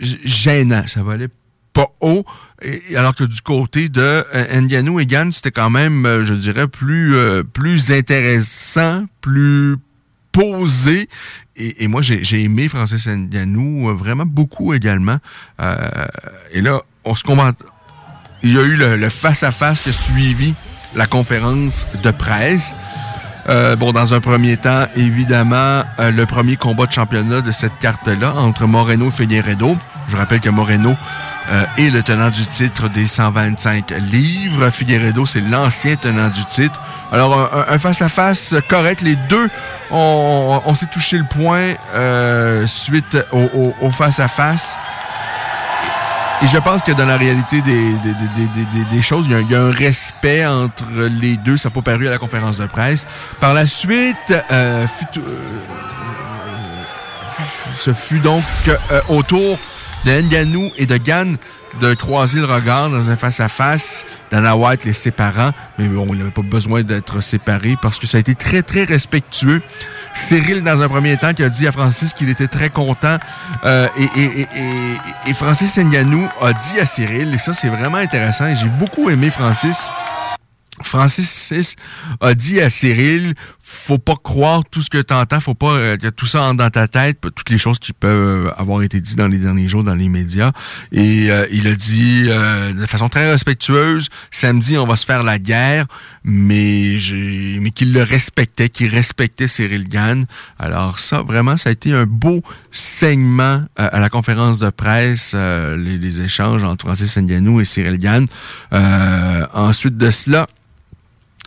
gênant. 0.02 0.84
Ça 0.88 1.02
valait 1.02 1.30
pas 1.74 1.92
haut. 2.02 2.24
Et, 2.62 2.96
alors 2.96 3.16
que 3.16 3.24
du 3.24 3.42
côté 3.42 3.90
de 3.90 4.02
euh, 4.02 4.62
Ngannou 4.62 5.00
et 5.00 5.06
Gann, 5.06 5.32
c'était 5.32 5.52
quand 5.52 5.70
même, 5.70 6.06
euh, 6.06 6.24
je 6.24 6.34
dirais, 6.34 6.68
plus, 6.68 7.16
euh, 7.16 7.44
plus 7.44 7.92
intéressant, 7.92 9.06
plus 9.22 9.78
posé. 10.32 11.10
Et, 11.56 11.88
moi, 11.88 12.02
j'ai 12.02 12.42
aimé 12.42 12.68
Francis 12.70 13.08
Ngannou 13.08 13.90
euh, 13.90 13.94
vraiment 13.94 14.26
beaucoup 14.26 14.74
également. 14.74 15.18
Et 16.52 16.62
là, 16.62 16.82
on 17.04 17.14
se 17.14 17.24
combat. 17.24 17.52
Il 18.42 18.54
y 18.54 18.58
a 18.58 18.64
eu 18.64 18.76
le 18.76 19.10
face-à-face 19.10 19.84
qui 19.84 19.90
a 19.90 19.94
suivi 19.94 20.56
la 20.96 21.06
conférence 21.06 21.88
de 22.02 22.12
presse. 22.12 22.76
Euh, 23.50 23.76
bon, 23.76 23.92
dans 23.92 24.14
un 24.14 24.22
premier 24.22 24.56
temps, 24.58 24.86
évidemment, 24.96 25.84
euh, 26.00 26.12
le 26.12 26.26
premier 26.26 26.56
combat 26.56 26.86
de 26.86 26.92
championnat 26.94 27.42
de 27.42 27.52
cette 27.52 27.78
carte-là 27.80 28.34
entre 28.38 28.66
Moreno 28.68 29.10
et 29.10 29.12
Figueredo. 29.12 29.78
Je 30.08 30.16
rappelle 30.16 30.40
que 30.40 30.50
Moreno 30.50 30.96
euh, 31.52 31.64
est 31.78 31.90
le 31.90 32.02
tenant 32.04 32.30
du 32.30 32.46
titre 32.46 32.88
des 32.88 33.06
125 33.06 33.92
livres. 34.12 34.70
Figueredo, 34.70 35.26
c'est 35.26 35.42
l'ancien 35.42 35.96
tenant 35.98 36.30
du 36.30 36.46
titre. 36.46 36.80
Alors, 37.12 37.50
un- 37.70 37.80
face-à-face 37.80 38.56
correct. 38.70 39.02
Les 39.02 39.18
deux, 39.18 39.50
on, 39.92 40.74
s'est 40.74 40.86
touché 40.88 41.18
le 41.18 41.26
point 41.26 41.74
euh, 41.96 42.66
suite 42.66 43.18
au- 43.34 43.50
au- 43.54 43.76
au 43.82 43.92
face-à-face. 43.92 44.78
Et 46.44 46.48
je 46.48 46.58
pense 46.58 46.82
que 46.82 46.92
dans 46.92 47.06
la 47.06 47.16
réalité 47.16 47.62
des, 47.62 49.02
choses, 49.02 49.28
il 49.30 49.50
y, 49.50 49.56
a, 49.56 49.62
un 49.62 49.72
respect 49.72 50.46
entre 50.46 50.84
les 51.22 51.38
deux. 51.38 51.56
Ça 51.56 51.70
n'a 51.70 51.76
pas 51.76 51.82
paru 51.82 52.08
à 52.08 52.12
la 52.12 52.18
conférence 52.18 52.58
de 52.58 52.66
presse. 52.66 53.08
Par 53.40 53.54
la 53.54 53.66
suite, 53.66 54.18
euh, 54.30 54.42
euh, 54.52 54.86
ce 57.78 57.94
fut 57.94 58.20
donc 58.20 58.44
euh, 58.68 59.00
au 59.08 59.24
tour 59.24 59.58
de 60.04 60.12
Nganou 60.22 60.70
et 60.78 60.86
de 60.86 60.98
Gann 60.98 61.38
de 61.80 61.94
croiser 61.94 62.40
le 62.40 62.46
regard 62.46 62.90
dans 62.90 63.10
un 63.10 63.16
face-à-face. 63.16 64.06
Dana 64.30 64.58
White 64.58 64.84
les 64.84 64.94
séparant, 64.94 65.52
mais 65.78 65.86
bon, 65.86 66.08
il 66.12 66.18
n'avait 66.18 66.32
pas 66.32 66.42
besoin 66.42 66.84
d'être 66.84 67.22
séparé 67.22 67.78
parce 67.82 68.00
que 68.00 68.08
ça 68.08 68.18
a 68.18 68.20
été 68.20 68.36
très, 68.36 68.64
très 68.64 68.84
respectueux. 68.84 69.62
Cyril, 70.14 70.64
dans 70.64 70.82
un 70.82 70.88
premier 70.88 71.18
temps, 71.18 71.34
qui 71.34 71.44
a 71.44 71.50
dit 71.50 71.68
à 71.68 71.72
Francis 71.72 72.14
qu'il 72.14 72.30
était 72.30 72.48
très 72.48 72.70
content. 72.70 73.18
Euh, 73.66 73.88
et, 73.98 74.22
et, 74.22 74.42
et, 74.42 74.48
et, 75.28 75.34
Francis 75.34 75.78
Nganou 75.78 76.28
a 76.42 76.54
dit 76.54 76.80
à 76.80 76.86
Cyril, 76.86 77.34
et 77.34 77.38
ça 77.38 77.54
c'est 77.54 77.70
vraiment 77.70 77.98
intéressant, 77.98 78.54
j'ai 78.56 78.70
beaucoup 78.70 79.10
aimé 79.10 79.30
Francis. 79.30 79.90
Francis 80.82 81.76
a 82.20 82.34
dit 82.34 82.60
à 82.60 82.70
Cyril, 82.70 83.36
faut 83.74 83.98
pas 83.98 84.16
croire 84.16 84.64
tout 84.70 84.82
ce 84.82 84.90
que 84.90 85.02
tu 85.02 85.14
entends, 85.14 85.40
faut 85.40 85.56
pas 85.56 85.74
euh, 85.74 85.98
que 85.98 86.08
tout 86.08 86.26
ça 86.26 86.44
entre 86.44 86.58
dans 86.58 86.70
ta 86.70 86.88
tête, 86.88 87.20
toutes 87.20 87.50
les 87.50 87.58
choses 87.58 87.80
qui 87.80 87.92
peuvent 87.92 88.54
avoir 88.56 88.82
été 88.84 89.02
dites 89.02 89.18
dans 89.18 89.28
les 89.28 89.40
derniers 89.40 89.68
jours 89.68 89.84
dans 89.84 89.96
les 89.96 90.10
médias. 90.10 90.52
Et 90.92 91.32
euh, 91.32 91.48
il 91.52 91.68
a 91.68 91.76
dit 91.76 92.28
euh, 92.28 92.74
de 92.74 92.86
façon 92.86 93.10
très 93.10 93.30
respectueuse, 93.30 94.10
samedi 94.32 94.78
on 94.78 94.86
va 94.86 94.96
se 94.96 95.06
faire 95.06 95.24
la 95.24 95.40
guerre, 95.40 95.88
mais 96.24 97.00
j'ai 97.00 97.60
mais 97.62 97.72
qu'il 97.72 97.94
le 97.94 98.04
respectait, 98.04 98.70
qu'il 98.70 98.90
respectait 98.90 99.48
Cyril 99.48 99.90
Gann. 99.90 100.26
Alors 100.60 101.00
ça 101.00 101.22
vraiment 101.22 101.58
ça 101.58 101.70
a 101.70 101.72
été 101.74 101.92
un 101.92 102.06
beau 102.06 102.42
saignement 102.72 103.64
à 103.76 104.00
la 104.00 104.10
conférence 104.10 104.60
de 104.60 104.70
presse, 104.70 105.34
les, 105.34 106.22
échanges 106.22 106.64
entre 106.64 106.86
Francis 106.86 107.18
Ngannou 107.18 107.60
et 107.60 107.66
Cyril 107.66 107.98
Gann. 107.98 108.28
ensuite 109.54 109.98
de 109.98 110.10
cela, 110.12 110.48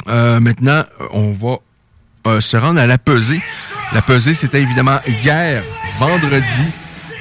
maintenant 0.06 0.84
on 1.12 1.32
va 1.32 1.58
euh, 2.26 2.40
se 2.40 2.56
rendre 2.56 2.80
à 2.80 2.86
la 2.86 2.98
pesée. 2.98 3.40
La 3.92 4.02
pesée, 4.02 4.34
c'était 4.34 4.60
évidemment 4.60 4.98
hier, 5.06 5.62
vendredi. 5.98 6.64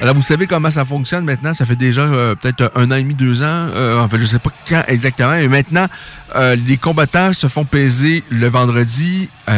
Alors, 0.00 0.14
vous 0.14 0.22
savez 0.22 0.46
comment 0.46 0.70
ça 0.70 0.84
fonctionne 0.84 1.24
maintenant? 1.24 1.54
Ça 1.54 1.64
fait 1.64 1.76
déjà 1.76 2.02
euh, 2.02 2.34
peut-être 2.34 2.70
un 2.74 2.90
an 2.90 2.96
et 2.96 3.02
demi, 3.02 3.14
deux 3.14 3.42
ans. 3.42 3.68
Euh, 3.74 3.98
en 3.98 4.08
fait, 4.08 4.18
je 4.18 4.26
sais 4.26 4.38
pas 4.38 4.50
quand 4.68 4.82
exactement. 4.88 5.36
Mais 5.36 5.48
maintenant, 5.48 5.86
les 6.56 6.76
combattants 6.76 7.32
se 7.32 7.46
font 7.46 7.64
peser 7.64 8.22
le 8.30 8.48
vendredi 8.48 9.30
en 9.48 9.54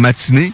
matinée. 0.00 0.52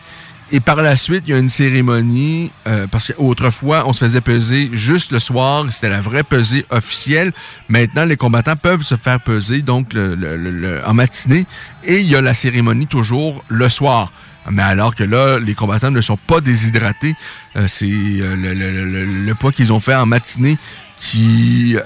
Et 0.55 0.61
par 0.61 0.77
la 0.77 0.97
suite, 0.97 1.25
il 1.27 1.31
y 1.31 1.35
a 1.35 1.39
une 1.39 1.49
cérémonie, 1.49 2.53
euh, 2.67 2.87
parce 2.87 3.11
qu'autrefois, 3.11 3.85
on 3.87 3.95
se 3.95 4.05
faisait 4.05 4.21
peser 4.21 4.69
juste 4.75 5.11
le 5.11 5.19
soir, 5.19 5.65
c'était 5.71 5.89
la 5.89 6.03
vraie 6.03 6.25
pesée 6.25 6.67
officielle. 6.69 7.33
Maintenant, 7.71 8.05
les 8.05 8.19
combattants 8.19 8.57
peuvent 8.57 8.83
se 8.83 8.97
faire 8.97 9.19
peser 9.19 9.63
donc 9.63 9.95
le, 9.95 10.83
en 10.85 10.93
matinée, 10.93 11.47
et 11.85 12.01
il 12.01 12.07
y 12.07 12.15
a 12.15 12.21
la 12.21 12.35
cérémonie 12.35 12.87
toujours 12.87 13.43
le 13.49 13.71
soir. 13.71 14.13
Mais 14.51 14.63
alors 14.63 14.95
que 14.95 15.05
là, 15.05 15.39
les 15.39 15.55
combattants 15.55 15.91
ne 15.91 16.03
sont 16.03 16.19
pas 16.19 16.43
déshydratés, 16.43 17.15
euh, 17.57 17.67
c'est 17.67 17.87
euh, 17.89 18.37
le, 18.37 19.35
poids 19.35 19.53
qu'ils 19.53 19.73
ont 19.73 19.81
fait 19.81 19.95
en 19.95 20.05
matinée 20.05 20.59
qui 20.99 21.77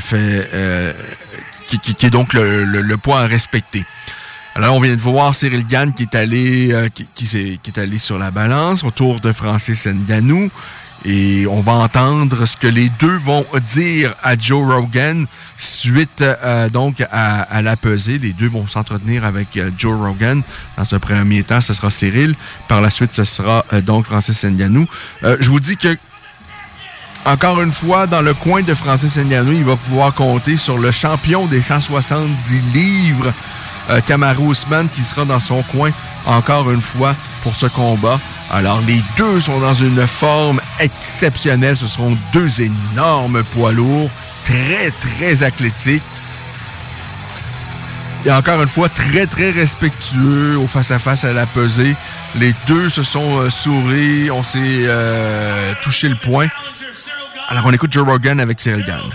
fait 0.00 0.94
qui, 1.66 1.94
qui, 1.94 2.06
est 2.06 2.10
donc 2.10 2.34
le, 2.34 2.96
poids 2.96 3.20
à 3.20 3.26
respecter. 3.26 3.84
Alors, 4.56 4.74
on 4.74 4.80
vient 4.80 4.96
de 4.96 5.00
voir 5.00 5.34
Cyril 5.34 5.64
Gann 5.64 5.92
qui 5.94 6.02
est 6.02 6.14
allé, 6.14 6.72
euh, 6.72 6.88
qui, 6.88 7.24
est, 7.64 7.78
allé 7.78 7.98
sur 7.98 8.18
la 8.18 8.32
balance 8.32 8.82
autour 8.82 9.20
de 9.20 9.32
Francis 9.32 9.86
Nganou. 9.86 10.50
Et 11.04 11.46
on 11.46 11.60
va 11.60 11.72
entendre 11.72 12.44
ce 12.44 12.56
que 12.56 12.66
les 12.66 12.90
deux 13.00 13.16
vont 13.16 13.46
dire 13.66 14.14
à 14.22 14.36
Joe 14.36 14.66
Rogan 14.66 15.26
suite 15.56 16.20
euh, 16.20 16.68
donc 16.68 17.00
à, 17.12 17.42
à, 17.42 17.62
la 17.62 17.76
pesée. 17.76 18.18
Les 18.18 18.32
deux 18.32 18.48
vont 18.48 18.66
s'entretenir 18.66 19.24
avec 19.24 19.56
euh, 19.56 19.70
Joe 19.78 19.96
Rogan. 19.96 20.42
Dans 20.76 20.84
ce 20.84 20.96
premier 20.96 21.44
temps, 21.44 21.60
ce 21.60 21.72
sera 21.72 21.90
Cyril. 21.90 22.34
Par 22.68 22.80
la 22.80 22.90
suite, 22.90 23.14
ce 23.14 23.24
sera 23.24 23.64
donc 23.86 24.06
Francis 24.06 24.44
Nganou. 24.44 24.86
je 25.22 25.48
vous 25.48 25.60
dis 25.60 25.76
que 25.76 25.96
encore 27.26 27.60
une 27.60 27.72
fois, 27.72 28.06
dans 28.06 28.22
le 28.22 28.32
coin 28.32 28.62
de 28.62 28.72
Francis 28.72 29.18
Ngannou, 29.18 29.52
il 29.52 29.64
va 29.64 29.76
pouvoir 29.76 30.14
compter 30.14 30.56
sur 30.56 30.78
le 30.78 30.90
champion 30.90 31.46
des 31.46 31.60
170 31.60 32.60
livres 32.72 33.32
euh, 33.90 34.00
Kamaru 34.00 34.52
Usman 34.52 34.88
qui 34.88 35.02
sera 35.02 35.24
dans 35.24 35.40
son 35.40 35.62
coin 35.62 35.90
encore 36.26 36.70
une 36.70 36.82
fois 36.82 37.14
pour 37.42 37.54
ce 37.56 37.66
combat. 37.66 38.20
Alors 38.50 38.80
les 38.80 39.02
deux 39.16 39.40
sont 39.40 39.60
dans 39.60 39.74
une 39.74 40.06
forme 40.06 40.60
exceptionnelle. 40.78 41.76
Ce 41.76 41.86
seront 41.86 42.16
deux 42.32 42.62
énormes 42.62 43.42
poids 43.44 43.72
lourds, 43.72 44.10
très 44.44 44.90
très 44.90 45.42
athlétiques. 45.42 46.02
Et 48.26 48.30
encore 48.30 48.60
une 48.60 48.68
fois, 48.68 48.90
très 48.90 49.26
très 49.26 49.50
respectueux 49.50 50.58
au 50.58 50.66
face-à-face 50.66 51.24
-à, 51.24 51.32
la 51.32 51.46
pesée. 51.46 51.96
Les 52.34 52.54
deux 52.66 52.90
se 52.90 53.02
sont 53.02 53.40
euh, 53.40 53.50
souris, 53.50 54.30
on 54.30 54.42
s'est 54.42 54.84
euh, 54.86 55.74
touché 55.80 56.08
le 56.08 56.16
point. 56.16 56.48
Alors 57.48 57.64
on 57.66 57.72
écoute 57.72 57.92
Joe 57.92 58.06
Rogan 58.06 58.38
avec 58.38 58.60
Cyril 58.60 58.84
Gann. 58.84 59.10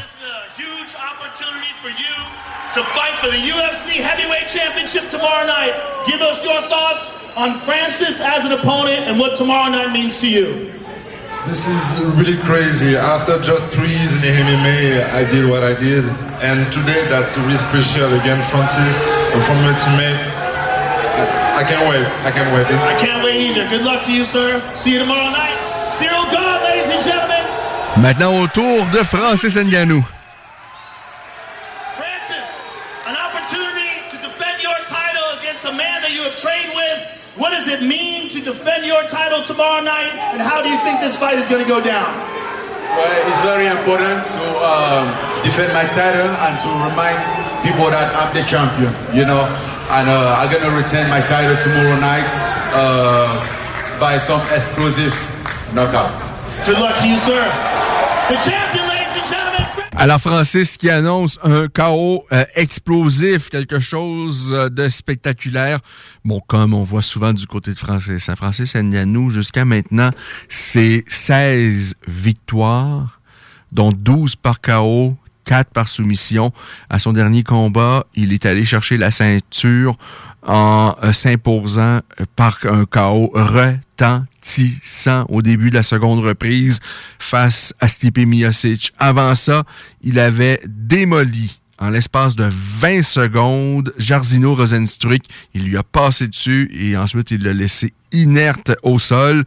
Championship 4.96 5.12
tomorrow 5.12 5.46
night. 5.48 5.76
Give 6.08 6.22
us 6.22 6.44
your 6.44 6.62
thoughts 6.64 7.36
on 7.36 7.56
Francis 7.60 8.20
as 8.22 8.46
an 8.46 8.52
opponent 8.54 9.08
and 9.08 9.20
what 9.20 9.38
tomorrow 9.38 9.70
night 9.70 9.92
means 9.92 10.20
to 10.22 10.30
you. 10.30 10.72
This 11.48 11.62
is 11.68 12.16
really 12.16 12.38
crazy. 12.44 12.96
After 12.96 13.38
just 13.44 13.68
three 13.76 13.92
years 13.92 14.14
in 14.16 14.22
the 14.22 14.34
MMA, 14.34 15.04
I 15.14 15.30
did 15.30 15.50
what 15.50 15.64
I 15.64 15.78
did. 15.80 16.04
And 16.42 16.66
today, 16.74 17.06
that's 17.10 17.38
really 17.38 17.58
special 17.70 18.10
against 18.20 18.50
Francis 18.50 18.96
from 19.46 19.58
your 19.64 19.76
teammate. 19.84 20.18
I, 21.16 21.62
I 21.62 21.64
can't 21.64 21.86
wait. 21.90 22.06
I 22.26 22.32
can't 22.32 22.52
wait. 22.56 22.66
I 22.66 23.00
can't 23.00 23.24
wait 23.24 23.52
either. 23.52 23.70
Good 23.70 23.86
luck 23.86 24.06
to 24.06 24.14
you, 24.14 24.26
sir. 24.26 24.60
See 24.76 24.94
you 24.94 25.00
tomorrow 25.00 25.30
night. 25.30 25.56
Cyril 26.00 26.26
God, 26.32 26.64
ladies 26.64 26.92
and 26.92 27.06
gentlemen. 27.06 27.44
Maintenant 28.02 28.42
au 28.42 28.48
tour 28.48 28.86
de 28.92 29.04
Francis 29.04 29.56
Ngannou. 29.56 30.04
What 37.38 37.50
does 37.50 37.68
it 37.68 37.82
mean 37.86 38.30
to 38.30 38.35
defend 38.46 38.86
your 38.86 39.02
title 39.10 39.42
tomorrow 39.42 39.82
night, 39.82 40.14
and 40.32 40.40
how 40.40 40.62
do 40.62 40.70
you 40.70 40.78
think 40.86 41.02
this 41.02 41.18
fight 41.18 41.42
is 41.42 41.50
going 41.50 41.66
to 41.66 41.68
go 41.68 41.82
down? 41.82 42.06
Well, 42.94 43.10
it's 43.10 43.42
very 43.42 43.66
important 43.66 44.22
to 44.22 44.46
um, 44.62 45.06
defend 45.42 45.74
my 45.74 45.84
title 45.98 46.30
and 46.30 46.54
to 46.62 46.70
remind 46.86 47.18
people 47.66 47.90
that 47.90 48.14
I'm 48.14 48.30
the 48.38 48.46
champion, 48.46 48.94
you 49.18 49.26
know. 49.26 49.42
And 49.90 50.06
uh, 50.06 50.40
I'm 50.40 50.48
going 50.54 50.62
to 50.62 50.74
retain 50.78 51.10
my 51.10 51.26
title 51.26 51.58
tomorrow 51.66 51.98
night 52.00 52.26
uh, 52.78 53.34
by 54.00 54.22
some 54.22 54.42
explosive 54.54 55.14
knockout. 55.74 56.14
Good 56.70 56.78
luck 56.78 56.94
to 57.02 57.06
you, 57.10 57.18
sir. 57.26 57.42
The 58.30 58.38
champion, 58.46 58.95
Alors 59.98 60.20
Francis 60.20 60.78
qui 60.78 60.90
annonce 60.90 61.40
un 61.42 61.68
chaos 61.70 62.26
euh, 62.34 62.44
explosif, 62.56 63.50
quelque 63.50 63.80
chose 63.80 64.50
euh, 64.52 64.70
de 64.70 64.90
spectaculaire. 64.90 65.80
Bon, 66.26 66.42
comme 66.46 66.74
on 66.74 66.84
voit 66.84 67.02
souvent 67.02 67.32
du 67.32 67.48
côté 67.48 67.72
de 67.72 67.78
Francis. 67.78 68.28
Hein, 68.28 68.36
Francis 68.36 68.76
Ngannou, 68.76 69.32
jusqu'à 69.32 69.64
maintenant, 69.64 70.10
c'est 70.50 71.06
16 71.08 71.96
victoires, 72.08 73.22
dont 73.72 73.94
12 73.94 74.36
par 74.36 74.60
chaos, 74.60 75.16
4 75.46 75.72
par 75.72 75.88
soumission. 75.88 76.52
À 76.90 77.00
son 77.00 77.14
dernier 77.14 77.44
combat, 77.44 78.06
il 78.16 78.34
est 78.34 78.46
allé 78.46 78.66
chercher 78.66 78.98
la 78.98 79.12
ceinture 79.12 79.98
en 80.46 80.94
euh, 81.04 81.14
s'imposant 81.14 82.02
par 82.36 82.60
un 82.66 82.86
chaos 82.86 83.32
retentissant 83.96 85.26
au 85.30 85.42
début 85.42 85.70
de 85.70 85.76
la 85.76 85.84
seconde 85.84 86.20
reprise 86.20 86.80
face 87.20 87.74
à 87.80 87.88
Stipe 87.88 88.18
Miocic. 88.18 88.92
Avant 89.00 89.36
ça, 89.36 89.64
il 90.02 90.20
avait 90.20 90.62
démoli 90.66 91.60
en 91.78 91.90
l'espace 91.90 92.38
de 92.38 92.48
20 92.50 93.04
secondes, 93.04 93.94
Jarzino 93.98 94.56
Rosenstruik, 94.56 95.26
il 95.54 95.66
lui 95.66 95.76
a 95.76 95.84
passé 95.84 96.30
dessus 96.30 96.72
et 96.74 96.96
ensuite 96.96 97.32
il 97.32 97.44
l'a 97.44 97.52
laissé 97.52 97.94
inerte 98.14 98.72
au 98.82 98.98
sol. 98.98 99.44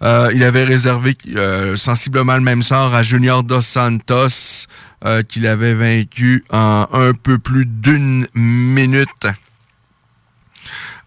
Euh, 0.00 0.30
il 0.34 0.42
avait 0.42 0.64
réservé 0.64 1.14
euh, 1.34 1.76
sensiblement 1.76 2.36
le 2.36 2.40
même 2.40 2.62
sort 2.62 2.94
à 2.94 3.02
Junior 3.02 3.44
Dos 3.44 3.60
Santos, 3.60 4.66
qu'il 5.28 5.46
avait 5.46 5.74
vaincu 5.74 6.44
en 6.50 6.88
un 6.92 7.12
peu 7.12 7.38
plus 7.38 7.66
d'une 7.66 8.26
minute. 8.34 9.26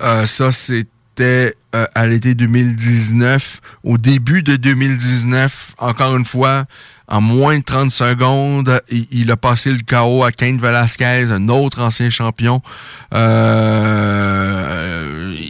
Euh, 0.01 0.25
ça, 0.25 0.51
c'était 1.19 1.55
euh, 1.75 1.85
à 1.95 2.07
l'été 2.07 2.33
2019. 2.33 3.59
Au 3.83 3.97
début 3.97 4.41
de 4.41 4.55
2019, 4.55 5.73
encore 5.77 6.15
une 6.15 6.23
fois, 6.23 6.63
en 7.09 7.19
moins 7.19 7.59
de 7.59 7.63
30 7.63 7.91
secondes, 7.91 8.81
il, 8.89 9.29
a 9.29 9.35
passé 9.35 9.73
le 9.73 9.81
KO 9.85 10.23
à 10.23 10.31
Kane 10.31 10.59
Velasquez, 10.59 11.25
un 11.29 11.49
autre 11.49 11.81
ancien 11.81 12.09
champion. 12.09 12.61
Euh, 13.13 14.15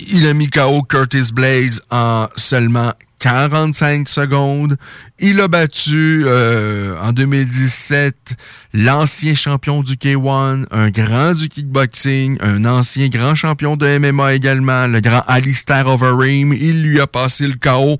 il 0.08 0.28
a 0.28 0.34
mis 0.34 0.50
KO 0.50 0.82
Curtis 0.82 1.32
Blades 1.32 1.80
en 1.92 2.30
seulement 2.36 2.94
45 3.20 4.10
secondes. 4.10 4.76
Il 5.22 5.42
a 5.42 5.48
battu 5.48 6.26
en 6.28 7.12
2017 7.12 8.36
l'ancien 8.74 9.34
champion 9.34 9.82
du 9.82 9.94
K1, 9.94 10.66
un 10.72 10.90
grand 10.90 11.34
du 11.34 11.50
kickboxing, 11.50 12.38
un 12.42 12.66
ancien 12.66 13.08
grand 13.08 13.34
champion 13.34 13.76
de 13.76 13.98
MMA 13.98 14.34
également, 14.34 14.88
le 14.88 15.00
grand 15.02 15.24
Alistair 15.28 15.88
Overeem. 15.88 16.54
Il 16.54 16.84
lui 16.84 17.00
a 17.00 17.08
passé 17.08 17.48
le 17.48 17.56
KO 17.56 17.98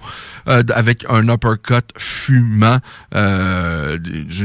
euh, 0.48 0.64
avec 0.74 1.06
un 1.10 1.28
uppercut 1.28 1.86
fumant. 1.98 2.78
Euh, 3.16 3.98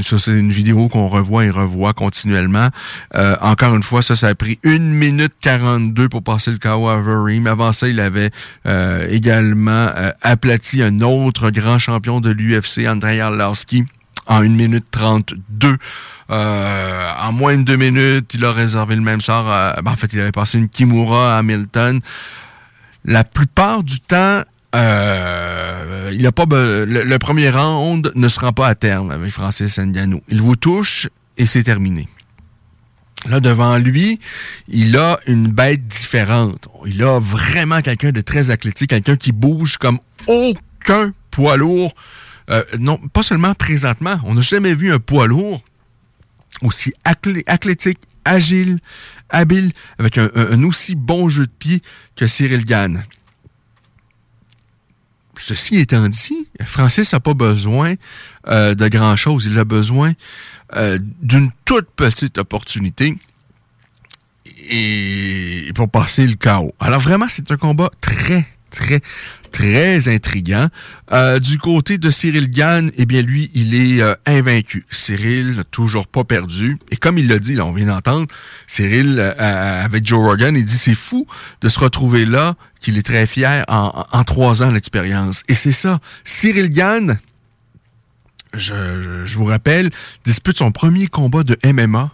ça, 0.02 0.18
c'est 0.18 0.38
une 0.38 0.52
vidéo 0.52 0.88
qu'on 0.88 1.08
revoit 1.08 1.44
et 1.44 1.50
revoit 1.50 1.92
continuellement. 1.92 2.68
Euh, 3.14 3.36
encore 3.40 3.74
une 3.74 3.82
fois, 3.82 4.02
ça, 4.02 4.16
ça 4.16 4.28
a 4.28 4.34
pris 4.34 4.58
une 4.62 4.92
minute 4.92 5.32
42 5.42 6.08
pour 6.08 6.22
passer 6.22 6.50
le 6.50 6.58
KO 6.58 6.88
à 6.88 6.98
Overeem. 6.98 7.46
Avant 7.46 7.72
ça, 7.72 7.88
il 7.88 8.00
avait 8.00 8.30
euh, 8.66 9.06
également 9.10 9.88
euh, 9.96 10.10
aplati 10.22 10.82
un 10.82 11.00
autre 11.00 11.50
grand 11.50 11.78
champion 11.78 12.20
de 12.20 12.30
l'UFC, 12.30 12.63
Andrei 12.88 13.20
Arlovski, 13.20 13.84
en 14.26 14.42
1 14.42 14.48
minute 14.48 14.86
32. 14.90 15.76
Euh, 16.30 17.10
en 17.20 17.32
moins 17.32 17.56
de 17.56 17.62
deux 17.62 17.76
minutes, 17.76 18.32
il 18.34 18.44
a 18.44 18.52
réservé 18.52 18.94
le 18.94 19.02
même 19.02 19.20
sort. 19.20 19.44
ben, 19.44 19.90
en 19.90 19.96
fait, 19.96 20.12
il 20.12 20.20
avait 20.20 20.32
passé 20.32 20.58
une 20.58 20.68
Kimura 20.68 21.36
à 21.36 21.38
Hamilton. 21.38 22.00
La 23.04 23.24
plupart 23.24 23.82
du 23.82 24.00
temps, 24.00 24.42
euh, 24.74 26.10
il 26.12 26.26
a 26.26 26.32
pas 26.32 26.46
le 26.48 27.16
premier 27.18 27.50
round 27.50 28.10
ne 28.14 28.28
se 28.28 28.40
rend 28.40 28.52
pas 28.52 28.68
à 28.68 28.74
terme 28.74 29.10
avec 29.10 29.30
Francis 29.30 29.78
Ngannou. 29.78 30.22
Il 30.28 30.40
vous 30.40 30.56
touche 30.56 31.08
et 31.36 31.46
c'est 31.46 31.62
terminé. 31.62 32.08
Là, 33.28 33.40
devant 33.40 33.78
lui, 33.78 34.20
il 34.68 34.96
a 34.98 35.18
une 35.26 35.48
bête 35.48 35.86
différente. 35.86 36.68
Il 36.86 37.02
a 37.02 37.20
vraiment 37.20 37.80
quelqu'un 37.80 38.10
de 38.10 38.20
très 38.20 38.50
athlétique, 38.50 38.90
quelqu'un 38.90 39.16
qui 39.16 39.32
bouge 39.32 39.78
comme 39.78 39.98
aucun 40.26 41.12
poids 41.30 41.56
lourd. 41.56 41.94
Euh, 42.50 42.62
non, 42.78 42.98
pas 42.98 43.22
seulement 43.22 43.54
présentement. 43.54 44.20
On 44.24 44.34
n'a 44.34 44.40
jamais 44.42 44.74
vu 44.74 44.92
un 44.92 44.98
poids 44.98 45.26
lourd 45.26 45.62
aussi 46.62 46.92
athlé- 47.04 47.44
athlétique, 47.46 47.98
agile, 48.24 48.80
habile, 49.30 49.72
avec 49.98 50.18
un 50.18 50.62
aussi 50.62 50.94
bon 50.94 51.28
jeu 51.28 51.46
de 51.46 51.52
pied 51.52 51.82
que 52.16 52.26
Cyril 52.26 52.64
Gann. 52.64 53.04
Ceci 55.36 55.76
étant 55.76 56.08
dit, 56.08 56.48
Francis 56.64 57.12
n'a 57.12 57.20
pas 57.20 57.34
besoin 57.34 57.94
euh, 58.46 58.74
de 58.74 58.88
grand-chose. 58.88 59.46
Il 59.46 59.58
a 59.58 59.64
besoin 59.64 60.12
euh, 60.76 60.98
d'une 61.20 61.50
toute 61.64 61.90
petite 61.90 62.38
opportunité 62.38 63.16
et 64.70 65.70
pour 65.74 65.90
passer 65.90 66.26
le 66.26 66.34
chaos. 66.34 66.72
Alors 66.78 67.00
vraiment, 67.00 67.26
c'est 67.28 67.50
un 67.50 67.56
combat 67.56 67.90
très, 68.00 68.46
très, 68.74 69.00
très 69.52 70.08
intriguant. 70.12 70.68
Euh, 71.12 71.38
du 71.38 71.58
côté 71.58 71.96
de 71.98 72.10
Cyril 72.10 72.50
Gann, 72.50 72.90
eh 72.96 73.06
bien 73.06 73.22
lui, 73.22 73.50
il 73.54 73.74
est 73.74 74.02
euh, 74.02 74.14
invaincu. 74.26 74.84
Cyril 74.90 75.62
toujours 75.70 76.06
pas 76.06 76.24
perdu. 76.24 76.78
Et 76.90 76.96
comme 76.96 77.18
il 77.18 77.28
l'a 77.28 77.38
dit, 77.38 77.54
là, 77.54 77.64
on 77.64 77.72
vient 77.72 77.86
d'entendre, 77.86 78.26
Cyril, 78.66 79.16
euh, 79.18 79.84
avec 79.84 80.06
Joe 80.06 80.18
Rogan, 80.26 80.56
il 80.56 80.64
dit 80.64 80.76
c'est 80.78 80.94
fou 80.96 81.26
de 81.60 81.68
se 81.68 81.78
retrouver 81.78 82.24
là, 82.26 82.56
qu'il 82.80 82.98
est 82.98 83.02
très 83.02 83.26
fier 83.26 83.64
en, 83.68 84.04
en 84.12 84.24
trois 84.24 84.62
ans 84.62 84.72
d'expérience. 84.72 85.42
Et 85.48 85.54
c'est 85.54 85.72
ça. 85.72 86.00
Cyril 86.24 86.68
Gann, 86.70 87.18
je- 88.52 89.24
je 89.24 89.38
vous 89.38 89.44
rappelle, 89.46 89.90
dispute 90.24 90.58
son 90.58 90.70
premier 90.72 91.06
combat 91.08 91.42
de 91.42 91.56
MMA 91.64 92.13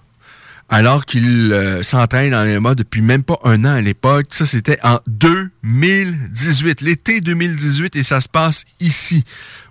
alors 0.70 1.04
qu'il 1.04 1.52
euh, 1.52 1.82
s'entraîne 1.82 2.32
en 2.32 2.44
MMA 2.44 2.76
depuis 2.76 3.02
même 3.02 3.24
pas 3.24 3.38
un 3.44 3.64
an 3.64 3.74
à 3.74 3.80
l'époque. 3.80 4.26
Ça, 4.30 4.46
c'était 4.46 4.78
en 4.84 5.00
2018, 5.08 6.80
l'été 6.80 7.20
2018, 7.20 7.96
et 7.96 8.04
ça 8.04 8.20
se 8.20 8.28
passe 8.28 8.64
ici, 8.78 9.24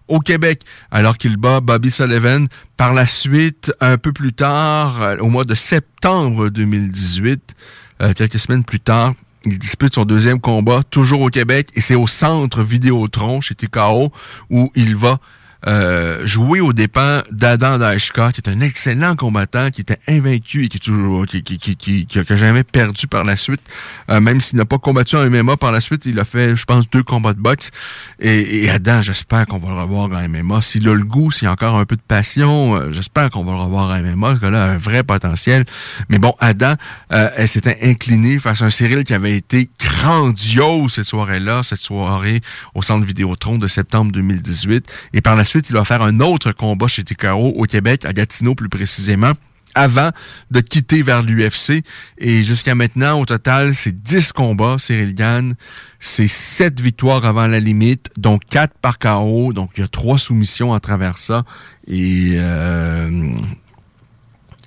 au 0.09 0.19
Québec, 0.19 0.61
alors 0.91 1.17
qu'il 1.17 1.37
bat 1.37 1.61
Bobby 1.61 1.89
Sullivan. 1.89 2.47
Par 2.75 2.93
la 2.93 3.05
suite, 3.05 3.71
un 3.79 3.97
peu 3.97 4.11
plus 4.11 4.33
tard, 4.33 5.01
euh, 5.01 5.17
au 5.19 5.29
mois 5.29 5.45
de 5.45 5.55
septembre 5.55 6.49
2018, 6.49 7.55
euh, 8.01 8.13
quelques 8.13 8.39
semaines 8.39 8.65
plus 8.65 8.81
tard, 8.81 9.13
il 9.45 9.57
dispute 9.57 9.93
son 9.93 10.03
deuxième 10.03 10.41
combat, 10.41 10.83
toujours 10.83 11.21
au 11.21 11.29
Québec, 11.29 11.69
et 11.75 11.81
c'est 11.81 11.95
au 11.95 12.07
centre 12.07 12.61
Vidéotron, 12.61 13.39
chez 13.39 13.55
TKO, 13.55 14.11
où 14.49 14.69
il 14.75 14.97
va 14.97 15.19
euh, 15.67 16.25
jouer 16.25 16.61
aux 16.61 16.73
dépens 16.73 17.21
d'Adam 17.31 17.77
Daishka, 17.77 18.31
qui 18.31 18.41
est 18.41 18.49
un 18.49 18.61
excellent 18.61 19.15
combattant, 19.15 19.71
qui 19.71 19.81
était 19.81 19.99
invaincu 20.07 20.65
et 20.65 20.69
qui 20.69 20.79
toujours 20.79 21.25
qui, 21.25 21.43
qui, 21.43 21.57
qui, 21.57 21.75
qui, 21.75 22.05
qui 22.05 22.19
a 22.19 22.23
jamais 22.23 22.63
perdu 22.63 23.07
par 23.07 23.23
la 23.23 23.35
suite. 23.35 23.61
Euh, 24.09 24.19
même 24.19 24.39
s'il 24.39 24.57
n'a 24.57 24.65
pas 24.65 24.77
combattu 24.77 25.15
en 25.15 25.29
MMA 25.29 25.57
par 25.57 25.71
la 25.71 25.81
suite, 25.81 26.05
il 26.05 26.19
a 26.19 26.25
fait, 26.25 26.55
je 26.55 26.65
pense, 26.65 26.89
deux 26.89 27.03
combats 27.03 27.33
de 27.33 27.39
boxe. 27.39 27.71
Et, 28.19 28.63
et 28.63 28.69
Adam, 28.69 29.01
j'espère 29.01 29.45
qu'on 29.47 29.57
va 29.59 29.69
le 29.69 29.81
revoir 29.81 30.09
en 30.09 30.29
MMA. 30.29 30.61
S'il 30.61 30.87
a 30.87 30.93
le 30.93 31.03
goût, 31.03 31.31
s'il 31.31 31.47
a 31.47 31.51
encore 31.51 31.75
un 31.75 31.85
peu 31.85 31.95
de 31.95 32.01
passion, 32.01 32.75
euh, 32.75 32.91
j'espère 32.91 33.29
qu'on 33.29 33.43
va 33.43 33.51
le 33.51 33.59
revoir 33.59 33.89
en 33.89 34.01
MMA, 34.01 34.27
parce 34.27 34.39
que 34.39 34.45
là, 34.45 34.63
a 34.63 34.67
un 34.69 34.77
vrai 34.77 35.03
potentiel. 35.03 35.65
Mais 36.09 36.19
bon, 36.19 36.33
Adam, 36.39 36.75
euh, 37.11 37.29
elle 37.35 37.47
s'était 37.47 37.79
inclinée 37.83 38.39
face 38.39 38.61
à 38.61 38.65
un 38.65 38.69
Cyril 38.69 39.03
qui 39.03 39.13
avait 39.13 39.35
été 39.35 39.69
grandiose 39.79 40.93
cette 40.93 41.05
soirée-là, 41.05 41.63
cette 41.63 41.79
soirée 41.79 42.41
au 42.73 42.81
centre 42.81 43.05
Vidéotron 43.05 43.57
de 43.57 43.67
septembre 43.67 44.11
2018. 44.11 44.85
Et 45.13 45.21
par 45.21 45.35
la 45.35 45.45
suite, 45.49 45.69
il 45.69 45.73
va 45.73 45.85
faire 45.85 46.01
un 46.01 46.19
autre 46.19 46.51
combat 46.51 46.87
chez 46.87 47.03
TKO 47.03 47.53
au 47.55 47.63
Québec, 47.63 48.05
à 48.05 48.13
Gatineau 48.13 48.55
plus 48.55 48.69
précisément 48.69 49.33
avant 49.75 50.09
de 50.51 50.59
quitter 50.61 51.03
vers 51.03 51.21
l'UFC. 51.21 51.83
Et 52.17 52.43
jusqu'à 52.43 52.75
maintenant, 52.75 53.19
au 53.19 53.25
total, 53.25 53.73
c'est 53.73 54.01
10 54.01 54.31
combats, 54.31 54.77
Cyril 54.79 55.13
Gann. 55.13 55.55
C'est 55.99 56.27
7 56.27 56.79
victoires 56.79 57.25
avant 57.25 57.47
la 57.47 57.59
limite, 57.59 58.09
donc 58.17 58.41
4 58.49 58.73
par 58.81 58.99
KO. 58.99 59.53
Donc, 59.53 59.71
il 59.77 59.81
y 59.81 59.83
a 59.83 59.87
3 59.87 60.17
soumissions 60.17 60.73
à 60.73 60.79
travers 60.79 61.17
ça. 61.17 61.43
Et... 61.87 62.33
Euh, 62.35 63.31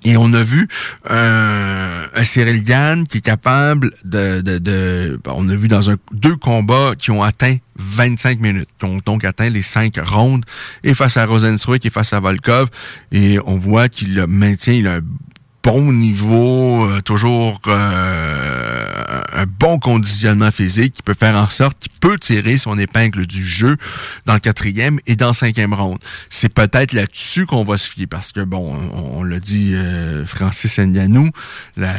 et 0.05 0.17
on 0.17 0.33
a 0.33 0.43
vu 0.43 0.67
euh, 1.09 2.05
un 2.13 2.23
Cyril 2.23 2.63
Gann 2.63 3.05
qui 3.05 3.19
est 3.19 3.21
capable 3.21 3.91
de, 4.03 4.41
de, 4.41 4.57
de- 4.57 5.19
bon, 5.23 5.33
on 5.37 5.49
a 5.49 5.55
vu 5.55 5.67
dans 5.67 5.89
un 5.89 5.95
deux 6.11 6.35
combats 6.35 6.93
qui 6.97 7.11
ont 7.11 7.23
atteint 7.23 7.57
25 7.77 8.39
minutes, 8.39 8.69
ont 8.83 8.99
donc 9.05 9.23
atteint 9.25 9.49
les 9.49 9.61
cinq 9.61 9.95
rondes, 10.03 10.45
et 10.83 10.93
face 10.93 11.17
à 11.17 11.25
Rosenstruik 11.25 11.85
et 11.85 11.89
face 11.89 12.13
à 12.13 12.19
Volkov, 12.19 12.69
et 13.11 13.39
on 13.45 13.57
voit 13.57 13.89
qu'il 13.89 14.25
maintient, 14.27 14.73
il 14.73 14.87
a 14.87 14.95
un 14.95 15.01
bon 15.63 15.93
niveau, 15.93 16.85
euh, 16.85 16.99
toujours 17.01 17.61
euh, 17.67 18.72
un 19.35 19.45
bon 19.45 19.79
conditionnement 19.79 20.51
physique 20.51 20.93
qui 20.93 21.01
peut 21.01 21.13
faire 21.13 21.35
en 21.35 21.49
sorte 21.49 21.77
qu'il 21.79 21.91
peut 21.99 22.17
tirer 22.17 22.57
son 22.57 22.77
épingle 22.77 23.25
du 23.25 23.43
jeu 23.45 23.77
dans 24.25 24.33
le 24.33 24.39
quatrième 24.39 24.99
et 25.07 25.15
dans 25.15 25.27
le 25.27 25.33
cinquième 25.33 25.73
round. 25.73 25.97
C'est 26.29 26.49
peut-être 26.49 26.93
là-dessus 26.93 27.45
qu'on 27.45 27.63
va 27.63 27.77
se 27.77 27.89
fier 27.89 28.07
parce 28.07 28.31
que, 28.31 28.41
bon, 28.41 28.75
on, 28.93 29.23
l'a 29.23 29.39
dit, 29.39 29.73
euh, 29.73 30.25
Francis 30.25 30.79
Ngannou, 30.79 31.29
la, 31.77 31.93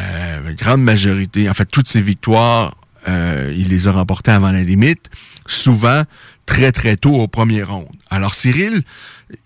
grande 0.57 0.83
majorité, 0.83 1.49
en 1.49 1.55
fait, 1.55 1.67
toutes 1.67 1.89
ses 1.89 2.03
victoires, 2.03 2.77
euh, 3.09 3.53
il 3.57 3.69
les 3.69 3.89
a 3.89 3.93
remportées 3.93 4.31
avant 4.31 4.51
la 4.51 4.63
limite, 4.63 5.11
souvent 5.47 6.05
très 6.47 6.73
très 6.73 6.97
tôt 6.97 7.15
au 7.15 7.29
premier 7.29 7.63
round. 7.63 7.89
Alors 8.11 8.35
Cyril, 8.35 8.83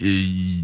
euh, 0.03 0.63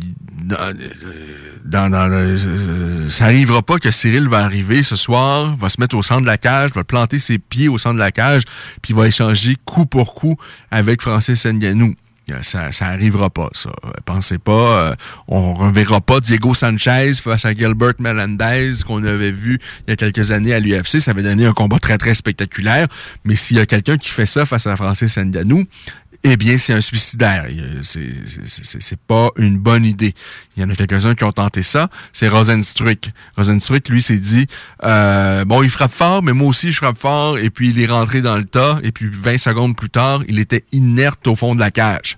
euh, 1.72 3.10
ça 3.10 3.24
arrivera 3.24 3.62
pas 3.62 3.78
que 3.78 3.90
Cyril 3.90 4.28
va 4.28 4.38
arriver 4.44 4.82
ce 4.82 4.96
soir, 4.96 5.56
va 5.56 5.68
se 5.68 5.80
mettre 5.80 5.96
au 5.96 6.02
centre 6.02 6.22
de 6.22 6.26
la 6.26 6.38
cage, 6.38 6.72
va 6.74 6.84
planter 6.84 7.18
ses 7.18 7.38
pieds 7.38 7.68
au 7.68 7.78
centre 7.78 7.94
de 7.94 8.00
la 8.00 8.12
cage, 8.12 8.42
puis 8.82 8.94
va 8.94 9.06
échanger 9.06 9.56
coup 9.64 9.86
pour 9.86 10.14
coup 10.14 10.36
avec 10.70 11.02
Francis 11.02 11.46
Ngannou. 11.46 11.94
Euh, 12.30 12.42
Ça, 12.42 12.72
ça 12.72 12.86
arrivera 12.86 13.28
pas, 13.28 13.50
ça. 13.52 13.70
Pensez 14.06 14.38
pas, 14.38 14.52
euh, 14.52 14.94
on 15.28 15.54
reverra 15.54 16.00
pas 16.00 16.20
Diego 16.20 16.54
Sanchez 16.54 17.12
face 17.22 17.44
à 17.44 17.54
Gilbert 17.54 17.94
Melendez 17.98 18.72
qu'on 18.86 19.04
avait 19.04 19.30
vu 19.30 19.58
il 19.86 19.90
y 19.90 19.92
a 19.92 19.96
quelques 19.96 20.30
années 20.30 20.54
à 20.54 20.60
l'UFC. 20.60 21.00
Ça 21.00 21.10
avait 21.10 21.22
donné 21.22 21.44
un 21.44 21.52
combat 21.52 21.78
très, 21.78 21.98
très 21.98 22.14
spectaculaire. 22.14 22.88
Mais 23.24 23.36
s'il 23.36 23.58
y 23.58 23.60
a 23.60 23.66
quelqu'un 23.66 23.98
qui 23.98 24.08
fait 24.08 24.26
ça 24.26 24.46
face 24.46 24.66
à 24.66 24.76
Francis 24.76 25.18
Ngannou, 25.18 25.64
eh 26.24 26.36
bien, 26.38 26.56
c'est 26.56 26.72
un 26.72 26.80
suicidaire. 26.80 27.46
C'est 27.82 28.98
pas 29.06 29.28
une 29.36 29.58
bonne 29.58 29.84
idée. 29.84 30.14
Il 30.56 30.62
y 30.62 30.66
en 30.66 30.70
a 30.70 30.74
quelques-uns 30.74 31.14
qui 31.14 31.22
ont 31.24 31.32
tenté 31.32 31.62
ça. 31.62 31.90
C'est 32.14 32.28
Rosenstruik. 32.28 33.10
Rosenstruik, 33.36 33.90
lui, 33.90 34.02
s'est 34.02 34.16
dit, 34.16 34.46
euh, 34.84 35.44
bon, 35.44 35.62
il 35.62 35.68
frappe 35.68 35.92
fort, 35.92 36.22
mais 36.22 36.32
moi 36.32 36.48
aussi, 36.48 36.72
je 36.72 36.78
frappe 36.78 36.98
fort. 36.98 37.36
Et 37.36 37.50
puis, 37.50 37.70
il 37.70 37.80
est 37.80 37.86
rentré 37.86 38.22
dans 38.22 38.38
le 38.38 38.46
tas. 38.46 38.80
Et 38.82 38.90
puis, 38.90 39.10
20 39.12 39.36
secondes 39.36 39.76
plus 39.76 39.90
tard, 39.90 40.22
il 40.26 40.38
était 40.38 40.64
inerte 40.72 41.26
au 41.26 41.34
fond 41.34 41.54
de 41.54 41.60
la 41.60 41.70
cage. 41.70 42.16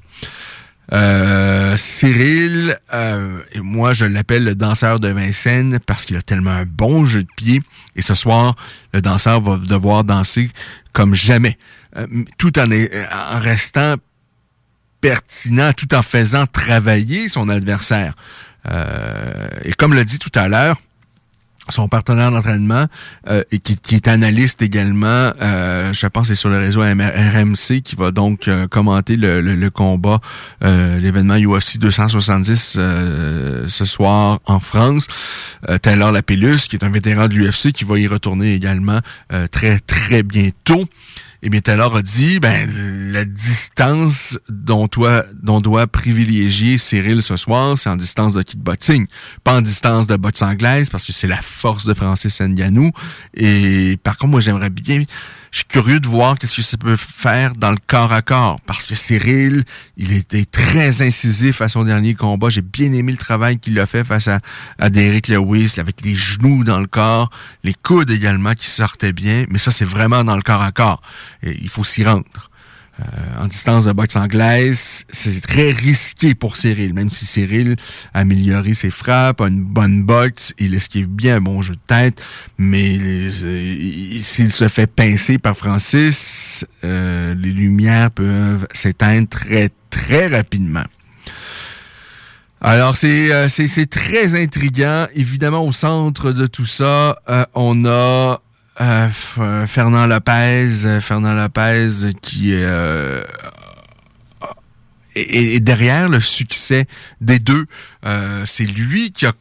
Euh, 0.92 1.76
Cyril, 1.76 2.78
euh, 2.94 3.40
et 3.50 3.60
moi 3.60 3.92
je 3.92 4.04
l'appelle 4.04 4.44
le 4.44 4.54
danseur 4.54 5.00
de 5.00 5.08
Vincennes 5.08 5.80
parce 5.84 6.06
qu'il 6.06 6.16
a 6.16 6.22
tellement 6.22 6.52
un 6.52 6.64
bon 6.64 7.04
jeu 7.04 7.24
de 7.24 7.28
pied. 7.36 7.60
Et 7.96 8.02
ce 8.02 8.14
soir, 8.14 8.54
le 8.94 9.02
danseur 9.02 9.40
va 9.40 9.56
devoir 9.56 10.04
danser 10.04 10.50
comme 10.96 11.14
jamais, 11.14 11.58
euh, 11.98 12.06
tout 12.38 12.58
en, 12.58 12.64
en 12.72 13.38
restant 13.38 13.96
pertinent, 15.02 15.74
tout 15.74 15.94
en 15.94 16.00
faisant 16.00 16.46
travailler 16.46 17.28
son 17.28 17.50
adversaire. 17.50 18.16
Euh, 18.66 19.46
et 19.62 19.74
comme 19.74 19.92
l'a 19.92 20.04
dit 20.04 20.18
tout 20.18 20.32
à 20.34 20.48
l'heure, 20.48 20.80
son 21.68 21.88
partenaire 21.88 22.30
d'entraînement 22.30 22.86
euh, 23.28 23.42
et 23.50 23.58
qui, 23.58 23.76
qui, 23.76 23.96
est 23.96 24.08
analyste 24.08 24.62
également, 24.62 25.32
euh, 25.40 25.92
je 25.92 26.06
pense 26.06 26.28
c'est 26.28 26.34
sur 26.34 26.48
le 26.48 26.58
réseau 26.58 26.80
RMC 26.80 27.82
qui 27.82 27.96
va 27.96 28.10
donc 28.10 28.48
euh, 28.48 28.66
commenter 28.68 29.16
le, 29.16 29.40
le, 29.40 29.54
le 29.54 29.70
combat, 29.70 30.20
euh, 30.64 30.98
l'événement 30.98 31.36
UFC 31.36 31.78
270 31.78 32.78
ce 33.68 33.84
soir 33.84 34.40
en 34.46 34.60
France. 34.60 35.06
Taylor 35.82 36.12
Lapellus, 36.12 36.68
qui 36.68 36.76
est 36.76 36.84
un 36.84 36.90
vétéran 36.90 37.28
de 37.28 37.34
l'UFC, 37.34 37.72
qui 37.72 37.84
va 37.84 37.98
y 37.98 38.06
retourner 38.06 38.54
également 38.54 39.00
très 39.50 39.78
très 39.80 40.22
bientôt. 40.22 40.84
Et 41.42 41.50
bien 41.50 41.60
Taylor 41.60 41.94
a 41.94 42.02
dit, 42.02 42.40
ben 42.40 42.68
la 43.12 43.24
distance 43.24 44.38
dont, 44.48 44.88
toi, 44.88 45.24
dont 45.42 45.60
doit 45.60 45.86
privilégier 45.86 46.78
Cyril 46.78 47.22
ce 47.22 47.36
soir, 47.36 47.78
c'est 47.78 47.88
en 47.88 47.96
distance 47.96 48.34
de 48.34 48.42
kickboxing, 48.42 49.06
pas 49.44 49.56
en 49.56 49.60
distance 49.60 50.06
de 50.06 50.16
boxe 50.16 50.42
anglaise, 50.42 50.90
parce 50.90 51.04
que 51.04 51.12
c'est 51.12 51.28
la 51.28 51.40
force 51.40 51.86
de 51.86 51.94
Francis 51.94 52.40
Ngannou. 52.40 52.90
Et 53.34 53.98
par 54.02 54.18
contre, 54.18 54.32
moi, 54.32 54.40
j'aimerais 54.40 54.70
bien 54.70 55.04
je 55.56 55.60
suis 55.60 55.68
curieux 55.68 56.00
de 56.00 56.06
voir 56.06 56.34
qu'est-ce 56.34 56.56
que 56.56 56.60
ça 56.60 56.76
peut 56.76 56.96
faire 56.96 57.54
dans 57.54 57.70
le 57.70 57.78
corps 57.86 58.12
à 58.12 58.20
corps. 58.20 58.60
Parce 58.66 58.86
que 58.86 58.94
Cyril, 58.94 59.64
il 59.96 60.12
était 60.12 60.44
très 60.44 61.00
incisif 61.00 61.62
à 61.62 61.70
son 61.70 61.84
dernier 61.84 62.14
combat. 62.14 62.50
J'ai 62.50 62.60
bien 62.60 62.92
aimé 62.92 63.10
le 63.10 63.16
travail 63.16 63.58
qu'il 63.58 63.80
a 63.80 63.86
fait 63.86 64.04
face 64.04 64.28
à, 64.28 64.40
à 64.78 64.90
Derek 64.90 65.28
Lewis, 65.28 65.76
avec 65.78 66.02
les 66.02 66.14
genoux 66.14 66.62
dans 66.62 66.78
le 66.78 66.86
corps, 66.86 67.30
les 67.64 67.72
coudes 67.72 68.10
également 68.10 68.52
qui 68.52 68.66
sortaient 68.66 69.14
bien. 69.14 69.46
Mais 69.48 69.56
ça, 69.56 69.70
c'est 69.70 69.86
vraiment 69.86 70.24
dans 70.24 70.36
le 70.36 70.42
corps 70.42 70.60
à 70.60 70.72
corps. 70.72 71.00
Il 71.42 71.70
faut 71.70 71.84
s'y 71.84 72.04
rendre. 72.04 72.26
Euh, 72.98 73.42
en 73.42 73.46
distance 73.46 73.84
de 73.84 73.92
boxe 73.92 74.16
anglaise, 74.16 75.04
c'est 75.10 75.40
très 75.42 75.70
risqué 75.70 76.34
pour 76.34 76.56
Cyril, 76.56 76.94
même 76.94 77.10
si 77.10 77.26
Cyril 77.26 77.76
a 78.14 78.20
amélioré 78.20 78.72
ses 78.72 78.90
frappes, 78.90 79.42
a 79.42 79.48
une 79.48 79.62
bonne 79.62 80.02
boxe, 80.04 80.54
il 80.58 80.74
esquive 80.74 81.06
bien 81.06 81.36
un 81.36 81.40
bon 81.42 81.60
jeu 81.60 81.74
de 81.74 81.80
tête, 81.86 82.22
mais 82.56 82.98
euh, 82.98 83.30
s'il 84.20 84.50
se 84.50 84.68
fait 84.68 84.86
pincer 84.86 85.36
par 85.36 85.58
Francis, 85.58 86.64
euh, 86.84 87.34
les 87.34 87.52
lumières 87.52 88.10
peuvent 88.12 88.66
s'éteindre 88.72 89.28
très, 89.28 89.68
très 89.90 90.28
rapidement. 90.28 90.84
Alors, 92.62 92.96
c'est 92.96 93.90
très 93.90 94.42
intriguant. 94.42 95.06
Évidemment, 95.14 95.64
au 95.66 95.72
centre 95.72 96.32
de 96.32 96.46
tout 96.46 96.64
ça, 96.64 97.18
on 97.54 97.84
a 97.84 98.40
euh, 98.80 99.08
euh, 99.38 99.66
Fernand 99.66 100.06
Lopez, 100.06 100.84
euh, 100.84 101.00
Fernand 101.00 101.34
Lopez 101.34 102.12
qui 102.20 102.52
est, 102.52 102.70
derrière 105.60 106.08
le 106.08 106.20
succès 106.20 106.86
des 107.20 107.38
deux. 107.38 107.66
c'est 108.44 108.66
lui 108.66 109.12
qui 109.12 109.24
a 109.26 109.32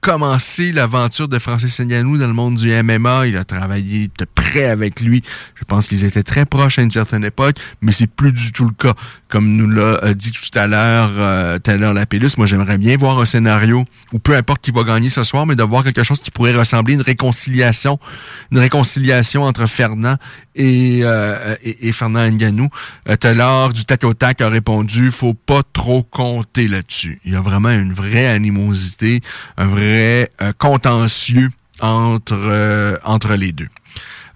commencé 0.00 0.72
l'aventure 0.72 1.28
de 1.28 1.38
Francis 1.38 1.78
Ngannou 1.80 2.18
dans 2.18 2.26
le 2.26 2.32
monde 2.32 2.54
du 2.56 2.70
MMA. 2.82 3.26
Il 3.26 3.36
a 3.36 3.44
travaillé 3.44 4.08
de 4.18 4.24
près 4.24 4.64
avec 4.64 5.00
lui. 5.00 5.22
Je 5.54 5.64
pense 5.64 5.88
qu'ils 5.88 6.04
étaient 6.04 6.22
très 6.22 6.46
proches 6.46 6.78
à 6.78 6.82
une 6.82 6.90
certaine 6.90 7.24
époque, 7.24 7.56
mais 7.82 7.92
c'est 7.92 8.06
plus 8.06 8.32
du 8.32 8.52
tout 8.52 8.64
le 8.64 8.72
cas. 8.72 8.94
Comme 9.28 9.56
nous 9.56 9.68
l'a 9.68 10.02
euh, 10.04 10.14
dit 10.14 10.32
tout 10.32 10.58
à 10.58 10.66
l'heure 10.66 11.10
euh, 11.16 11.58
Taylor 11.58 11.92
Lapillus, 11.92 12.30
moi 12.36 12.46
j'aimerais 12.46 12.78
bien 12.78 12.96
voir 12.96 13.20
un 13.20 13.24
scénario 13.24 13.84
où 14.12 14.18
peu 14.18 14.34
importe 14.34 14.62
qui 14.62 14.70
va 14.70 14.82
gagner 14.82 15.08
ce 15.08 15.22
soir, 15.22 15.46
mais 15.46 15.54
de 15.54 15.62
voir 15.62 15.84
quelque 15.84 16.02
chose 16.02 16.20
qui 16.20 16.30
pourrait 16.30 16.54
ressembler 16.54 16.94
à 16.94 16.96
une 16.96 17.02
réconciliation, 17.02 17.98
une 18.50 18.58
réconciliation 18.58 19.44
entre 19.44 19.66
Fernand 19.66 20.16
et, 20.54 21.00
euh, 21.02 21.54
et, 21.62 21.92
Fernand 21.92 22.28
Ngannou. 22.28 22.68
Euh, 23.08 23.16
Taylor 23.16 23.72
du 23.72 23.84
tac 23.84 24.04
au 24.04 24.14
tac 24.14 24.40
a 24.40 24.48
répondu, 24.48 25.10
faut 25.10 25.34
pas 25.34 25.62
trop 25.72 26.02
compter 26.02 26.68
là-dessus. 26.68 27.20
Il 27.24 27.32
y 27.32 27.36
a 27.36 27.40
vraiment 27.40 27.70
une 27.70 27.92
vraie 27.92 28.26
animosité, 28.26 29.20
un 29.56 29.66
vrai 29.66 29.89
euh, 29.90 30.52
contentieux 30.58 31.50
entre, 31.80 32.34
euh, 32.34 32.96
entre 33.04 33.34
les 33.34 33.52
deux. 33.52 33.68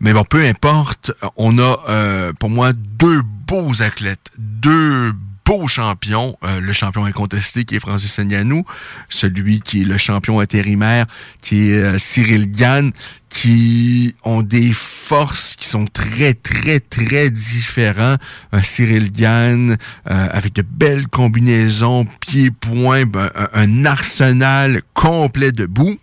Mais 0.00 0.12
bon, 0.12 0.24
peu 0.24 0.44
importe, 0.44 1.12
on 1.36 1.58
a 1.58 1.80
euh, 1.88 2.32
pour 2.38 2.50
moi 2.50 2.72
deux 2.72 3.22
beaux 3.22 3.82
athlètes, 3.82 4.30
deux 4.38 5.12
beaux 5.44 5.66
champions. 5.66 6.36
le 6.42 6.72
champion 6.72 7.04
incontesté 7.04 7.64
qui 7.64 7.76
est 7.76 7.80
Francis 7.80 8.18
Ngannou, 8.18 8.64
celui 9.08 9.60
qui 9.60 9.82
est 9.82 9.84
le 9.84 9.98
champion 9.98 10.40
intérimaire 10.40 11.06
qui 11.40 11.70
est 11.70 11.98
Cyril 11.98 12.50
Gann, 12.50 12.90
qui 13.28 14.14
ont 14.22 14.42
des 14.42 14.72
forces 14.72 15.56
qui 15.56 15.66
sont 15.66 15.86
très, 15.86 16.34
très, 16.34 16.78
très 16.78 17.30
différents. 17.30 18.16
Cyril 18.62 19.10
Gann, 19.12 19.76
avec 20.04 20.54
de 20.54 20.62
belles 20.62 21.08
combinaisons, 21.08 22.06
pieds-points, 22.20 23.06
ben, 23.06 23.30
un, 23.52 23.84
arsenal 23.84 24.82
complet 24.94 25.50
de 25.50 25.66
bout. 25.66 25.98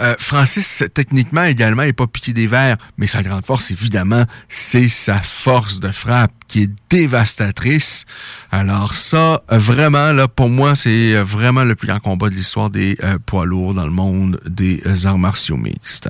Euh, 0.00 0.14
Francis, 0.18 0.84
techniquement, 0.94 1.44
également, 1.44 1.82
n'est 1.82 1.92
pas 1.92 2.06
piqué 2.06 2.32
des 2.32 2.46
verres, 2.46 2.78
mais 2.96 3.06
sa 3.06 3.22
grande 3.22 3.44
force, 3.44 3.70
évidemment, 3.70 4.24
c'est 4.48 4.88
sa 4.88 5.16
force 5.16 5.80
de 5.80 5.90
frappe 5.90 6.32
qui 6.48 6.62
est 6.62 6.70
dévastatrice. 6.88 8.06
Alors 8.50 8.94
ça, 8.94 9.42
vraiment, 9.48 10.12
là, 10.12 10.26
pour 10.26 10.48
moi, 10.48 10.74
c'est 10.74 11.14
vraiment 11.22 11.64
le 11.64 11.74
plus 11.74 11.88
grand 11.88 12.00
combat 12.00 12.28
de 12.28 12.34
l'histoire 12.34 12.70
des 12.70 12.96
euh, 13.04 13.18
poids 13.24 13.44
lourds 13.44 13.74
dans 13.74 13.84
le 13.84 13.92
monde 13.92 14.40
des 14.46 14.82
arts 15.06 15.18
martiaux 15.18 15.56
mixtes. 15.56 16.08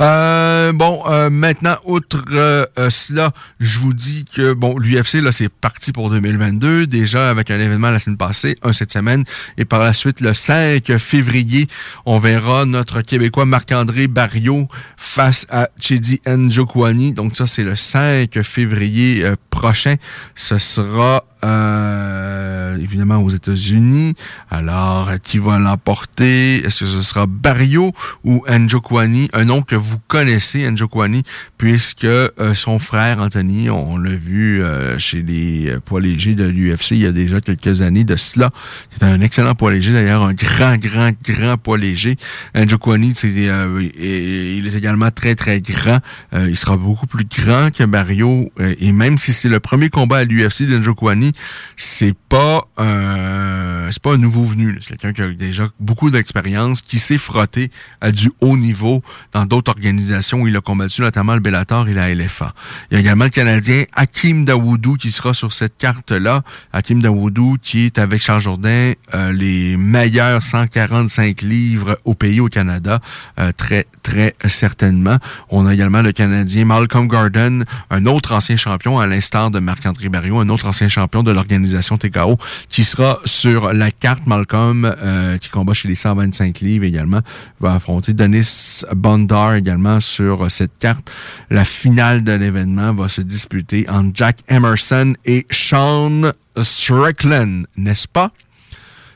Euh, 0.00 0.72
bon, 0.72 1.02
euh, 1.06 1.30
maintenant, 1.30 1.76
outre 1.84 2.22
euh, 2.32 2.66
cela, 2.90 3.32
je 3.60 3.78
vous 3.78 3.92
dis 3.92 4.24
que 4.34 4.52
bon, 4.52 4.78
l'UFC 4.78 5.22
là, 5.22 5.32
c'est 5.32 5.48
parti 5.48 5.92
pour 5.92 6.10
2022 6.10 6.86
déjà 6.86 7.30
avec 7.30 7.50
un 7.50 7.58
événement 7.58 7.90
la 7.90 7.98
semaine 7.98 8.16
passée, 8.16 8.56
un 8.62 8.72
cette 8.72 8.92
semaine, 8.92 9.24
et 9.56 9.64
par 9.64 9.80
la 9.80 9.92
suite 9.92 10.20
le 10.20 10.34
5 10.34 10.96
février, 10.98 11.68
on 12.04 12.18
verra 12.18 12.64
notre 12.64 13.02
Québécois 13.02 13.46
Marc-André 13.46 14.06
Barrio 14.08 14.68
face 14.96 15.46
à 15.50 15.68
Chidi 15.78 16.20
Njokwani. 16.26 17.12
Donc 17.12 17.36
ça, 17.36 17.46
c'est 17.46 17.64
le 17.64 17.76
5 17.76 18.42
février 18.42 19.24
prochain. 19.50 19.94
Ce 20.34 20.58
sera 20.58 21.24
euh, 21.46 22.76
évidemment 22.76 23.18
aux 23.18 23.30
États-Unis. 23.30 24.14
Alors, 24.50 25.10
qui 25.22 25.38
va 25.38 25.58
l'emporter? 25.58 26.56
Est-ce 26.64 26.80
que 26.80 26.86
ce 26.86 27.02
sera 27.02 27.26
Barrio 27.26 27.92
ou 28.24 28.44
Njokwani? 28.48 29.28
Un 29.32 29.44
nom 29.44 29.62
que 29.62 29.76
vous 29.76 29.98
connaissez, 30.08 30.68
Njokwani, 30.70 31.22
puisque 31.56 32.04
euh, 32.04 32.54
son 32.54 32.78
frère 32.78 33.20
Anthony, 33.20 33.70
on, 33.70 33.96
l'a 33.98 34.10
vu 34.10 34.62
euh, 34.62 34.98
chez 34.98 35.22
les 35.22 35.76
poids 35.84 36.00
légers 36.00 36.34
de 36.34 36.44
l'UFC 36.44 36.92
il 36.92 36.98
y 36.98 37.06
a 37.06 37.12
déjà 37.12 37.40
quelques 37.40 37.80
années 37.80 38.04
de 38.04 38.16
cela. 38.16 38.50
C'est 38.90 39.04
un 39.04 39.20
excellent 39.20 39.54
poids 39.54 39.72
léger, 39.72 39.92
d'ailleurs, 39.92 40.24
un 40.24 40.34
grand, 40.34 40.76
grand, 40.76 41.12
grand 41.24 41.56
poids 41.56 41.78
léger. 41.78 42.16
Njokwani, 42.54 43.14
c'est, 43.14 43.28
il 43.28 44.66
est 44.66 44.76
également 44.76 45.10
très, 45.10 45.34
très 45.34 45.60
grand. 45.60 45.98
il 46.32 46.56
sera 46.56 46.76
beaucoup 46.76 47.06
plus 47.06 47.24
grand 47.24 47.70
que 47.70 47.84
Barrio. 47.84 48.50
et 48.58 48.92
même 48.92 49.16
si 49.18 49.32
c'est 49.32 49.48
le 49.48 49.60
premier 49.60 49.90
combat 49.90 50.18
à 50.18 50.24
l'UFC 50.24 50.62
de 50.62 50.78
Njokwani, 50.78 51.32
c'est 51.76 52.14
pas 52.28 52.66
euh, 52.78 53.88
c'est 53.90 54.02
pas 54.02 54.14
un 54.14 54.18
nouveau 54.18 54.44
venu. 54.44 54.78
C'est 54.82 54.96
quelqu'un 54.96 55.12
qui 55.12 55.22
a 55.22 55.28
déjà 55.34 55.68
beaucoup 55.80 56.10
d'expérience, 56.10 56.82
qui 56.82 56.98
s'est 56.98 57.18
frotté 57.18 57.70
à 58.00 58.10
du 58.10 58.30
haut 58.40 58.56
niveau 58.56 59.02
dans 59.32 59.46
d'autres 59.46 59.70
organisations 59.70 60.42
où 60.42 60.48
il 60.48 60.56
a 60.56 60.60
combattu, 60.60 61.02
notamment 61.02 61.34
le 61.34 61.40
Bellator 61.40 61.88
et 61.88 61.94
la 61.94 62.14
LFA. 62.14 62.54
Il 62.90 62.94
y 62.94 62.96
a 62.96 63.00
également 63.00 63.24
le 63.24 63.30
Canadien 63.30 63.84
Hakim 63.94 64.44
Dawoudou 64.44 64.96
qui 64.96 65.12
sera 65.12 65.34
sur 65.34 65.52
cette 65.52 65.76
carte-là. 65.76 66.42
Hakim 66.72 67.00
Dawoudou 67.00 67.56
qui 67.60 67.86
est 67.86 67.98
avec 67.98 68.20
Charles 68.22 68.40
Jourdain 68.40 68.92
euh, 69.14 69.32
les 69.32 69.76
meilleurs 69.76 70.42
145 70.42 71.42
livres 71.42 71.98
au 72.04 72.14
pays 72.14 72.40
au 72.40 72.48
Canada, 72.48 73.00
euh, 73.38 73.52
très 73.56 73.86
très 74.02 74.34
certainement. 74.46 75.16
On 75.50 75.66
a 75.66 75.74
également 75.74 76.02
le 76.02 76.12
Canadien 76.12 76.64
Malcolm 76.64 77.08
Garden, 77.08 77.64
un 77.90 78.06
autre 78.06 78.32
ancien 78.32 78.56
champion 78.56 78.98
à 78.98 79.06
l'instar 79.06 79.50
de 79.50 79.58
Marc-André 79.58 80.08
Barriot, 80.08 80.38
un 80.40 80.48
autre 80.48 80.66
ancien 80.66 80.88
champion 80.88 81.15
de 81.22 81.30
l'organisation 81.30 81.96
TKO, 81.96 82.38
qui 82.68 82.84
sera 82.84 83.20
sur 83.24 83.72
la 83.72 83.90
carte 83.90 84.26
Malcolm, 84.26 84.84
euh, 84.84 85.38
qui 85.38 85.48
combat 85.48 85.74
chez 85.74 85.88
les 85.88 85.94
125 85.94 86.60
livres 86.60 86.84
également, 86.84 87.20
va 87.60 87.74
affronter 87.74 88.12
Denis 88.12 88.82
Bondar 88.94 89.54
également 89.54 90.00
sur 90.00 90.50
cette 90.50 90.78
carte. 90.78 91.10
La 91.50 91.64
finale 91.64 92.24
de 92.24 92.32
l'événement 92.32 92.94
va 92.94 93.08
se 93.08 93.20
disputer 93.20 93.86
entre 93.88 94.10
Jack 94.14 94.38
Emerson 94.48 95.14
et 95.24 95.46
Sean 95.50 96.32
Strickland, 96.60 97.66
n'est-ce 97.76 98.08
pas? 98.08 98.30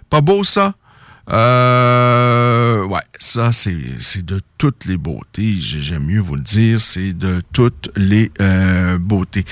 Pas 0.09 0.21
beau 0.21 0.45
ça? 0.45 0.75
Euh, 1.31 2.85
ouais, 2.87 3.03
ça 3.19 3.53
c'est 3.53 4.25
de 4.25 4.41
toutes 4.59 4.85
les 4.87 4.97
beautés. 4.97 5.59
J'aime 5.61 6.07
mieux 6.07 6.21
vous 6.21 6.35
le 6.35 6.43
dire, 6.43 6.81
c'est 6.81 7.13
de 7.13 7.41
toutes 7.53 7.91
les 7.95 8.33
euh, 8.41 8.99
beautés. 8.99 9.45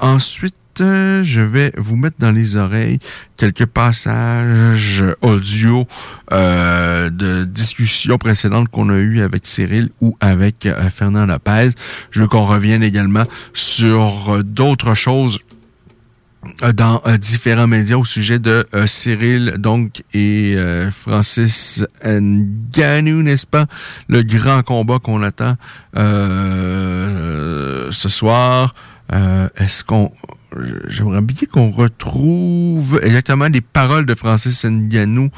Ensuite, 0.00 0.54
je 0.80 1.40
vais 1.40 1.72
vous 1.76 1.96
mettre 1.96 2.16
dans 2.18 2.30
les 2.30 2.56
oreilles 2.56 2.98
quelques 3.36 3.66
passages 3.66 5.04
audio 5.20 5.86
euh, 6.32 7.10
de 7.10 7.44
discussions 7.44 8.18
précédentes 8.18 8.68
qu'on 8.68 8.88
a 8.90 8.96
eues 8.96 9.20
avec 9.20 9.46
Cyril 9.46 9.90
ou 10.00 10.16
avec 10.20 10.66
euh, 10.66 10.90
Fernand 10.90 11.26
Lopez. 11.26 11.70
Je 12.10 12.22
veux 12.22 12.28
qu'on 12.28 12.46
revienne 12.46 12.82
également 12.82 13.24
sur 13.52 14.42
d'autres 14.44 14.94
choses 14.94 15.38
euh, 16.62 16.72
dans 16.72 17.02
euh, 17.06 17.18
différents 17.18 17.66
médias 17.66 17.96
au 17.96 18.04
sujet 18.04 18.38
de 18.38 18.66
euh, 18.74 18.86
Cyril 18.86 19.56
donc 19.58 20.02
et 20.14 20.54
euh, 20.56 20.90
Francis 20.90 21.84
Ngannou, 22.04 23.22
n'est-ce 23.22 23.46
pas? 23.46 23.66
Le 24.08 24.22
grand 24.22 24.62
combat 24.62 24.98
qu'on 24.98 25.22
attend 25.22 25.56
euh, 25.98 27.88
ce 27.90 28.08
soir. 28.08 28.74
Euh, 29.12 29.48
Est-ce 29.56 29.82
qu'on 29.82 30.12
J'aimerais 30.88 31.20
bien 31.20 31.46
qu'on 31.50 31.70
retrouve 31.70 33.00
exactement 33.02 33.48
les 33.48 33.60
paroles 33.60 34.06
de 34.06 34.14
Francis 34.14 34.64
Ngannou. 34.64 35.30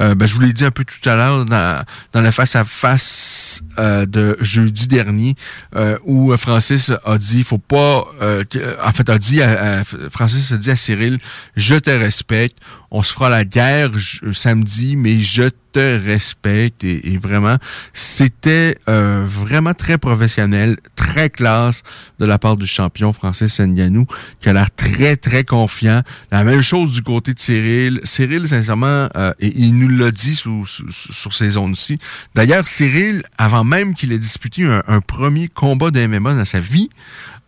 Euh, 0.00 0.14
ben, 0.14 0.26
je 0.26 0.34
vous 0.34 0.40
l'ai 0.40 0.52
dit 0.52 0.64
un 0.64 0.70
peu 0.70 0.84
tout 0.84 1.08
à 1.08 1.14
l'heure 1.16 1.44
dans, 1.44 1.82
dans 2.12 2.20
le 2.20 2.30
face-à-face 2.30 3.62
euh, 3.78 4.06
de 4.06 4.36
jeudi 4.40 4.86
dernier, 4.86 5.34
euh, 5.74 5.98
où 6.04 6.36
Francis 6.36 6.92
a 7.04 7.18
dit, 7.18 7.42
faut 7.44 7.58
pas, 7.58 8.06
euh, 8.22 8.44
en 8.84 8.92
fait, 8.92 9.08
a 9.08 9.18
dit, 9.18 9.42
à, 9.42 9.80
à- 9.80 9.84
Francis 10.10 10.52
a 10.52 10.56
dit 10.56 10.70
à 10.70 10.76
Cyril, 10.76 11.18
je 11.56 11.74
te 11.76 11.90
respecte, 11.90 12.56
on 12.90 13.02
se 13.02 13.12
fera 13.12 13.28
la 13.28 13.44
guerre 13.44 13.90
samedi, 14.32 14.96
mais 14.96 15.20
je 15.20 15.50
te 15.72 16.02
respecte 16.02 16.82
et, 16.84 17.12
et 17.12 17.18
vraiment, 17.18 17.56
c'était 17.92 18.78
euh, 18.88 19.24
vraiment 19.26 19.74
très 19.74 19.98
professionnel, 19.98 20.78
très 20.96 21.28
classe 21.28 21.82
de 22.18 22.24
la 22.24 22.38
part 22.38 22.56
du 22.56 22.66
champion 22.66 23.12
Francis 23.12 23.60
Ngannou, 23.60 24.06
qui 24.40 24.48
a 24.48 24.54
l'air 24.54 24.70
très 24.74 25.16
très 25.16 25.44
confiant. 25.44 26.00
La 26.30 26.44
même 26.44 26.62
chose 26.62 26.92
du 26.94 27.02
côté 27.02 27.34
de 27.34 27.38
Cyril. 27.38 28.00
Cyril, 28.04 28.48
sincèrement, 28.48 29.08
euh, 29.16 29.32
et 29.40 29.52
il 29.54 29.74
l'a 29.88 30.10
dit 30.10 30.34
sur 30.34 31.34
ces 31.34 31.50
zones-ci. 31.50 31.98
D'ailleurs, 32.34 32.66
Cyril, 32.66 33.22
avant 33.38 33.64
même 33.64 33.94
qu'il 33.94 34.12
ait 34.12 34.18
disputé 34.18 34.64
un, 34.64 35.00
premier 35.00 35.48
combat 35.48 35.90
de 35.90 36.06
MMA 36.06 36.34
dans 36.34 36.44
sa 36.44 36.60
vie, 36.60 36.90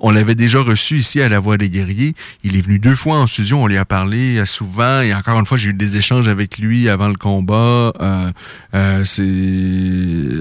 on 0.03 0.11
l'avait 0.11 0.35
déjà 0.35 0.61
reçu 0.61 0.97
ici 0.97 1.21
à 1.21 1.29
la 1.29 1.41
Voix 1.41 1.59
des 1.59 1.69
Guerriers. 1.69 2.15
Il 2.43 2.57
est 2.57 2.63
venu 2.63 2.79
deux 2.79 2.95
fois 2.95 3.19
en 3.19 3.27
studio, 3.27 3.59
on 3.59 3.67
lui 3.67 3.77
a 3.77 3.85
parlé 3.85 4.39
euh, 4.39 4.47
souvent. 4.47 5.03
Et 5.03 5.15
encore 5.15 5.39
une 5.39 5.45
fois, 5.45 5.59
j'ai 5.59 5.69
eu 5.69 5.75
des 5.75 5.99
échanges 5.99 6.27
avec 6.27 6.57
lui 6.57 6.89
avant 6.89 7.09
le 7.09 7.17
combat. 7.17 7.93
Euh, 8.01 8.33
euh, 8.75 9.05
c'est- 9.05 10.41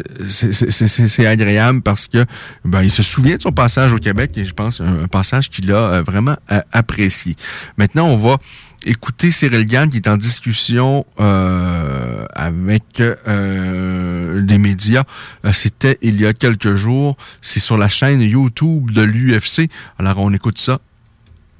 agréable 1.25 1.81
parce 1.81 2.07
que 2.07 2.25
ben, 2.63 2.81
il 2.81 2.91
se 2.91 3.03
souvient 3.03 3.35
de 3.35 3.41
son 3.41 3.51
passage 3.51 3.93
au 3.93 3.97
Québec 3.97 4.31
et 4.37 4.45
je 4.45 4.53
pense 4.53 4.79
un, 4.79 5.03
un 5.03 5.07
passage 5.07 5.49
qu'il 5.49 5.71
a 5.71 5.75
euh, 5.75 6.03
vraiment 6.03 6.37
euh, 6.51 6.61
apprécié. 6.71 7.35
Maintenant, 7.77 8.07
on 8.07 8.17
va 8.17 8.37
écouter 8.85 9.31
Cyril 9.31 9.65
Gann 9.65 9.89
qui 9.89 9.97
est 9.97 10.07
en 10.07 10.17
discussion 10.17 11.05
euh, 11.19 12.25
avec 12.33 12.99
euh, 12.99 14.41
les 14.47 14.57
médias. 14.57 15.03
Euh, 15.45 15.53
C'était 15.53 15.97
il 16.01 16.19
y 16.19 16.25
a 16.25 16.33
quelques 16.33 16.75
jours. 16.75 17.17
C'est 17.41 17.59
sur 17.59 17.77
la 17.77 17.89
chaîne 17.89 18.21
YouTube 18.21 18.91
de 18.91 19.01
l'UFC. 19.01 19.69
Alors 19.97 20.17
on 20.19 20.33
écoute 20.33 20.59
ça. 20.59 20.79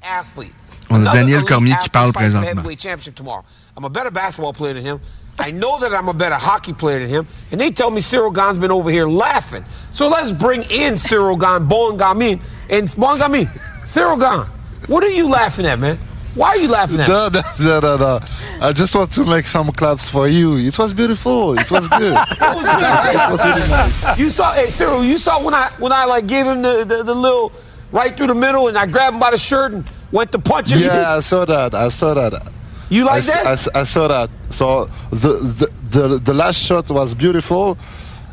athlete. 0.02 0.52
On 0.92 1.06
a 1.06 1.12
Daniel 1.12 1.44
Cormier 1.44 1.74
qui 1.82 1.88
parle 1.88 2.12
présentement. 2.12 2.48
heavyweight 2.48 2.80
championship 2.80 3.14
tomorrow. 3.14 3.44
I'm 3.76 3.84
a 3.84 3.88
better 3.88 4.10
basketball 4.10 4.52
player 4.52 4.74
than 4.74 4.84
him. 4.84 4.98
I 5.38 5.52
know 5.52 5.78
that 5.78 5.92
I'm 5.94 6.08
a 6.08 6.12
better 6.12 6.34
hockey 6.34 6.72
player 6.72 6.98
than 6.98 7.08
him. 7.08 7.26
And 7.52 7.60
they 7.60 7.70
tell 7.70 7.90
me 7.92 8.00
Cyril 8.00 8.32
Gahn's 8.32 8.58
been 8.58 8.72
over 8.72 8.90
here 8.90 9.06
laughing. 9.06 9.64
So 9.92 10.08
let's 10.08 10.32
bring 10.32 10.64
in 10.64 10.96
Cyril 10.96 11.36
Gahn, 11.36 11.68
Bowen 11.68 11.96
Gamin, 11.96 12.40
and 12.68 12.92
Bowen 12.96 13.18
Gamin. 13.18 13.46
Cyril 13.86 14.16
Gahn, 14.16 14.46
what 14.88 15.04
are 15.04 15.10
you 15.10 15.28
laughing 15.30 15.64
at, 15.64 15.78
man? 15.78 15.96
Why 16.34 16.48
are 16.50 16.56
you 16.58 16.68
laughing 16.70 17.00
at? 17.00 17.08
No, 17.08 17.28
no, 17.28 17.40
no, 17.60 17.80
no, 17.80 17.96
no. 17.96 18.18
I 18.60 18.72
just 18.72 18.94
want 18.94 19.10
to 19.12 19.24
make 19.24 19.46
some 19.46 19.66
claps 19.72 20.08
for 20.08 20.28
you. 20.28 20.56
It 20.58 20.78
was 20.78 20.94
beautiful. 20.94 21.58
It 21.58 21.70
was 21.70 21.88
good. 22.00 22.12
It 22.14 22.40
was 22.40 22.68
good. 22.68 23.14
It 23.14 23.30
was 23.30 23.44
really 23.44 23.68
nice. 23.68 24.18
You 24.18 24.30
saw, 24.30 24.52
hey 24.52 24.66
Cyril, 24.66 25.04
you 25.04 25.18
saw 25.18 25.42
when 25.42 25.54
I 25.54 25.68
when 25.78 25.92
I 25.92 26.04
like 26.04 26.26
gave 26.26 26.46
him 26.46 26.62
the, 26.62 26.84
the, 26.84 27.02
the 27.02 27.14
little 27.14 27.52
right 27.90 28.16
through 28.16 28.28
the 28.28 28.34
middle, 28.34 28.68
and 28.68 28.78
I 28.78 28.86
grabbed 28.86 29.14
him 29.14 29.20
by 29.20 29.32
the 29.32 29.38
shirt 29.38 29.72
and 29.72 29.92
went 30.12 30.30
to 30.32 30.38
punch 30.38 30.70
him. 30.70 30.80
Yeah, 30.80 31.16
I 31.16 31.20
saw 31.20 31.44
that. 31.44 31.74
I 31.74 31.88
saw 31.88 32.14
that. 32.14 32.48
You 32.90 33.06
like 33.06 33.24
I, 33.24 33.26
that? 33.26 33.46
I 33.76 33.80
I 33.80 33.82
saw 33.84 34.08
that. 34.08 34.30
So 34.50 34.84
the, 35.10 35.32
the 35.58 35.98
the 35.98 36.18
the 36.18 36.34
last 36.34 36.60
shot 36.64 36.90
was 36.90 37.14
beautiful, 37.14 37.76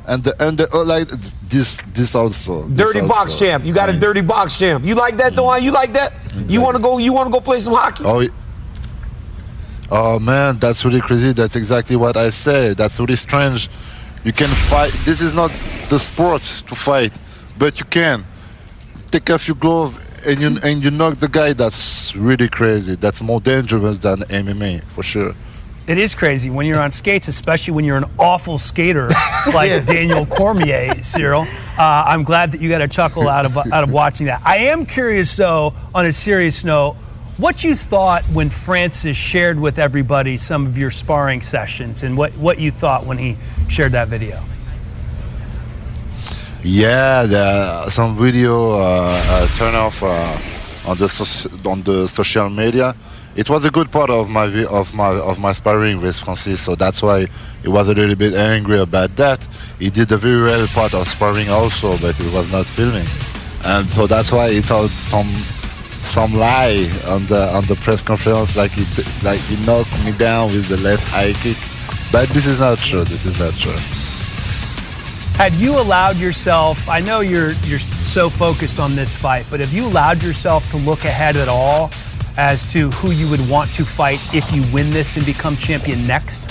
and 0.07 0.23
the 0.23 0.33
and 0.39 0.57
the, 0.57 0.67
oh, 0.73 0.83
like 0.83 1.07
this 1.49 1.81
this 1.93 2.15
also. 2.15 2.63
this 2.63 2.77
Dirty 2.87 3.01
also. 3.01 3.13
box 3.13 3.35
champ. 3.35 3.65
You 3.65 3.73
got 3.73 3.89
a 3.89 3.99
dirty 3.99 4.21
box 4.21 4.57
champ. 4.57 4.85
You 4.85 4.95
like 4.95 5.17
that, 5.17 5.35
Dewan? 5.35 5.63
You 5.63 5.71
like 5.71 5.93
that? 5.93 6.13
You 6.47 6.61
want 6.61 6.77
to 6.77 6.81
go? 6.81 6.97
You 6.97 7.13
want 7.13 7.27
to 7.27 7.31
go 7.31 7.41
play 7.41 7.59
some 7.59 7.73
hockey? 7.73 8.03
Oh. 8.05 8.25
Oh 9.89 10.19
man, 10.19 10.57
that's 10.57 10.83
really 10.83 10.99
crazy. 10.99 11.31
That's 11.31 11.55
exactly 11.55 11.95
what 11.95 12.17
I 12.17 12.29
say. 12.29 12.73
That's 12.73 12.99
really 12.99 13.15
strange. 13.15 13.69
You 14.23 14.33
can 14.33 14.49
fight. 14.49 14.91
This 15.05 15.21
is 15.21 15.33
not 15.33 15.49
the 15.89 15.97
sport 15.97 16.41
to 16.41 16.75
fight, 16.75 17.13
but 17.57 17.79
you 17.79 17.85
can 17.85 18.25
take 19.11 19.29
off 19.29 19.47
your 19.47 19.55
glove 19.55 19.95
and 20.27 20.41
you 20.41 20.57
and 20.63 20.83
you 20.83 20.91
knock 20.91 21.19
the 21.19 21.29
guy. 21.29 21.53
That's 21.53 22.15
really 22.15 22.49
crazy. 22.49 22.95
That's 22.95 23.21
more 23.21 23.39
dangerous 23.39 23.99
than 23.99 24.19
MMA 24.23 24.83
for 24.85 25.03
sure. 25.03 25.33
It 25.87 25.97
is 25.97 26.13
crazy 26.13 26.49
when 26.49 26.65
you're 26.65 26.81
on 26.81 26.91
skates, 26.91 27.29
especially 27.29 27.73
when 27.73 27.85
you're 27.85 27.95
an 27.95 28.11
awful 28.19 28.57
skater 28.57 29.09
like 29.53 29.85
Daniel 29.85 30.25
Cormier, 30.25 31.01
Cyril. 31.01 31.47
Uh, 31.77 32.03
I'm 32.07 32.23
glad 32.23 32.53
that 32.53 32.59
you 32.59 32.69
got 32.69 32.81
a 32.81 32.87
chuckle 32.87 33.29
out 33.29 33.45
of 33.45 33.55
out 33.55 33.83
of 33.83 33.91
watching 33.91 34.25
that. 34.25 34.41
I 34.43 34.57
am 34.73 34.83
curious, 34.83 35.35
though, 35.35 35.75
on 35.93 36.07
a 36.07 36.11
serious 36.11 36.63
note, 36.63 36.95
what 37.37 37.63
you 37.63 37.75
thought 37.75 38.23
when 38.33 38.49
Francis 38.49 39.15
shared 39.15 39.59
with 39.59 39.77
everybody 39.77 40.37
some 40.37 40.65
of 40.65 40.75
your 40.75 40.89
sparring 40.89 41.43
sessions, 41.43 42.01
and 42.01 42.17
what 42.17 42.35
what 42.37 42.59
you 42.59 42.71
thought 42.71 43.05
when 43.05 43.19
he 43.19 43.37
shared 43.69 43.91
that 43.91 44.07
video. 44.07 44.41
Yeah, 46.63 47.27
the, 47.27 47.89
some 47.91 48.17
video 48.17 48.71
uh, 48.71 49.21
uh, 49.23 49.47
turn 49.55 49.75
off 49.75 50.01
uh, 50.01 50.89
on 50.89 50.97
the 50.97 51.07
soc- 51.07 51.63
on 51.63 51.83
the 51.83 52.07
social 52.07 52.49
media. 52.49 52.95
It 53.37 53.51
was 53.51 53.63
a 53.65 53.69
good 53.69 53.91
part 53.91 54.09
of 54.09 54.31
my 54.31 54.45
of 54.65 54.95
my 54.95 55.09
of 55.09 55.39
my 55.39 55.53
sparring 55.53 56.01
with 56.01 56.17
Francis, 56.17 56.59
so 56.59 56.73
that's 56.73 57.03
why 57.03 57.27
he 57.61 57.67
was 57.67 57.87
a 57.87 57.93
little 57.93 58.15
bit 58.15 58.33
angry 58.33 58.79
about 58.79 59.15
that. 59.17 59.47
He 59.77 59.91
did 59.91 60.11
a 60.11 60.17
very 60.17 60.41
well 60.41 60.65
part 60.73 60.95
of 60.95 61.07
sparring 61.07 61.47
also, 61.47 61.99
but 61.99 62.15
he 62.15 62.27
was 62.31 62.51
not 62.51 62.65
filming, 62.65 63.05
and 63.63 63.85
so 63.85 64.07
that's 64.07 64.31
why 64.31 64.51
he 64.51 64.61
told 64.61 64.89
some 64.89 65.27
some 66.01 66.33
lie 66.33 66.89
on 67.05 67.27
the 67.27 67.47
on 67.53 67.63
the 67.65 67.75
press 67.75 68.01
conference, 68.01 68.55
like 68.55 68.71
he 68.71 68.85
like 69.23 69.39
he 69.41 69.55
knocked 69.67 69.93
me 70.03 70.13
down 70.13 70.51
with 70.51 70.67
the 70.67 70.77
left 70.77 71.07
high 71.09 71.33
kick. 71.33 71.57
But 72.11 72.29
this 72.29 72.47
is 72.47 72.59
not 72.59 72.79
true. 72.79 73.03
This 73.03 73.27
is 73.27 73.37
not 73.37 73.53
true. 73.53 73.77
Had 75.37 75.53
you 75.53 75.79
allowed 75.79 76.17
yourself? 76.17 76.89
I 76.89 77.01
know 77.01 77.19
you're 77.19 77.51
you're 77.67 77.85
so 78.01 78.31
focused 78.31 78.79
on 78.79 78.95
this 78.95 79.15
fight, 79.15 79.45
but 79.51 79.59
have 79.59 79.71
you 79.71 79.85
allowed 79.85 80.23
yourself 80.23 80.67
to 80.71 80.77
look 80.77 81.05
ahead 81.05 81.37
at 81.37 81.47
all 81.47 81.91
as 82.37 82.63
to 82.73 82.89
who 82.91 83.11
you 83.11 83.29
would 83.29 83.47
want 83.49 83.69
to 83.75 83.83
fight 83.85 84.19
if 84.33 84.53
you 84.55 84.63
win 84.73 84.89
this 84.91 85.17
and 85.17 85.25
become 85.25 85.57
champion 85.57 86.05
next? 86.05 86.49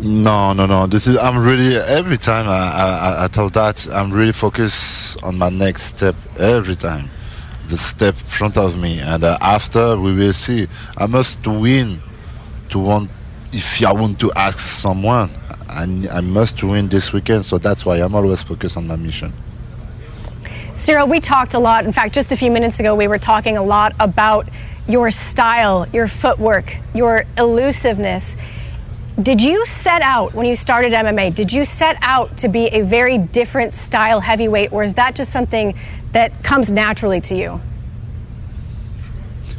No, 0.00 0.52
no, 0.52 0.66
no. 0.66 0.86
This 0.86 1.06
is. 1.06 1.16
I'm 1.18 1.38
really 1.44 1.76
every 1.76 2.18
time 2.18 2.46
I 2.48 2.52
I, 2.58 3.24
I- 3.24 3.28
tell 3.28 3.48
that 3.50 3.86
I'm 3.92 4.12
really 4.12 4.32
focused 4.32 5.22
on 5.24 5.38
my 5.38 5.48
next 5.48 5.82
step 5.84 6.14
every 6.38 6.76
time, 6.76 7.08
the 7.68 7.78
step 7.78 8.14
in 8.14 8.20
front 8.20 8.56
of 8.58 8.78
me, 8.78 9.00
and 9.00 9.24
uh, 9.24 9.38
after 9.40 9.96
we 9.96 10.14
will 10.14 10.32
see. 10.34 10.66
I 10.98 11.06
must 11.06 11.46
win 11.46 12.00
to 12.70 12.78
want. 12.78 13.10
If 13.52 13.82
I 13.86 13.92
want 13.92 14.18
to 14.20 14.32
ask 14.36 14.58
someone, 14.58 15.30
I, 15.70 15.84
I 16.12 16.20
must 16.20 16.62
win 16.62 16.88
this 16.88 17.12
weekend. 17.12 17.44
So 17.46 17.56
that's 17.56 17.86
why 17.86 17.96
I'm 17.98 18.14
always 18.14 18.42
focused 18.42 18.76
on 18.76 18.86
my 18.86 18.96
mission. 18.96 19.32
Cyril, 20.84 21.08
we 21.08 21.18
talked 21.18 21.54
a 21.54 21.58
lot. 21.58 21.86
In 21.86 21.94
fact, 21.94 22.14
just 22.14 22.30
a 22.30 22.36
few 22.36 22.50
minutes 22.50 22.78
ago, 22.78 22.94
we 22.94 23.08
were 23.08 23.18
talking 23.18 23.56
a 23.56 23.62
lot 23.62 23.94
about 23.98 24.46
your 24.86 25.10
style, 25.10 25.86
your 25.94 26.06
footwork, 26.06 26.76
your 26.94 27.24
elusiveness. 27.38 28.36
Did 29.22 29.40
you 29.40 29.64
set 29.64 30.02
out 30.02 30.34
when 30.34 30.44
you 30.44 30.54
started 30.54 30.92
MMA? 30.92 31.34
Did 31.34 31.54
you 31.54 31.64
set 31.64 31.96
out 32.02 32.36
to 32.36 32.48
be 32.48 32.66
a 32.66 32.82
very 32.82 33.16
different 33.16 33.74
style 33.74 34.20
heavyweight, 34.20 34.74
or 34.74 34.82
is 34.82 34.92
that 34.94 35.14
just 35.14 35.32
something 35.32 35.74
that 36.12 36.44
comes 36.44 36.70
naturally 36.70 37.22
to 37.22 37.34
you? 37.34 37.62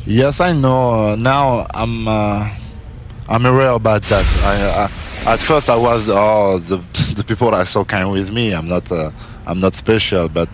Yes, 0.05 0.39
I 0.39 0.53
know. 0.53 1.15
Now 1.15 1.65
I'm 1.73 2.07
uh, 2.07 2.47
I'm 3.27 3.47
aware 3.47 3.71
about 3.71 4.03
that. 4.03 4.25
I, 4.43 4.83
I, 5.25 5.33
at 5.33 5.39
first, 5.39 5.71
I 5.71 5.75
was 5.75 6.07
oh 6.07 6.59
the 6.59 6.77
the 7.15 7.23
people 7.23 7.49
I 7.55 7.63
saw 7.63 7.83
came 7.83 8.11
with 8.11 8.31
me. 8.31 8.53
I'm 8.53 8.67
not 8.67 8.91
uh, 8.91 9.09
I'm 9.47 9.59
not 9.59 9.73
special, 9.73 10.29
but 10.29 10.49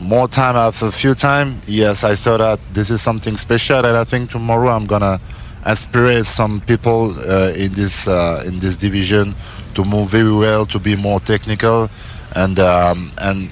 more 0.00 0.28
time 0.28 0.56
after 0.56 0.86
a 0.86 0.92
few 0.92 1.14
time, 1.14 1.60
yes, 1.66 2.04
I 2.04 2.14
saw 2.14 2.36
that 2.36 2.60
this 2.72 2.90
is 2.90 3.00
something 3.00 3.36
special, 3.36 3.78
and 3.78 3.96
I 3.96 4.04
think 4.04 4.30
tomorrow 4.30 4.70
I'm 4.70 4.86
gonna 4.86 5.20
inspire 5.66 6.24
some 6.24 6.60
people 6.60 7.14
uh, 7.18 7.52
in 7.56 7.72
this 7.72 8.08
uh, 8.08 8.44
in 8.46 8.58
this 8.58 8.76
division 8.76 9.34
to 9.74 9.84
move 9.84 10.10
very 10.10 10.32
well, 10.32 10.66
to 10.66 10.78
be 10.78 10.96
more 10.96 11.20
technical, 11.20 11.88
and 12.34 12.58
um, 12.58 13.12
and 13.18 13.50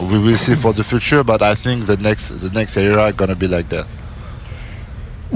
we 0.00 0.18
will 0.18 0.36
see 0.36 0.54
for 0.54 0.72
the 0.72 0.84
future. 0.84 1.24
But 1.24 1.42
I 1.42 1.54
think 1.54 1.86
the 1.86 1.96
next 1.96 2.28
the 2.28 2.50
next 2.50 2.76
era 2.76 3.12
gonna 3.12 3.36
be 3.36 3.48
like 3.48 3.68
that. 3.70 3.86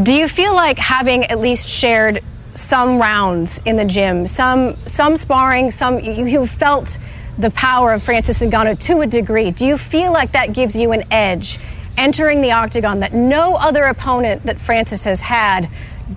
Do 0.02 0.12
you 0.12 0.28
feel 0.28 0.54
like 0.54 0.78
having 0.78 1.24
at 1.26 1.38
least 1.38 1.68
shared 1.68 2.22
some 2.54 2.98
rounds 2.98 3.60
in 3.64 3.76
the 3.76 3.84
gym, 3.84 4.26
some 4.26 4.76
some 4.86 5.16
sparring, 5.16 5.70
some 5.70 6.00
you, 6.00 6.26
you 6.26 6.46
felt 6.46 6.98
the 7.38 7.50
power 7.50 7.92
of 7.92 8.02
Francis 8.02 8.40
Ngannou 8.40 8.78
to 8.86 9.00
a 9.00 9.06
degree? 9.06 9.50
Do 9.50 9.66
you 9.66 9.78
feel 9.78 10.12
like 10.12 10.32
that 10.32 10.52
gives 10.52 10.76
you 10.76 10.92
an 10.92 11.04
edge 11.10 11.58
entering 11.96 12.40
the 12.40 12.52
octagon 12.52 13.00
that 13.00 13.12
no 13.12 13.56
other 13.56 13.84
opponent 13.84 14.42
that 14.44 14.58
Francis 14.58 15.04
has 15.04 15.22
had, 15.22 15.68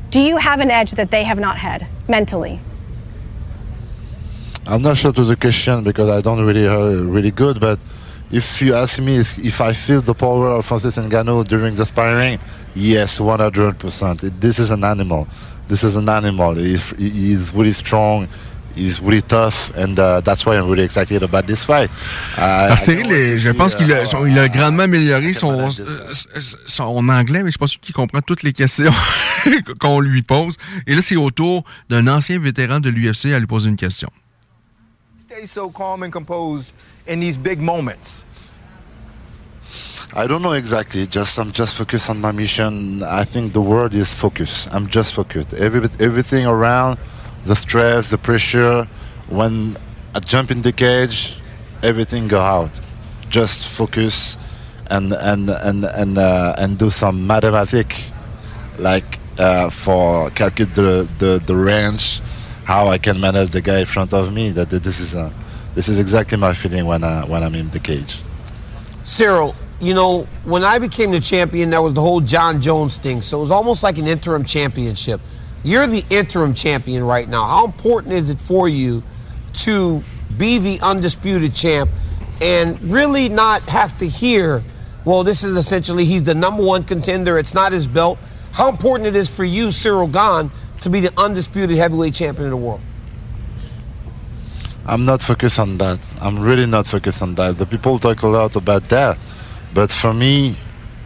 do 0.09 0.19
you 0.19 0.37
have 0.37 0.59
an 0.59 0.71
edge 0.71 0.91
that 0.91 1.11
they 1.11 1.23
have 1.23 1.39
not 1.39 1.57
had 1.57 1.87
mentally? 2.07 2.59
I'm 4.65 4.81
not 4.81 4.97
sure 4.97 5.13
to 5.13 5.23
the 5.23 5.35
question 5.35 5.83
because 5.83 6.09
I 6.09 6.21
don't 6.21 6.45
really 6.45 6.67
uh, 6.67 7.03
really 7.03 7.31
good. 7.31 7.59
But 7.59 7.79
if 8.31 8.61
you 8.61 8.73
ask 8.73 8.99
me 8.99 9.17
if, 9.17 9.61
I 9.61 9.71
feel 9.71 10.01
the 10.01 10.13
power 10.13 10.49
of 10.49 10.65
Francis 10.65 10.97
Ngannou 10.97 11.47
during 11.47 11.75
the 11.75 11.85
sparring, 11.85 12.39
yes, 12.75 13.19
100 13.19 13.79
percent. 13.79 14.19
This 14.41 14.59
is 14.59 14.69
an 14.71 14.83
animal. 14.83 15.27
This 15.69 15.83
is 15.83 15.95
an 15.95 16.09
animal. 16.09 16.55
He 16.55 16.73
is 16.73 17.53
really 17.53 17.71
strong. 17.71 18.27
He's 18.77 19.01
really 19.01 19.21
tough, 19.23 19.71
and 19.75 19.97
uh, 19.99 20.21
that's 20.21 20.45
why 20.45 20.55
I'm 20.55 20.69
really 20.69 20.83
excited 20.83 21.23
about 21.23 21.45
this 21.47 21.65
fight. 21.65 21.89
Uh, 22.37 22.75
Cyril, 22.75 23.11
est- 23.11 23.37
je 23.37 23.51
see, 23.51 23.57
pense 23.57 23.73
qu'il 23.75 23.91
a, 23.91 24.03
uh, 24.03 24.05
son- 24.05 24.25
il 24.27 24.37
a 24.37 24.47
grandement 24.49 24.83
amélioré 24.83 25.33
son, 25.33 25.59
euh, 25.59 25.69
son 26.67 27.09
anglais, 27.09 27.39
mais 27.43 27.47
je 27.49 27.51
suis 27.51 27.57
pas 27.59 27.67
sûr 27.67 27.79
qu'il 27.81 27.95
comprend 27.95 28.21
toutes 28.21 28.43
les 28.43 28.53
questions 28.53 28.93
qu'on 29.79 29.99
lui 29.99 30.21
pose. 30.21 30.55
Et 30.85 30.93
là, 30.95 31.01
c'est 31.01 31.15
au 31.15 31.31
tour 31.31 31.63
d'un 31.89 32.07
ancien 32.07 32.39
vétéran 32.39 32.79
de 32.79 32.89
l'UFC 32.89 33.33
à 33.33 33.39
lui 33.39 33.47
poser 33.47 33.69
une 33.69 33.75
question. 33.77 34.09
stay 35.29 35.45
so 35.47 35.69
calm 35.69 36.03
and 36.03 36.11
composed 36.11 36.71
in 37.07 37.19
these 37.19 37.37
big 37.37 37.59
moments? 37.59 38.23
I 40.15 40.25
don't 40.25 40.41
know 40.41 40.53
exactly. 40.53 41.05
Just 41.05 41.37
I'm 41.37 41.51
just 41.51 41.75
focused 41.75 42.09
on 42.09 42.19
my 42.21 42.31
mission. 42.31 43.03
I 43.03 43.25
think 43.25 43.51
the 43.53 43.59
word 43.61 43.93
is 43.93 44.11
focus. 44.13 44.67
I'm 44.71 44.87
just 44.87 45.11
focused. 45.13 45.53
Every, 45.53 45.81
everything 45.99 46.45
around, 46.47 46.97
the 47.47 47.55
stress, 47.55 48.09
the 48.09 48.17
pressure. 48.17 48.87
When 49.29 49.77
I 50.15 50.19
jump 50.19 50.51
in 50.51 50.61
the 50.61 50.71
cage, 50.71 51.37
everything 51.81 52.27
go 52.27 52.39
out. 52.39 52.71
Just 53.29 53.67
focus 53.67 54.37
and 54.89 55.13
and 55.13 55.49
and 55.49 55.85
and 55.85 56.17
uh, 56.17 56.55
and 56.57 56.77
do 56.77 56.89
some 56.89 57.27
mathematic, 57.27 57.95
like 58.79 59.19
uh, 59.39 59.69
for 59.69 60.29
calculate 60.31 60.75
the, 60.75 61.09
the 61.19 61.41
the 61.45 61.55
range, 61.55 62.21
how 62.65 62.87
I 62.87 62.97
can 62.97 63.19
manage 63.19 63.49
the 63.49 63.61
guy 63.61 63.79
in 63.79 63.85
front 63.85 64.13
of 64.13 64.31
me. 64.33 64.51
That 64.51 64.69
that 64.69 64.83
this 64.83 64.99
is 64.99 65.15
a, 65.15 65.33
this 65.75 65.89
is 65.89 65.99
exactly 65.99 66.37
my 66.37 66.53
feeling 66.53 66.85
when 66.85 67.03
I 67.03 67.25
when 67.25 67.43
I'm 67.43 67.55
in 67.55 67.69
the 67.69 67.79
cage. 67.79 68.19
Cyril, 69.03 69.55
you 69.79 69.93
know, 69.93 70.23
when 70.43 70.63
I 70.63 70.79
became 70.79 71.11
the 71.11 71.19
champion, 71.19 71.69
there 71.69 71.81
was 71.81 71.93
the 71.93 72.01
whole 72.01 72.21
John 72.21 72.61
Jones 72.61 72.97
thing. 72.97 73.21
So 73.21 73.37
it 73.37 73.41
was 73.41 73.51
almost 73.51 73.83
like 73.83 73.97
an 73.97 74.07
interim 74.07 74.43
championship. 74.43 75.21
You're 75.67 75.85
the 75.85 76.05
interim 76.09 76.53
champion 76.53 77.03
right 77.03 77.27
now. 77.27 77.45
How 77.45 77.65
important 77.65 78.13
is 78.13 78.29
it 78.29 78.39
for 78.39 78.69
you 78.69 79.03
to 79.65 80.01
be 80.37 80.59
the 80.59 80.79
undisputed 80.81 81.53
champ 81.53 81.89
and 82.41 82.81
really 82.83 83.27
not 83.27 83.63
have 83.63 83.97
to 83.97 84.07
hear, 84.07 84.63
well, 85.03 85.25
this 85.25 85.43
is 85.43 85.57
essentially 85.57 86.05
he's 86.05 86.23
the 86.23 86.33
number 86.33 86.63
one 86.63 86.85
contender, 86.85 87.37
it's 87.37 87.53
not 87.53 87.73
his 87.73 87.85
belt. 87.85 88.17
How 88.53 88.69
important 88.69 89.07
it 89.07 89.17
is 89.17 89.27
for 89.27 89.43
you, 89.43 89.71
Cyril 89.71 90.07
Gahn, 90.07 90.51
to 90.79 90.89
be 90.89 91.01
the 91.01 91.11
undisputed 91.19 91.75
heavyweight 91.75 92.13
champion 92.13 92.45
of 92.45 92.51
the 92.51 92.55
world? 92.65 92.79
I'm 94.85 95.03
not 95.03 95.21
focused 95.21 95.59
on 95.59 95.79
that. 95.79 95.99
I'm 96.21 96.39
really 96.39 96.65
not 96.65 96.87
focused 96.87 97.21
on 97.21 97.35
that. 97.35 97.57
The 97.57 97.65
people 97.65 97.99
talk 97.99 98.21
a 98.21 98.27
lot 98.27 98.55
about 98.55 98.83
that, 98.87 99.19
but 99.73 99.91
for 99.91 100.13
me, 100.13 100.55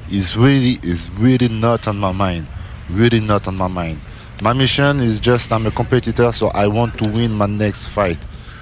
it's 0.07 0.37
really, 0.37 0.77
it's 0.83 1.09
really 1.17 1.47
not 1.47 1.87
on 1.87 1.97
my 1.97 2.11
mind. 2.11 2.47
Really 2.91 3.21
not 3.21 3.47
on 3.47 3.57
my 3.57 3.67
mind. 3.67 3.99
My 4.41 4.55
mission 4.55 4.99
is 4.99 5.19
just 5.21 5.51
I'm 5.51 5.67
a 5.67 5.71
competitor, 5.71 6.31
so 6.31 6.49
I 6.55 6.65
want 6.65 6.97
to 6.97 7.05
win 7.05 7.31
my 7.31 7.45
next 7.45 7.87
fight. 7.87 8.17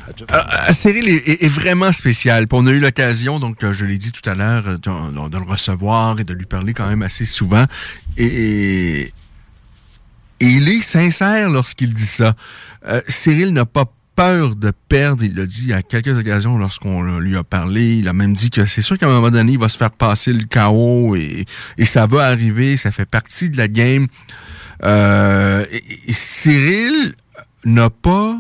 Euh, 0.10 0.26
euh, 0.34 0.74
Cyril 0.74 1.08
est, 1.08 1.48
vraiment 1.48 1.94
spécial. 1.94 2.48
On 2.52 2.68
a 2.68 2.72
eu 2.72 2.80
l'occasion, 2.80 3.40
donc 3.40 3.64
euh, 3.64 3.72
je 3.72 3.86
l'ai 3.86 3.98
dit 3.98 4.12
tout 4.12 4.28
à 4.30 4.36
l'heure, 4.36 4.78
de, 4.78 5.38
le 5.38 5.50
recevoir 5.50 6.20
et 6.20 6.26
de 6.26 6.34
lui 6.34 6.46
parler 6.46 6.74
quand 6.74 6.88
même 6.88 7.02
assez 7.02 7.24
souvent. 7.24 7.64
Et, 8.18 9.14
il 10.42 10.68
est 10.68 10.82
sincère 10.82 11.50
lorsqu'il 11.50 11.94
dit 11.94 12.06
ça. 12.06 12.36
Cyril 13.08 13.54
n'a 13.54 13.66
pas 13.66 13.86
peur 14.16 14.56
de 14.56 14.74
perdre. 14.90 15.24
Il 15.24 15.36
l'a 15.36 15.46
dit 15.46 15.72
à 15.72 15.82
quelques 15.82 16.18
occasions 16.18 16.58
lorsqu'on 16.58 17.20
lui 17.20 17.38
a 17.38 17.44
parlé. 17.44 17.96
Il 17.98 18.08
a 18.10 18.14
même 18.14 18.34
dit 18.34 18.50
que 18.50 18.66
c'est 18.66 18.82
sûr 18.82 18.98
qu'à 18.98 19.06
un 19.06 19.10
moment 19.10 19.32
donné, 19.32 19.54
il 19.54 19.60
va 19.60 19.70
se 19.70 19.78
faire 19.78 19.92
passer 19.92 20.34
le 20.34 20.44
chaos 20.44 21.16
et 21.16 21.46
ça 21.86 22.06
va 22.06 22.26
arriver. 22.26 22.76
Ça 22.76 22.92
fait 22.92 23.06
partie 23.06 23.50
de 23.50 23.58
la 23.58 23.70
game. 23.70 24.08
Euh, 24.84 25.66
Cyril 26.08 27.14
n'a 27.66 27.90
pas 27.90 28.38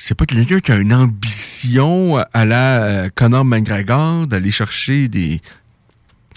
c'est 0.00 0.14
pas 0.14 0.26
quelqu'un 0.26 0.60
qui 0.60 0.70
a 0.70 0.76
une 0.76 0.94
ambition 0.94 2.18
à 2.32 2.44
la 2.44 2.82
euh, 2.84 3.08
Conor 3.14 3.44
McGregor 3.44 4.28
d'aller 4.28 4.52
chercher 4.52 5.08
des 5.08 5.42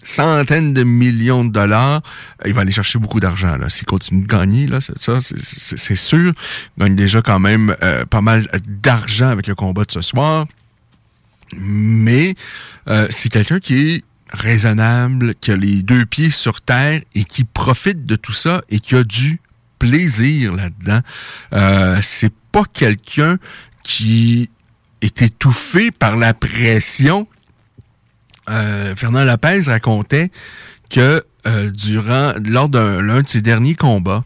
centaines 0.04 0.74
de 0.74 0.82
millions 0.82 1.46
de 1.46 1.52
dollars. 1.52 2.02
Euh, 2.44 2.50
Il 2.50 2.56
va 2.56 2.62
aller 2.62 2.72
chercher 2.72 2.98
beaucoup 2.98 3.20
d'argent 3.20 3.56
là. 3.58 3.70
S'il 3.70 3.86
continue 3.86 4.24
de 4.24 4.28
gagner 4.28 4.66
là, 4.66 4.80
c'est 4.82 5.96
sûr. 5.96 6.34
Il 6.78 6.84
gagne 6.84 6.96
déjà 6.96 7.22
quand 7.22 7.40
même 7.40 7.76
pas 8.10 8.22
mal 8.22 8.48
d'argent 8.68 9.30
avec 9.30 9.48
le 9.48 9.56
combat 9.56 9.86
de 9.86 9.92
ce 9.92 10.02
soir. 10.02 10.48
Mais 11.58 12.36
euh, 12.88 13.08
c'est 13.10 13.30
quelqu'un 13.30 13.60
qui 13.60 13.96
est 13.96 14.04
raisonnable, 14.32 15.36
qui 15.36 15.52
a 15.52 15.56
les 15.56 15.84
deux 15.84 16.06
pieds 16.06 16.32
sur 16.32 16.62
terre 16.62 17.02
et 17.16 17.24
qui 17.24 17.44
profite 17.44 18.06
de 18.06 18.16
tout 18.16 18.34
ça 18.34 18.62
et 18.70 18.80
qui 18.80 18.96
a 18.96 19.04
du 19.04 19.40
plaisir 19.80 20.54
là-dedans. 20.54 21.02
Euh, 21.54 22.00
c'est 22.02 22.34
pas 22.52 22.64
quelqu'un 22.72 23.38
qui 23.84 24.50
est 25.02 25.22
étouffé 25.22 25.92
par 25.92 26.16
la 26.16 26.34
pression. 26.34 27.28
Euh, 28.50 28.96
Fernand 28.96 29.24
Lopez 29.24 29.62
racontait 29.68 30.32
que 30.90 31.26
euh, 31.48 31.72
durant 31.72 32.34
lors 32.46 32.70
d'un 32.70 33.02
l'un 33.02 33.22
de 33.22 33.28
ses 33.28 33.42
derniers 33.42 33.76
combats, 33.76 34.24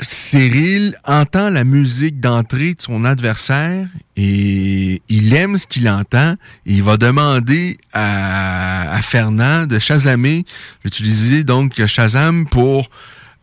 Cyril 0.00 0.96
entend 1.04 1.50
la 1.50 1.62
musique 1.62 2.18
d'entrée 2.18 2.74
de 2.74 2.82
son 2.82 3.04
adversaire 3.04 3.86
et 4.16 5.02
il 5.08 5.34
aime 5.34 5.56
ce 5.56 5.66
qu'il 5.66 5.88
entend. 5.88 6.34
Il 6.66 6.82
va 6.82 6.96
demander 6.96 7.78
à, 7.92 9.00
Fernand 9.02 9.66
de 9.66 9.78
chasamer, 9.78 10.44
d'utiliser 10.84 11.44
donc 11.44 11.84
Shazam 11.86 12.46
pour 12.46 12.90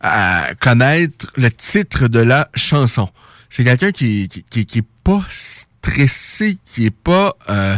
euh, 0.04 0.54
connaître 0.60 1.32
le 1.36 1.50
titre 1.50 2.08
de 2.08 2.18
la 2.18 2.48
chanson. 2.54 3.08
C'est 3.48 3.64
quelqu'un 3.64 3.92
qui, 3.92 4.28
qui, 4.28 4.44
qui, 4.50 4.66
qui 4.66 4.78
est 4.78 4.88
pas 5.04 5.24
stressé, 5.28 6.58
qui 6.64 6.86
est 6.86 6.90
pas 6.96 7.34
euh, 7.48 7.76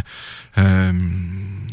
euh, 0.57 0.91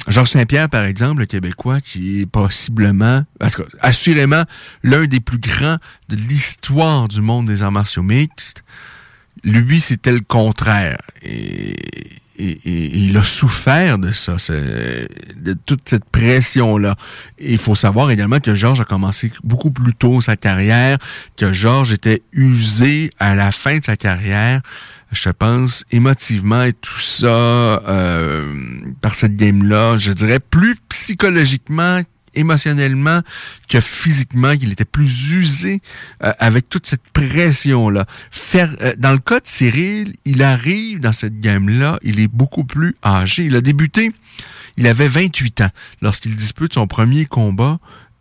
Georges 0.08 0.30
Saint-Pierre, 0.30 0.68
par 0.68 0.84
exemple, 0.84 1.20
le 1.20 1.26
Québécois, 1.26 1.80
qui 1.80 2.20
est 2.20 2.26
possiblement, 2.26 3.24
parce 3.38 3.54
que 3.54 3.62
assurément 3.80 4.44
l'un 4.82 5.06
des 5.06 5.20
plus 5.20 5.38
grands 5.38 5.76
de 6.08 6.16
l'histoire 6.16 7.08
du 7.08 7.20
monde 7.20 7.46
des 7.46 7.62
arts 7.62 7.72
martiaux 7.72 8.02
mixtes. 8.02 8.64
Lui, 9.44 9.80
c'était 9.80 10.12
le 10.12 10.20
contraire. 10.20 10.98
Et, 11.22 11.76
il 12.38 13.16
a 13.16 13.22
souffert 13.22 13.98
de 13.98 14.10
ça, 14.10 14.36
de 14.48 15.52
toute 15.64 15.88
cette 15.88 16.06
pression-là. 16.06 16.96
Il 17.38 17.58
faut 17.58 17.76
savoir 17.76 18.10
également 18.10 18.40
que 18.40 18.54
Georges 18.54 18.80
a 18.80 18.84
commencé 18.84 19.30
beaucoup 19.44 19.70
plus 19.70 19.94
tôt 19.94 20.20
sa 20.20 20.36
carrière, 20.36 20.98
que 21.36 21.52
Georges 21.52 21.92
était 21.92 22.22
usé 22.32 23.12
à 23.20 23.36
la 23.36 23.52
fin 23.52 23.78
de 23.78 23.84
sa 23.84 23.96
carrière, 23.96 24.62
je 25.12 25.28
pense, 25.28 25.84
émotivement 25.90 26.64
et 26.64 26.72
tout 26.72 26.98
ça, 26.98 27.26
euh, 27.26 28.54
par 29.00 29.14
cette 29.14 29.36
game-là, 29.36 29.96
je 29.98 30.12
dirais 30.12 30.40
plus 30.40 30.76
psychologiquement 30.88 32.00
émotionnellement 32.34 33.20
que 33.68 33.78
physiquement, 33.82 34.56
qu'il 34.56 34.72
était 34.72 34.86
plus 34.86 35.32
usé 35.32 35.82
euh, 36.24 36.32
avec 36.38 36.70
toute 36.70 36.86
cette 36.86 37.02
pression-là. 37.12 38.06
Euh, 38.54 38.94
dans 38.96 39.12
le 39.12 39.18
cas 39.18 39.40
de 39.40 39.46
Cyril, 39.46 40.14
il 40.24 40.42
arrive 40.42 40.98
dans 40.98 41.12
cette 41.12 41.40
game-là, 41.40 41.98
il 42.02 42.20
est 42.20 42.28
beaucoup 42.28 42.64
plus 42.64 42.96
âgé. 43.04 43.44
Il 43.44 43.54
a 43.54 43.60
débuté, 43.60 44.12
il 44.78 44.86
avait 44.86 45.08
28 45.08 45.60
ans 45.60 45.70
lorsqu'il 46.00 46.34
dispute 46.34 46.72
son 46.72 46.86
premier 46.86 47.26
combat. 47.26 47.78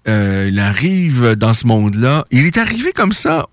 Il 0.08 0.60
arrive 0.60 1.36
dans 1.36 1.54
ce 1.54 1.68
monde-là. 1.68 2.26
Il 2.32 2.48
est 2.48 2.58
arrivé 2.58 2.92
comme 2.92 3.12
ça 3.12 3.48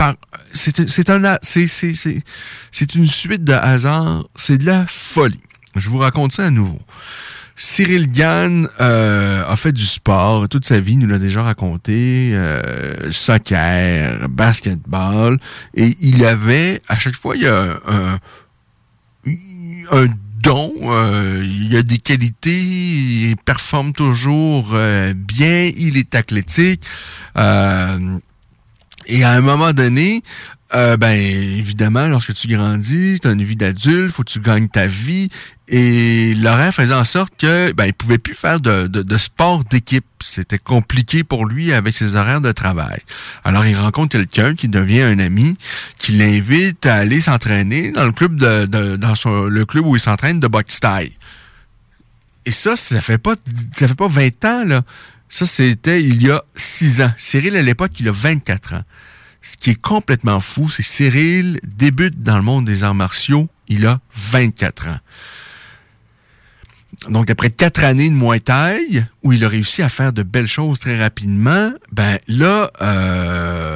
par- 0.00 0.16
c'est 0.54 1.10
un 1.10 1.36
c'est 1.42 2.94
une 2.94 3.06
suite 3.06 3.44
de 3.44 3.52
hasard, 3.52 4.24
c'est 4.34 4.56
de 4.56 4.64
la 4.64 4.86
folie. 4.88 5.40
Je 5.76 5.90
vous 5.90 5.98
raconte 5.98 6.32
ça 6.32 6.46
à 6.46 6.50
nouveau. 6.50 6.80
Cyril 7.54 8.10
Gann 8.10 8.66
euh, 8.80 9.44
a 9.46 9.56
fait 9.56 9.72
du 9.72 9.84
sport 9.84 10.48
toute 10.48 10.64
sa 10.64 10.80
vie, 10.80 10.96
nous 10.96 11.06
l'a 11.06 11.18
déjà 11.18 11.42
raconté, 11.42 12.30
euh, 12.32 13.12
soccer, 13.12 14.26
basketball, 14.30 15.38
et 15.74 15.94
il 16.00 16.24
avait 16.24 16.80
à 16.88 16.98
chaque 16.98 17.16
fois 17.16 17.36
il 17.36 17.42
y 17.42 17.46
a 17.46 17.78
un, 19.92 20.06
don, 20.42 20.72
euh, 20.84 21.44
il 21.46 21.76
a 21.76 21.82
des 21.82 21.98
qualités, 21.98 22.58
il 22.58 23.36
performe 23.36 23.92
toujours 23.92 24.70
euh, 24.72 25.12
bien, 25.14 25.70
il 25.76 25.98
est 25.98 26.14
athlétique. 26.14 26.82
Et 29.06 29.24
à 29.24 29.30
un 29.32 29.40
moment 29.40 29.72
donné, 29.72 30.22
euh, 30.74 30.96
ben 30.96 31.12
évidemment, 31.12 32.06
lorsque 32.06 32.32
tu 32.34 32.46
grandis, 32.48 33.18
tu 33.20 33.26
as 33.28 33.32
une 33.32 33.42
vie 33.42 33.56
d'adulte, 33.56 34.12
faut 34.12 34.22
que 34.22 34.30
tu 34.30 34.40
gagnes 34.40 34.68
ta 34.68 34.86
vie. 34.86 35.28
Et 35.72 36.34
Laurent 36.34 36.72
faisait 36.72 36.94
en 36.94 37.04
sorte 37.04 37.32
que 37.38 37.72
ben 37.72 37.86
il 37.86 37.92
pouvait 37.94 38.18
plus 38.18 38.34
faire 38.34 38.60
de, 38.60 38.86
de, 38.88 39.02
de 39.02 39.18
sport 39.18 39.62
d'équipe. 39.64 40.04
C'était 40.20 40.58
compliqué 40.58 41.22
pour 41.24 41.46
lui 41.46 41.72
avec 41.72 41.94
ses 41.94 42.16
horaires 42.16 42.40
de 42.40 42.50
travail. 42.52 43.00
Alors 43.44 43.64
il 43.66 43.76
rencontre 43.76 44.10
quelqu'un 44.16 44.54
qui 44.54 44.68
devient 44.68 45.02
un 45.02 45.18
ami, 45.20 45.56
qui 45.98 46.12
l'invite 46.12 46.86
à 46.86 46.96
aller 46.96 47.20
s'entraîner 47.20 47.92
dans 47.92 48.04
le 48.04 48.12
club 48.12 48.34
de, 48.36 48.66
de- 48.66 48.96
dans 48.96 49.14
son, 49.14 49.44
le 49.44 49.64
club 49.64 49.86
où 49.86 49.94
il 49.96 50.00
s'entraîne 50.00 50.40
de 50.40 50.48
boxe 50.48 50.80
taille. 50.80 51.12
Et 52.46 52.52
ça, 52.52 52.76
ça 52.76 53.00
fait 53.00 53.18
pas 53.18 53.34
ça 53.72 53.86
fait 53.88 53.94
pas 53.94 54.08
20 54.08 54.44
ans 54.44 54.64
là. 54.66 54.82
Ça 55.30 55.46
c'était 55.46 56.02
il 56.02 56.22
y 56.22 56.30
a 56.30 56.44
6 56.56 57.02
ans. 57.02 57.12
Cyril 57.16 57.56
à 57.56 57.62
l'époque, 57.62 57.92
il 58.00 58.08
a 58.08 58.12
24 58.12 58.74
ans. 58.74 58.82
Ce 59.42 59.56
qui 59.56 59.70
est 59.70 59.80
complètement 59.80 60.40
fou, 60.40 60.68
c'est 60.68 60.82
Cyril 60.82 61.60
débute 61.64 62.22
dans 62.22 62.36
le 62.36 62.42
monde 62.42 62.66
des 62.66 62.82
arts 62.82 62.94
martiaux, 62.94 63.48
il 63.68 63.86
a 63.86 64.00
24 64.14 64.88
ans. 64.88 64.98
Donc, 67.08 67.30
après 67.30 67.50
quatre 67.50 67.82
années 67.82 68.10
de 68.10 68.14
Muay 68.14 68.40
Thai, 68.40 69.04
où 69.22 69.32
il 69.32 69.42
a 69.44 69.48
réussi 69.48 69.82
à 69.82 69.88
faire 69.88 70.12
de 70.12 70.22
belles 70.22 70.48
choses 70.48 70.80
très 70.80 70.98
rapidement, 70.98 71.72
ben 71.92 72.18
là, 72.28 72.70
euh, 72.82 73.69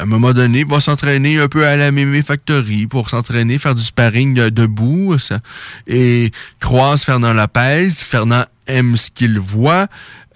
à 0.00 0.04
un 0.04 0.06
moment 0.06 0.32
donné, 0.32 0.64
va 0.64 0.80
s'entraîner 0.80 1.38
un 1.38 1.48
peu 1.48 1.66
à 1.66 1.76
la 1.76 1.92
Mémé 1.92 2.22
Factory 2.22 2.86
pour 2.86 3.10
s'entraîner, 3.10 3.58
faire 3.58 3.74
du 3.74 3.82
sparring 3.82 4.38
euh, 4.38 4.50
debout, 4.50 5.18
ça, 5.18 5.40
et 5.86 6.32
croise 6.58 7.02
Fernand 7.04 7.34
Lopez. 7.34 7.90
Fernand 7.90 8.44
aime 8.66 8.96
ce 8.96 9.10
qu'il 9.10 9.38
voit, 9.38 9.88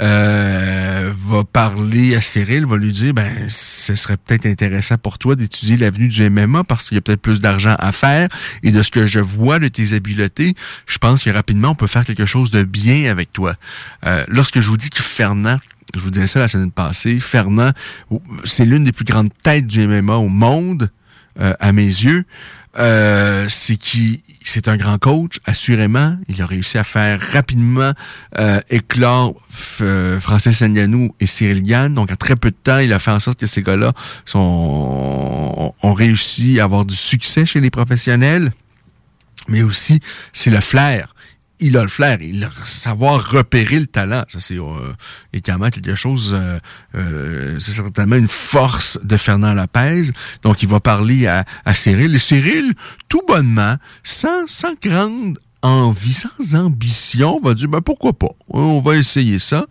euh, 0.02 1.12
va 1.26 1.44
parler 1.44 2.14
à 2.14 2.20
Cyril, 2.20 2.66
va 2.66 2.76
lui 2.76 2.92
dire, 2.92 3.14
ben, 3.14 3.30
ce 3.48 3.94
serait 3.94 4.18
peut-être 4.18 4.44
intéressant 4.44 4.98
pour 4.98 5.18
toi 5.18 5.34
d'étudier 5.34 5.78
l'avenue 5.78 6.08
du 6.08 6.28
MMA 6.28 6.64
parce 6.64 6.88
qu'il 6.88 6.96
y 6.96 6.98
a 6.98 7.00
peut-être 7.00 7.22
plus 7.22 7.40
d'argent 7.40 7.74
à 7.78 7.90
faire. 7.90 8.28
Et 8.62 8.70
de 8.70 8.82
ce 8.82 8.90
que 8.90 9.06
je 9.06 9.20
vois 9.20 9.60
de 9.60 9.68
tes 9.68 9.94
habiletés, 9.94 10.54
je 10.86 10.98
pense 10.98 11.22
que 11.22 11.30
rapidement, 11.30 11.70
on 11.70 11.74
peut 11.74 11.86
faire 11.86 12.04
quelque 12.04 12.26
chose 12.26 12.50
de 12.50 12.64
bien 12.64 13.10
avec 13.10 13.32
toi. 13.32 13.54
Euh, 14.04 14.24
lorsque 14.28 14.60
je 14.60 14.68
vous 14.68 14.76
dis 14.76 14.90
que 14.90 15.02
Fernand, 15.02 15.58
je 15.94 16.00
vous 16.00 16.10
disais 16.10 16.26
ça 16.26 16.40
la 16.40 16.48
semaine 16.48 16.72
passée, 16.72 17.20
Fernand, 17.20 17.70
c'est 18.44 18.64
l'une 18.64 18.84
des 18.84 18.92
plus 18.92 19.04
grandes 19.04 19.30
têtes 19.42 19.66
du 19.66 19.86
MMA 19.86 20.16
au 20.16 20.28
monde, 20.28 20.90
euh, 21.40 21.54
à 21.60 21.72
mes 21.72 21.86
yeux. 21.86 22.24
Euh, 22.76 23.46
c'est 23.48 23.76
qui 23.76 24.22
c'est 24.44 24.68
un 24.68 24.76
grand 24.76 24.98
coach, 24.98 25.36
assurément. 25.46 26.16
Il 26.28 26.42
a 26.42 26.46
réussi 26.46 26.76
à 26.76 26.84
faire 26.84 27.20
rapidement 27.20 27.92
euh, 28.38 28.60
éclore 28.68 29.34
euh, 29.80 30.20
Francis 30.20 30.60
Ngannou 30.60 31.14
et 31.18 31.26
Cyril 31.26 31.62
Gann. 31.62 31.94
Donc, 31.94 32.12
en 32.12 32.16
très 32.16 32.36
peu 32.36 32.50
de 32.50 32.56
temps, 32.62 32.78
il 32.78 32.92
a 32.92 32.98
fait 32.98 33.10
en 33.10 33.20
sorte 33.20 33.38
que 33.40 33.46
ces 33.46 33.62
gars-là 33.62 33.92
ont 34.34 35.94
réussi 35.94 36.60
à 36.60 36.64
avoir 36.64 36.84
du 36.84 36.94
succès 36.94 37.46
chez 37.46 37.60
les 37.60 37.70
professionnels. 37.70 38.52
Mais 39.48 39.62
aussi, 39.62 40.00
c'est 40.32 40.50
le 40.50 40.60
flair. 40.60 41.13
Il 41.60 41.76
a 41.76 41.82
le 41.82 41.88
flair, 41.88 42.20
il 42.20 42.42
a 42.42 42.50
savoir 42.64 43.30
repérer 43.30 43.78
le 43.78 43.86
talent. 43.86 44.24
Ça, 44.28 44.40
c'est 44.40 44.58
euh, 44.58 44.92
également 45.32 45.70
quelque 45.70 45.94
chose, 45.94 46.34
euh, 46.36 46.58
euh, 46.96 47.58
c'est 47.60 47.72
certainement 47.72 48.16
une 48.16 48.28
force 48.28 48.98
de 49.02 49.16
Fernand 49.16 49.54
Lopez. 49.54 50.10
Donc, 50.42 50.62
il 50.62 50.68
va 50.68 50.80
parler 50.80 51.26
à, 51.28 51.44
à 51.64 51.74
Cyril. 51.74 52.14
Et 52.14 52.18
Cyril, 52.18 52.74
tout 53.08 53.22
bonnement, 53.26 53.76
sans, 54.02 54.48
sans 54.48 54.74
grande 54.82 55.38
envie, 55.62 56.12
sans 56.12 56.56
ambition, 56.56 57.40
va 57.42 57.54
dire, 57.54 57.68
ben 57.68 57.80
pourquoi 57.80 58.12
pas? 58.12 58.32
On 58.48 58.80
va 58.80 58.96
essayer 58.96 59.38
ça. 59.38 59.64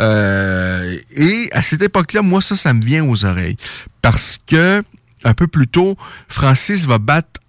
Euh, 0.00 0.98
et 1.14 1.50
à 1.52 1.62
cette 1.62 1.82
époque-là, 1.82 2.22
moi, 2.22 2.40
ça, 2.40 2.56
ça 2.56 2.72
me 2.72 2.82
vient 2.82 3.04
aux 3.04 3.24
oreilles. 3.24 3.58
Parce 4.00 4.38
que, 4.46 4.82
un 5.22 5.34
peu 5.34 5.46
plus 5.46 5.68
tôt, 5.68 5.96
Francis 6.28 6.86
va 6.86 6.98
battre 6.98 7.40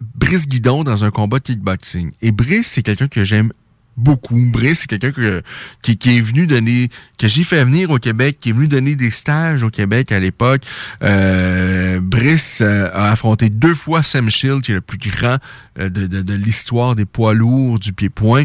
Brice 0.00 0.48
Guidon 0.48 0.84
dans 0.84 1.04
un 1.04 1.10
combat 1.10 1.38
de 1.38 1.44
kickboxing. 1.44 2.12
Et 2.22 2.32
Brice, 2.32 2.68
c'est 2.68 2.82
quelqu'un 2.82 3.08
que 3.08 3.24
j'aime 3.24 3.52
beaucoup. 3.96 4.38
Brice, 4.50 4.80
c'est 4.80 4.86
quelqu'un 4.86 5.12
que, 5.12 5.42
qui, 5.82 5.92
est 5.92 6.20
venu 6.20 6.46
donner, 6.46 6.88
que 7.18 7.28
j'ai 7.28 7.44
fait 7.44 7.64
venir 7.64 7.90
au 7.90 7.98
Québec, 7.98 8.38
qui 8.40 8.50
est 8.50 8.52
venu 8.52 8.68
donner 8.68 8.96
des 8.96 9.10
stages 9.10 9.62
au 9.62 9.70
Québec 9.70 10.12
à 10.12 10.20
l'époque. 10.20 10.62
Euh, 11.02 12.00
Brice 12.00 12.60
euh, 12.60 12.88
a 12.92 13.10
affronté 13.10 13.50
deux 13.50 13.74
fois 13.74 14.02
Sam 14.02 14.30
Shield, 14.30 14.62
qui 14.62 14.72
est 14.72 14.76
le 14.76 14.80
plus 14.80 14.98
grand 14.98 15.36
euh, 15.78 15.88
de 15.88 16.34
l'histoire 16.34 16.96
des 16.96 17.04
poids 17.04 17.34
lourds 17.34 17.78
du 17.78 17.92
pied-point. 17.92 18.44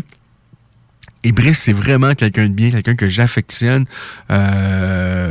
Et 1.23 1.31
Brice, 1.31 1.59
c'est 1.59 1.73
vraiment 1.73 2.13
quelqu'un 2.13 2.47
de 2.47 2.53
bien, 2.53 2.71
quelqu'un 2.71 2.95
que 2.95 3.09
j'affectionne. 3.09 3.85
Euh, 4.31 5.25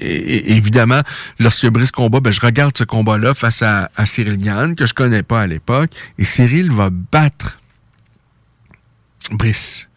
évidemment, 0.00 1.00
lorsque 1.38 1.66
Brice 1.66 1.90
combat, 1.90 2.20
ben, 2.20 2.32
je 2.32 2.40
regarde 2.40 2.76
ce 2.76 2.84
combat-là 2.84 3.34
face 3.34 3.62
à, 3.62 3.90
à 3.96 4.06
Cyril 4.06 4.38
Gann, 4.38 4.74
que 4.74 4.86
je 4.86 4.94
connais 4.94 5.22
pas 5.22 5.42
à 5.42 5.46
l'époque. 5.46 5.90
Et 6.18 6.24
Cyril 6.24 6.72
va 6.72 6.90
battre 6.90 7.58
Brice. 9.30 9.89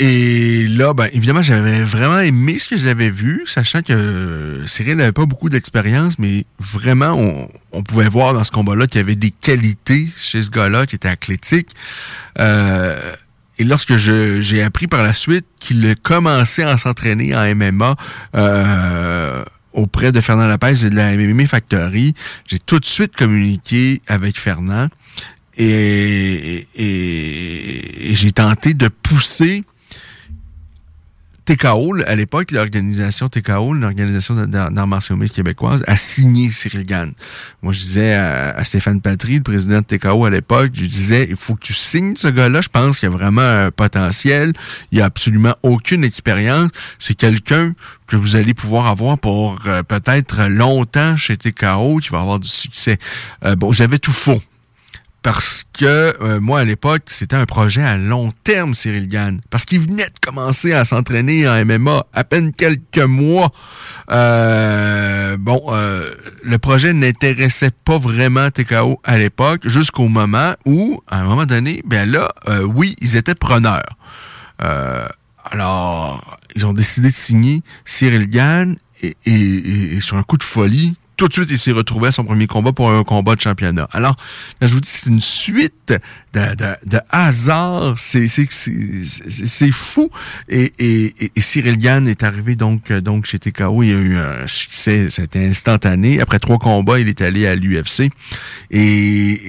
Et 0.00 0.66
là, 0.66 0.92
ben, 0.92 1.08
évidemment, 1.12 1.42
j'avais 1.42 1.82
vraiment 1.82 2.18
aimé 2.18 2.58
ce 2.58 2.68
que 2.68 2.76
j'avais 2.76 3.10
vu, 3.10 3.44
sachant 3.46 3.80
que 3.82 4.62
Cyril 4.66 4.96
n'avait 4.96 5.12
pas 5.12 5.24
beaucoup 5.24 5.48
d'expérience, 5.48 6.18
mais 6.18 6.46
vraiment, 6.58 7.48
on, 7.72 7.82
pouvait 7.84 8.08
voir 8.08 8.34
dans 8.34 8.42
ce 8.42 8.50
combat-là 8.50 8.88
qu'il 8.88 9.00
y 9.00 9.04
avait 9.04 9.14
des 9.14 9.30
qualités 9.30 10.08
chez 10.16 10.42
ce 10.42 10.50
gars-là, 10.50 10.86
qui 10.86 10.96
était 10.96 11.08
athlétique. 11.08 11.70
Euh, 12.40 13.14
et 13.58 13.64
lorsque 13.64 13.96
j'ai 13.96 14.62
appris 14.62 14.88
par 14.88 15.04
la 15.04 15.14
suite 15.14 15.46
qu'il 15.60 15.88
a 15.88 15.94
commencé 15.94 16.64
à 16.64 16.76
s'entraîner 16.76 17.36
en 17.36 17.54
MMA 17.54 17.94
euh, 18.34 19.44
auprès 19.72 20.10
de 20.10 20.20
Fernand 20.20 20.48
Lopez 20.48 20.86
et 20.86 20.90
de 20.90 20.96
la 20.96 21.16
MMA 21.16 21.46
Factory, 21.46 22.14
j'ai 22.48 22.58
tout 22.58 22.80
de 22.80 22.84
suite 22.84 23.14
communiqué 23.14 24.02
avec 24.08 24.40
Fernand 24.40 24.88
et 25.56 26.66
j'ai 26.74 28.32
tenté 28.32 28.74
de 28.74 28.88
pousser 28.88 29.62
TKO, 31.44 31.96
à 32.06 32.14
l'époque, 32.14 32.50
l'organisation 32.50 33.28
TKO, 33.28 33.74
l'organisation 33.74 34.46
d'arts 34.46 34.86
martiaux 34.86 35.16
mixtes 35.16 35.36
québécoise, 35.36 35.84
a 35.86 35.96
signé 35.96 36.50
Cyril 36.50 36.86
Gann. 36.86 37.12
Moi, 37.62 37.72
je 37.72 37.80
disais 37.80 38.14
à, 38.14 38.64
Stéphane 38.64 39.00
Patry, 39.00 39.36
le 39.36 39.42
président 39.42 39.80
de 39.80 39.84
TKO 39.84 40.24
à 40.24 40.30
l'époque, 40.30 40.70
je 40.74 40.86
disais, 40.86 41.26
il 41.28 41.36
faut 41.36 41.54
que 41.54 41.62
tu 41.62 41.74
signes 41.74 42.16
ce 42.16 42.28
gars-là. 42.28 42.62
Je 42.62 42.68
pense 42.68 42.98
qu'il 42.98 43.10
y 43.10 43.12
a 43.12 43.14
vraiment 43.14 43.42
un 43.42 43.70
potentiel. 43.70 44.52
Il 44.90 44.96
n'y 44.96 45.02
a 45.02 45.06
absolument 45.06 45.54
aucune 45.62 46.02
expérience. 46.02 46.70
C'est 46.98 47.14
quelqu'un 47.14 47.74
que 48.06 48.16
vous 48.16 48.36
allez 48.36 48.54
pouvoir 48.54 48.86
avoir 48.86 49.18
pour 49.18 49.58
euh, 49.66 49.82
peut-être 49.82 50.44
longtemps 50.48 51.16
chez 51.16 51.36
TKO, 51.36 51.98
qui 51.98 52.08
va 52.08 52.20
avoir 52.20 52.40
du 52.40 52.48
succès. 52.48 52.98
Euh, 53.44 53.54
bon, 53.56 53.72
j'avais 53.72 53.98
tout 53.98 54.12
faux 54.12 54.40
parce 55.24 55.64
que 55.72 56.14
euh, 56.20 56.38
moi 56.38 56.60
à 56.60 56.64
l'époque 56.64 57.04
c'était 57.06 57.34
un 57.34 57.46
projet 57.46 57.82
à 57.82 57.96
long 57.96 58.30
terme 58.44 58.74
Cyril 58.74 59.08
Gann. 59.08 59.40
Parce 59.48 59.64
qu'il 59.64 59.80
venait 59.80 60.04
de 60.04 60.18
commencer 60.20 60.74
à 60.74 60.84
s'entraîner 60.84 61.48
en 61.48 61.64
MMA 61.64 62.06
à 62.12 62.24
peine 62.24 62.52
quelques 62.52 62.98
mois. 62.98 63.50
Euh, 64.10 65.38
bon 65.38 65.64
euh, 65.70 66.10
le 66.42 66.58
projet 66.58 66.92
n'intéressait 66.92 67.70
pas 67.70 67.96
vraiment 67.96 68.50
TKO 68.50 69.00
à 69.02 69.16
l'époque 69.16 69.66
jusqu'au 69.66 70.08
moment 70.08 70.52
où 70.66 71.00
à 71.08 71.20
un 71.20 71.24
moment 71.24 71.46
donné 71.46 71.82
ben 71.86 72.08
là 72.08 72.28
oui 72.62 72.94
ils 73.00 73.16
étaient 73.16 73.34
preneurs. 73.34 73.96
Alors 74.58 76.38
ils 76.54 76.66
ont 76.66 76.74
décidé 76.74 77.08
de 77.08 77.14
signer 77.14 77.62
Cyril 77.86 78.28
Gann 78.28 78.76
et 79.02 80.00
sur 80.02 80.18
un 80.18 80.22
coup 80.22 80.36
de 80.36 80.42
folie 80.42 80.96
tout 81.16 81.28
de 81.28 81.32
suite, 81.32 81.48
il 81.50 81.58
s'est 81.58 81.72
retrouvé 81.72 82.08
à 82.08 82.12
son 82.12 82.24
premier 82.24 82.46
combat 82.46 82.72
pour 82.72 82.90
un 82.90 83.04
combat 83.04 83.36
de 83.36 83.40
championnat. 83.40 83.88
Alors, 83.92 84.16
je 84.60 84.66
vous 84.66 84.80
dis, 84.80 84.88
c'est 84.88 85.10
une 85.10 85.20
suite 85.20 85.94
de, 86.32 86.76
de, 86.86 86.98
hasards. 87.10 87.98
C'est, 87.98 88.26
fou. 89.70 90.10
Et, 90.48 91.14
Cyril 91.36 91.78
Gann 91.78 92.08
est 92.08 92.22
arrivé 92.22 92.56
donc, 92.56 92.92
donc 92.92 93.26
chez 93.26 93.38
TKO. 93.38 93.82
Il 93.82 93.90
a 93.90 93.98
eu 93.98 94.16
un 94.16 94.46
succès, 94.46 95.10
c'était 95.10 95.46
instantané. 95.46 96.20
Après 96.20 96.38
trois 96.38 96.58
combats, 96.58 96.98
il 96.98 97.08
est 97.08 97.20
allé 97.20 97.46
à 97.46 97.54
l'UFC. 97.54 98.10
Et 98.70 99.40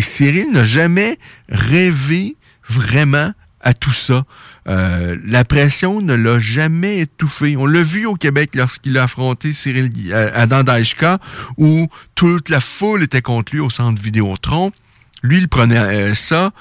Cyril 0.00 0.52
n'a 0.52 0.64
jamais 0.64 1.18
rêvé 1.48 2.36
vraiment 2.68 3.32
à 3.60 3.74
tout 3.74 3.92
ça. 3.92 4.24
Euh, 4.68 5.16
la 5.24 5.44
pression 5.44 6.00
ne 6.02 6.14
l'a 6.14 6.38
jamais 6.38 7.00
étouffé. 7.00 7.56
On 7.56 7.64
l'a 7.66 7.82
vu 7.82 8.04
au 8.06 8.14
Québec 8.16 8.50
lorsqu'il 8.54 8.98
a 8.98 9.04
affronté 9.04 9.52
Cyril 9.52 9.90
euh, 10.10 10.30
Adam 10.34 10.62
Daishka, 10.62 11.18
où 11.56 11.86
toute 12.14 12.48
la 12.50 12.60
foule 12.60 13.02
était 13.02 13.22
contre 13.22 13.54
lui 13.54 13.60
au 13.60 13.70
centre 13.70 14.00
Vidéotron. 14.02 14.72
Lui, 15.22 15.38
il 15.38 15.48
prenait 15.48 15.78
euh, 15.78 16.14
ça 16.14 16.52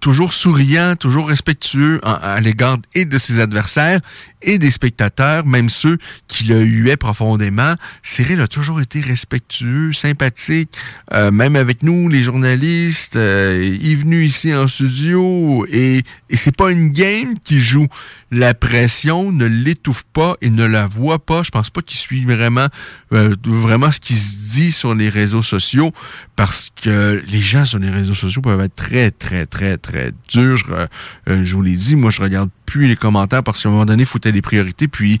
toujours 0.00 0.32
souriant, 0.32 0.96
toujours 0.96 1.28
respectueux 1.28 2.00
en- 2.02 2.12
à 2.14 2.40
l'égard 2.40 2.78
et 2.94 3.04
de 3.06 3.18
ses 3.18 3.40
adversaires 3.40 4.00
et 4.42 4.58
des 4.58 4.70
spectateurs, 4.70 5.46
même 5.46 5.68
ceux 5.68 5.98
qui 6.28 6.44
le 6.44 6.62
huaient 6.62 6.96
profondément. 6.96 7.74
Cyril 8.02 8.40
a 8.40 8.48
toujours 8.48 8.80
été 8.80 9.00
respectueux, 9.00 9.92
sympathique, 9.92 10.70
euh, 11.12 11.30
même 11.30 11.56
avec 11.56 11.82
nous, 11.82 12.08
les 12.08 12.22
journalistes. 12.22 13.16
euh, 13.16 13.76
il 13.80 13.92
est 13.92 13.94
venu 13.94 14.24
ici 14.24 14.54
en 14.54 14.68
studio 14.68 15.66
et, 15.70 16.02
et 16.30 16.36
c'est 16.36 16.56
pas 16.56 16.70
une 16.70 16.90
game 16.90 17.38
qui 17.44 17.60
joue. 17.60 17.86
La 18.30 18.54
pression 18.54 19.30
ne 19.32 19.46
l'étouffe 19.46 20.04
pas 20.12 20.36
et 20.40 20.50
ne 20.50 20.64
la 20.64 20.86
voit 20.86 21.18
pas. 21.24 21.42
Je 21.42 21.50
pense 21.50 21.70
pas 21.70 21.80
qu'il 21.82 21.98
suit 21.98 22.24
vraiment, 22.24 22.66
euh, 23.12 23.34
vraiment 23.44 23.92
ce 23.92 24.00
qui 24.00 24.14
se 24.14 24.36
dit 24.54 24.72
sur 24.72 24.94
les 24.94 25.08
réseaux 25.08 25.42
sociaux 25.42 25.90
parce 26.34 26.70
que 26.82 27.22
les 27.26 27.40
gens 27.40 27.64
sur 27.64 27.78
les 27.78 27.90
réseaux 27.90 28.14
sociaux 28.14 28.42
peuvent 28.42 28.60
être 28.60 28.74
très, 28.74 29.10
très, 29.10 29.46
très, 29.46 29.76
très 29.78 30.12
durs. 30.28 30.56
Je, 30.56 30.64
euh, 30.72 31.44
je 31.44 31.54
vous 31.54 31.62
l'ai 31.62 31.76
dit, 31.76 31.96
moi, 31.96 32.10
je 32.10 32.20
regarde 32.20 32.50
plus 32.66 32.86
les 32.88 32.96
commentaires 32.96 33.42
parce 33.42 33.62
qu'à 33.62 33.68
un 33.68 33.72
moment 33.72 33.86
donné, 33.86 34.02
il 34.02 34.06
faut 34.06 34.18
des 34.18 34.42
priorités. 34.42 34.88
Puis, 34.88 35.18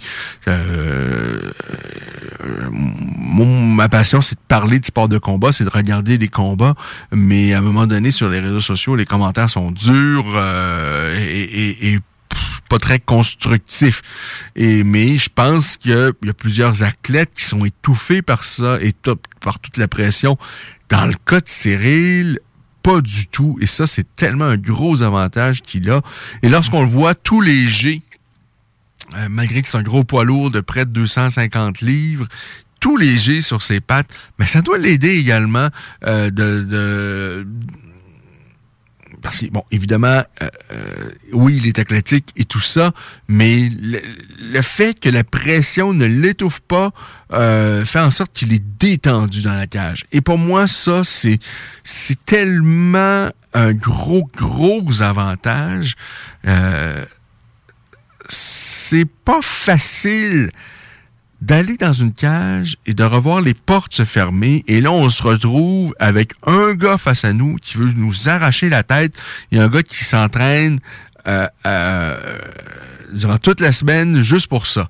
euh, 0.48 1.52
euh, 2.44 2.70
ma 2.70 3.88
passion, 3.88 4.20
c'est 4.20 4.34
de 4.34 4.40
parler 4.48 4.80
de 4.80 4.84
sport 4.86 5.08
de 5.08 5.18
combat, 5.18 5.52
c'est 5.52 5.64
de 5.64 5.70
regarder 5.70 6.18
les 6.18 6.28
combats. 6.28 6.74
Mais 7.12 7.54
à 7.54 7.58
un 7.58 7.62
moment 7.62 7.86
donné, 7.86 8.10
sur 8.10 8.28
les 8.28 8.40
réseaux 8.40 8.60
sociaux, 8.60 8.96
les 8.96 9.06
commentaires 9.06 9.48
sont 9.50 9.70
durs 9.70 10.24
euh, 10.34 11.16
et, 11.18 11.42
et- 11.42 11.92
et, 11.94 11.98
pas 12.68 12.78
très 12.78 12.98
constructifs. 12.98 14.02
Et 14.56 14.82
mais 14.82 15.18
je 15.18 15.28
pense 15.32 15.76
qu'il 15.76 15.92
y 15.92 15.94
a- 15.94 16.10
plusieurs 16.36 16.82
athlètes 16.82 17.30
qui 17.36 17.44
sont 17.44 17.64
étouffés 17.64 18.22
par 18.22 18.42
ça 18.42 18.78
et 18.82 18.92
par 19.40 19.60
toute 19.60 19.76
la 19.76 19.86
pression. 19.86 20.36
Dans 20.88 21.06
le 21.06 21.14
cas 21.24 21.38
de 21.40 21.48
Cyril, 21.48 22.40
pas 22.86 23.00
du 23.00 23.26
tout. 23.26 23.58
Et 23.60 23.66
ça, 23.66 23.86
c'est 23.88 24.06
tellement 24.14 24.44
un 24.44 24.56
gros 24.56 25.02
avantage 25.02 25.62
qu'il 25.62 25.90
a. 25.90 26.02
Et 26.42 26.48
lorsqu'on 26.48 26.82
le 26.82 26.88
voit 26.88 27.14
tout 27.16 27.40
léger, 27.40 28.02
euh, 29.16 29.26
malgré 29.28 29.60
que 29.62 29.66
c'est 29.68 29.76
un 29.76 29.82
gros 29.82 30.04
poids 30.04 30.24
lourd 30.24 30.52
de 30.52 30.60
près 30.60 30.84
de 30.86 30.90
250 30.92 31.80
livres, 31.80 32.28
tout 32.78 32.96
léger 32.96 33.40
sur 33.40 33.62
ses 33.62 33.80
pattes, 33.80 34.10
mais 34.38 34.46
ça 34.46 34.62
doit 34.62 34.78
l'aider 34.78 35.16
également 35.16 35.68
euh, 36.06 36.30
de, 36.30 36.62
de- 36.62 37.46
bon, 39.50 39.64
évidemment, 39.70 40.22
euh, 40.42 40.48
euh, 40.72 41.10
oui, 41.32 41.56
il 41.56 41.66
est 41.66 41.78
athlétique 41.78 42.32
et 42.36 42.44
tout 42.44 42.60
ça, 42.60 42.92
mais 43.28 43.68
le, 43.80 44.00
le 44.40 44.62
fait 44.62 44.98
que 44.98 45.08
la 45.08 45.24
pression 45.24 45.92
ne 45.92 46.06
l'étouffe 46.06 46.60
pas 46.60 46.92
euh, 47.32 47.84
fait 47.84 48.00
en 48.00 48.10
sorte 48.10 48.32
qu'il 48.32 48.52
est 48.52 48.62
détendu 48.78 49.42
dans 49.42 49.54
la 49.54 49.66
cage. 49.66 50.04
Et 50.12 50.20
pour 50.20 50.38
moi, 50.38 50.66
ça, 50.66 51.02
c'est 51.04 51.38
c'est 51.82 52.24
tellement 52.24 53.28
un 53.54 53.72
gros, 53.72 54.28
gros 54.36 55.02
avantage. 55.02 55.94
Euh, 56.46 57.04
c'est 58.28 59.08
pas 59.24 59.40
facile 59.42 60.50
d'aller 61.40 61.76
dans 61.76 61.92
une 61.92 62.12
cage 62.12 62.76
et 62.86 62.94
de 62.94 63.04
revoir 63.04 63.40
les 63.40 63.54
portes 63.54 63.94
se 63.94 64.04
fermer. 64.04 64.64
Et 64.66 64.80
là, 64.80 64.90
on 64.90 65.10
se 65.10 65.22
retrouve 65.22 65.94
avec 65.98 66.32
un 66.46 66.74
gars 66.74 66.98
face 66.98 67.24
à 67.24 67.32
nous 67.32 67.56
qui 67.56 67.76
veut 67.76 67.92
nous 67.94 68.28
arracher 68.28 68.68
la 68.68 68.82
tête 68.82 69.14
et 69.52 69.58
un 69.58 69.68
gars 69.68 69.82
qui 69.82 70.04
s'entraîne 70.04 70.78
euh, 71.26 71.46
euh, 71.66 72.38
durant 73.12 73.38
toute 73.38 73.60
la 73.60 73.72
semaine 73.72 74.20
juste 74.20 74.46
pour 74.46 74.66
ça. 74.66 74.88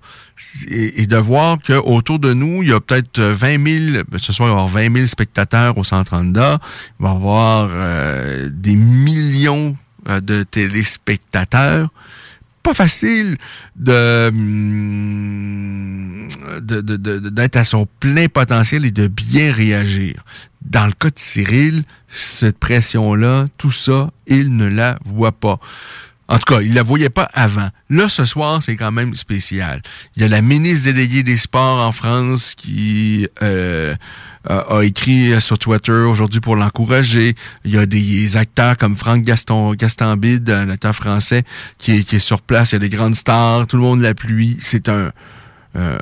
Et, 0.68 1.06
de 1.06 1.16
voir 1.16 1.58
qu'autour 1.66 2.18
de 2.18 2.32
nous, 2.32 2.62
il 2.62 2.68
y 2.68 2.72
a 2.72 2.80
peut-être 2.80 3.20
20 3.20 3.90
000, 3.90 4.04
ben, 4.08 4.18
ce 4.18 4.32
soir, 4.32 4.48
il 4.48 4.52
va 4.52 4.58
y 4.58 4.64
avoir 4.64 4.68
20 4.68 4.94
000 4.94 5.06
spectateurs 5.06 5.78
au 5.78 5.84
Centre 5.84 6.14
Honda. 6.14 6.58
Il 7.00 7.04
va 7.04 7.12
y 7.12 7.14
avoir 7.14 7.68
euh, 7.70 8.48
des 8.52 8.76
millions 8.76 9.76
de 10.06 10.44
téléspectateurs 10.44 11.88
pas 12.66 12.74
facile 12.74 13.36
hum, 15.06 16.28
de- 16.60 16.80
d'être 17.30 17.56
à 17.56 17.64
son 17.64 17.86
plein 18.00 18.26
potentiel 18.28 18.84
et 18.84 18.90
de 18.90 19.06
bien 19.06 19.52
réagir. 19.52 20.14
Dans 20.62 20.86
le 20.86 20.92
cas 20.92 21.08
de 21.08 21.18
Cyril, 21.18 21.84
cette 22.08 22.58
pression-là, 22.58 23.46
tout 23.56 23.70
ça, 23.70 24.10
il 24.26 24.56
ne 24.56 24.66
la 24.66 24.98
voit 25.04 25.32
pas. 25.32 25.58
En 26.28 26.38
tout 26.38 26.54
cas, 26.54 26.60
il 26.60 26.74
la 26.74 26.82
voyait 26.82 27.08
pas 27.10 27.28
avant. 27.34 27.68
Là, 27.88 28.08
ce 28.08 28.24
soir, 28.24 28.60
c'est 28.60 28.74
quand 28.74 28.90
même 28.90 29.14
spécial. 29.14 29.80
Il 30.16 30.22
y 30.22 30.24
a 30.24 30.28
la 30.28 30.42
ministre 30.42 30.86
déléguée 30.92 31.22
des 31.22 31.36
Sports 31.36 31.78
en 31.80 31.92
France 31.92 32.56
qui 32.56 33.28
euh, 33.42 33.94
a 34.48 34.76
a 34.78 34.84
écrit 34.84 35.40
sur 35.40 35.58
Twitter 35.58 35.92
aujourd'hui 35.92 36.40
pour 36.40 36.56
l'encourager. 36.56 37.34
Il 37.64 37.72
y 37.72 37.78
a 37.78 37.86
des 37.86 38.36
acteurs 38.36 38.76
comme 38.76 38.96
Franck 38.96 39.22
Gaston, 39.22 39.74
Gastambide, 39.74 40.48
un 40.50 40.70
acteur 40.70 40.94
français, 40.94 41.42
qui 41.78 41.92
est, 41.92 42.18
sur 42.18 42.40
place. 42.42 42.72
Il 42.72 42.74
y 42.74 42.76
a 42.76 42.78
des 42.80 42.88
grandes 42.88 43.14
stars. 43.14 43.66
Tout 43.66 43.76
le 43.76 43.82
monde 43.82 44.00
l'appuie. 44.00 44.56
C'est 44.60 44.88
un, 44.88 45.10
euh, 45.76 45.98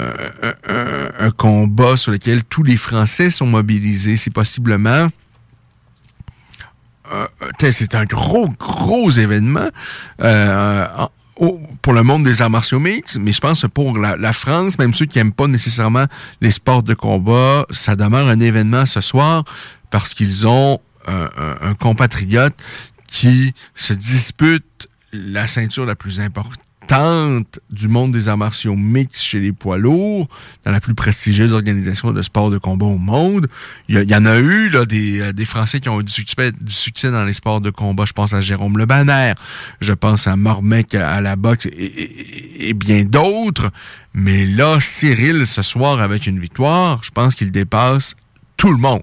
un, 0.68 1.26
un- 1.26 1.30
combat 1.30 1.96
sur 1.96 2.12
lequel 2.12 2.44
tous 2.44 2.62
les 2.62 2.76
Français 2.76 3.30
sont 3.30 3.46
mobilisés. 3.46 4.16
C'est 4.16 4.30
possiblement 4.32 5.08
euh, 7.12 7.26
euh, 7.42 7.70
c'est 7.72 7.94
un 7.94 8.04
gros, 8.04 8.48
gros 8.58 9.10
événement 9.10 9.68
euh, 10.22 10.86
en- 10.96 11.10
au- 11.36 11.60
pour 11.82 11.92
le 11.92 12.02
monde 12.02 12.22
des 12.24 12.42
arts 12.42 12.50
martiaux 12.50 12.80
mixtes, 12.80 13.18
mais 13.18 13.32
je 13.32 13.40
pense 13.40 13.62
que 13.62 13.66
pour 13.66 13.98
la, 13.98 14.32
France, 14.32 14.78
même 14.78 14.94
ceux 14.94 15.06
qui 15.06 15.18
n'aiment 15.18 15.32
pas 15.32 15.46
nécessairement 15.46 16.06
les 16.40 16.50
sports 16.50 16.82
de 16.82 16.94
combat, 16.94 17.66
ça 17.70 17.96
demeure 17.96 18.28
un 18.28 18.40
événement 18.40 18.86
ce 18.86 19.00
soir 19.00 19.44
parce 19.90 20.14
qu'ils 20.14 20.46
ont 20.46 20.80
euh, 21.08 21.28
un 21.60 21.74
compatriote 21.74 22.54
qui 23.08 23.52
se 23.74 23.92
dispute 23.92 24.88
la 25.12 25.46
ceinture 25.46 25.84
la 25.86 25.94
plus 25.94 26.18
importante 26.20 26.63
du 27.70 27.88
monde 27.88 28.12
des 28.12 28.28
arts 28.28 28.36
martiaux 28.38 28.76
mixtes 28.76 29.22
chez 29.22 29.40
les 29.40 29.52
poids 29.52 29.78
lourds, 29.78 30.28
dans 30.64 30.70
la 30.70 30.80
plus 30.80 30.94
prestigieuse 30.94 31.52
organisation 31.52 32.12
de 32.12 32.22
sport 32.22 32.50
de 32.50 32.58
combat 32.58 32.86
au 32.86 32.98
monde. 32.98 33.48
Il 33.88 33.98
y, 34.10 34.14
en 34.14 34.26
a 34.26 34.36
eu 34.38 34.68
là, 34.68 34.84
des, 34.84 35.20
euh, 35.20 35.32
des 35.32 35.44
Français 35.44 35.80
qui 35.80 35.88
ont 35.88 36.00
eu 36.00 36.04
du 36.04 36.12
succès, 36.12 37.10
dans 37.10 37.24
les 37.24 37.32
sports 37.32 37.60
de 37.60 37.70
combat. 37.70 38.04
Je 38.06 38.12
pense 38.12 38.34
à 38.34 38.40
Jérôme 38.40 38.78
Le 38.78 38.86
Banner, 38.86 39.32
je 39.80 39.92
pense 39.92 40.26
à 40.26 40.36
Mormec 40.36 40.94
à, 40.94 41.20
la 41.20 41.36
boxe 41.36 41.66
et, 41.66 41.70
et- 41.70 42.68
et 42.68 42.74
bien 42.74 43.04
d'autres. 43.04 43.70
Mais 44.12 44.46
là, 44.46 44.78
Cyril, 44.80 45.46
ce 45.46 45.62
soir, 45.62 46.00
avec 46.00 46.26
une 46.26 46.38
victoire, 46.38 47.02
je 47.02 47.10
pense 47.10 47.34
qu'il 47.34 47.50
dépasse 47.50 48.14
tout 48.56 48.70
le 48.70 48.78
monde. 48.78 49.02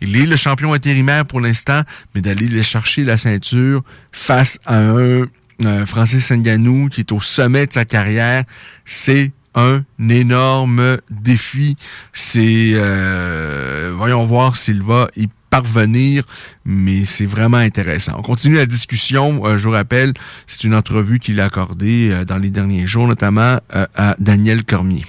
Il 0.00 0.16
est 0.16 0.26
le 0.26 0.36
champion 0.36 0.72
intérimaire 0.72 1.26
pour 1.26 1.40
l'instant, 1.40 1.82
mais 2.14 2.22
d'aller 2.22 2.46
le 2.46 2.62
chercher 2.62 3.02
la 3.02 3.18
ceinture 3.18 3.82
face 4.12 4.58
à 4.64 4.78
un 4.78 5.26
euh, 5.64 5.86
Francis 5.86 6.30
Ngannou 6.30 6.88
qui 6.88 7.00
est 7.00 7.12
au 7.12 7.20
sommet 7.20 7.66
de 7.66 7.72
sa 7.72 7.84
carrière, 7.84 8.44
c'est 8.84 9.32
un 9.54 9.82
énorme 10.08 10.98
défi. 11.10 11.76
C'est 12.12 12.72
euh, 12.74 13.92
voyons 13.96 14.24
voir 14.26 14.56
s'il 14.56 14.82
va 14.82 15.10
y 15.16 15.28
parvenir, 15.50 16.24
mais 16.64 17.04
c'est 17.04 17.26
vraiment 17.26 17.56
intéressant. 17.56 18.12
On 18.18 18.22
continue 18.22 18.56
la 18.56 18.66
discussion. 18.66 19.44
Euh, 19.44 19.56
je 19.56 19.66
vous 19.66 19.74
rappelle, 19.74 20.12
c'est 20.46 20.64
une 20.64 20.74
entrevue 20.74 21.18
qu'il 21.18 21.40
a 21.40 21.46
accordée 21.46 22.10
euh, 22.10 22.24
dans 22.24 22.36
les 22.36 22.50
derniers 22.50 22.86
jours, 22.86 23.08
notamment 23.08 23.58
à 23.70 24.14
Daniel 24.18 24.64
Cormier. 24.64 25.04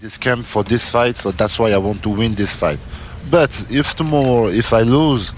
this 0.00 0.18
camp 0.18 0.44
for 0.44 0.62
this 0.62 0.90
fight, 0.90 1.16
so 1.16 1.32
that's 1.32 1.58
why 1.58 1.70
I 1.70 1.78
want 1.78 2.02
to 2.02 2.10
win 2.10 2.34
this 2.34 2.54
fight. 2.54 2.78
But 3.30 3.50
if 3.70 3.94
tomorrow, 3.94 4.48
if 4.48 4.74
I 4.74 4.82
lose, 4.82 5.32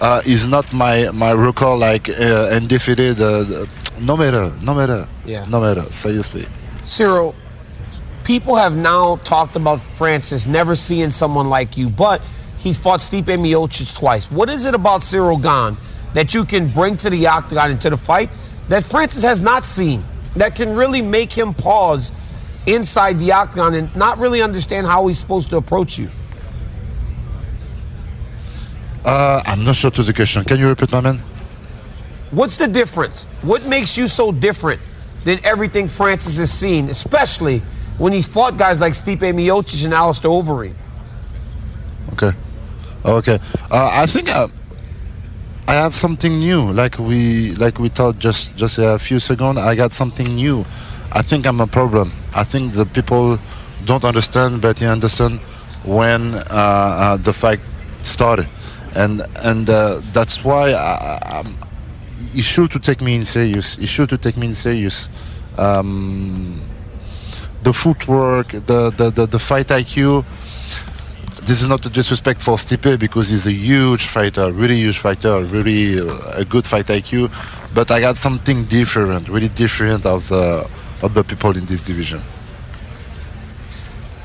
uh, 0.00 0.22
is 0.26 0.46
not 0.46 0.72
my 0.72 1.10
my 1.12 1.32
record 1.32 1.78
like 1.78 2.08
uh, 2.08 2.48
undefeated. 2.52 3.20
Uh, 3.20 3.66
no 4.00 4.16
matter, 4.16 4.52
no 4.62 4.74
matter, 4.74 5.08
Yeah. 5.24 5.44
no 5.48 5.60
matter. 5.60 5.90
Seriously. 5.90 6.46
Cyril, 6.84 7.34
people 8.24 8.56
have 8.56 8.76
now 8.76 9.16
talked 9.24 9.56
about 9.56 9.80
Francis 9.80 10.46
never 10.46 10.76
seeing 10.76 11.10
someone 11.10 11.48
like 11.48 11.76
you, 11.78 11.88
but 11.88 12.20
he's 12.58 12.76
fought 12.78 13.00
Stipe 13.00 13.24
Miocic 13.24 13.94
twice. 13.96 14.30
What 14.30 14.50
is 14.50 14.66
it 14.66 14.74
about 14.74 15.02
Cyril 15.02 15.38
Gahn 15.38 15.76
that 16.12 16.34
you 16.34 16.44
can 16.44 16.68
bring 16.68 16.96
to 16.98 17.10
the 17.10 17.26
octagon 17.26 17.70
and 17.70 17.80
to 17.80 17.90
the 17.90 17.96
fight 17.96 18.28
that 18.68 18.84
Francis 18.84 19.22
has 19.22 19.40
not 19.40 19.64
seen 19.64 20.02
that 20.36 20.54
can 20.54 20.74
really 20.76 21.00
make 21.00 21.32
him 21.32 21.54
pause 21.54 22.12
inside 22.66 23.18
the 23.18 23.32
octagon 23.32 23.74
and 23.74 23.94
not 23.96 24.18
really 24.18 24.42
understand 24.42 24.86
how 24.86 25.06
he's 25.06 25.18
supposed 25.18 25.48
to 25.50 25.56
approach 25.56 25.96
you? 25.98 26.10
Uh, 29.06 29.40
I'm 29.46 29.64
not 29.64 29.76
sure 29.76 29.92
to 29.92 30.02
the 30.02 30.12
question. 30.12 30.42
Can 30.42 30.58
you 30.58 30.68
repeat, 30.68 30.90
my 30.90 31.00
man? 31.00 31.18
What's 32.32 32.56
the 32.56 32.66
difference? 32.66 33.22
What 33.42 33.64
makes 33.64 33.96
you 33.96 34.08
so 34.08 34.32
different 34.32 34.80
than 35.24 35.38
everything 35.44 35.86
Francis 35.86 36.38
has 36.38 36.52
seen, 36.52 36.88
especially 36.88 37.60
when 37.98 38.12
he's 38.12 38.26
fought 38.26 38.56
guys 38.58 38.80
like 38.80 38.94
Stipe 38.94 39.20
Miocic 39.20 39.84
and 39.84 39.94
Alistair 39.94 40.30
Overeem? 40.30 40.74
Okay. 42.14 42.32
Okay. 43.04 43.38
Uh, 43.70 43.90
I 43.92 44.06
think 44.06 44.28
I, 44.28 44.46
I 45.68 45.74
have 45.74 45.94
something 45.94 46.40
new. 46.40 46.72
Like 46.72 46.98
we 46.98 47.54
like 47.54 47.78
we 47.78 47.88
thought 47.88 48.18
just 48.18 48.56
just 48.56 48.78
a 48.78 48.98
few 48.98 49.20
seconds. 49.20 49.58
I 49.58 49.76
got 49.76 49.92
something 49.92 50.34
new. 50.34 50.66
I 51.12 51.22
think 51.22 51.46
I'm 51.46 51.60
a 51.60 51.66
problem. 51.68 52.10
I 52.34 52.42
think 52.42 52.72
the 52.72 52.84
people 52.86 53.38
don't 53.84 54.04
understand, 54.04 54.62
but 54.62 54.80
he 54.80 54.86
understand 54.86 55.38
when 55.84 56.34
uh, 56.34 56.42
uh, 56.50 57.16
the 57.16 57.32
fight 57.32 57.60
started, 58.02 58.48
and 58.96 59.22
and 59.44 59.68
uh, 59.68 60.00
that's 60.12 60.42
why 60.42 60.72
I, 60.72 61.18
I'm, 61.38 61.58
you 62.32 62.42
sure 62.42 62.68
to 62.68 62.78
take 62.78 63.00
me 63.00 63.14
in 63.14 63.24
serious. 63.24 63.78
You 63.78 63.86
sure 63.86 64.06
to 64.06 64.18
take 64.18 64.36
me 64.36 64.48
in 64.48 64.54
serious. 64.54 65.08
Um, 65.58 66.60
the 67.62 67.72
footwork, 67.72 68.48
the, 68.48 68.90
the, 68.90 69.10
the, 69.10 69.26
the 69.26 69.38
fight 69.38 69.68
IQ. 69.68 70.24
This 71.46 71.62
is 71.62 71.68
not 71.68 71.84
a 71.86 71.88
disrespect 71.88 72.40
for 72.40 72.56
Stipe 72.56 72.98
because 72.98 73.28
he's 73.28 73.46
a 73.46 73.52
huge 73.52 74.06
fighter, 74.06 74.50
really 74.52 74.76
huge 74.76 74.98
fighter, 74.98 75.42
really 75.44 76.00
uh, 76.00 76.42
a 76.42 76.44
good 76.44 76.66
fight 76.66 76.86
IQ. 76.86 77.30
But 77.74 77.90
I 77.90 78.00
got 78.00 78.16
something 78.16 78.64
different, 78.64 79.28
really 79.28 79.48
different 79.48 80.06
of 80.06 80.28
the 80.28 80.68
of 81.02 81.14
the 81.14 81.22
people 81.22 81.56
in 81.56 81.64
this 81.66 81.82
division. 81.82 82.20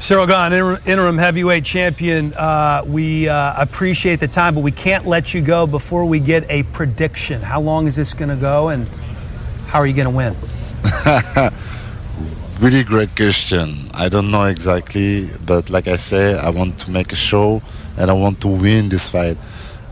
Cyril 0.01 0.25
Gahn, 0.25 0.51
inter- 0.51 0.81
interim 0.87 1.19
heavyweight 1.19 1.63
champion. 1.63 2.33
Uh, 2.33 2.83
we 2.87 3.29
uh, 3.29 3.53
appreciate 3.61 4.19
the 4.19 4.27
time, 4.27 4.55
but 4.55 4.63
we 4.63 4.71
can't 4.71 5.05
let 5.05 5.35
you 5.35 5.41
go 5.41 5.67
before 5.67 6.05
we 6.05 6.19
get 6.19 6.43
a 6.49 6.63
prediction. 6.63 7.39
How 7.39 7.61
long 7.61 7.85
is 7.85 7.97
this 7.97 8.15
going 8.15 8.29
to 8.29 8.35
go, 8.35 8.69
and 8.69 8.89
how 9.67 9.77
are 9.77 9.85
you 9.85 9.93
going 9.93 10.09
to 10.09 10.17
win? 10.17 10.35
really 12.59 12.83
great 12.83 13.15
question. 13.15 13.91
I 13.93 14.09
don't 14.09 14.31
know 14.31 14.45
exactly, 14.45 15.29
but 15.45 15.69
like 15.69 15.87
I 15.87 15.97
say, 15.97 16.35
I 16.35 16.49
want 16.49 16.79
to 16.79 16.89
make 16.89 17.13
a 17.13 17.15
show 17.15 17.61
and 17.95 18.09
I 18.09 18.13
want 18.13 18.41
to 18.41 18.47
win 18.47 18.89
this 18.89 19.07
fight. 19.07 19.37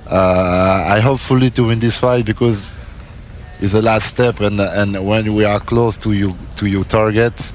Uh, 0.09 0.85
I 0.87 1.01
hope 1.01 1.19
fully 1.19 1.51
to 1.51 1.67
win 1.67 1.77
this 1.77 1.99
fight 1.99 2.25
because 2.25 2.73
it's 3.59 3.73
the 3.73 3.83
last 3.83 4.07
step, 4.07 4.39
and 4.39 4.59
and 4.59 5.07
when 5.07 5.35
we 5.35 5.45
are 5.45 5.59
close 5.59 5.97
to 5.97 6.13
you 6.13 6.33
to 6.55 6.65
your 6.65 6.83
target, 6.83 7.51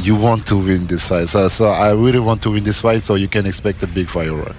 you 0.00 0.16
want 0.16 0.46
to 0.46 0.56
win 0.56 0.86
this 0.86 1.08
fight. 1.08 1.28
So, 1.28 1.48
so 1.48 1.66
I 1.66 1.92
really 1.92 2.18
want 2.18 2.42
to 2.42 2.50
win 2.50 2.64
this 2.64 2.80
fight, 2.80 3.02
so 3.02 3.14
you 3.14 3.28
can 3.28 3.46
expect 3.46 3.82
a 3.82 3.86
big 3.86 4.08
firework. 4.08 4.56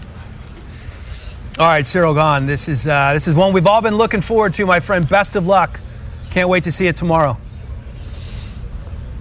All 1.59 1.67
right, 1.67 1.85
Cyril 1.85 2.13
Gahn. 2.13 2.47
This 2.47 2.67
is 2.67 2.87
uh, 2.87 3.13
this 3.13 3.27
is 3.27 3.35
one 3.35 3.53
we've 3.53 3.67
all 3.67 3.81
been 3.81 3.95
looking 3.95 4.21
forward 4.21 4.53
to, 4.55 4.65
my 4.65 4.79
friend. 4.79 5.07
Best 5.07 5.35
of 5.35 5.47
luck. 5.47 5.79
Can't 6.31 6.49
wait 6.49 6.63
to 6.63 6.71
see 6.71 6.87
it 6.87 6.95
tomorrow. 6.95 7.37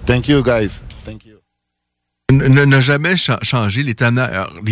Thank 0.05 0.27
you, 0.27 0.41
guys. 0.41 0.79
Thank 0.79 1.25
you. 1.25 1.30
N'a 2.31 2.79
jamais 2.81 3.17
cha- 3.17 3.39
changé 3.41 3.83
les, 3.83 3.95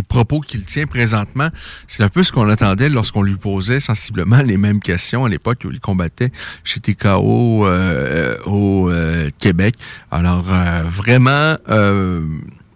propos 0.04 0.40
qu'il 0.40 0.66
tient 0.66 0.86
présentement. 0.88 1.50
C'est 1.88 2.04
un 2.04 2.10
peu 2.10 2.24
ce 2.24 2.32
qu'on 2.32 2.50
attendait 2.50 2.90
lorsqu'on 2.90 3.22
lui 3.22 3.36
posait 3.36 3.80
sensiblement 3.80 4.42
les 4.42 4.58
mêmes 4.58 4.80
questions 4.80 5.26
à 5.26 5.30
l'époque 5.30 5.62
où 5.66 5.72
il 5.72 5.80
combattait 5.80 6.32
chez 6.64 6.80
TKO 6.80 7.66
euh, 7.66 8.38
au 8.46 8.90
euh, 8.90 9.30
Québec. 9.40 9.76
Alors 10.12 10.46
euh, 10.50 10.84
vraiment, 10.90 11.56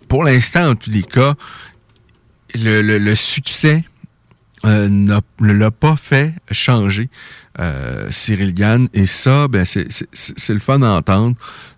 pour 0.08 0.24
l'instant, 0.24 0.70
en 0.72 0.76
tous 0.76 0.90
les 0.92 1.04
cas, 1.04 1.34
le, 2.56 2.82
le- 2.82 3.16
succès 3.16 3.84
ne 4.64 5.20
l'a 5.40 5.72
pas 5.72 5.96
fait 5.96 6.34
changer 6.52 7.10
euh, 7.60 8.08
Cyril 8.12 8.54
Gann. 8.54 8.88
Et 8.94 9.06
ça, 9.06 9.48
ben, 9.48 9.66
c'est- 9.66 9.88
le 10.50 10.60
fun 10.60 10.82
à 10.82 10.90
entendre 10.92 11.36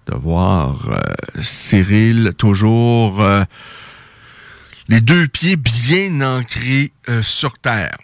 de 0.07 0.15
voir 0.15 0.87
euh, 0.89 1.01
Cyril 1.41 2.31
toujours 2.37 3.21
euh, 3.21 3.43
les 4.87 5.01
deux 5.01 5.27
pieds 5.27 5.55
bien 5.55 6.21
ancrés 6.21 6.93
euh, 7.09 7.21
sur 7.21 7.57
terre. 7.57 7.97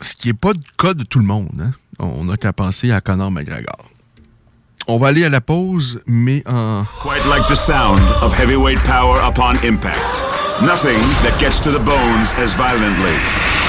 Ce 0.00 0.14
qui 0.14 0.28
n'est 0.28 0.34
pas 0.34 0.52
le 0.52 0.60
cas 0.78 0.94
de 0.94 1.04
tout 1.04 1.18
le 1.18 1.24
monde. 1.24 1.50
hein. 1.60 1.72
On 1.98 2.24
n'a 2.24 2.36
qu'à 2.36 2.52
penser 2.52 2.90
à 2.90 3.00
Conor 3.00 3.30
McGregor. 3.30 3.88
On 4.88 4.96
va 4.98 5.08
aller 5.08 5.24
à 5.24 5.28
la 5.28 5.40
pause, 5.40 6.00
mais 6.06 6.42
en... 6.48 6.84
Quite 7.00 7.24
like 7.28 7.46
the 7.46 7.54
sound 7.54 8.00
of 8.20 8.32
heavyweight 8.36 8.80
power 8.82 9.20
upon 9.24 9.54
impact. 9.64 10.24
Nothing 10.60 10.98
that 11.22 11.38
gets 11.38 11.60
to 11.60 11.70
the 11.70 11.78
bones 11.78 12.34
as 12.38 12.54
violently. 12.56 13.61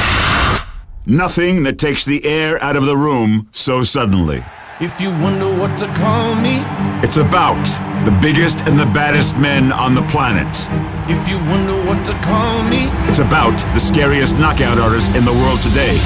Nothing 1.06 1.64
that 1.64 1.78
takes 1.80 2.06
the 2.06 2.24
air 2.26 2.62
out 2.64 2.78
of 2.78 2.86
the 2.86 2.96
room 2.96 3.50
so 3.52 3.84
suddenly. 3.84 4.44
If 4.80 5.02
you 5.02 5.12
wonder 5.12 5.54
what 5.54 5.78
to 5.80 5.88
call 5.96 6.34
me, 6.36 6.64
It's 7.04 7.18
about 7.18 7.66
the 8.06 8.18
biggest 8.22 8.62
and 8.62 8.80
the 8.80 8.86
baddest 8.86 9.38
men 9.38 9.74
on 9.74 9.94
the 9.96 10.02
planet. 10.04 10.48
if 11.12 11.28
you 11.28 11.38
wonder 11.52 11.76
what 11.84 12.06
to 12.06 12.14
call 12.24 12.64
me, 12.64 12.88
It's 13.10 13.20
about 13.20 13.58
the 13.74 13.80
scariest 13.82 14.38
knockout 14.38 14.80
artist 14.80 15.14
in 15.16 15.26
the 15.26 15.34
world 15.34 15.62
today. 15.62 15.98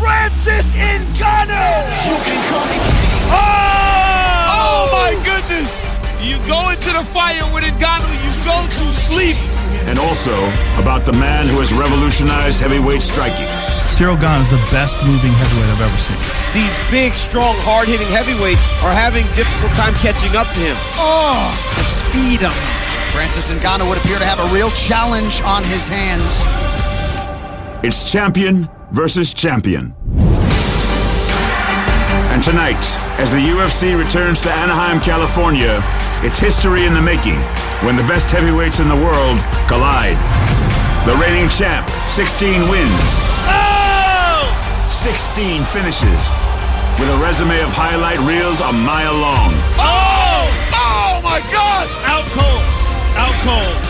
Francis 0.00 0.74
Ngannou! 0.74 1.84
You 2.08 2.16
can 2.24 2.40
call 2.48 2.66
me. 2.72 2.78
Oh! 3.28 4.48
Oh 4.56 4.88
my 4.90 5.12
goodness! 5.22 5.84
You 6.24 6.38
go 6.48 6.70
into 6.70 6.90
the 6.96 7.04
fire 7.12 7.44
with 7.52 7.64
Ngannou, 7.64 8.08
you 8.24 8.32
go 8.48 8.56
to 8.56 8.84
sleep. 9.04 9.36
And 9.86 9.98
also 9.98 10.34
about 10.80 11.04
the 11.04 11.12
man 11.12 11.46
who 11.46 11.60
has 11.60 11.72
revolutionized 11.72 12.60
heavyweight 12.60 13.02
striking. 13.02 13.46
Cyril 13.86 14.16
Gahn 14.16 14.40
is 14.40 14.48
the 14.48 14.62
best 14.72 14.96
moving 15.04 15.30
heavyweight 15.30 15.70
I've 15.76 15.84
ever 15.84 16.00
seen. 16.00 16.16
These 16.56 16.72
big, 16.90 17.18
strong, 17.18 17.54
hard-hitting 17.60 18.08
heavyweights 18.08 18.64
are 18.82 18.92
having 18.96 19.24
difficult 19.36 19.72
time 19.76 19.92
catching 20.00 20.34
up 20.36 20.48
to 20.48 20.60
him. 20.60 20.76
Oh, 20.96 21.52
the 21.76 21.84
speed 21.84 22.42
on 22.42 22.50
him. 22.50 22.70
Francis 23.12 23.52
Ngannou 23.52 23.88
would 23.88 23.98
appear 23.98 24.18
to 24.18 24.24
have 24.24 24.40
a 24.40 24.48
real 24.54 24.70
challenge 24.72 25.42
on 25.42 25.62
his 25.62 25.86
hands. 25.86 26.42
It's 27.84 28.10
champion 28.10 28.68
versus 28.90 29.34
champion. 29.34 29.94
And 32.32 32.42
tonight, 32.42 32.82
as 33.20 33.30
the 33.30 33.38
UFC 33.38 33.96
returns 33.96 34.40
to 34.40 34.50
Anaheim, 34.50 34.98
California, 34.98 35.84
it's 36.24 36.38
history 36.38 36.86
in 36.86 36.94
the 36.94 37.02
making 37.02 37.38
when 37.84 37.96
the 37.96 38.02
best 38.04 38.32
heavyweights 38.32 38.80
in 38.80 38.88
the 38.88 38.96
world 38.96 39.38
collide. 39.68 40.16
The 41.04 41.14
reigning 41.20 41.50
champ, 41.52 41.84
16 42.08 42.68
wins. 42.72 43.04
Oh! 43.44 44.48
16 44.90 45.62
finishes. 45.64 46.22
With 46.98 47.12
a 47.12 47.18
resume 47.20 47.60
of 47.60 47.68
highlight 47.76 48.18
reels 48.24 48.60
a 48.60 48.72
mile 48.72 49.12
long. 49.12 49.52
Oh! 49.76 50.48
Oh 50.72 51.20
my 51.20 51.40
gosh! 51.52 51.92
Out 52.08 52.24
cold. 52.32 52.64
Out 53.20 53.36
cold. 53.44 53.83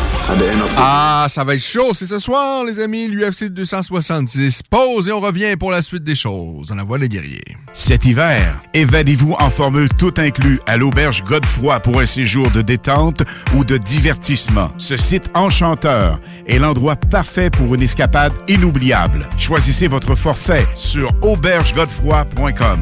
Ah, 0.76 1.26
ça 1.28 1.44
va 1.44 1.54
être 1.54 1.62
chaud, 1.62 1.92
c'est 1.94 2.06
ce 2.06 2.18
soir, 2.18 2.64
les 2.64 2.80
amis, 2.80 3.08
l'UFC 3.08 3.44
270. 3.50 4.62
Pause 4.68 5.08
et 5.08 5.12
on 5.12 5.20
revient 5.20 5.56
pour 5.56 5.70
la 5.70 5.82
suite 5.82 6.02
des 6.02 6.14
choses 6.14 6.66
dans 6.66 6.74
la 6.74 6.82
voie 6.82 6.98
des 6.98 7.08
guerriers. 7.08 7.56
Cet 7.74 8.04
hiver, 8.04 8.60
évadez-vous 8.72 9.36
en 9.38 9.50
formule 9.50 9.88
tout 9.88 10.14
inclus 10.16 10.60
à 10.66 10.76
l'auberge 10.76 11.24
Godefroy 11.24 11.80
pour 11.80 12.00
un 12.00 12.06
séjour 12.06 12.50
de 12.50 12.62
détente 12.62 13.22
ou 13.54 13.64
de 13.64 13.76
divertissement. 13.76 14.70
Ce 14.78 14.96
site 14.96 15.30
enchanteur 15.34 16.20
est 16.46 16.58
l'endroit 16.58 16.96
parfait 16.96 17.50
pour 17.50 17.74
une 17.74 17.82
escapade 17.82 18.32
inoubliable. 18.48 19.28
Choisissez 19.36 19.88
votre 19.88 20.14
forfait 20.14 20.66
sur 20.74 21.10
aubergegodefroy.com. 21.22 22.80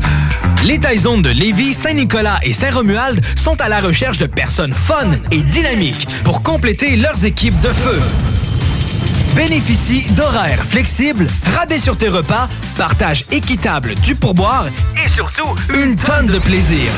Les 0.64 0.78
Taizones 0.78 1.23
de 1.23 1.31
Lévis, 1.31 1.74
Saint-Nicolas 1.74 2.39
et 2.44 2.52
Saint-Romuald 2.52 3.20
sont 3.36 3.60
à 3.60 3.69
la 3.69 3.81
recherche 3.81 4.19
de 4.19 4.27
personnes 4.27 4.73
fun 4.73 5.10
et 5.32 5.43
dynamiques 5.43 6.06
pour 6.23 6.43
compléter 6.43 6.94
leurs 6.97 7.24
équipes 7.24 7.31
de 7.34 7.68
feu. 7.68 8.00
Bénéficie 9.34 10.10
d'horaires 10.12 10.62
flexibles, 10.62 11.26
rabais 11.56 11.78
sur 11.78 11.96
tes 11.96 12.09
repas, 12.09 12.48
partage 12.76 13.24
équitable 13.32 13.94
du 13.96 14.14
pourboire 14.14 14.66
et 15.02 15.09
surtout 15.09 15.48
une 15.74 15.96
tonne 15.96 16.26
de 16.26 16.38
plaisir. 16.38 16.92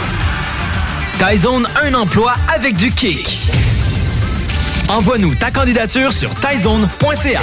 Taizone, 1.18 1.68
un 1.84 1.94
emploi 1.94 2.34
avec 2.52 2.74
du 2.74 2.90
kick. 2.90 3.38
Envoie-nous 4.88 5.36
ta 5.36 5.52
candidature 5.52 6.12
sur 6.12 6.34
taizone.ca. 6.34 7.40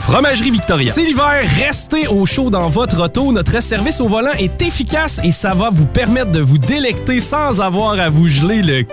Fromagerie 0.00 0.52
Victoria. 0.52 0.92
C'est 0.92 1.02
l'hiver, 1.02 1.44
restez 1.66 2.06
au 2.06 2.24
chaud 2.24 2.50
dans 2.50 2.68
votre 2.68 3.02
auto. 3.02 3.32
Notre 3.32 3.60
service 3.60 4.00
au 4.00 4.06
volant 4.06 4.32
est 4.38 4.62
efficace 4.62 5.20
et 5.24 5.32
ça 5.32 5.54
va 5.54 5.70
vous 5.70 5.86
permettre 5.86 6.30
de 6.30 6.40
vous 6.40 6.58
délecter 6.58 7.18
sans 7.18 7.60
avoir 7.60 7.98
à 7.98 8.10
vous 8.10 8.28
geler 8.28 8.62
le 8.62 8.84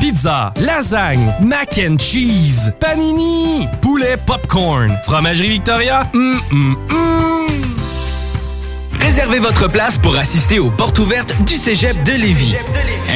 Pizza, 0.00 0.52
lasagne, 0.56 1.34
mac 1.42 1.78
and 1.78 1.98
cheese, 1.98 2.72
panini, 2.80 3.68
poulet 3.82 4.16
popcorn. 4.16 4.98
Fromagerie 5.04 5.50
Victoria, 5.50 6.10
hum, 6.14 6.40
hum, 6.50 6.76
hum. 6.90 7.46
Réservez 8.98 9.40
votre 9.40 9.68
place 9.68 9.98
pour 9.98 10.16
assister 10.16 10.58
aux 10.58 10.70
portes 10.70 10.98
ouvertes 10.98 11.34
du 11.44 11.56
Cégep 11.56 12.02
de 12.02 12.12
Lévis. 12.12 12.56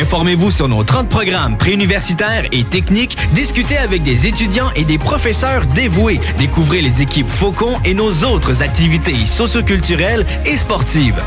Informez-vous 0.01 0.51
sur 0.51 0.69
nos 0.69 0.85
30 0.85 1.09
programmes 1.09 1.57
préuniversitaires 1.57 2.45
et 2.53 2.65
techniques, 2.65 3.17
discutez 3.33 3.79
avec 3.79 4.03
des 4.03 4.27
étudiants 4.27 4.71
et 4.77 4.85
des 4.85 4.99
professeurs 4.99 5.65
dévoués, 5.67 6.21
découvrez 6.37 6.83
les 6.83 7.01
équipes 7.01 7.31
Faucon 7.31 7.79
et 7.85 7.95
nos 7.95 8.13
autres 8.25 8.63
activités 8.63 9.25
socioculturelles 9.25 10.27
et 10.45 10.57
sportives. 10.57 11.23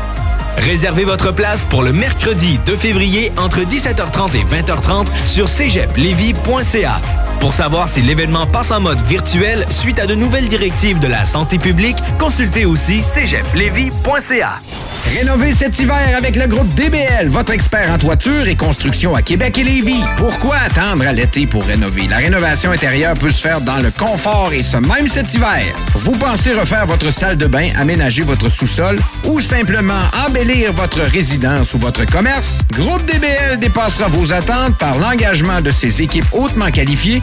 Réservez 0.58 1.04
votre 1.04 1.32
place 1.32 1.64
pour 1.64 1.82
le 1.82 1.92
mercredi 1.92 2.58
2 2.66 2.76
février 2.76 3.32
entre 3.36 3.60
17h30 3.60 4.36
et 4.36 4.44
20h30 4.44 5.06
sur 5.24 5.48
cégeplevy.ca. 5.48 7.00
Pour 7.40 7.52
savoir 7.52 7.88
si 7.88 8.02
l'événement 8.02 8.46
passe 8.46 8.72
en 8.72 8.80
mode 8.80 9.00
virtuel 9.02 9.64
suite 9.70 10.00
à 10.00 10.06
de 10.06 10.14
nouvelles 10.14 10.48
directives 10.48 10.98
de 10.98 11.06
la 11.06 11.24
santé 11.24 11.58
publique, 11.58 11.96
consultez 12.18 12.66
aussi 12.66 13.02
cégeplevy.ca. 13.02 14.58
Rénovez 15.16 15.52
cet 15.52 15.78
hiver 15.78 16.14
avec 16.16 16.36
le 16.36 16.46
groupe 16.46 16.74
DBL, 16.74 17.28
votre 17.28 17.52
expert 17.52 17.90
en 17.90 17.96
toiture 17.96 18.46
et 18.46 18.56
construction 18.56 19.14
à 19.14 19.22
Québec 19.22 19.56
et 19.56 19.64
Lévis. 19.64 20.02
Pourquoi 20.16 20.56
attendre 20.56 21.06
à 21.06 21.12
l'été 21.12 21.46
pour 21.46 21.64
rénover? 21.64 22.06
La 22.08 22.18
rénovation 22.18 22.72
intérieure 22.72 23.14
peut 23.14 23.30
se 23.30 23.40
faire 23.40 23.60
dans 23.62 23.78
le 23.78 23.90
confort 23.90 24.52
et 24.52 24.62
ce 24.62 24.76
même 24.76 25.08
cet 25.08 25.32
hiver. 25.32 25.62
Vous 25.94 26.12
pensez 26.12 26.52
refaire 26.52 26.86
votre 26.86 27.10
salle 27.10 27.38
de 27.38 27.46
bain, 27.46 27.68
aménager 27.78 28.22
votre 28.22 28.50
sous-sol 28.50 28.98
ou 29.24 29.40
simplement 29.40 30.00
embellir 30.26 30.72
votre 30.74 31.00
résidence 31.00 31.72
ou 31.72 31.78
votre 31.78 32.04
commerce? 32.04 32.58
Groupe 32.72 33.06
DBL 33.06 33.58
dépassera 33.60 34.08
vos 34.08 34.32
attentes 34.32 34.76
par 34.76 34.98
l'engagement 34.98 35.62
de 35.62 35.70
ses 35.70 36.02
équipes 36.02 36.26
hautement 36.32 36.70
qualifiées 36.70 37.22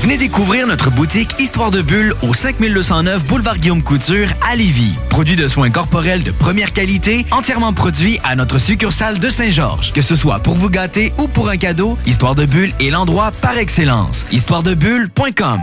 Venez 0.00 0.16
découvrir 0.16 0.66
notre 0.66 0.90
boutique 0.90 1.38
Histoire 1.38 1.70
de 1.70 1.82
Bulle 1.82 2.14
au 2.22 2.32
5209 2.32 3.22
Boulevard 3.26 3.58
Guillaume 3.58 3.82
Couture 3.82 4.28
à 4.50 4.56
Lévis. 4.56 4.96
Produit 5.10 5.36
de 5.36 5.46
soins 5.46 5.68
corporels 5.68 6.22
de 6.22 6.30
première 6.30 6.72
qualité, 6.72 7.26
entièrement 7.30 7.74
produit 7.74 8.18
à 8.24 8.34
notre 8.34 8.56
succursale 8.56 9.18
de 9.18 9.28
Saint-Georges. 9.28 9.92
Que 9.92 10.00
ce 10.00 10.16
soit 10.16 10.38
pour 10.38 10.54
vous 10.54 10.70
gâter 10.70 11.12
ou 11.18 11.28
pour 11.28 11.50
un 11.50 11.58
cadeau, 11.58 11.98
Histoire 12.06 12.34
de 12.34 12.46
Bulle 12.46 12.72
est 12.80 12.88
l'endroit 12.88 13.30
par 13.42 13.58
excellence. 13.58 14.24
Histoiredebulle.com 14.32 15.60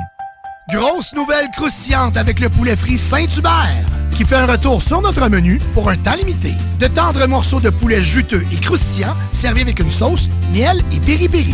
Grosse 0.71 1.13
nouvelle 1.15 1.47
croustillante 1.55 2.15
avec 2.15 2.39
le 2.39 2.49
poulet 2.49 2.75
frit 2.75 2.99
Saint-Hubert 2.99 3.87
qui 4.11 4.25
fait 4.25 4.35
un 4.35 4.47
retour 4.47 4.81
sur 4.81 5.01
notre 5.01 5.29
menu 5.29 5.59
pour 5.75 5.89
un 5.89 5.97
temps 5.97 6.15
limité. 6.15 6.53
De 6.79 6.87
tendres 6.87 7.27
morceaux 7.27 7.59
de 7.59 7.69
poulet 7.69 8.01
juteux 8.01 8.45
et 8.51 8.55
croustillants 8.55 9.15
servis 9.31 9.61
avec 9.61 9.79
une 9.79 9.91
sauce, 9.91 10.27
miel 10.51 10.83
et 10.91 10.99
piri-piri. 10.99 11.53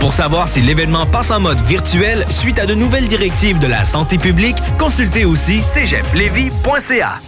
Pour 0.00 0.12
savoir 0.12 0.48
si 0.48 0.60
l'événement 0.60 1.06
passe 1.06 1.30
en 1.30 1.40
mode 1.40 1.60
virtuel 1.60 2.24
suite 2.28 2.58
à 2.58 2.66
de 2.66 2.74
nouvelles 2.74 3.08
directives 3.08 3.58
de 3.58 3.66
la 3.66 3.84
santé 3.84 4.18
publique, 4.18 4.56
consultez 4.78 5.24
aussi 5.24 5.62
cégeplevy.ca. 5.62 7.18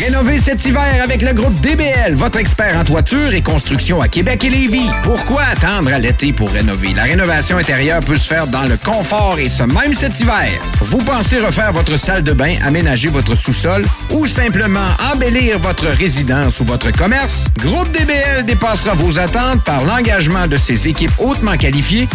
Rénovez 0.00 0.38
cet 0.38 0.64
hiver 0.64 1.00
avec 1.02 1.20
le 1.20 1.32
groupe 1.32 1.60
DBL, 1.60 2.14
votre 2.14 2.38
expert 2.38 2.78
en 2.78 2.84
toiture 2.84 3.34
et 3.34 3.42
construction 3.42 4.00
à 4.00 4.08
Québec 4.08 4.44
et 4.44 4.50
Lévis. 4.50 4.88
Pourquoi 5.02 5.42
attendre 5.42 5.92
à 5.92 5.98
l'été 5.98 6.32
pour 6.32 6.50
rénover? 6.50 6.94
La 6.94 7.02
rénovation 7.02 7.58
intérieure 7.58 8.00
peut 8.00 8.16
se 8.16 8.26
faire 8.26 8.46
dans 8.46 8.62
le 8.62 8.76
confort 8.76 9.38
et 9.38 9.48
ce 9.48 9.64
même 9.64 9.92
cet 9.92 10.20
hiver. 10.20 10.48
Vous 10.80 10.98
pensez 10.98 11.40
refaire 11.40 11.72
votre 11.72 11.98
salle 11.98 12.22
de 12.22 12.32
bain, 12.32 12.54
aménager 12.64 13.08
votre 13.08 13.34
sous-sol 13.34 13.82
ou 14.12 14.26
simplement 14.26 14.86
embellir 15.12 15.58
votre 15.58 15.88
résidence 15.88 16.60
ou 16.60 16.64
votre 16.64 16.92
commerce? 16.92 17.46
Groupe 17.58 17.90
DBL 17.90 18.44
dépassera 18.46 18.94
vos 18.94 19.18
attentes 19.18 19.64
par 19.64 19.84
l'engagement 19.84 20.46
de 20.46 20.56
ses 20.56 20.88
équipes 20.88 21.12
hautement 21.18 21.56
qualifiées 21.56 22.08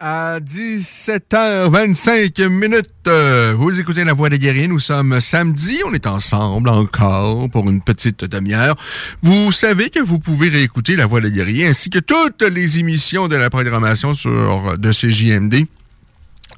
À 0.00 0.38
17h25 0.38 2.46
minutes, 2.46 2.88
euh, 3.08 3.52
vous 3.58 3.80
écoutez 3.80 4.04
La 4.04 4.12
Voix 4.12 4.28
des 4.28 4.38
guerriers. 4.38 4.68
Nous 4.68 4.78
sommes 4.78 5.20
samedi. 5.20 5.80
On 5.84 5.92
est 5.92 6.06
ensemble 6.06 6.68
encore 6.68 7.50
pour 7.50 7.68
une 7.68 7.82
petite 7.82 8.24
demi-heure. 8.24 8.76
Vous 9.22 9.50
savez 9.50 9.90
que 9.90 9.98
vous 9.98 10.20
pouvez 10.20 10.50
réécouter 10.50 10.94
La 10.94 11.06
Voix 11.06 11.20
des 11.20 11.32
guerriers 11.32 11.66
ainsi 11.66 11.90
que 11.90 11.98
toutes 11.98 12.42
les 12.42 12.78
émissions 12.78 13.26
de 13.26 13.34
la 13.34 13.50
programmation 13.50 14.14
sur 14.14 14.78
de 14.78 14.92
CJMD 14.92 15.66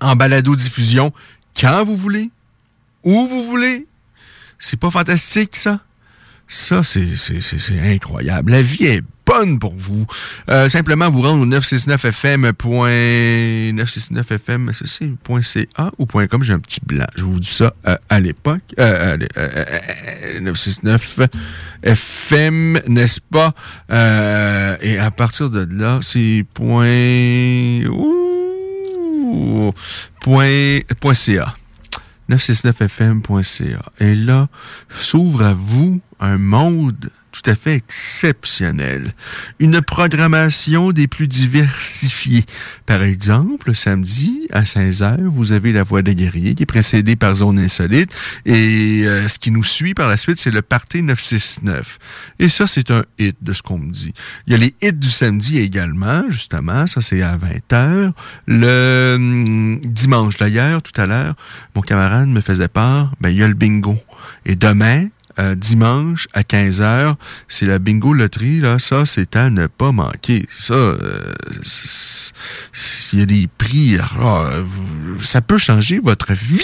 en 0.00 0.16
balado-diffusion 0.16 1.10
quand 1.58 1.82
vous 1.82 1.96
voulez, 1.96 2.30
où 3.04 3.26
vous 3.26 3.44
voulez. 3.44 3.86
C'est 4.58 4.78
pas 4.78 4.90
fantastique, 4.90 5.56
ça? 5.56 5.80
Ça, 6.46 6.82
c'est 6.84 7.80
incroyable. 7.80 8.52
La 8.52 8.60
vie 8.60 8.84
est 8.84 9.02
bonne 9.30 9.58
pour 9.58 9.74
vous. 9.76 10.06
Euh, 10.48 10.68
simplement 10.68 11.08
vous 11.08 11.22
rendre 11.22 11.42
au 11.42 11.46
969fm. 11.46 12.52
969fm, 13.72 14.72
c'est 14.84 15.12
.ca 15.42 15.90
ou 15.98 16.06
.com, 16.06 16.42
j'ai 16.42 16.52
un 16.52 16.58
petit 16.58 16.80
blanc. 16.84 17.06
Je 17.14 17.24
vous 17.24 17.38
dis 17.38 17.48
ça 17.48 17.72
euh, 17.86 17.96
à 18.08 18.18
l'époque. 18.18 18.62
Euh, 18.78 19.16
969fm, 20.40 22.82
n'est-ce 22.88 23.20
pas? 23.20 23.54
Et 24.82 24.98
à 24.98 25.10
partir 25.10 25.50
de 25.50 25.68
là, 25.70 26.00
c'est 26.02 26.44
point... 26.54 27.82
Point, 30.20 30.80
point 30.98 31.14
.ca. 31.14 31.54
969fm.ca. 32.28 33.92
Et 34.00 34.14
là, 34.14 34.48
s'ouvre 34.90 35.42
à 35.42 35.54
vous 35.54 36.00
un 36.18 36.38
monde 36.38 37.10
tout 37.32 37.48
à 37.48 37.54
fait 37.54 37.74
exceptionnel. 37.74 39.14
Une 39.58 39.80
programmation 39.80 40.92
des 40.92 41.06
plus 41.06 41.28
diversifiées. 41.28 42.44
Par 42.86 43.02
exemple, 43.02 43.74
samedi 43.74 44.48
à 44.52 44.62
16h, 44.62 45.22
vous 45.26 45.52
avez 45.52 45.72
La 45.72 45.82
Voix 45.82 46.02
des 46.02 46.14
guerriers 46.14 46.54
qui 46.54 46.64
est 46.64 46.66
précédée 46.66 47.16
par 47.16 47.36
Zone 47.36 47.58
Insolite. 47.58 48.14
Et 48.46 49.02
euh, 49.04 49.28
ce 49.28 49.38
qui 49.38 49.50
nous 49.50 49.64
suit 49.64 49.94
par 49.94 50.08
la 50.08 50.16
suite, 50.16 50.38
c'est 50.38 50.50
le 50.50 50.62
Party 50.62 51.02
969. 51.02 51.98
Et 52.38 52.48
ça, 52.48 52.66
c'est 52.66 52.90
un 52.90 53.04
hit 53.18 53.36
de 53.40 53.52
ce 53.52 53.62
qu'on 53.62 53.78
me 53.78 53.92
dit. 53.92 54.12
Il 54.46 54.52
y 54.52 54.56
a 54.56 54.58
les 54.58 54.74
hits 54.82 54.92
du 54.92 55.10
samedi 55.10 55.58
également, 55.58 56.22
justement. 56.30 56.86
Ça, 56.86 57.00
c'est 57.00 57.22
à 57.22 57.36
20h. 57.36 58.12
Le 58.46 59.14
hum, 59.16 59.80
dimanche, 59.80 60.36
d'ailleurs, 60.36 60.82
tout 60.82 60.98
à 61.00 61.06
l'heure, 61.06 61.34
mon 61.74 61.82
camarade 61.82 62.28
me 62.28 62.40
faisait 62.40 62.68
part, 62.68 63.12
ben, 63.20 63.30
il 63.30 63.36
y 63.36 63.42
a 63.42 63.48
le 63.48 63.54
bingo. 63.54 63.96
Et 64.46 64.56
demain, 64.56 65.06
euh, 65.38 65.54
dimanche 65.54 66.28
à 66.32 66.42
15h. 66.42 67.14
C'est 67.48 67.66
la 67.66 67.78
bingo 67.78 68.12
loterie, 68.12 68.60
là. 68.60 68.78
Ça, 68.78 69.04
c'est 69.06 69.36
à 69.36 69.50
ne 69.50 69.66
pas 69.66 69.92
manquer. 69.92 70.46
Ça, 70.56 70.74
euh, 70.74 71.32
y 73.12 73.20
a 73.20 73.26
des 73.26 73.48
prix, 73.58 73.98
ah, 73.98 74.50
ça 75.20 75.40
peut 75.40 75.58
changer 75.58 75.98
votre 75.98 76.32
vie. 76.32 76.60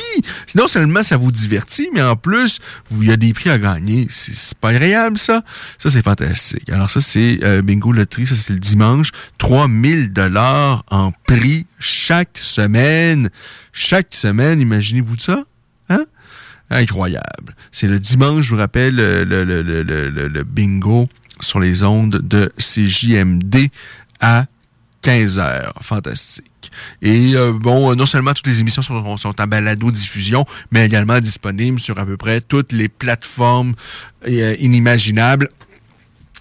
Non 0.55 0.69
seulement 0.69 1.03
ça 1.03 1.17
vous 1.17 1.33
divertit, 1.33 1.89
mais 1.93 2.03
en 2.03 2.17
plus, 2.17 2.59
il 2.93 3.05
y 3.05 3.13
a 3.13 3.17
des 3.17 3.33
prix 3.33 3.51
à 3.51 3.59
gagner. 3.59 4.07
C'est 4.11 4.47
c'est 4.47 4.59
pas 4.59 4.69
agréable, 4.71 5.19
ça. 5.19 5.43
Ça, 5.79 5.91
c'est 5.91 6.03
fantastique. 6.03 6.69
Alors 6.71 6.91
ça, 6.91 7.01
c'est 7.01 7.41
euh, 7.43 7.63
bingo 7.63 7.93
loterie. 7.93 8.27
Ça, 8.27 8.35
c'est 8.35 8.53
le 8.53 8.59
dimanche. 8.59 9.11
3000 9.39 10.13
dollars 10.13 10.85
en 10.91 11.13
prix 11.27 11.67
chaque 11.79 12.39
semaine. 12.39 13.31
Chaque 13.73 14.15
semaine, 14.15 14.61
imaginez-vous 14.61 15.19
ça? 15.19 15.45
Incroyable. 16.71 17.55
C'est 17.73 17.87
le 17.89 17.99
dimanche, 17.99 18.45
je 18.47 18.51
vous 18.51 18.57
rappelle, 18.61 18.97
le, 18.97 19.25
le- 19.25 19.45
le- 19.45 19.63
le- 19.63 20.29
le- 20.29 20.45
bingo 20.45 21.09
sur 21.41 21.61
les 21.61 21.83
ondes 21.85 22.21
de 22.23 22.53
CJMD 22.59 23.69
à 24.21 24.47
15 25.03 25.39
heures. 25.39 25.75
Fantastique. 25.83 26.51
Et 27.03 27.37
euh, 27.37 27.53
bon, 27.53 27.93
euh, 27.93 27.95
non 27.95 28.07
seulement 28.07 28.35
toutes 28.35 28.49
les 28.49 28.61
émissions 28.61 28.83
sont, 28.83 29.17
sont 29.17 29.41
en 29.41 29.47
balado-diffusion, 29.47 30.45
mais 30.73 30.85
également 30.85 31.21
disponibles 31.21 31.79
sur 31.79 31.99
à 31.99 32.05
peu 32.05 32.17
près 32.17 32.41
toutes 32.41 32.73
les 32.73 32.89
plateformes 32.89 33.75
euh, 34.27 34.57
inimaginables. 34.59 35.49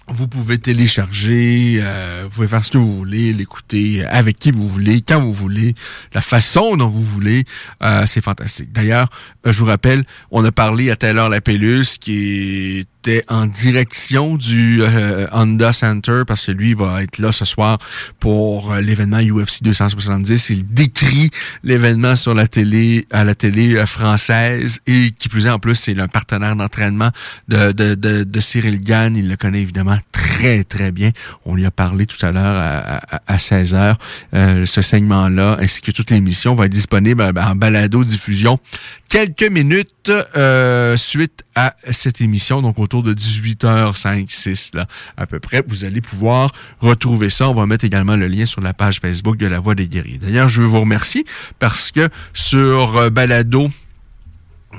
Vous 0.08 0.28
pouvez 0.28 0.58
télécharger, 0.58 1.80
euh, 1.82 2.22
vous 2.24 2.30
pouvez 2.30 2.46
faire 2.46 2.64
ce 2.64 2.70
que 2.70 2.78
vous 2.78 2.96
voulez, 2.96 3.32
l'écouter 3.32 4.04
avec 4.06 4.38
qui 4.38 4.52
vous 4.52 4.68
voulez, 4.68 5.02
quand 5.02 5.20
vous 5.20 5.32
voulez, 5.32 5.74
la 6.14 6.22
façon 6.22 6.76
dont 6.76 6.88
vous 6.88 7.02
voulez. 7.02 7.44
Euh, 7.82 8.06
c'est 8.06 8.20
fantastique. 8.20 8.70
D'ailleurs, 8.72 9.08
euh, 9.46 9.52
je 9.52 9.58
vous 9.58 9.66
rappelle, 9.66 10.04
on 10.30 10.44
a 10.44 10.52
parlé 10.52 10.92
à 10.92 10.96
Taylor 10.96 11.28
Lapellus 11.28 11.98
qui 11.98 12.86
était 13.06 13.24
en 13.28 13.46
direction 13.46 14.36
du 14.36 14.82
euh, 14.82 15.28
Honda 15.32 15.72
Center 15.72 16.22
parce 16.26 16.46
que 16.46 16.52
lui 16.52 16.74
va 16.74 17.04
être 17.04 17.18
là 17.18 17.30
ce 17.30 17.44
soir 17.44 17.78
pour 18.18 18.72
euh, 18.72 18.80
l'événement 18.80 19.20
UFC 19.20 19.62
270. 19.62 20.50
Il 20.50 20.66
décrit 20.66 21.30
l'événement 21.62 22.16
sur 22.16 22.34
la 22.34 22.48
télé, 22.48 23.06
à 23.12 23.22
la 23.22 23.36
télé 23.36 23.76
euh, 23.76 23.86
française 23.86 24.80
et 24.88 25.12
qui 25.16 25.28
plus 25.28 25.46
est 25.46 25.50
en 25.50 25.60
plus, 25.60 25.76
c'est 25.76 25.96
un 25.98 26.08
partenaire 26.08 26.56
d'entraînement 26.56 27.10
de, 27.46 27.70
de, 27.70 27.94
de, 27.94 28.24
de 28.24 28.40
Cyril 28.40 28.80
Gann. 28.80 29.16
Il 29.16 29.28
le 29.28 29.36
connaît 29.36 29.60
évidemment 29.62 29.98
très 30.10 30.64
très 30.64 30.90
bien. 30.90 31.10
On 31.44 31.54
lui 31.54 31.64
a 31.64 31.70
parlé 31.70 32.06
tout 32.06 32.24
à 32.26 32.32
l'heure 32.32 32.56
à, 32.56 32.96
à, 32.96 33.20
à 33.28 33.38
16 33.38 33.74
heures. 33.74 33.98
Euh, 34.34 34.66
ce 34.66 34.82
segment-là 34.82 35.58
ainsi 35.60 35.80
que 35.80 35.92
toute 35.92 36.10
l'émission 36.10 36.56
va 36.56 36.66
être 36.66 36.72
disponible 36.72 37.22
en 37.22 37.54
balado 37.54 38.02
diffusion 38.02 38.58
quelques 39.08 39.42
minutes 39.50 40.10
euh, 40.36 40.96
suite 40.96 41.44
à 41.54 41.74
cette 41.90 42.20
émission, 42.20 42.60
donc 42.62 42.78
autour 42.78 43.02
de 43.02 43.14
18h05, 43.14 44.26
6 44.28 44.70
là, 44.74 44.86
à 45.16 45.26
peu 45.26 45.40
près. 45.40 45.62
Vous 45.66 45.84
allez 45.84 46.00
pouvoir 46.00 46.52
retrouver 46.80 47.30
ça. 47.30 47.48
On 47.48 47.54
va 47.54 47.66
mettre 47.66 47.84
également 47.84 48.16
le 48.16 48.26
lien 48.28 48.46
sur 48.46 48.60
la 48.60 48.74
page 48.74 49.00
Facebook 49.00 49.36
de 49.36 49.46
La 49.46 49.60
Voix 49.60 49.74
des 49.74 49.88
Guerriers. 49.88 50.18
D'ailleurs, 50.18 50.48
je 50.48 50.60
veux 50.62 50.66
vous 50.68 50.80
remercier 50.80 51.24
parce 51.58 51.90
que 51.92 52.08
sur 52.34 52.96
euh, 52.96 53.10
Balado, 53.10 53.70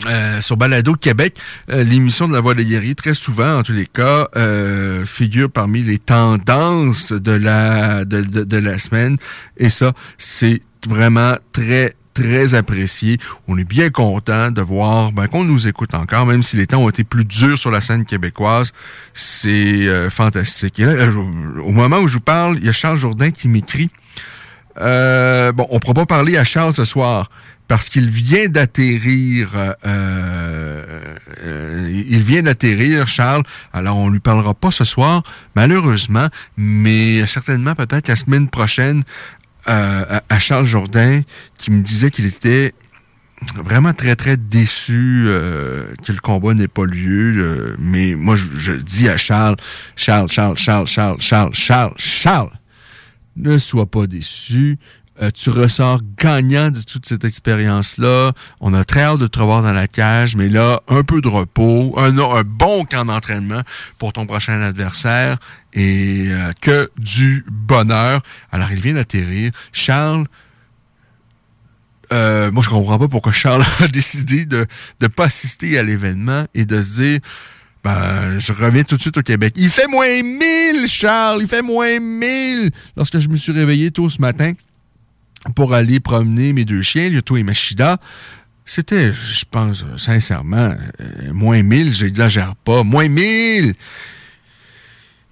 euh, 0.05 0.41
sur 0.41 0.57
Balado 0.57 0.93
Québec, 0.93 1.35
euh, 1.71 1.83
l'émission 1.83 2.27
de 2.27 2.33
la 2.33 2.39
Voix 2.41 2.53
des 2.53 2.65
guerriers, 2.65 2.93
très 2.95 3.15
souvent, 3.15 3.57
en 3.59 3.63
tous 3.63 3.71
les 3.73 3.87
cas, 3.87 4.27
euh, 4.35 5.05
figure 5.05 5.49
parmi 5.49 5.81
les 5.81 5.97
tendances 5.97 7.11
de 7.13 7.31
la 7.31 8.05
de, 8.05 8.21
de- 8.21 8.43
de 8.43 8.57
la 8.57 8.77
semaine. 8.77 9.17
Et 9.57 9.69
ça, 9.71 9.93
c'est 10.19 10.61
vraiment 10.87 11.35
très 11.53 11.95
très 12.17 12.55
apprécié. 12.55 13.17
On 13.47 13.57
est 13.57 13.63
bien 13.63 13.89
content 13.89 14.49
de 14.49 14.61
voir 14.61 15.11
ben, 15.11 15.27
qu'on 15.27 15.43
nous 15.43 15.67
écoute 15.67 15.93
encore, 15.93 16.25
même 16.25 16.41
si 16.41 16.57
les 16.57 16.65
temps 16.65 16.79
ont 16.79 16.89
été 16.89 17.03
plus 17.03 17.25
durs 17.25 17.59
sur 17.59 17.69
la 17.69 17.79
scène 17.79 18.05
québécoise. 18.05 18.73
C'est 19.13 19.87
euh, 19.87 20.09
fantastique. 20.09 20.79
Et 20.79 20.85
là, 20.85 20.93
euh, 20.93 21.11
au 21.63 21.71
moment 21.71 21.97
où 21.99 22.07
je 22.07 22.15
vous 22.15 22.19
parle, 22.19 22.57
il 22.57 22.65
y 22.65 22.69
a 22.69 22.71
Charles 22.71 22.97
Jourdain 22.97 23.31
qui 23.31 23.47
m'écrit 23.47 23.89
euh, 24.79 25.51
bon, 25.53 25.65
on 25.71 25.75
ne 25.75 25.79
pourra 25.79 25.95
pas 25.95 26.05
parler 26.05 26.37
à 26.37 26.43
Charles 26.43 26.73
ce 26.73 26.85
soir 26.85 27.31
parce 27.67 27.89
qu'il 27.89 28.09
vient 28.09 28.47
d'atterrir. 28.47 29.49
il 31.89 32.23
vient 32.23 32.43
d'atterrir, 32.43 33.07
Charles. 33.07 33.43
Alors, 33.73 33.97
on 33.97 34.09
lui 34.09 34.19
parlera 34.19 34.53
pas 34.53 34.71
ce 34.71 34.85
soir, 34.85 35.23
malheureusement, 35.55 36.27
mais 36.57 37.25
certainement 37.25 37.73
peut-être 37.75 38.07
la 38.07 38.15
semaine 38.15 38.47
prochaine 38.49 39.03
à, 39.67 40.23
à 40.29 40.39
Charles 40.39 40.65
Jourdain 40.65 41.21
qui 41.57 41.71
me 41.71 41.81
disait 41.81 42.09
qu'il 42.09 42.25
était 42.25 42.73
vraiment 43.55 43.93
très 43.93 44.15
très 44.15 44.37
déçu 44.37 45.25
euh, 45.27 45.85
que 46.03 46.11
le 46.11 46.19
combat 46.19 46.53
n'ait 46.53 46.67
pas 46.67 46.85
lieu. 46.85 47.33
euh, 47.37 47.75
mais 47.77 48.15
moi, 48.15 48.35
je, 48.35 48.45
je 48.55 48.71
dis 48.73 49.07
à 49.09 49.17
Charles, 49.17 49.57
Charles, 49.95 50.29
Charles, 50.31 50.57
Charles, 50.57 50.87
Charles, 50.87 51.19
Charles, 51.21 51.53
Charles, 51.53 51.93
Charles, 51.97 52.51
ne 53.35 53.57
sois 53.57 53.85
pas 53.85 54.07
déçu. 54.07 54.79
Euh, 55.19 55.31
tu 55.31 55.49
ressors 55.49 55.99
gagnant 56.17 56.69
de 56.69 56.81
toute 56.81 57.07
cette 57.07 57.23
expérience-là. 57.23 58.33
On 58.59 58.73
a 58.75 58.85
très 58.85 59.01
hâte 59.01 59.19
de 59.19 59.25
te 59.25 59.39
revoir 59.39 59.63
dans 59.63 59.73
la 59.73 59.87
cage, 59.87 60.35
mais 60.35 60.47
là, 60.47 60.81
un 60.87 61.03
peu 61.03 61.21
de 61.21 61.27
repos, 61.27 61.95
un, 61.97 62.43
bon 62.43 62.85
camp 62.85 63.05
d'entraînement 63.05 63.61
pour 63.97 64.13
ton 64.13 64.27
prochain 64.27 64.61
adversaire 64.61 65.37
et 65.73 66.27
euh, 66.29 66.51
que 66.61 66.91
du 66.97 67.43
bonheur. 67.49 68.21
Alors, 68.51 68.71
il 68.71 68.79
vient 68.79 68.93
d'atterrir. 68.93 69.51
Charles, 69.71 70.25
euh, 72.13 72.51
moi, 72.51 72.61
je 72.63 72.69
comprends 72.69 72.99
pas 72.99 73.07
pourquoi 73.07 73.31
Charles 73.31 73.65
a 73.79 73.87
décidé 73.87 74.45
de 74.45 74.67
ne 75.01 75.07
pas 75.07 75.25
assister 75.25 75.79
à 75.79 75.83
l'événement 75.83 76.45
et 76.53 76.65
de 76.65 76.79
se 76.79 77.01
dire 77.01 77.19
ben, 77.83 78.37
je 78.37 78.53
reviens 78.53 78.83
tout 78.83 78.97
de 78.97 79.01
suite 79.01 79.17
au 79.17 79.23
Québec. 79.23 79.53
Il 79.55 79.69
fait 79.69 79.87
moins 79.87 80.21
1000, 80.21 80.87
Charles! 80.87 81.41
Il 81.41 81.47
fait 81.47 81.61
moins 81.61 81.99
1000! 81.99 82.71
Lorsque 82.95 83.19
je 83.19 83.29
me 83.29 83.37
suis 83.37 83.51
réveillé 83.51 83.91
tôt 83.91 84.09
ce 84.09 84.19
matin 84.19 84.53
pour 85.55 85.73
aller 85.73 85.99
promener 85.99 86.53
mes 86.53 86.65
deux 86.65 86.81
chiens, 86.81 87.09
Lyoto 87.09 87.37
et 87.37 87.43
Machida, 87.43 87.99
c'était, 88.65 89.13
je 89.13 89.45
pense, 89.49 89.85
sincèrement, 89.97 90.75
euh, 91.01 91.33
moins 91.33 91.63
1000, 91.63 91.93
j'exagère 91.93 92.55
pas, 92.55 92.83
moins 92.83 93.07
1000! 93.07 93.73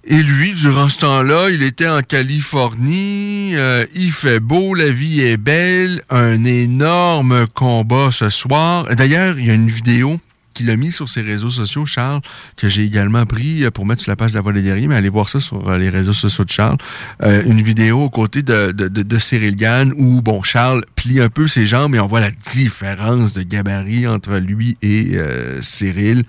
Et 0.08 0.22
lui, 0.22 0.54
durant 0.54 0.88
ce 0.88 0.98
temps-là, 0.98 1.50
il 1.50 1.64
était 1.64 1.88
en 1.88 2.00
Californie, 2.00 3.56
euh, 3.56 3.84
il 3.92 4.12
fait 4.12 4.38
beau, 4.38 4.72
la 4.74 4.88
vie 4.88 5.20
est 5.20 5.36
belle, 5.36 6.00
un 6.10 6.44
énorme 6.44 7.46
combat 7.48 8.10
ce 8.12 8.30
soir. 8.30 8.84
D'ailleurs, 8.96 9.36
il 9.36 9.46
y 9.46 9.50
a 9.50 9.54
une 9.54 9.68
vidéo 9.68 10.20
qu'il 10.56 10.70
a 10.70 10.76
mis 10.76 10.90
sur 10.90 11.08
ses 11.08 11.20
réseaux 11.20 11.50
sociaux, 11.50 11.84
Charles, 11.84 12.20
que 12.56 12.66
j'ai 12.66 12.82
également 12.82 13.26
pris 13.26 13.64
euh, 13.64 13.70
pour 13.70 13.84
mettre 13.84 14.02
sur 14.02 14.10
la 14.10 14.16
page 14.16 14.30
de 14.30 14.36
la 14.36 14.40
Voix 14.40 14.52
des 14.52 14.86
mais 14.88 14.96
allez 14.96 15.10
voir 15.10 15.28
ça 15.28 15.38
sur 15.38 15.68
euh, 15.68 15.78
les 15.78 15.90
réseaux 15.90 16.14
sociaux 16.14 16.44
de 16.44 16.50
Charles. 16.50 16.78
Euh, 17.22 17.42
une 17.44 17.60
vidéo 17.60 18.04
aux 18.04 18.10
côtés 18.10 18.42
de, 18.42 18.72
de, 18.72 18.88
de, 18.88 19.18
Cyril 19.18 19.54
Gann 19.56 19.92
où, 19.96 20.22
bon, 20.22 20.42
Charles 20.42 20.84
plie 20.94 21.20
un 21.20 21.28
peu 21.28 21.46
ses 21.46 21.66
jambes 21.66 21.94
et 21.94 22.00
on 22.00 22.06
voit 22.06 22.20
la 22.20 22.30
différence 22.30 23.34
de 23.34 23.42
gabarit 23.42 24.06
entre 24.06 24.36
lui 24.36 24.78
et 24.82 25.16
Cyril. 25.60 26.24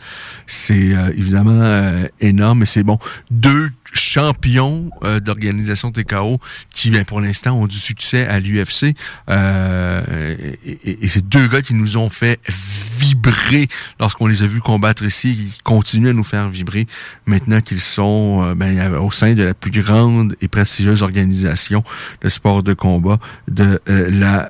C'est 0.46 0.96
évidemment 1.16 1.92
énorme, 2.20 2.60
mais 2.60 2.66
c'est 2.66 2.84
bon. 2.84 2.98
Deux 3.32 3.72
champions 3.94 4.90
euh, 5.04 5.20
d'organisation 5.20 5.92
TKO 5.92 6.40
qui, 6.74 6.92
ben, 6.92 7.06
pour 7.06 7.22
l'instant, 7.22 7.54
ont 7.54 7.68
du 7.68 7.78
succès 7.78 8.26
à 8.28 8.40
l'UFC. 8.40 8.96
Euh, 9.30 10.36
et, 10.66 11.06
et- 11.06 11.10
c'est 11.10 11.28
deux 11.28 11.48
gars 11.48 11.62
qui 11.62 11.74
nous 11.74 11.98
ont 11.98 12.10
fait 12.10 12.40
vibrer 12.98 13.68
lorsqu'on 14.00 14.28
les 14.28 14.44
a 14.44 14.48
vus 14.48 14.62
combattre 14.62 15.04
ici, 15.04 15.52
qui 15.54 15.62
continuent 15.64 16.10
à 16.10 16.14
nous 16.14 16.24
faire 16.24 16.50
vibrer 16.50 16.86
maintenant 17.26 17.62
qu'ils 17.62 17.80
sont 17.82 18.42
euh, 18.44 18.56
ben, 18.56 18.94
au 18.98 19.12
sein 19.12 19.34
de 19.34 19.44
la 19.44 19.54
plus 19.54 19.72
grande 19.72 20.36
et 20.42 20.48
prestigieuse 20.48 21.02
organisation 21.02 21.84
de 22.22 22.30
sport 22.30 22.64
de 22.64 22.74
combat 22.74 23.20
de 23.48 23.80
euh, 23.90 24.10
la 24.12 24.50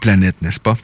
planète, 0.00 0.36
n'est-ce 0.42 0.60
pas? 0.60 0.76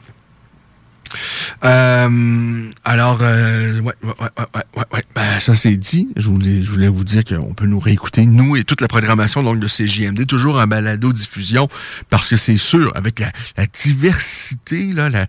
Euh, 1.63 2.69
alors, 2.83 3.19
euh, 3.21 3.79
ouais, 3.81 3.93
ouais, 4.03 4.13
ouais, 4.19 4.61
ouais, 4.75 4.83
ouais. 4.93 5.03
Ben, 5.15 5.39
ça 5.39 5.55
c'est 5.55 5.77
dit. 5.77 6.09
Je 6.15 6.27
voulais, 6.27 6.63
je 6.63 6.71
voulais 6.71 6.87
vous 6.87 7.03
dire 7.03 7.23
qu'on 7.23 7.53
peut 7.53 7.65
nous 7.65 7.79
réécouter, 7.79 8.25
nous 8.25 8.55
et 8.55 8.63
toute 8.63 8.81
la 8.81 8.87
programmation 8.87 9.43
donc 9.43 9.59
de 9.59 9.67
CJMD, 9.67 10.25
toujours 10.25 10.59
en 10.59 10.67
balado-diffusion, 10.67 11.67
parce 12.09 12.29
que 12.29 12.37
c'est 12.37 12.57
sûr, 12.57 12.91
avec 12.95 13.19
la, 13.19 13.31
diversité, 13.67 14.93
la, 14.93 15.27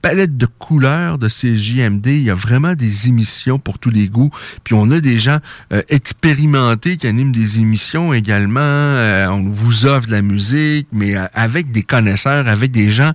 palette 0.00 0.36
de 0.36 0.46
couleurs 0.46 1.16
de 1.16 1.28
CJMD, 1.28 2.06
il 2.06 2.22
y 2.22 2.30
a 2.30 2.34
vraiment 2.34 2.74
des 2.74 3.08
émissions 3.08 3.60
pour 3.60 3.78
tous 3.78 3.90
les 3.90 4.08
goûts. 4.08 4.30
Puis 4.64 4.74
on 4.74 4.90
a 4.90 4.98
des 4.98 5.16
gens 5.16 5.38
euh, 5.72 5.82
expérimentés 5.88 6.96
qui 6.96 7.06
animent 7.06 7.30
des 7.30 7.60
émissions 7.60 8.12
également. 8.12 8.60
On 8.60 9.48
vous 9.48 9.86
offre 9.86 10.08
de 10.08 10.12
la 10.12 10.22
musique, 10.22 10.88
mais 10.92 11.14
avec 11.34 11.70
des 11.70 11.84
connaisseurs, 11.84 12.48
avec 12.48 12.72
des 12.72 12.90
gens 12.90 13.12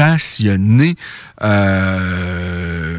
passionnés. 0.00 0.94
Euh, 1.42 2.96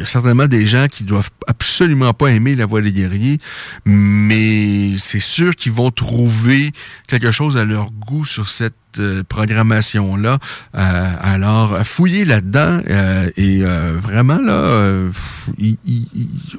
a 0.00 0.06
certainement 0.06 0.46
des 0.46 0.64
gens 0.68 0.86
qui 0.88 1.02
doivent 1.02 1.30
absolument 1.48 2.14
pas 2.14 2.28
aimer 2.28 2.54
la 2.54 2.66
voix 2.66 2.82
des 2.82 2.92
guerriers, 2.92 3.38
mais 3.84 4.96
c'est 4.98 5.18
sûr 5.18 5.56
qu'ils 5.56 5.72
vont 5.72 5.90
trouver 5.90 6.70
quelque 7.08 7.32
chose 7.32 7.56
à 7.56 7.64
leur 7.64 7.90
goût 7.90 8.24
sur 8.24 8.48
cette 8.48 8.74
euh, 9.00 9.24
programmation-là. 9.28 10.38
Euh, 10.76 11.12
alors, 11.20 11.84
fouillez 11.84 12.24
là-dedans 12.24 12.80
euh, 12.88 13.28
et 13.36 13.62
vraiment, 14.00 14.38
là, 14.38 15.10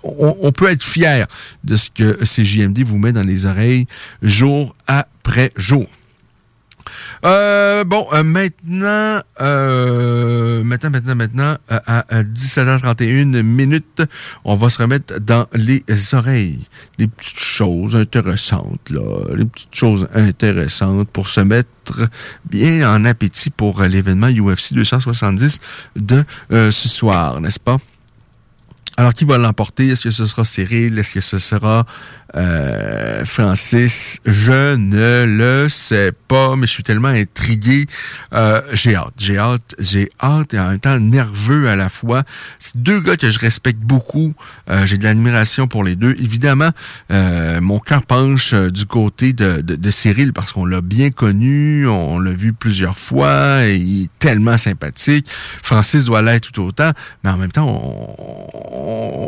on, 0.04 0.38
on, 0.42 0.52
peut 0.52 0.70
être 0.70 0.84
fier 0.84 1.28
de 1.64 1.78
ce 1.78 1.90
que 1.90 2.20
CJMD 2.26 2.80
vous 2.84 2.98
met 2.98 3.14
dans 3.14 3.26
les 3.26 3.46
oreilles 3.46 3.86
jour 4.22 4.76
après 4.88 5.54
jour. 5.56 5.88
Euh, 7.26 7.84
bon, 7.84 8.08
euh, 8.14 8.24
maintenant, 8.24 9.22
euh, 9.42 10.64
maintenant, 10.64 10.90
maintenant, 10.90 11.16
maintenant, 11.16 11.58
à, 11.70 12.24
17h31 12.24 13.42
minutes, 13.44 14.04
on 14.46 14.56
va 14.56 14.70
se 14.70 14.82
remettre 14.82 15.20
dans 15.20 15.48
les 15.54 15.84
oreilles. 16.14 16.68
Les 16.98 17.08
petites 17.08 17.40
choses 17.40 17.96
intéressantes, 17.96 18.90
là. 18.90 19.36
Les 19.36 19.46
petites 19.46 19.76
choses 19.76 20.08
intéressantes 20.14 21.10
pour 21.10 21.28
se 21.28 21.42
mettre 21.42 22.10
bien 22.50 22.90
en 22.94 23.06
appétit 23.06 23.50
pour 23.50 23.82
l'événement 23.82 24.28
UFC 24.28 24.74
270 24.74 25.60
de 25.96 26.24
ce 26.50 26.72
soir, 26.72 27.40
n'est-ce 27.42 27.60
pas? 27.60 27.78
Alors, 29.00 29.14
qui 29.14 29.26
va 29.26 29.38
l'emporter? 29.38 29.90
Est-ce 29.90 30.06
que 30.06 30.12
ce 30.12 30.26
sera 30.26 30.44
Cyril? 30.44 30.98
Est-ce 30.98 31.14
que 31.14 31.22
ce 31.22 31.38
sera 31.38 31.86
euh, 32.36 33.26
Francis? 33.26 34.20
Je 34.26 34.76
ne 34.76 35.26
le 35.26 35.70
sais 35.70 36.12
pas, 36.28 36.56
mais 36.56 36.68
je 36.68 36.72
suis 36.72 36.84
tellement 36.84 37.08
intrigué. 37.08 37.86
Euh, 38.34 38.62
j'ai 38.74 38.95
hâte, 38.95 39.14
j'ai 39.18 39.38
hâte, 39.38 39.76
j'ai 39.80 40.12
hâte 40.22 40.54
et 40.54 40.60
en 40.60 40.70
même 40.70 40.80
temps 40.80 40.99
nerveux 40.99 41.70
à 41.70 41.76
la 41.76 41.90
fois. 41.90 42.24
C'est 42.60 42.78
deux 42.78 42.99
gars 42.99 43.18
que 43.18 43.30
je 43.30 43.40
respecte 43.40 43.80
beaucoup. 43.80 44.34
Euh, 44.70 44.86
j'ai 44.86 44.98
de 44.98 45.04
l'admiration 45.04 45.68
pour 45.68 45.84
les 45.84 45.95
deux. 45.95 46.16
Évidemment, 46.20 46.72
mon 47.10 47.80
cœur 47.80 48.04
penche 48.04 48.54
du 48.54 48.86
côté 48.86 49.34
de, 49.34 49.62
de, 49.62 49.91
Cyril 49.91 50.34
parce 50.34 50.52
qu'on 50.52 50.66
l'a 50.66 50.82
bien 50.82 51.12
connu, 51.12 51.88
on, 51.88 52.20
l'a 52.20 52.32
vu 52.32 52.54
plusieurs 52.54 52.98
fois, 52.98 53.66
et 53.66 53.78
il 53.78 54.04
est 54.04 54.10
tellement 54.20 54.58
sympathique. 54.58 55.28
Francis 55.64 56.04
doit 56.06 56.22
l'être 56.22 56.52
tout 56.52 56.62
autant, 56.62 56.91
mais 57.24 57.30
en 57.30 57.38
même 57.38 57.52
temps, 57.52 57.68
on 57.68 58.48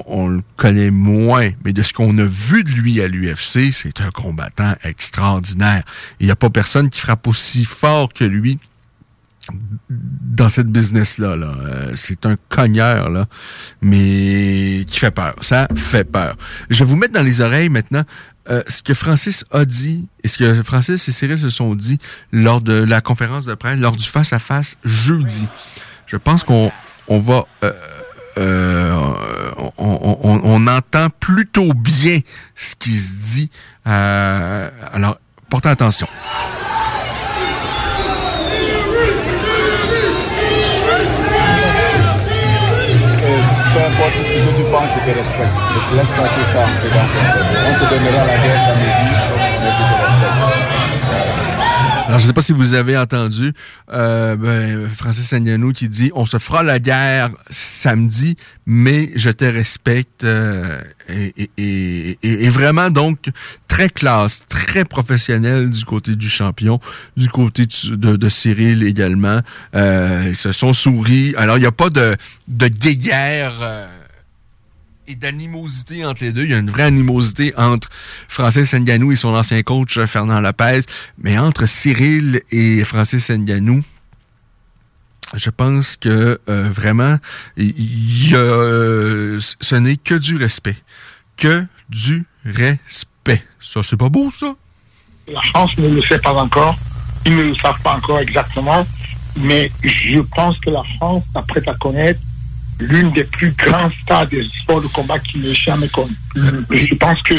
on, 0.08 0.28
le 0.28 0.42
connaît 0.56 0.92
moins, 0.92 1.50
mais 1.64 1.74
de 1.74 1.84
ce 1.84 1.94
qu'on 1.94 2.18
a 2.18 2.26
vu 2.26 2.64
de 2.64 2.72
lui 2.72 2.89
à 2.98 3.08
l'UFC, 3.08 3.72
c'est 3.72 4.02
un 4.02 4.12
combattant 4.12 4.74
extraordinaire. 4.84 5.84
Il 6.20 6.26
n'y 6.26 6.32
a 6.32 6.36
pas 6.36 6.50
personne 6.50 6.90
qui 6.90 7.00
frappe 7.00 7.28
aussi 7.28 7.66
fort 7.66 8.12
que 8.12 8.24
lui 8.24 8.60
dans 9.90 10.50
cette 10.50 10.68
business-là. 10.68 11.36
Là. 11.36 11.48
Euh, 11.48 11.92
c'est 11.96 12.26
un 12.26 12.38
cogneur, 12.50 13.10
là, 13.10 13.28
mais 13.82 14.84
qui 14.88 15.00
fait 15.00 15.12
peur. 15.12 15.36
Ça 15.42 15.68
fait 15.76 16.04
peur. 16.04 16.36
Je 16.70 16.80
vais 16.80 16.86
vous 16.86 16.96
mettre 16.96 17.14
dans 17.14 17.24
les 17.24 17.42
oreilles 17.42 17.70
maintenant 17.70 18.04
euh, 18.50 18.64
ce 18.68 18.82
que 18.82 18.94
Francis 18.94 19.46
a 19.52 19.66
dit 19.66 20.10
et 20.24 20.28
ce 20.28 20.38
que 20.38 20.64
Francis 20.64 21.08
et 21.08 21.12
Cyril 21.12 21.40
se 21.40 21.50
sont 21.50 21.76
dit 21.76 22.00
lors 22.32 22.62
de 22.62 22.74
la 22.74 23.02
conférence 23.02 23.46
de 23.46 23.54
presse, 23.56 23.80
lors 23.80 23.96
du 23.96 24.06
face-à-face 24.06 24.78
jeudi. 24.84 25.48
Je 26.06 26.18
pense 26.18 26.44
qu'on 26.44 26.72
on 27.08 27.20
va... 27.20 27.46
Euh, 27.64 27.72
euh, 28.38 28.96
on, 29.78 30.68
entend 30.68 31.08
plutôt 31.20 31.74
bien 31.74 32.20
ce 32.56 32.76
qui 32.76 32.98
se 32.98 33.16
dit. 33.16 33.50
Euh, 33.88 34.70
alors, 34.94 35.18
portez 35.50 35.70
attention. 35.70 36.08
peu 43.74 43.86
importe 43.86 44.14
ce 44.14 44.22
que 44.22 44.56
tu 44.56 44.64
penses, 44.72 44.90
je 44.96 45.12
te 45.12 45.18
respecte. 45.18 45.56
Laisse 45.94 46.12
passer 46.18 46.46
ça. 46.52 46.64
On 47.68 47.74
se 47.74 47.90
donnera 47.90 48.26
la 48.26 48.38
guerre 48.38 48.62
samedi, 48.66 49.04
mais 49.06 49.16
je 49.16 49.28
te 49.28 49.36
respecte. 49.40 50.69
Alors, 52.10 52.18
je 52.18 52.24
ne 52.24 52.30
sais 52.30 52.34
pas 52.34 52.42
si 52.42 52.54
vous 52.54 52.74
avez 52.74 52.98
entendu 52.98 53.54
euh, 53.94 54.36
ben, 54.36 54.90
Francis 54.98 55.28
Sagnanou 55.28 55.74
qui 55.74 55.90
dit 55.90 56.12
On 56.16 56.26
se 56.26 56.40
fera 56.40 56.64
la 56.64 56.80
guerre 56.80 57.30
samedi, 57.52 58.36
mais 58.66 59.12
je 59.16 59.30
te 59.30 59.46
respecte. 59.46 60.24
Euh, 60.24 60.80
et, 61.08 62.50
vraiment, 62.50 62.90
donc, 62.90 63.30
très 63.68 63.90
classe, 63.90 64.44
très 64.50 64.86
professionnel 64.86 65.70
du 65.70 65.86
côté 65.86 66.16
du 66.16 66.30
champion, 66.30 66.80
du 67.16 67.30
côté 67.30 67.68
de, 67.68 68.30
Cyril 68.30 68.82
également. 68.88 69.42
Euh, 69.76 70.30
ils 70.30 70.36
se 70.36 70.52
sont 70.52 70.74
souris. 70.74 71.36
Alors, 71.38 71.58
il 71.58 71.62
n'y 71.62 71.68
a 71.68 71.72
pas 71.72 71.92
de, 71.92 72.18
de 72.48 72.68
guéguerre. 72.70 73.54
Euh, 75.10 75.12
et 75.12 75.16
d'animosité 75.16 76.06
entre 76.06 76.24
les 76.24 76.32
deux. 76.32 76.44
Il 76.44 76.52
y 76.52 76.54
a 76.54 76.60
une 76.60 76.70
vraie 76.70 76.84
animosité 76.84 77.54
entre 77.58 77.90
Francis 78.28 78.74
Nganou 78.74 79.12
et 79.12 79.16
son 79.16 79.30
ancien 79.30 79.62
coach 79.64 80.00
Fernand 80.06 80.40
Lopez, 80.40 80.82
mais 81.18 81.38
entre 81.38 81.66
Cyril 81.68 82.42
et 82.52 82.84
Francis 82.84 83.30
Nganou, 83.30 83.84
je 85.36 85.50
pense 85.50 85.98
que 85.98 86.40
euh, 86.50 86.70
vraiment, 86.70 87.18
y 87.58 88.32
euh, 88.34 89.40
ce 89.40 89.76
n'est 89.76 89.98
que 89.98 90.16
du 90.16 90.36
respect. 90.36 90.78
Que 91.38 91.66
du 91.90 92.26
respect. 92.46 93.44
Ça, 93.60 93.82
c'est 93.84 93.98
pas 93.98 94.10
beau, 94.10 94.32
ça? 94.32 94.56
La 95.28 95.42
France 95.42 95.78
ne 95.78 95.90
le 95.90 96.02
sait 96.02 96.20
pas 96.20 96.34
encore. 96.34 96.78
Ils 97.26 97.36
ne 97.36 97.44
le 97.44 97.56
savent 97.56 97.82
pas 97.84 97.96
encore 97.96 98.20
exactement. 98.20 98.86
Mais 99.38 99.72
je 99.84 100.20
pense 100.20 100.60
que 100.60 100.72
la 100.72 100.84
France 100.98 101.24
s'apprête 101.34 101.68
à 101.68 101.76
connaître 101.76 102.20
l'une 102.80 103.12
des 103.12 103.24
plus 103.26 103.52
grandes 103.52 103.94
stars 104.04 104.28
des 104.28 104.44
sports 104.62 104.82
de 104.82 104.88
combat 104.88 105.20
qui 105.20 105.40
n'ait 105.40 105.54
jamais 105.54 105.90
connu. 105.90 106.16
Je 106.36 106.96
pense 106.96 107.22
que 107.24 107.36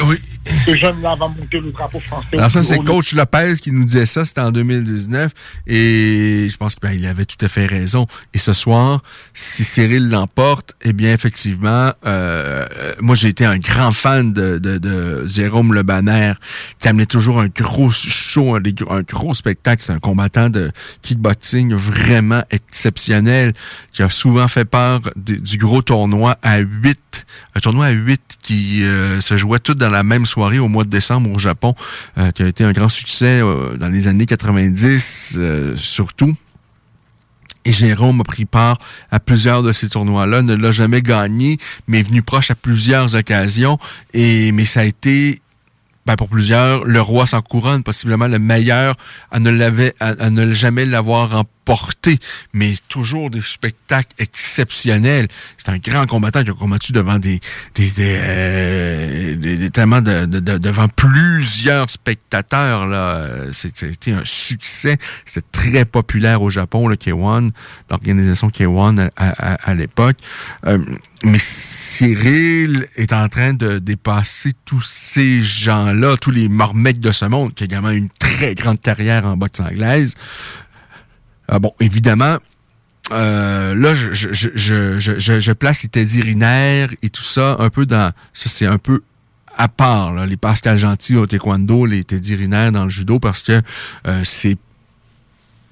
ce 0.67 0.75
jeune-là 0.75 1.15
va 1.15 1.29
monter 1.29 1.61
le 1.61 1.71
drapeau 1.71 2.01
français. 2.01 2.37
Alors 2.37 2.51
ça, 2.51 2.65
c'est 2.65 2.79
coach 2.79 3.13
Lopez 3.13 3.55
qui 3.61 3.73
nous 3.73 3.85
disait 3.85 4.07
ça, 4.07 4.25
c'était 4.25 4.41
en 4.41 4.51
2019, 4.51 5.33
et 5.67 6.49
je 6.51 6.57
pense 6.57 6.75
qu'il 6.75 6.89
ben, 6.89 7.05
avait 7.05 7.25
tout 7.25 7.45
à 7.45 7.49
fait 7.49 7.67
raison. 7.67 8.07
Et 8.35 8.39
ce 8.39 8.53
soir, 8.53 9.03
si 9.35 9.65
Cyril 9.65 10.09
l'emporte, 10.09 10.75
eh 10.83 10.93
bien, 10.93 11.13
effectivement, 11.13 11.93
euh, 12.07 12.67
moi, 13.01 13.15
j'ai 13.15 13.29
été 13.29 13.45
un 13.45 13.59
grand 13.59 13.93
fan 13.93 14.33
de, 14.33 14.59
de, 14.59 14.79
de 14.79 15.27
Jérôme 15.27 15.75
Le 15.75 15.83
Banner, 15.83 16.33
qui 16.79 16.89
amenait 16.89 17.07
toujours 17.07 17.41
un 17.41 17.49
gros 17.49 17.91
show, 17.91 18.55
un, 18.57 18.63
un 18.91 19.03
gros 19.03 19.35
spectacle. 19.35 19.83
C'est 19.83 19.93
un 19.93 20.01
combattant 20.01 20.51
de 20.51 20.73
kickboxing 21.03 21.75
vraiment 21.75 22.43
exceptionnel, 22.51 23.53
qui 23.93 24.03
a 24.03 24.09
souvent 24.09 24.49
fait 24.49 24.65
peur 24.65 25.01
du 25.17 25.59
gros 25.59 25.83
tournoi 25.83 26.39
à 26.43 26.59
8, 26.59 26.99
un 27.55 27.61
tournoi 27.61 27.87
à 27.87 27.91
8 27.91 28.39
qui 28.43 28.85
euh, 28.85 29.21
se 29.21 29.37
jouait 29.37 29.59
tout 29.59 29.75
dans 29.75 29.91
la 29.91 30.03
même 30.03 30.27
soirée 30.27 30.59
au 30.59 30.69
mois 30.69 30.85
de 30.85 30.91
décembre 30.91 31.31
au 31.31 31.39
Japon, 31.39 31.75
euh, 32.19 32.31
qui 32.31 32.43
a 32.43 32.49
été 32.49 32.65
un 32.65 32.73
grand 32.73 32.89
succès 32.89 33.41
euh, 33.41 33.77
dans 33.77 33.89
les 33.89 34.09
années 34.09 34.27
90 34.27 35.39
surtout. 35.77 36.35
Et 37.67 37.73
Jérôme 37.73 38.23
a 38.23 38.25
pris 38.25 38.47
part 38.47 38.79
à 39.11 39.21
plusieurs 39.21 39.63
de 39.63 39.73
ces 39.73 39.91
tournois-là, 39.91 40.41
ne 40.43 40.55
l'a 40.55 40.71
jamais 40.71 41.03
gagné, 41.03 41.59
mais 41.87 42.01
est 42.01 42.03
venu 42.03 42.23
proche 42.23 42.51
à 42.51 42.55
plusieurs 42.55 43.15
occasions. 43.15 43.79
Et 44.15 44.51
mais 44.53 44.65
ça 44.65 44.81
a 44.81 44.85
été 44.85 45.41
ben 46.07 46.17
pour 46.17 46.29
plusieurs, 46.29 46.85
le 46.85 47.01
roi 47.03 47.27
sans 47.27 47.43
couronne, 47.43 47.83
possiblement 47.83 48.27
le 48.27 48.39
meilleur 48.39 48.97
à 49.31 49.39
ne, 49.39 49.51
ne 49.51 50.53
jamais 50.53 50.87
l'avoir 50.87 51.45
mais 52.53 52.75
toujours 52.89 53.31
des 53.31 53.41
spectacles 53.41 54.15
exceptionnels. 54.19 55.29
C'est 55.59 55.71
un 55.71 55.79
grand 55.79 56.07
combattant 56.07 56.43
qui 56.43 56.51
a 56.51 56.55
combattu 56.55 56.93
devant 56.93 57.19
des, 57.19 57.41
des, 57.75 57.91
des, 57.91 58.19
euh, 58.21 59.69
tellement 59.71 60.01
de, 60.01 60.27
devant 60.27 60.89
plusieurs 60.89 61.91
spectateurs 61.91 62.87
là. 62.87 63.27
C'était 63.53 64.13
un 64.13 64.25
succès. 64.25 64.99
C'était 65.25 65.47
très 65.53 65.85
populaire 65.85 66.43
au 66.43 66.51
Japon, 66.51 66.89
le 66.89 66.97
K1, 66.97 67.51
l'organisation 67.91 68.49
K1 68.49 69.11
à, 69.17 69.29
à, 69.55 69.75
l'époque. 69.75 70.17
Euh, 70.67 70.79
mais 71.25 71.39
Cyril 71.39 72.89
est 72.97 73.13
en 73.13 73.29
train 73.29 73.53
de 73.53 73.79
dépasser 73.79 74.53
tous 74.65 74.81
ces 74.81 75.43
gens-là, 75.43 76.17
tous 76.17 76.31
les 76.31 76.49
mormecs 76.49 77.01
de 77.01 77.13
ce 77.13 77.27
monde, 77.27 77.55
qui 77.55 77.65
a 77.65 77.67
également 77.67 77.91
une 77.91 78.09
très 78.09 78.55
grande 78.55 78.81
carrière 78.81 79.27
en 79.27 79.37
boxe 79.37 79.61
anglaise. 79.61 80.15
Ah 81.53 81.59
bon, 81.59 81.75
évidemment, 81.81 82.37
euh, 83.11 83.75
là, 83.75 83.93
je, 83.93 84.13
je, 84.13 84.51
je, 84.55 85.53
place 85.53 85.83
les 85.83 86.23
Riner 86.23 86.87
et 87.03 87.11
tout 87.11 87.25
ça 87.25 87.57
un 87.59 87.71
peu 87.71 87.87
dans... 87.87 88.13
Ça, 88.33 88.49
c'est 88.49 88.67
un 88.67 88.79
peu 88.79 89.03
à 89.57 89.67
part, 89.67 90.15
là, 90.15 90.27
les 90.27 90.37
Pascal 90.37 90.79
Gentil 90.79 91.17
au 91.17 91.27
taekwondo, 91.27 91.87
les 91.87 92.05
Riner 92.09 92.71
dans 92.73 92.85
le 92.85 92.91
judo, 92.91 93.19
parce 93.19 93.43
que 93.43 93.61
euh, 94.07 94.23
c'est 94.25 94.57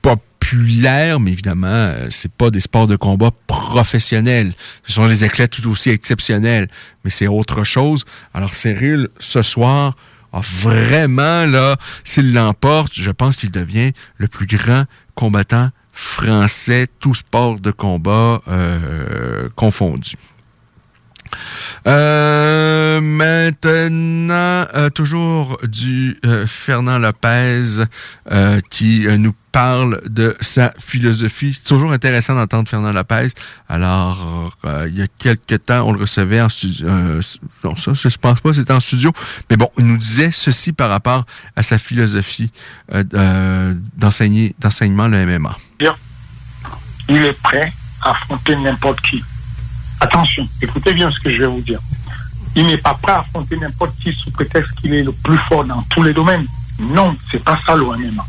populaire, 0.02 1.20
mais 1.20 1.30
évidemment, 1.30 1.68
euh, 1.68 2.09
c'est 2.10 2.32
pas 2.32 2.50
des 2.50 2.60
sports 2.60 2.88
de 2.88 2.96
combat 2.96 3.30
professionnels. 3.46 4.55
Ce 4.84 4.94
sont 4.94 5.06
des 5.06 5.24
éclats 5.24 5.48
tout 5.48 5.66
aussi 5.70 5.90
exceptionnels, 5.90 6.68
mais 7.05 7.10
c'est 7.10 7.28
autre 7.28 7.62
chose. 7.62 8.05
Alors 8.34 8.55
Cyril, 8.55 9.09
ce 9.20 9.42
soir, 9.42 9.94
a 10.32 10.40
vraiment 10.40 11.46
là, 11.46 11.76
s'il 12.05 12.34
l'emporte, 12.34 12.92
je 12.94 13.10
pense 13.10 13.36
qu'il 13.36 13.50
devient 13.50 13.92
le 14.16 14.28
plus 14.28 14.46
grand 14.46 14.84
combattant 15.14 15.70
français, 15.92 16.86
tout 17.00 17.14
sport 17.14 17.59
de 17.59 17.70
combat 17.70 18.40
euh, 18.48 19.48
confondu. 19.56 20.16
Euh, 21.86 23.00
maintenant, 23.00 24.66
euh, 24.74 24.90
toujours 24.90 25.59
du 25.62 26.18
euh, 26.26 26.46
Fernand 26.46 26.98
Lopez 26.98 27.84
qui 28.70 29.06
nous 29.18 29.34
parle 29.52 30.02
de 30.06 30.36
sa 30.40 30.72
philosophie. 30.78 31.55
C'est 31.55 31.68
toujours 31.68 31.92
intéressant 31.92 32.34
d'entendre 32.34 32.68
Fernand 32.68 32.92
Lopez. 32.92 33.28
Alors, 33.68 34.56
il 34.86 34.96
y 34.96 35.02
a 35.02 35.06
quelques 35.18 35.64
temps, 35.64 35.88
on 35.88 35.92
le 35.92 36.00
recevait 36.00 36.40
en 36.40 36.48
studio. 36.48 36.88
Non, 37.64 37.74
ça, 37.76 37.92
pense 38.20 38.40
pas, 38.40 38.52
c'était 38.52 38.72
en 38.72 38.80
studio. 38.80 39.12
Mais 39.50 39.56
bon, 39.56 39.70
il 39.78 39.86
nous 39.86 39.96
disait 39.96 40.30
ceci 40.30 40.72
par 40.72 40.90
rapport 40.90 41.24
à 41.56 41.62
sa 41.62 41.78
philosophie 41.78 42.50
d'enseigner, 43.96 44.55
d'enseignement 44.59 45.09
le 45.09 45.24
MMA. 45.24 45.56
Il 47.09 47.16
est 47.16 47.40
prêt 47.42 47.72
à 48.02 48.10
affronter 48.10 48.55
n'importe 48.56 49.00
qui. 49.00 49.24
Attention, 50.01 50.49
écoutez 50.62 50.93
bien 50.93 51.11
ce 51.11 51.19
que 51.20 51.31
je 51.31 51.39
vais 51.39 51.47
vous 51.47 51.61
dire. 51.61 51.81
Il 52.55 52.66
n'est 52.66 52.79
pas 52.79 52.95
prêt 52.95 53.12
à 53.12 53.20
affronter 53.20 53.57
n'importe 53.57 53.95
qui 54.03 54.12
sous 54.12 54.31
prétexte 54.31 54.73
qu'il 54.81 54.95
est 54.95 55.03
le 55.03 55.12
plus 55.12 55.39
fort 55.49 55.65
dans 55.65 55.83
tous 55.91 56.03
les 56.03 56.12
domaines. 56.12 56.47
Non, 56.79 57.16
c'est 57.31 57.43
pas 57.43 57.59
ça 57.66 57.75
le 57.75 57.85
MMA. 57.85 58.27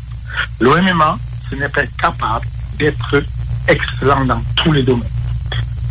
Le 0.60 0.82
MMA, 0.82 1.18
ce 1.48 1.54
n'est 1.54 1.68
pas 1.68 1.86
capable 1.98 2.46
d'être 2.78 3.22
excellent 3.68 4.24
dans 4.24 4.42
tous 4.56 4.72
les 4.72 4.82
domaines. 4.82 5.08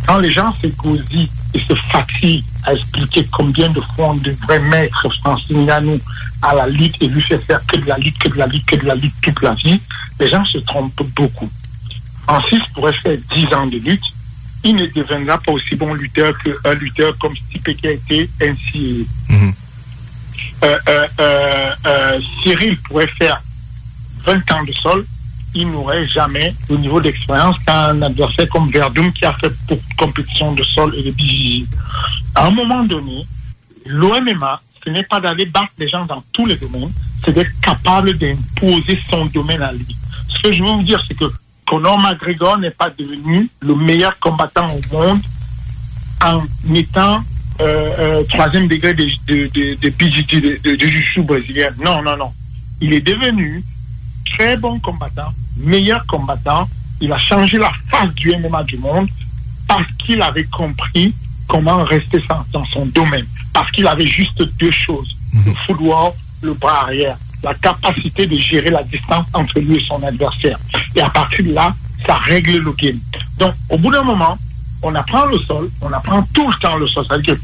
Quand 0.06 0.18
les 0.18 0.30
gens 0.30 0.54
s'égosillent 0.60 1.30
et 1.54 1.60
se 1.60 1.74
fatiguent 1.74 2.44
à 2.64 2.74
expliquer 2.74 3.26
combien 3.30 3.70
de 3.70 3.80
fois 3.80 4.10
on 4.10 4.14
devrait 4.14 4.60
mettre 4.60 5.08
Francis 5.20 5.50
Ngannou 5.50 5.98
à 6.42 6.54
la 6.54 6.66
lutte 6.66 6.96
et 7.00 7.08
lui 7.08 7.20
faire 7.22 7.40
faire 7.42 7.64
que 7.66 7.76
de 7.76 7.86
la 7.86 7.96
lutte, 7.98 8.18
que 8.18 8.28
de 8.28 8.36
la 8.36 8.46
lutte, 8.46 8.66
que 8.66 8.76
de 8.76 8.86
la 8.86 8.94
lutte 8.94 9.14
toute 9.22 9.42
la 9.42 9.54
vie, 9.54 9.80
les 10.18 10.28
gens 10.28 10.44
se 10.44 10.58
trompent 10.58 11.02
beaucoup. 11.14 11.48
Francis 12.26 12.60
pourrait 12.74 12.94
faire 13.02 13.18
10 13.34 13.54
ans 13.54 13.66
de 13.66 13.78
lutte, 13.78 14.04
il 14.64 14.76
ne 14.76 14.86
deviendra 14.86 15.38
pas 15.38 15.52
aussi 15.52 15.74
bon 15.74 15.94
lutteur 15.94 16.34
qu'un 16.38 16.74
lutteur 16.74 17.16
comme 17.18 17.34
Stipe 17.36 17.76
qui 17.76 17.86
a 17.86 17.92
été 17.92 18.30
ainsi. 18.42 19.06
Euh, 20.62 20.78
euh, 20.88 21.06
euh, 21.20 21.70
euh, 21.86 22.20
Cyril 22.42 22.76
pourrait 22.82 23.06
faire 23.06 23.42
20 24.26 24.52
ans 24.52 24.64
de 24.64 24.72
sol, 24.72 25.06
il 25.54 25.70
n'aurait 25.70 26.06
jamais 26.06 26.54
le 26.68 26.76
niveau 26.76 27.00
d'expérience 27.00 27.56
qu'un 27.66 28.00
adversaire 28.02 28.48
comme 28.50 28.70
Verdum 28.70 29.10
qui 29.12 29.24
a 29.24 29.32
fait 29.34 29.52
beaucoup 29.66 29.88
de 29.88 29.96
compétitions 29.96 30.52
de 30.52 30.62
sol 30.62 30.94
et 30.96 31.02
de 31.02 31.10
BJJ. 31.10 31.64
À 32.34 32.46
un 32.46 32.50
moment 32.50 32.84
donné, 32.84 33.26
l'OMMA, 33.86 34.60
ce 34.84 34.90
n'est 34.90 35.02
pas 35.04 35.20
d'aller 35.20 35.46
battre 35.46 35.72
les 35.78 35.88
gens 35.88 36.04
dans 36.04 36.22
tous 36.32 36.46
les 36.46 36.56
domaines, 36.56 36.92
c'est 37.24 37.32
d'être 37.32 37.58
capable 37.60 38.16
d'imposer 38.16 38.98
son 39.10 39.26
domaine 39.26 39.62
à 39.62 39.72
lui. 39.72 39.96
Ce 40.28 40.42
que 40.42 40.52
je 40.52 40.62
veux 40.62 40.70
vous 40.70 40.82
dire, 40.82 41.02
c'est 41.06 41.14
que 41.14 41.24
Conor 41.70 42.00
McGregor 42.00 42.58
n'est 42.58 42.72
pas 42.72 42.90
devenu 42.90 43.48
le 43.60 43.76
meilleur 43.76 44.18
combattant 44.18 44.66
au 44.70 44.80
monde 44.92 45.20
en 46.20 46.42
étant 46.74 47.22
euh, 47.60 47.90
euh, 47.96 48.24
troisième 48.24 48.66
degré 48.66 48.92
de, 48.92 49.04
de, 49.28 49.46
de, 49.46 49.74
de 49.76 49.88
de, 49.88 51.22
brésilien. 51.22 51.68
Non, 51.78 52.02
non, 52.02 52.16
non. 52.16 52.32
Il 52.80 52.92
est 52.92 53.00
devenu 53.00 53.62
très 54.32 54.56
bon 54.56 54.80
combattant, 54.80 55.32
meilleur 55.58 56.04
combattant. 56.06 56.68
Il 57.00 57.12
a 57.12 57.18
changé 57.18 57.56
la 57.56 57.70
face 57.88 58.12
du 58.14 58.34
MMA 58.36 58.64
du 58.64 58.76
monde 58.76 59.08
parce 59.68 59.86
qu'il 60.04 60.20
avait 60.22 60.48
compris 60.50 61.14
comment 61.46 61.84
rester 61.84 62.20
dans, 62.52 62.64
son 62.64 62.86
domaine. 62.86 63.26
Parce 63.52 63.70
qu'il 63.70 63.86
avait 63.86 64.08
juste 64.08 64.42
deux 64.58 64.72
choses. 64.72 65.16
Le 65.46 65.52
footwork, 65.66 66.16
le 66.42 66.54
bras 66.54 66.82
arrière. 66.82 67.16
La 67.42 67.54
capacité 67.54 68.26
de 68.26 68.36
gérer 68.36 68.70
la 68.70 68.82
distance 68.82 69.26
entre 69.32 69.58
lui 69.60 69.76
et 69.76 69.84
son 69.86 70.02
adversaire. 70.02 70.58
Et 70.94 71.00
à 71.00 71.08
partir 71.10 71.44
de 71.44 71.52
là, 71.52 71.74
ça 72.06 72.16
règle 72.16 72.58
le 72.58 72.72
game. 72.72 72.98
Donc, 73.38 73.54
au 73.68 73.78
bout 73.78 73.90
d'un 73.90 74.02
moment, 74.02 74.36
on 74.82 74.94
apprend 74.94 75.24
le 75.26 75.38
sol, 75.40 75.70
on 75.80 75.92
apprend 75.92 76.22
tout 76.34 76.48
le 76.50 76.54
temps 76.58 76.76
le 76.76 76.86
sol. 76.88 77.04
C'est-à-dire 77.08 77.34
que 77.36 77.40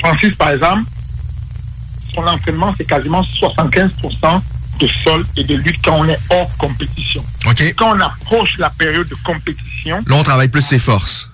Francis, 0.00 0.34
par 0.36 0.50
exemple, 0.50 0.84
son 2.14 2.26
entraînement, 2.26 2.74
c'est 2.76 2.84
quasiment 2.86 3.22
75% 3.22 4.40
de 4.80 4.86
sol 5.04 5.24
et 5.36 5.44
de 5.44 5.54
lutte 5.54 5.80
quand 5.82 5.98
on 6.00 6.04
est 6.08 6.18
hors 6.30 6.54
compétition. 6.58 7.24
Quand 7.76 7.96
on 7.96 8.00
approche 8.00 8.58
la 8.58 8.70
période 8.70 9.08
de 9.08 9.14
compétition, 9.24 10.02
Là, 10.06 10.16
on 10.16 10.22
travaille 10.22 10.48
plus 10.48 10.62
ses 10.62 10.78
forces. 10.78 11.30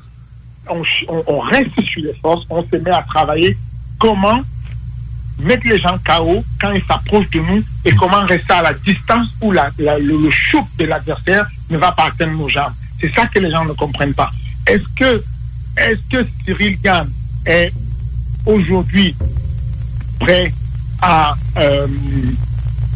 on, 0.68 0.82
on- 1.08 1.24
on 1.26 1.40
reste 1.40 1.70
sur 1.84 2.02
les 2.02 2.14
forces, 2.22 2.44
on 2.50 2.62
se 2.62 2.76
met 2.76 2.90
à 2.90 3.02
travailler 3.02 3.56
comment 3.98 4.40
mettre 5.38 5.66
les 5.66 5.78
gens 5.80 5.98
KO 6.04 6.44
quand 6.60 6.70
ils 6.72 6.84
s'approchent 6.84 7.30
de 7.30 7.40
nous 7.40 7.62
et 7.84 7.92
comment 7.96 8.24
rester 8.26 8.52
à 8.52 8.62
la 8.62 8.74
distance 8.74 9.28
où 9.40 9.50
la- 9.52 9.70
le, 9.78 10.30
choc 10.30 10.66
de 10.78 10.84
l'adversaire 10.84 11.46
ne 11.70 11.78
va 11.78 11.92
pas 11.92 12.04
atteindre 12.06 12.32
nos 12.38 12.48
jambes. 12.48 12.72
C'est 13.00 13.12
ça 13.14 13.26
que 13.26 13.38
les 13.40 13.50
gens 13.50 13.64
ne 13.64 13.72
comprennent 13.72 14.14
pas. 14.14 14.30
Est-ce 14.66 14.84
que, 14.96 15.22
est-ce 15.76 16.00
que 16.10 16.26
Cyril 16.44 16.78
Gann 16.80 17.08
est 17.46 17.72
aujourd'hui 18.46 19.14
prêt 20.20 20.52
à... 21.00 21.34
euh, 21.56 21.86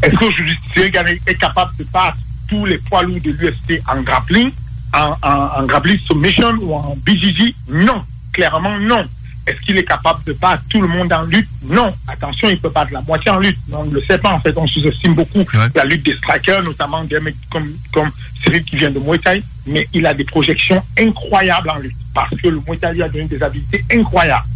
est-ce 0.03 0.15
qu'aujourd'hui 0.15 0.57
Cyril 0.73 0.91
Gann 0.93 1.07
est, 1.09 1.21
est 1.27 1.35
capable 1.35 1.73
de 1.77 1.85
battre 1.85 2.19
tous 2.49 2.65
les 2.67 2.79
poids 2.79 3.03
lourds 3.03 3.21
de 3.25 3.31
l'UFC 3.33 3.83
en 3.89 4.03
grappling, 4.03 4.51
en, 4.95 5.17
en, 5.23 5.61
en 5.61 5.67
grappling 5.67 5.99
submission 5.99 6.53
ou 6.61 6.75
en 6.75 6.97
BJJ 7.05 7.53
Non, 7.69 8.05
clairement 8.33 8.79
non. 8.79 9.05
Est-ce 9.47 9.61
qu'il 9.61 9.77
est 9.79 9.85
capable 9.85 10.25
de 10.25 10.33
battre 10.33 10.65
tout 10.69 10.81
le 10.81 10.89
monde 10.89 11.13
en 11.13 11.23
lutte? 11.23 11.49
Non. 11.63 11.95
Attention, 12.09 12.49
il 12.49 12.59
peut 12.59 12.69
battre 12.71 12.93
la 12.93 13.01
moitié 13.03 13.31
en 13.31 13.39
lutte. 13.39 13.59
On 13.71 13.85
ne 13.85 13.95
le 13.95 14.03
sait 14.03 14.19
pas, 14.19 14.33
en 14.33 14.41
fait. 14.41 14.53
On 14.57 14.67
sous-estime 14.67 15.15
beaucoup 15.15 15.45
la 15.75 15.85
lutte 15.85 16.05
des 16.05 16.17
strikers, 16.17 16.65
notamment 16.65 17.05
des 17.05 17.21
mecs 17.21 17.37
comme, 17.51 17.71
comme 17.93 18.11
Cyril 18.43 18.65
qui 18.65 18.77
vient 18.77 18.91
de 18.91 18.99
Muay 18.99 19.19
Thai. 19.19 19.43
Mais 19.67 19.87
il 19.93 20.05
a 20.05 20.15
des 20.15 20.25
projections 20.25 20.83
incroyables 20.99 21.71
en 21.71 21.79
lutte. 21.79 21.97
Parce 22.13 22.35
que 22.37 22.49
le 22.49 22.61
Muay 22.67 22.77
Thai 22.77 22.93
lui 22.95 23.03
a 23.03 23.09
donné 23.09 23.27
des 23.27 23.41
habiletés 23.41 23.85
incroyables. 23.93 24.47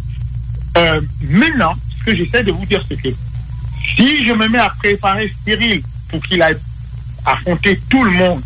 Euh, 0.77 1.01
maintenant, 1.29 1.73
ce 1.99 2.05
que 2.05 2.15
j'essaie 2.15 2.43
de 2.43 2.51
vous 2.51 2.65
dire, 2.65 2.83
c'est 2.89 3.01
que 3.01 3.09
si 3.95 4.25
je 4.25 4.33
me 4.33 4.49
mets 4.49 4.59
à 4.59 4.69
préparer 4.77 5.33
Cyril 5.45 5.81
pour 6.09 6.21
qu'il 6.23 6.41
aille 6.41 6.57
affronter 7.25 7.79
tout 7.89 8.03
le 8.03 8.11
monde 8.11 8.41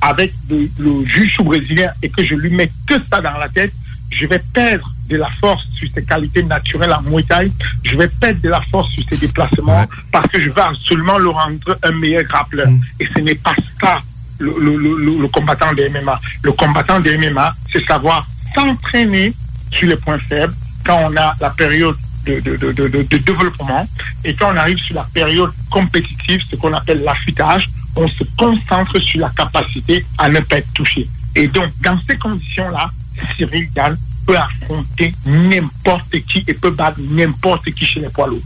avec 0.00 0.32
le, 0.48 0.68
le 0.78 1.04
juge 1.04 1.36
brésilien 1.38 1.90
et 2.02 2.08
que 2.08 2.24
je 2.24 2.34
lui 2.34 2.50
mets 2.50 2.72
que 2.88 2.94
ça 3.10 3.20
dans 3.20 3.38
la 3.38 3.48
tête, 3.48 3.72
je 4.10 4.26
vais 4.26 4.42
perdre 4.52 4.90
de 5.10 5.16
la 5.16 5.28
force 5.40 5.64
sur 5.74 5.88
ses 5.92 6.04
qualités 6.04 6.42
naturelles 6.42 6.92
en 6.92 7.02
Muay 7.02 7.22
Thai, 7.24 7.50
je 7.82 7.96
vais 7.96 8.08
perdre 8.08 8.40
de 8.40 8.48
la 8.48 8.60
force 8.70 8.90
sur 8.92 9.02
ses 9.08 9.16
déplacements 9.16 9.84
parce 10.12 10.26
que 10.28 10.40
je 10.40 10.48
vais 10.50 10.60
absolument 10.60 11.18
le 11.18 11.30
rendre 11.30 11.78
un 11.82 11.92
meilleur 11.92 12.22
grappleur. 12.24 12.68
Et 13.00 13.06
ce 13.12 13.18
n'est 13.20 13.34
pas 13.34 13.54
ça 13.80 14.00
le, 14.38 14.54
le- 14.58 14.76
le- 15.20 15.28
combattant 15.28 15.72
des 15.74 15.88
MMA. 15.90 16.18
Le 16.42 16.52
combattant 16.52 17.00
des 17.00 17.18
MMA, 17.18 17.54
c'est 17.72 17.84
savoir 17.86 18.26
s'entraîner 18.54 19.34
sur 19.70 19.88
les 19.88 19.96
points 19.96 20.18
faibles 20.28 20.54
quand 20.84 20.98
on 21.10 21.16
a 21.16 21.34
la 21.40 21.50
période 21.50 21.96
de, 22.24 22.38
de- 22.40 22.56
de- 22.56 22.72
de- 22.72 22.88
de- 22.88 23.02
de 23.02 23.16
développement 23.18 23.88
et 24.24 24.34
quand 24.34 24.52
on 24.52 24.56
arrive 24.56 24.78
sur 24.78 24.94
la 24.94 25.06
période 25.12 25.50
compétitive, 25.70 26.40
ce 26.50 26.56
qu'on 26.56 26.72
appelle 26.72 27.02
l'affûtage, 27.02 27.68
on 27.96 28.06
se 28.08 28.24
concentre 28.36 28.98
sur 29.00 29.20
la 29.20 29.30
capacité 29.30 30.04
à 30.18 30.28
ne 30.28 30.40
pas 30.40 30.58
être 30.58 30.72
touché. 30.72 31.08
Et 31.34 31.48
donc, 31.48 31.70
dans 31.82 31.98
ces 32.08 32.16
conditions-là, 32.16 32.90
Cyril 33.36 33.68
Gann 33.74 33.96
peut 34.30 34.36
affronter 34.36 35.12
n'importe 35.26 36.20
qui 36.28 36.44
et 36.46 36.54
peut 36.54 36.70
battre 36.70 37.00
n'importe 37.00 37.70
qui 37.72 37.84
chez 37.84 38.00
les 38.00 38.08
poids 38.08 38.28
lourds. 38.28 38.42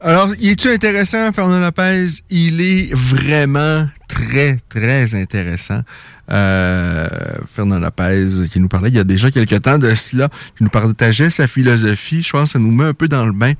Alors, 0.00 0.30
il 0.40 0.50
est-tu 0.50 0.68
intéressant, 0.68 1.32
Fernand 1.32 1.60
Lopez? 1.60 2.06
Il 2.30 2.60
est 2.60 2.94
vraiment 2.94 3.86
très, 4.08 4.58
très 4.68 5.14
intéressant. 5.14 5.82
Euh, 6.30 7.06
Fernand 7.54 7.78
Lopez, 7.78 8.48
qui 8.50 8.58
nous 8.58 8.68
parlait 8.68 8.88
il 8.88 8.96
y 8.96 9.00
a 9.00 9.04
déjà 9.04 9.30
quelques 9.30 9.62
temps 9.62 9.78
de 9.78 9.94
cela, 9.94 10.28
qui 10.56 10.64
nous 10.64 10.70
partageait 10.70 11.30
sa 11.30 11.46
philosophie. 11.46 12.22
Je 12.22 12.30
pense 12.30 12.44
que 12.44 12.52
ça 12.52 12.58
nous 12.58 12.72
met 12.72 12.84
un 12.86 12.94
peu 12.94 13.06
dans 13.06 13.26
le 13.26 13.32
bain 13.32 13.52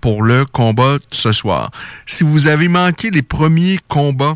pour 0.00 0.22
le 0.22 0.44
combat 0.46 0.98
de 0.98 1.04
ce 1.12 1.32
soir. 1.32 1.70
Si 2.06 2.24
vous 2.24 2.48
avez 2.48 2.68
manqué 2.68 3.10
les 3.10 3.22
premiers 3.22 3.78
combats 3.86 4.34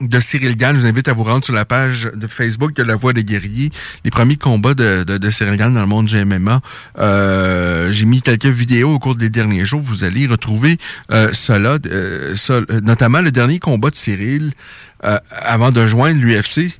de 0.00 0.20
Cyril 0.20 0.56
Gann. 0.56 0.74
Je 0.74 0.80
vous 0.80 0.86
invite 0.86 1.08
à 1.08 1.12
vous 1.12 1.24
rendre 1.24 1.44
sur 1.44 1.54
la 1.54 1.64
page 1.64 2.10
de 2.14 2.26
Facebook 2.26 2.74
de 2.74 2.82
La 2.82 2.96
Voix 2.96 3.12
des 3.12 3.24
Guerriers. 3.24 3.70
Les 4.04 4.10
premiers 4.10 4.36
combats 4.36 4.74
de, 4.74 5.30
Cyril 5.30 5.56
Gann 5.56 5.72
dans 5.72 5.80
le 5.80 5.86
monde 5.86 6.06
du 6.06 6.24
MMA. 6.24 6.60
Euh, 6.98 7.92
J'ai 7.92 8.06
mis 8.06 8.22
quelques 8.22 8.46
vidéos 8.46 8.94
au 8.94 8.98
cours 8.98 9.14
des 9.14 9.30
derniers 9.30 9.64
jours. 9.64 9.80
Vous 9.80 10.04
allez 10.04 10.26
retrouver 10.26 10.78
euh, 11.10 11.30
cela, 11.32 11.78
euh, 11.86 12.34
notamment 12.82 13.20
le 13.20 13.30
dernier 13.30 13.58
combat 13.58 13.90
de 13.90 13.96
Cyril 13.96 14.52
avant 15.30 15.70
de 15.70 15.86
joindre 15.86 16.20
l'UFC. 16.20 16.78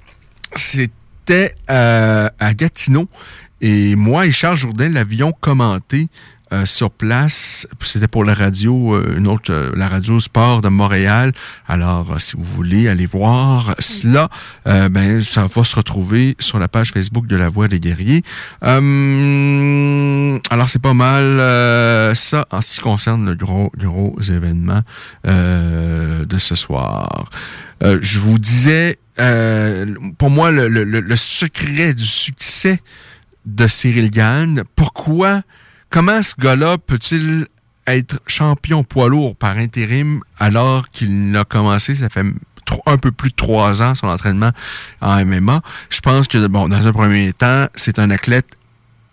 C'était 0.57 1.55
à 1.69 2.55
Gatineau. 2.55 3.09
Et 3.61 3.97
moi 3.97 4.27
et 4.27 4.33
Charles 4.33 4.57
Jourdain 4.57 4.89
l'avions 4.89 5.33
commenté 5.33 6.09
euh, 6.55 6.67
sur 6.67 6.91
place. 6.91 7.67
C'était 7.83 8.09
pour 8.09 8.25
la 8.25 8.33
radio, 8.35 8.95
euh, 8.95 9.17
une 9.19 9.27
autre, 9.27 9.53
euh, 9.53 9.73
la 9.77 9.89
radio 9.89 10.21
sport 10.21 10.63
de 10.63 10.69
Montréal. 10.69 11.33
Alors, 11.67 12.21
si 12.21 12.37
vous 12.37 12.45
voulez 12.45 12.89
aller 12.89 13.07
voir 13.07 13.75
cela, 13.79 14.29
ben 14.65 15.23
ça 15.23 15.47
va 15.47 15.65
se 15.65 15.77
retrouver 15.77 16.37
sur 16.39 16.59
la 16.59 16.69
page 16.69 16.93
Facebook 16.93 17.27
de 17.27 17.37
La 17.37 17.49
Voix 17.49 17.69
des 17.69 17.81
Guerriers. 17.81 18.23
Alors, 20.51 20.69
c'est 20.69 20.83
pas 20.83 20.95
mal 20.95 21.39
ça 22.17 22.47
en 22.51 22.61
ce 22.61 22.75
qui 22.77 22.81
concerne 22.81 23.27
le 23.29 23.35
gros 23.35 23.71
gros 23.77 24.17
événement 24.21 24.81
de 25.25 26.39
ce 26.39 26.55
soir. 26.55 27.31
Je 27.81 28.19
vous 28.19 28.39
disais, 28.39 28.99
pour 30.19 30.31
moi, 30.31 30.51
le- 30.51 30.69
le 30.85 31.17
secret 31.17 31.95
du 31.95 32.07
succès 32.07 32.81
de 33.47 33.67
Cyril 33.67 34.11
Gann. 34.11 34.63
Pourquoi, 34.77 35.43
comment 35.95 36.25
ce 36.25 36.35
gars-là 36.37 36.77
peut-il 36.77 37.47
être 37.87 38.19
champion 38.27 38.83
poids 38.83 39.09
lourd 39.09 39.37
par 39.37 39.57
intérim 39.59 40.23
alors 40.41 40.91
qu'il 40.91 41.31
n'a 41.31 41.45
commencé, 41.45 41.95
ça 41.95 42.09
fait 42.09 42.25
un 42.87 42.99
peu 42.99 43.13
plus 43.13 43.31
de 43.31 43.37
trois 43.37 43.81
ans 43.81 43.95
son 43.95 44.09
entraînement 44.09 44.51
en 45.01 45.25
MMA. 45.25 45.63
Je 45.91 46.01
pense 46.01 46.27
que, 46.27 46.45
bon, 46.49 46.67
dans 46.67 46.89
un 46.89 46.93
premier 46.93 47.33
temps, 47.33 47.67
c'est 47.77 48.01
un 48.01 48.11
athlète 48.11 48.59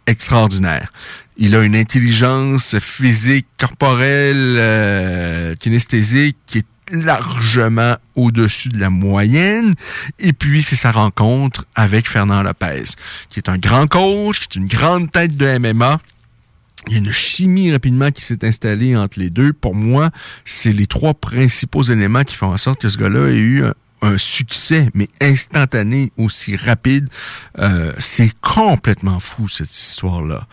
extraordinaire. 0.08 0.92
Il 1.38 1.56
a 1.56 1.62
une 1.62 1.76
intelligence 1.76 2.80
physique, 2.80 3.46
corporelle, 3.60 4.56
euh, 4.58 5.54
kinesthésique 5.60 6.38
qui 6.48 6.60
est 6.60 6.66
largement 6.92 7.96
au-dessus 8.16 8.70
de 8.70 8.80
la 8.80 8.90
moyenne. 8.90 9.76
Et 10.18 10.34
puis, 10.34 10.64
c'est 10.64 10.76
sa 10.76 10.92
rencontre 10.92 11.66
avec 11.76 12.10
Fernand 12.10 12.42
Lopez, 12.42 12.86
qui 13.30 13.40
est 13.40 13.50
un 13.50 13.60
grand 13.60 13.86
coach, 13.86 14.40
qui 14.40 14.46
est 14.46 14.60
une 14.60 14.68
grande 14.68 15.12
tête 15.12 15.38
de 15.38 15.60
MMA. 15.60 16.00
Il 16.88 16.94
y 16.94 16.96
a 16.96 17.00
une 17.00 17.12
chimie 17.12 17.72
rapidement 17.72 18.12
qui 18.12 18.24
s'est 18.24 18.44
installée 18.44 18.96
entre 18.96 19.20
les 19.20 19.30
deux. 19.30 19.54
Pour 19.54 19.76
moi, 19.76 20.10
c'est 20.46 20.74
les 20.74 20.88
trois 20.88 21.14
principaux 21.14 21.84
éléments 21.84 22.24
qui 22.24 22.36
font 22.36 22.52
en 22.52 22.58
sorte 22.58 22.82
que 22.82 22.90
ce 22.90 22.98
gars-là 22.98 23.30
ait 23.30 23.38
eu 23.38 23.64
un, 24.02 24.18
succès, 24.18 24.90
mais 24.96 25.08
instantané, 25.22 26.12
aussi 26.18 26.56
rapide. 26.56 27.08
Euh, 27.60 27.94
c'est 28.00 28.32
complètement 28.42 29.20
fou, 29.20 29.48
cette 29.48 29.72
histoire-là. 29.72 30.48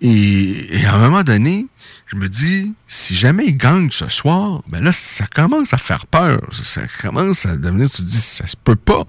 Et, 0.00 0.78
et 0.78 0.86
à 0.86 0.94
un 0.94 0.98
moment 0.98 1.24
donné, 1.24 1.66
je 2.06 2.14
me 2.14 2.28
dis, 2.28 2.74
si 2.86 3.16
jamais 3.16 3.46
il 3.46 3.56
gagne 3.56 3.90
ce 3.90 4.08
soir, 4.08 4.62
ben 4.68 4.84
là, 4.84 4.92
ça 4.92 5.26
commence 5.26 5.74
à 5.74 5.78
faire 5.78 6.06
peur. 6.06 6.40
Ça, 6.52 6.62
ça 6.62 6.82
commence 7.00 7.44
à 7.44 7.56
devenir, 7.56 7.90
tu 7.90 8.02
te 8.02 8.02
dis, 8.02 8.20
ça 8.20 8.46
se 8.46 8.56
peut 8.56 8.76
pas. 8.76 9.04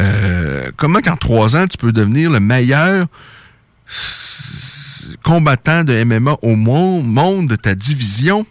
Euh, 0.00 0.70
comment 0.76 1.00
qu'en 1.00 1.16
trois 1.16 1.56
ans, 1.56 1.66
tu 1.66 1.76
peux 1.76 1.92
devenir 1.92 2.30
le 2.30 2.40
meilleur? 2.40 3.08
Combattant 5.22 5.84
de 5.84 6.04
MMA 6.04 6.38
au 6.42 6.56
monde, 6.56 7.48
de 7.48 7.56
ta 7.56 7.74
division? 7.74 8.46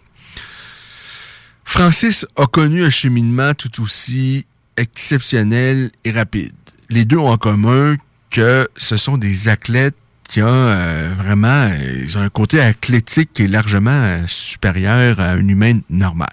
Francis 1.63 2.25
a 2.37 2.45
connu 2.45 2.83
un 2.83 2.89
cheminement 2.89 3.53
tout 3.53 3.81
aussi 3.81 4.45
exceptionnel 4.77 5.91
et 6.05 6.11
rapide. 6.11 6.53
Les 6.89 7.03
deux 7.03 7.17
ont 7.17 7.29
en 7.29 7.37
commun 7.37 7.97
que 8.29 8.69
ce 8.77 8.97
sont 8.97 9.17
des 9.17 9.49
athlètes 9.49 9.95
qui 10.29 10.41
ont 10.41 10.47
euh, 10.47 11.13
vraiment 11.15 11.69
ils 12.03 12.17
ont 12.17 12.21
un 12.21 12.29
côté 12.29 12.61
athlétique 12.61 13.31
qui 13.33 13.43
est 13.43 13.47
largement 13.47 13.91
euh, 13.91 14.23
supérieur 14.27 15.19
à 15.19 15.31
un 15.31 15.47
humain 15.47 15.79
normal. 15.89 16.29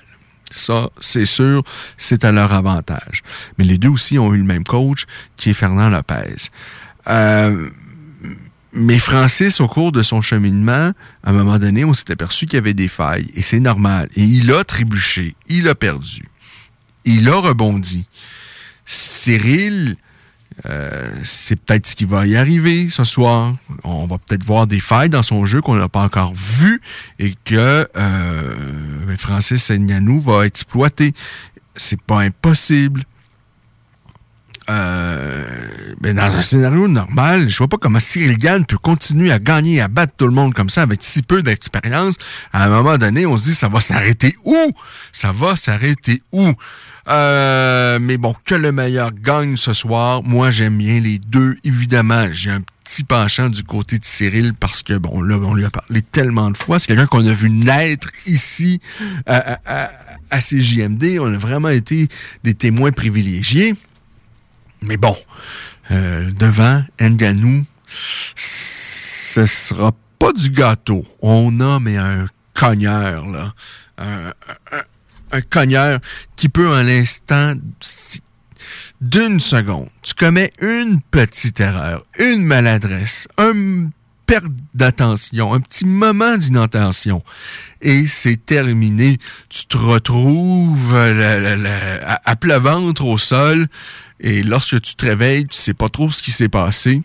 Ça, 0.51 0.91
c'est 1.01 1.27
sûr, 1.27 1.65
c'est 1.97 2.25
à 2.25 2.31
leur 2.31 2.53
avantage. 2.53 3.23
Mais 3.59 3.65
les 3.65 3.77
deux 3.77 3.89
aussi 3.89 4.21
ont 4.21 4.33
eu 4.35 4.39
le 4.39 4.45
même 4.45 4.63
coach, 4.63 5.05
qui 5.37 5.51
est 5.51 5.55
Fernand 5.55 5.89
Lopez. 5.89 6.49
Euh, 7.09 7.71
mais 8.75 8.99
Francis, 8.99 9.61
au 9.61 9.69
cours 9.69 9.93
de 9.93 10.03
son 10.03 10.21
cheminement, 10.21 10.93
à 11.23 11.31
un 11.31 11.33
moment 11.33 11.59
donné, 11.59 11.85
on 11.85 11.95
s'est 11.95 12.11
aperçu 12.11 12.47
qu'il 12.47 12.55
y 12.55 12.59
avait 12.59 12.75
des 12.75 12.89
failles. 12.89 13.31
Et 13.35 13.43
c'est 13.43 13.61
normal. 13.61 14.09
Et 14.17 14.23
il 14.23 14.53
a 14.53 14.65
trébuché. 14.65 15.37
Il 15.49 15.69
a 15.69 15.75
perdu. 15.75 16.29
Il 17.05 17.29
a 17.29 17.37
rebondi. 17.37 18.09
Cyril, 18.85 19.97
euh, 20.67 21.09
c'est 21.23 21.57
peut-être 21.57 21.87
ce 21.87 21.95
qui 21.95 22.05
va 22.05 22.27
y 22.27 22.37
arriver 22.37 22.89
ce 22.89 23.05
soir. 23.05 23.55
On 23.85 24.07
va 24.07 24.19
peut-être 24.19 24.45
voir 24.45 24.67
des 24.67 24.81
failles 24.81 25.11
dans 25.11 25.23
son 25.23 25.47
jeu 25.47 25.61
qu'on 25.61 25.77
n'a 25.77 25.89
pas 25.89 26.03
encore 26.03 26.35
vues 26.35 26.81
et 27.19 27.33
que 27.45 27.89
euh, 27.97 29.17
Francis 29.19 29.71
Ngannou 29.71 30.21
va 30.21 30.47
exploiter. 30.47 31.13
C'est 31.77 32.01
pas 32.01 32.21
impossible. 32.21 33.05
Euh, 34.71 35.69
ben 36.01 36.17
dans 36.17 36.37
un 36.37 36.43
scénario 36.43 36.89
normal, 36.89 37.49
je 37.51 37.57
vois 37.59 37.69
pas 37.69 37.77
comment 37.79 38.01
Cyril 38.01 38.37
Gann 38.39 38.65
peut 38.65 38.79
continuer 38.79 39.31
à 39.33 39.39
gagner, 39.39 39.81
à 39.81 39.89
battre 39.89 40.15
tout 40.17 40.27
le 40.27 40.33
monde 40.33 40.55
comme 40.55 40.71
ça 40.71 40.83
avec 40.83 41.03
si 41.03 41.23
peu 41.23 41.43
d'expérience. 41.43 42.17
À 42.53 42.65
un 42.65 42.69
moment 42.69 42.99
donné, 42.99 43.27
on 43.27 43.37
se 43.37 43.45
dit 43.45 43.55
ça 43.55 43.69
va 43.69 43.81
s'arrêter 43.81 44.37
où? 44.45 44.57
Ça 45.13 45.33
va 45.33 45.57
s'arrêter 45.57 46.23
où? 46.33 46.53
Euh, 47.09 47.99
Mais 48.01 48.17
bon, 48.17 48.35
que 48.45 48.55
le 48.55 48.73
meilleur 48.73 49.13
gagne 49.13 49.57
ce 49.57 49.73
soir. 49.75 50.23
Moi, 50.23 50.51
j'aime 50.51 50.79
bien 50.79 51.01
les 51.01 51.19
deux. 51.19 51.57
Évidemment, 51.65 52.29
j'ai 52.33 52.51
un 52.51 52.63
petit 52.83 53.05
penchant 53.05 53.49
du 53.49 53.63
côté 53.63 53.99
de 53.99 54.05
Cyril 54.05 54.55
parce 54.55 54.83
que 54.83 54.95
bon, 54.95 55.21
là, 55.21 55.39
on 55.43 55.55
lui 55.55 55.65
a 55.65 55.71
parlé 55.71 56.03
tellement 56.03 56.51
de 56.51 56.57
fois. 56.57 56.79
C'est 56.79 56.87
quelqu'un 56.87 57.07
qu'on 57.07 57.27
a 57.27 57.33
vu 57.33 57.51
naître 57.51 58.09
ici 58.27 58.81
à, 59.27 59.59
à 60.31 60.39
CJMD. 60.41 61.19
On 61.21 61.33
a 61.33 61.39
vraiment 61.39 61.69
été 61.69 62.09
des 62.43 62.55
témoins 62.55 62.93
privilégiés. 62.93 63.75
Mais 64.83 64.97
bon, 64.99 65.17
euh, 65.91 66.31
devant 66.33 66.83
Nganou, 67.01 67.65
ce 68.37 69.47
sera 69.47 69.93
pas 70.19 70.33
du 70.33 70.51
gâteau. 70.51 71.05
On 71.23 71.61
a, 71.61 71.81
mais 71.81 71.97
un 71.97 72.27
cogneur, 72.55 73.27
là. 73.27 73.53
Un, 73.99 74.33
un, 74.73 74.83
un 75.33 75.41
cogneur 75.43 76.01
qui 76.37 76.49
peut, 76.49 76.69
en 76.69 76.83
l'instant 76.83 77.55
d'une 79.01 79.41
seconde, 79.41 79.89
tu 80.03 80.15
commets 80.15 80.53
une 80.61 81.01
petite 81.01 81.61
erreur, 81.61 82.05
une 82.19 82.45
maladresse, 82.45 83.29
un 83.37 83.91
perte 84.27 84.47
d'attention, 84.73 85.53
un 85.53 85.61
petit 85.61 85.85
moment 85.85 86.37
d'inattention, 86.39 87.23
et 87.83 88.07
c'est 88.07 88.47
terminé. 88.47 89.19
Tu 89.51 89.67
te 89.67 89.77
retrouves 89.77 90.95
la, 90.95 92.19
à, 92.25 92.33
à 92.33 92.59
ventre 92.59 93.05
au 93.05 93.19
sol, 93.19 93.67
et 94.21 94.43
lorsque 94.43 94.81
tu 94.81 94.95
te 94.95 95.05
réveilles, 95.05 95.47
tu 95.47 95.59
sais 95.59 95.75
pas 95.75 95.89
trop 95.89 96.11
ce 96.11 96.23
qui 96.23 96.33
s'est 96.33 96.49
passé. 96.49 97.03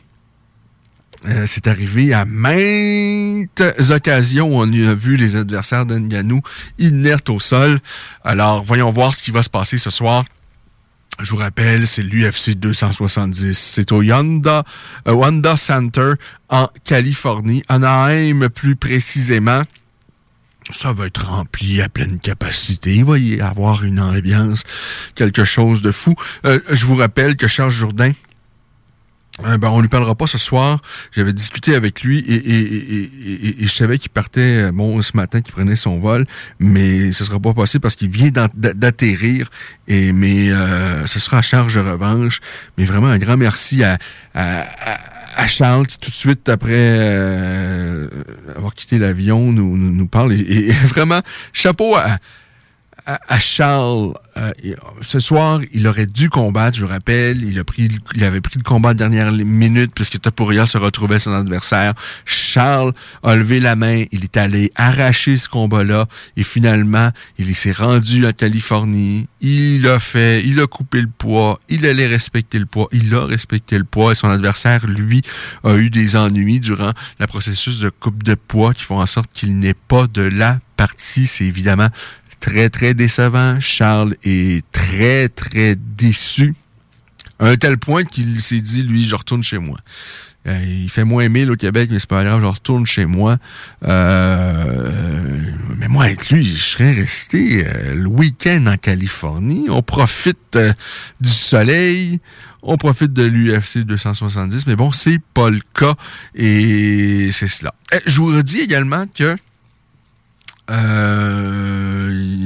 Euh, 1.26 1.45
c'est 1.48 1.68
arrivé 1.68 2.14
à 2.14 2.23
maintes 2.23 3.61
occasions 3.90 4.48
où 4.48 4.61
on 4.61 4.72
a 4.90 4.94
vu 4.94 5.18
les 5.18 5.36
adversaires 5.36 5.86
d'Nganou 5.86 6.41
inertes 6.77 7.30
au 7.30 7.40
sol. 7.40 7.80
Alors, 8.23 8.64
voyons 8.64 8.90
voir 8.90 9.14
ce 9.14 9.22
qui 9.22 9.31
va 9.31 9.44
se 9.44 9.49
passer 9.49 9.77
ce 9.77 9.90
soir. 9.90 10.23
Je 11.19 11.31
vous 11.31 11.38
rappelle, 11.38 11.86
c'est 11.86 12.03
l'UFC 12.03 12.52
270. 12.52 13.57
C'est 13.57 13.91
au 13.91 14.02
Yanda, 14.02 14.64
euh, 15.07 15.11
Wanda 15.11 15.57
Center 15.57 16.14
en 16.48 16.69
Californie, 16.86 17.64
Anaheim 17.68 18.48
plus 18.48 18.77
précisément. 18.77 19.64
Ça 20.72 20.94
va 20.94 21.08
être 21.08 21.26
rempli 21.26 21.82
à 21.82 21.90
pleine 21.90 22.20
capacité. 22.20 22.96
Il 22.96 23.06
va 23.06 23.18
y 23.18 23.41
avoir 23.41 23.84
une 23.84 24.00
ambiance, 24.00 24.64
quelque 25.16 25.44
chose 25.44 25.82
de 25.82 25.91
fou. 25.91 26.14
Euh, 26.46 26.60
je 26.70 26.86
vous 26.86 26.96
rappelle 26.96 27.36
que 27.36 27.48
Charles 27.48 27.72
Jourdain, 27.72 28.12
euh, 29.45 29.57
ben, 29.57 29.70
on 29.70 29.80
lui 29.80 29.88
parlera 29.88 30.16
pas 30.16 30.28
ce 30.28 30.38
soir. 30.38 30.82
J'avais 31.11 31.34
discuté 31.34 31.76
avec 31.76 32.02
lui 32.03 32.20
et, 32.20 32.36
et, 32.36 33.64
et, 33.64 33.68
je 33.68 33.72
savais 33.72 33.98
qu'il 33.98 34.10
partait 34.10 34.64
euh, 34.64 34.72
bon 34.72 35.02
ce 35.02 35.16
matin, 35.16 35.41
qu'il 35.41 35.53
prenait 35.53 35.76
son 35.76 35.98
vol, 35.99 36.26
mais 36.60 37.11
ce 37.11 37.24
sera 37.24 37.40
pas 37.40 37.53
possible 37.53 37.82
parce 37.82 37.95
qu'il 37.95 38.10
vient 38.10 38.32
d'atterrir. 38.53 39.49
Et 39.88 40.11
mais 40.11 40.52
euh, 40.52 41.06
ce 41.07 41.20
sera 41.20 41.38
à 41.38 41.41
charge 41.41 41.76
de 41.76 41.80
revanche. 41.80 42.41
Mais 42.78 42.86
vraiment 42.86 43.07
un 43.07 43.18
grand 43.18 43.38
merci 43.38 43.84
à, 43.84 43.98
à, 44.34 45.48
Charles 45.48 45.88
tout 45.88 46.10
de 46.10 46.16
suite 46.16 46.49
après 46.49 46.74
euh, 46.76 48.10
avoir 48.57 48.76
quitté 48.76 48.98
l'avion 48.98 49.53
nous, 49.53 49.78
nous, 49.78 49.90
nous 49.90 50.07
parle 50.07 50.34
et 50.34 50.72
vraiment 50.86 51.22
chapeau 51.53 51.95
à 51.95 52.18
à 53.27 53.40
Charles, 53.40 54.14
euh, 54.38 54.52
ce 55.02 55.19
soir, 55.19 55.61
il 55.73 55.88
aurait 55.88 56.06
dû 56.06 56.30
combattre, 56.30 56.77
je 56.77 56.84
vous 56.84 56.90
rappelle. 56.90 57.44
Il 57.44 57.57
a 57.57 57.64
pris, 57.64 57.88
il 58.14 58.23
avait 58.23 58.41
pris 58.41 58.57
le 58.57 58.64
combat 58.64 58.94
de 58.94 58.99
dernière 58.99 59.31
minute 59.31 59.91
puisque 59.95 60.19
Topuria 60.22 60.68
se 60.68 60.77
retrouvait 60.77 61.18
son 61.18 61.34
adversaire. 61.34 61.94
Charles 62.26 62.94
a 63.23 63.36
levé 63.36 63.60
la 63.60 63.76
main, 63.76 64.06
il 64.11 64.23
est 64.23 64.38
allé 64.38 64.72
arracher 64.76 65.38
ce 65.38 65.49
combat-là 65.49 66.07
et 66.38 66.44
finalement, 66.44 67.10
il 67.40 67.56
s'est 67.56 67.72
rendu 67.72 68.27
en 68.27 68.31
Californie. 68.31 69.27
Il 69.41 69.88
a 69.88 69.99
fait, 69.99 70.44
il 70.45 70.60
a 70.60 70.68
coupé 70.68 71.02
le 71.02 71.10
poids, 71.10 71.60
il 71.68 71.86
allait 71.88 72.07
respecter 72.07 72.60
le 72.60 72.65
poids, 72.68 72.90
il 72.91 73.14
a 73.15 73.26
respecté 73.26 73.77
le 73.77 73.86
poids 73.86 74.11
et 74.11 74.15
son 74.15 74.30
adversaire, 74.30 74.86
lui, 74.86 75.22
a 75.64 75.76
eu 75.76 75.90
des 75.90 76.15
ennuis 76.15 76.60
durant 76.60 76.91
le 77.19 77.27
processus 77.27 77.80
de 77.80 77.90
coupe 77.90 78.22
de 78.22 78.36
poids 78.36 78.73
qui 78.73 78.84
font 78.84 79.02
en 79.02 79.07
sorte 79.07 79.31
qu'il 79.34 79.57
n'est 79.57 79.73
pas 79.73 80.06
de 80.07 80.22
la 80.22 80.60
partie. 80.77 81.27
C'est 81.27 81.45
évidemment 81.45 81.90
très, 82.40 82.70
très 82.70 82.94
décevant. 82.94 83.60
Charles 83.60 84.16
est 84.24 84.64
très, 84.72 85.30
très 85.30 85.76
déçu. 85.76 86.56
À 87.40 87.48
un 87.48 87.56
tel 87.56 87.78
point 87.78 88.03
qu'il 88.03 88.41
s'est 88.41 88.61
dit, 88.61 88.84
lui, 88.84 89.06
je 89.06 89.16
retourne 89.16 89.44
chez 89.44 89.60
moi. 89.60 89.78
Euh, 90.48 90.57
il 90.66 90.90
fait 90.90 91.03
moins 91.03 91.28
1000 91.28 91.52
au 91.52 91.56
Québec, 91.56 91.90
mais 91.91 91.99
c'est 91.99 92.10
pas 92.10 92.24
grave, 92.24 92.41
je 92.41 92.45
retourne 92.45 92.86
chez 92.86 93.06
moi. 93.06 93.38
Euh, 93.84 94.90
mais 95.78 95.88
moi, 95.88 96.06
avec 96.06 96.30
lui, 96.30 96.45
je 96.45 96.64
serais 96.64 96.94
resté 96.94 97.66
euh, 97.66 97.95
le 97.95 98.07
week-end 98.07 98.66
en 98.68 98.78
Californie. 98.78 99.68
On 99.70 99.82
profite 99.82 100.56
euh, 100.56 100.74
du 101.20 101.30
soleil, 101.30 102.20
on 102.64 102.78
profite 102.78 103.11
de 103.11 103.24
l'UFC 103.24 103.80
270, 103.80 104.66
mais 104.68 104.76
bon, 104.76 104.91
c'est 104.91 105.20
pas 105.34 105.49
le 105.49 105.61
cas, 105.74 105.95
et 106.36 107.30
c'est 107.34 107.48
cela. 107.48 107.74
je 108.06 108.20
vous 108.20 108.28
redis 108.28 108.60
également 108.60 109.06
que 109.14 109.36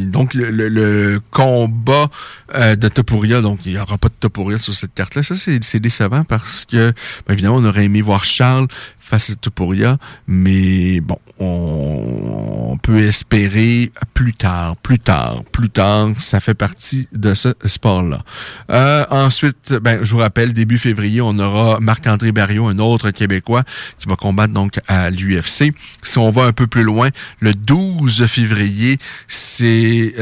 donc 0.08 0.34
le, 0.34 0.50
le- 0.52 0.70
le 0.70 1.20
combat 1.32 2.10
euh, 2.56 2.76
de 2.76 2.88
Topuria, 2.88 3.42
donc 3.42 3.66
il 3.66 3.74
n'y 3.74 3.80
aura 3.80 3.98
pas 3.98 4.10
de 4.10 4.14
Topuria 4.14 4.60
sur 4.60 4.74
cette 4.74 4.94
carte-là. 4.94 5.24
Ça, 5.24 5.36
c'est 5.36 5.80
décevant 5.80 6.24
parce 6.24 6.66
que, 6.66 6.94
ben, 7.28 7.34
évidemment, 7.34 7.56
on 7.56 7.66
aurait 7.66 7.86
aimé 7.86 8.02
voir 8.02 8.26
Charles 8.26 8.68
face 9.00 9.32
à 9.32 9.36
Topuria, 9.36 9.98
mais 10.28 11.02
bon, 11.02 11.18
on, 11.40 12.78
peut 12.82 13.00
espérer 13.00 13.92
plus 14.14 14.34
tard, 14.34 14.76
plus 14.78 15.00
tard, 15.00 15.44
plus 15.52 15.70
tard. 15.70 16.10
Ça 16.18 16.40
fait 16.40 16.54
partie 16.54 17.08
de 17.14 17.34
ce 17.34 17.50
sport-là. 17.66 18.24
Euh, 18.72 19.06
ensuite, 19.10 19.74
ben, 19.74 20.04
je 20.04 20.12
vous 20.12 20.18
rappelle, 20.20 20.54
début 20.54 20.78
février, 20.78 21.22
on 21.22 21.38
aura 21.40 21.80
Marc-André 21.80 22.32
Barriot, 22.32 22.68
un 22.68 22.80
autre 22.80 23.12
Québécois, 23.12 23.64
qui 24.00 24.08
va 24.08 24.16
combattre 24.16 24.54
donc 24.54 24.80
à 24.88 25.10
l'UFC. 25.10 25.74
Si 26.04 26.18
on 26.18 26.30
va 26.30 26.44
un 26.44 26.52
peu 26.52 26.68
plus 26.68 26.84
loin, 26.84 27.10
le 27.40 27.54
12 27.54 28.26
février, 28.28 28.98
c'est... 29.28 30.14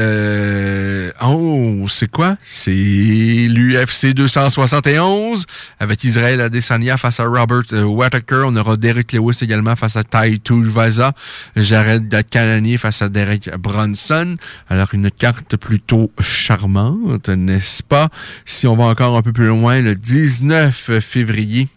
Oh, 1.22 1.86
c'est 1.88 2.10
quoi? 2.10 2.21
C'est 2.44 2.70
l'UFC 2.72 4.14
271 4.14 5.46
avec 5.80 6.04
Israël 6.04 6.40
Adesanya 6.40 6.96
face 6.96 7.20
à 7.20 7.24
Robert 7.24 7.62
euh, 7.72 7.82
Whittaker. 7.82 8.44
On 8.46 8.56
aura 8.56 8.76
Derek 8.76 9.12
Lewis 9.12 9.38
également 9.42 9.76
face 9.76 9.96
à 9.96 10.04
Tai 10.04 10.38
Tuivasa. 10.40 11.12
Jared 11.56 12.14
Cannonier 12.30 12.78
face 12.78 13.02
à 13.02 13.08
Derek 13.08 13.50
Bronson. 13.58 14.36
Alors, 14.68 14.88
une 14.92 15.10
carte 15.10 15.56
plutôt 15.56 16.10
charmante, 16.20 17.28
n'est-ce 17.28 17.82
pas? 17.82 18.08
Si 18.44 18.66
on 18.66 18.76
va 18.76 18.84
encore 18.84 19.16
un 19.16 19.22
peu 19.22 19.32
plus 19.32 19.46
loin, 19.46 19.80
le 19.80 19.94
19 19.94 21.00
février, 21.00 21.68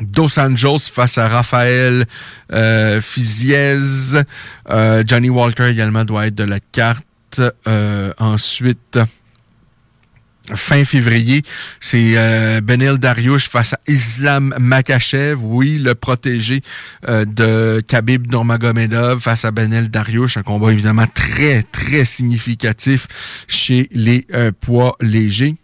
Dos 0.00 0.38
Anjos 0.38 0.90
face 0.92 1.16
à 1.16 1.28
Raphaël 1.28 2.04
euh, 2.52 3.00
Fiziez. 3.00 3.78
Euh, 4.68 5.02
Johnny 5.06 5.30
Walker 5.30 5.68
également 5.68 6.04
doit 6.04 6.26
être 6.26 6.34
de 6.34 6.44
la 6.44 6.60
carte. 6.60 7.04
Ensuite, 8.18 8.98
fin 10.54 10.84
février, 10.84 11.42
c'est 11.80 12.12
euh, 12.16 12.60
Benil 12.60 12.98
Dariush 12.98 13.48
face 13.48 13.72
à 13.72 13.80
Islam 13.88 14.54
Makachev. 14.58 15.38
Oui, 15.42 15.78
le 15.78 15.94
protégé 15.94 16.60
euh, 17.08 17.24
de 17.24 17.82
Khabib 17.86 18.30
Nurmagomedov 18.30 19.20
face 19.20 19.44
à 19.44 19.50
Benil 19.50 19.90
Dariush. 19.90 20.36
Un 20.36 20.42
combat 20.42 20.72
évidemment 20.72 21.06
très, 21.12 21.62
très 21.62 22.04
significatif 22.04 23.08
chez 23.48 23.88
les 23.92 24.26
euh, 24.32 24.52
poids 24.58 24.96
légers. 25.00 25.56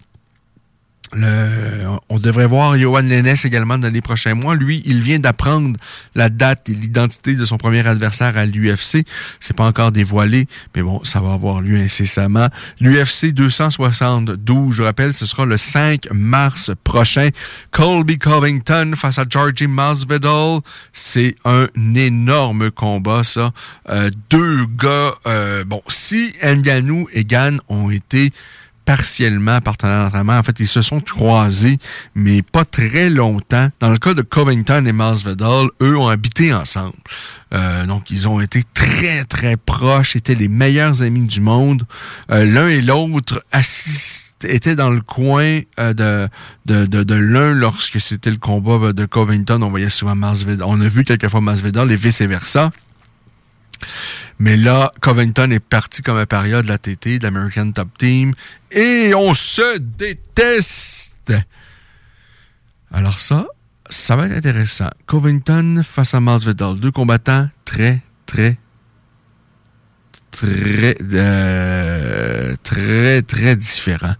On 1.14 2.18
devrait 2.18 2.46
voir 2.46 2.76
Johan 2.76 3.02
Lennes 3.02 3.34
également 3.44 3.78
dans 3.78 3.92
les 3.92 4.00
prochains 4.00 4.34
mois. 4.34 4.54
Lui, 4.54 4.82
il 4.86 5.02
vient 5.02 5.18
d'apprendre 5.18 5.78
la 6.14 6.28
date 6.28 6.68
et 6.70 6.74
l'identité 6.74 7.34
de 7.34 7.44
son 7.44 7.58
premier 7.58 7.86
adversaire 7.86 8.36
à 8.36 8.46
l'UFC. 8.46 9.04
C'est 9.40 9.56
pas 9.56 9.66
encore 9.66 9.92
dévoilé, 9.92 10.46
mais 10.74 10.82
bon, 10.82 11.02
ça 11.04 11.20
va 11.20 11.32
avoir 11.34 11.60
lieu 11.60 11.76
incessamment. 11.78 12.48
L'UFC 12.80 13.32
272, 13.32 14.74
je 14.74 14.82
rappelle, 14.82 15.12
ce 15.12 15.26
sera 15.26 15.44
le 15.44 15.56
5 15.56 16.08
mars 16.12 16.70
prochain. 16.84 17.28
Colby 17.70 18.18
Covington 18.18 18.92
face 18.96 19.18
à 19.18 19.24
Georgie 19.28 19.66
Masvidal. 19.66 20.60
C'est 20.92 21.36
un 21.44 21.68
énorme 21.94 22.70
combat, 22.70 23.22
ça. 23.22 23.52
Euh, 23.90 24.10
deux 24.30 24.64
gars, 24.66 25.14
euh, 25.26 25.64
bon, 25.64 25.82
si 25.88 26.32
Ngannou 26.42 27.08
et 27.12 27.24
Gann 27.24 27.60
ont 27.68 27.90
été 27.90 28.32
partiellement 28.84 29.60
partenaires 29.60 30.04
d'entraînement. 30.04 30.38
En 30.38 30.42
fait, 30.42 30.58
ils 30.60 30.68
se 30.68 30.82
sont 30.82 31.00
croisés, 31.00 31.78
mais 32.14 32.42
pas 32.42 32.64
très 32.64 33.10
longtemps. 33.10 33.68
Dans 33.80 33.90
le 33.90 33.98
cas 33.98 34.14
de 34.14 34.22
Covington 34.22 34.84
et 34.86 34.92
Masvidal, 34.92 35.68
eux 35.80 35.96
ont 35.96 36.08
habité 36.08 36.52
ensemble. 36.52 36.94
Euh, 37.54 37.86
donc, 37.86 38.10
ils 38.10 38.28
ont 38.28 38.40
été 38.40 38.62
très, 38.74 39.24
très 39.24 39.56
proches, 39.56 40.16
étaient 40.16 40.34
les 40.34 40.48
meilleurs 40.48 41.02
amis 41.02 41.26
du 41.26 41.40
monde. 41.40 41.84
Euh, 42.30 42.44
l'un 42.44 42.68
et 42.68 42.80
l'autre 42.80 43.44
étaient 44.44 44.74
dans 44.74 44.90
le 44.90 45.00
coin 45.00 45.60
euh, 45.78 46.28
de 46.66 47.14
l'un 47.14 47.52
lorsque 47.52 48.00
c'était 48.00 48.30
le 48.30 48.38
combat 48.38 48.92
de 48.92 49.04
Covington. 49.04 49.60
On 49.62 49.70
voyait 49.70 49.90
souvent 49.90 50.14
Masvidal. 50.14 50.66
On 50.66 50.80
a 50.80 50.88
vu 50.88 51.04
quelquefois 51.04 51.40
Masvidal 51.40 51.90
et 51.92 51.96
vice-versa. 51.96 52.70
Mais 54.42 54.56
là, 54.56 54.90
Covington 55.00 55.52
est 55.52 55.60
parti 55.60 56.02
comme 56.02 56.16
un 56.16 56.26
paria 56.26 56.62
de 56.62 56.66
la 56.66 56.76
TT, 56.76 57.20
de 57.20 57.22
l'American 57.22 57.70
Top 57.70 57.96
Team, 57.96 58.34
et 58.72 59.14
on 59.14 59.34
se 59.34 59.78
déteste. 59.78 61.32
Alors 62.90 63.20
ça, 63.20 63.46
ça 63.88 64.16
va 64.16 64.26
être 64.26 64.32
intéressant. 64.32 64.88
Covington 65.06 65.82
face 65.84 66.14
à 66.14 66.18
Masvidal, 66.18 66.80
deux 66.80 66.90
combattants 66.90 67.50
très, 67.64 68.00
très, 68.26 68.58
très, 70.32 70.96
euh, 71.14 72.54
très, 72.62 73.22
très 73.22 73.54
différents. 73.54 74.14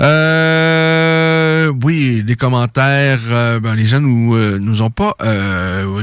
Euh, 0.00 1.72
oui, 1.82 2.22
les 2.26 2.36
commentaires, 2.36 3.20
euh, 3.30 3.58
ben, 3.58 3.74
les 3.74 3.84
gens 3.84 4.00
nous, 4.00 4.36
euh, 4.36 4.58
nous 4.60 4.82
ont 4.82 4.90
pas, 4.90 5.16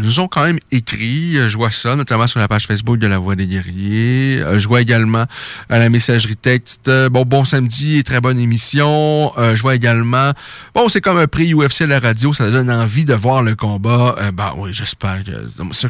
nous 0.01 0.19
ont 0.19 0.27
quand 0.27 0.43
même 0.43 0.59
écrit. 0.71 1.35
Je 1.47 1.55
vois 1.55 1.71
ça, 1.71 1.95
notamment 1.95 2.27
sur 2.27 2.39
la 2.39 2.47
page 2.47 2.65
Facebook 2.65 2.97
de 2.97 3.07
La 3.07 3.19
Voix 3.19 3.35
des 3.35 3.47
Guerriers. 3.47 4.43
Je 4.57 4.67
vois 4.67 4.81
également 4.81 5.25
à 5.69 5.79
la 5.79 5.89
messagerie 5.89 6.35
texte, 6.35 6.89
bon, 7.11 7.23
bon 7.23 7.45
samedi 7.45 7.99
et 7.99 8.03
très 8.03 8.19
bonne 8.19 8.39
émission. 8.39 9.31
Je 9.37 9.61
vois 9.61 9.75
également, 9.75 10.31
bon, 10.73 10.89
c'est 10.89 11.01
comme 11.01 11.17
un 11.17 11.27
prix 11.27 11.53
UFC 11.53 11.81
à 11.81 11.87
la 11.87 11.99
radio, 11.99 12.33
ça 12.33 12.49
donne 12.49 12.71
envie 12.71 13.05
de 13.05 13.13
voir 13.13 13.43
le 13.43 13.55
combat. 13.55 14.15
Ben 14.33 14.53
oui, 14.57 14.71
j'espère 14.73 15.23
que 15.23 15.31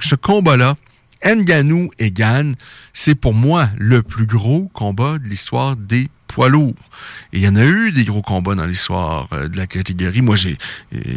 ce 0.02 0.16
combat-là, 0.16 0.76
Nganou 1.26 1.90
et 2.00 2.12
Gann, 2.12 2.56
c'est 2.94 3.16
pour 3.16 3.34
moi 3.34 3.70
le 3.78 4.04
plus 4.04 4.26
gros 4.26 4.70
combat 4.74 5.18
de 5.20 5.28
l'histoire 5.28 5.76
des 5.76 6.10
poids 6.34 6.50
lourds. 6.50 6.74
Il 7.32 7.42
y 7.42 7.48
en 7.48 7.56
a 7.56 7.64
eu 7.64 7.92
des 7.92 8.06
gros 8.06 8.24
combats 8.24 8.56
dans 8.56 8.66
l'histoire 8.66 9.28
euh, 9.34 9.48
de 9.48 9.56
la 9.56 9.68
catégorie. 9.68 10.22
Moi, 10.22 10.36
euh, 10.46 10.56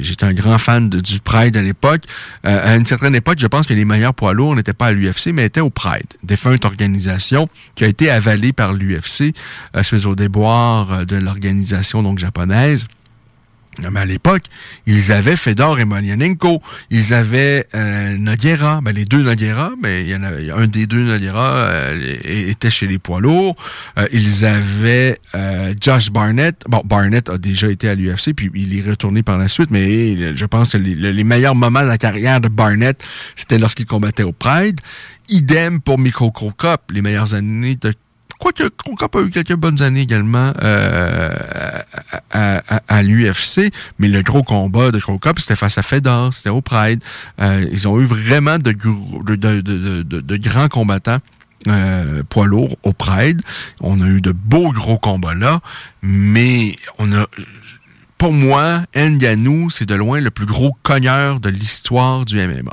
j'étais 0.00 0.24
un 0.24 0.34
grand 0.34 0.58
fan 0.58 0.90
du 0.90 1.20
Pride 1.20 1.56
à 1.56 1.62
l'époque. 1.62 2.02
Euh, 2.46 2.72
à 2.72 2.76
une 2.76 2.84
certaine 2.84 3.14
époque, 3.14 3.38
je 3.38 3.46
pense 3.46 3.66
que 3.66 3.72
les 3.72 3.86
meilleurs 3.86 4.14
poids 4.14 4.34
lourds 4.34 4.54
n'étaient 4.54 4.74
pas 4.74 4.88
à 4.88 4.92
l'UFC, 4.92 5.28
mais 5.32 5.46
étaient 5.46 5.60
au 5.60 5.70
Pride, 5.70 6.06
défunte 6.22 6.64
organisation 6.66 7.48
qui 7.76 7.84
a 7.84 7.86
été 7.86 8.10
avalée 8.10 8.52
par 8.52 8.74
l'UFC 8.74 9.34
euh, 9.74 9.82
suite 9.82 10.04
au 10.04 10.14
déboire 10.14 10.92
euh, 10.92 11.04
de 11.04 11.16
l'organisation 11.16 12.02
donc 12.02 12.18
japonaise. 12.18 12.86
Mais 13.78 14.00
à 14.00 14.04
l'époque, 14.04 14.42
ils 14.86 15.12
avaient 15.12 15.36
Fedor 15.36 15.78
et 15.78 15.82
Emelianenko. 15.82 16.62
Ils 16.90 17.14
avaient 17.14 17.66
euh. 17.74 18.16
Ben, 18.82 18.94
les 18.94 19.04
deux 19.04 19.22
Noguera, 19.22 19.72
mais 19.82 20.02
il 20.02 20.08
y 20.08 20.14
en 20.14 20.22
a, 20.22 20.38
il 20.38 20.46
y 20.46 20.50
a 20.50 20.56
un 20.56 20.66
des 20.66 20.86
deux 20.86 21.02
Noguera 21.02 21.56
euh, 21.56 22.16
était 22.24 22.70
chez 22.70 22.86
les 22.86 22.98
poids 22.98 23.20
lourds. 23.20 23.56
Euh, 23.98 24.06
ils 24.12 24.44
avaient 24.44 25.18
euh, 25.34 25.72
Josh 25.80 26.10
Barnett. 26.10 26.62
Bon, 26.68 26.82
Barnett 26.84 27.28
a 27.28 27.38
déjà 27.38 27.68
été 27.68 27.88
à 27.88 27.94
l'UFC, 27.94 28.34
puis 28.34 28.50
il 28.54 28.78
est 28.78 28.88
retourné 28.88 29.22
par 29.22 29.38
la 29.38 29.48
suite, 29.48 29.70
mais 29.70 30.36
je 30.36 30.44
pense 30.44 30.72
que 30.72 30.78
les, 30.78 31.24
meilleurs 31.24 31.54
moments 31.54 31.82
de 31.82 31.88
la 31.88 31.98
carrière 31.98 32.40
de 32.40 32.48
Barnett, 32.48 33.02
c'était 33.34 33.58
lorsqu'il 33.58 33.86
combattait 33.86 34.22
au 34.22 34.32
Pride. 34.32 34.80
Idem 35.28 35.80
pour 35.80 35.98
Mikko 35.98 36.30
Krokop, 36.30 36.92
les 36.92 37.02
meilleures 37.02 37.34
années 37.34 37.76
de 37.76 37.92
Quoique 38.38 38.68
Krokop 38.68 39.16
a 39.16 39.20
eu 39.22 39.30
quelques 39.30 39.54
bonnes 39.54 39.80
années 39.82 40.02
également 40.02 40.52
euh, 40.62 41.34
à, 42.30 43.02
l'UFC, 43.02 43.72
mais 43.98 44.08
le 44.08 44.22
gros 44.22 44.42
combat 44.42 44.90
de 44.90 44.98
Krokop, 44.98 45.40
c'était 45.40 45.56
face 45.56 45.78
à 45.78 45.82
Fedor, 45.82 46.32
c'était 46.34 46.50
au 46.50 46.60
Pride. 46.60 47.02
Euh, 47.40 47.66
ils 47.72 47.88
ont 47.88 47.98
eu 48.00 48.04
vraiment 48.04 48.58
de, 48.58 48.72
de, 48.72 49.36
de, 49.36 49.60
de, 50.02 50.20
de- 50.20 50.36
grands 50.36 50.68
combattants. 50.68 51.18
euh, 51.68 52.22
poids 52.28 52.46
lourds 52.46 52.76
au 52.82 52.92
Pride. 52.92 53.40
On 53.80 54.00
a 54.00 54.06
eu 54.06 54.20
de 54.20 54.32
beaux 54.32 54.70
gros 54.72 54.98
combats 54.98 55.34
là, 55.34 55.60
mais 56.02 56.76
on 56.98 57.12
a 57.12 57.26
pour 58.18 58.32
moi, 58.32 58.82
Ngannou, 58.94 59.68
c'est 59.70 59.84
de 59.86 59.94
loin 59.94 60.20
le 60.20 60.30
plus 60.30 60.46
gros 60.46 60.74
cogneur 60.82 61.38
de 61.40 61.50
l'histoire 61.50 62.24
du 62.24 62.36
MMA. 62.38 62.72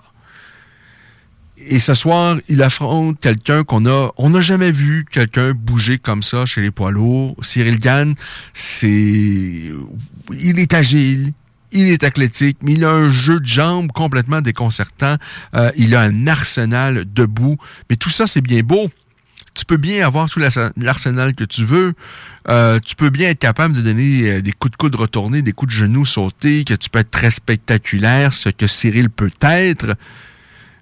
Et 1.67 1.79
ce 1.79 1.93
soir, 1.93 2.37
il 2.49 2.61
affronte 2.61 3.19
quelqu'un 3.19 3.63
qu'on 3.63 3.85
a, 3.85 4.11
on 4.17 4.31
n'a 4.31 4.41
jamais 4.41 4.71
vu 4.71 5.05
quelqu'un 5.09 5.53
bouger 5.53 5.97
comme 5.97 6.21
ça 6.23 6.45
chez 6.45 6.61
les 6.61 6.71
poids 6.71 6.91
lourds. 6.91 7.35
Cyril 7.41 7.79
Gann, 7.79 8.15
c'est, 8.53 9.71
il 10.31 10.59
est 10.59 10.73
agile, 10.73 11.33
il 11.71 11.87
est 11.87 12.03
athlétique, 12.03 12.57
mais 12.61 12.73
il 12.73 12.83
a 12.83 12.91
un 12.91 13.09
jeu 13.09 13.39
de 13.39 13.45
jambes 13.45 13.91
complètement 13.93 14.41
déconcertant. 14.41 15.15
Euh, 15.55 15.71
il 15.75 15.95
a 15.95 16.01
un 16.01 16.27
arsenal 16.27 17.05
debout. 17.11 17.57
Mais 17.89 17.95
tout 17.95 18.09
ça, 18.09 18.27
c'est 18.27 18.41
bien 18.41 18.61
beau. 18.61 18.91
Tu 19.53 19.65
peux 19.65 19.77
bien 19.77 20.05
avoir 20.05 20.29
tout 20.29 20.39
l'arse- 20.39 20.71
l'arsenal 20.77 21.35
que 21.35 21.43
tu 21.43 21.63
veux. 21.63 21.93
Euh, 22.49 22.79
tu 22.79 22.95
peux 22.95 23.09
bien 23.09 23.29
être 23.29 23.39
capable 23.39 23.75
de 23.75 23.81
donner 23.81 24.29
euh, 24.29 24.41
des 24.41 24.51
coups 24.51 24.71
de 24.71 24.77
coude 24.77 24.95
retournés, 24.95 25.41
des 25.41 25.53
coups 25.53 25.73
de 25.73 25.77
genoux 25.77 26.05
sautés, 26.05 26.63
que 26.63 26.73
tu 26.73 26.89
peux 26.89 26.99
être 26.99 27.11
très 27.11 27.31
spectaculaire, 27.31 28.33
ce 28.33 28.49
que 28.49 28.67
Cyril 28.67 29.09
peut 29.09 29.31
être. 29.41 29.95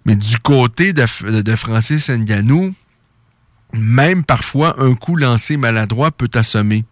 Mais 0.06 0.16
du 0.16 0.40
côté 0.40 0.94
de, 0.94 1.56
Francis 1.56 2.10
Ngannou, 2.10 2.74
même 3.74 4.24
parfois 4.24 4.82
un 4.82 4.96
coup 4.96 5.16
lancé 5.16 5.58
maladroit 5.58 6.12
peut 6.12 6.28
t'assommer. 6.28 6.84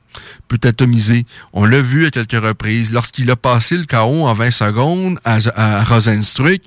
peut 0.47 0.59
atomiser. 0.63 1.25
On 1.53 1.65
l'a 1.65 1.81
vu 1.81 2.05
à 2.05 2.11
quelques 2.11 2.41
reprises. 2.41 2.93
Lorsqu'il 2.93 3.29
a 3.31 3.35
passé 3.35 3.77
le 3.77 3.85
KO 3.85 4.25
en 4.25 4.33
20 4.33 4.51
secondes 4.51 5.19
à, 5.23 5.39
à 5.55 5.83
Rosenstruck, 5.83 6.61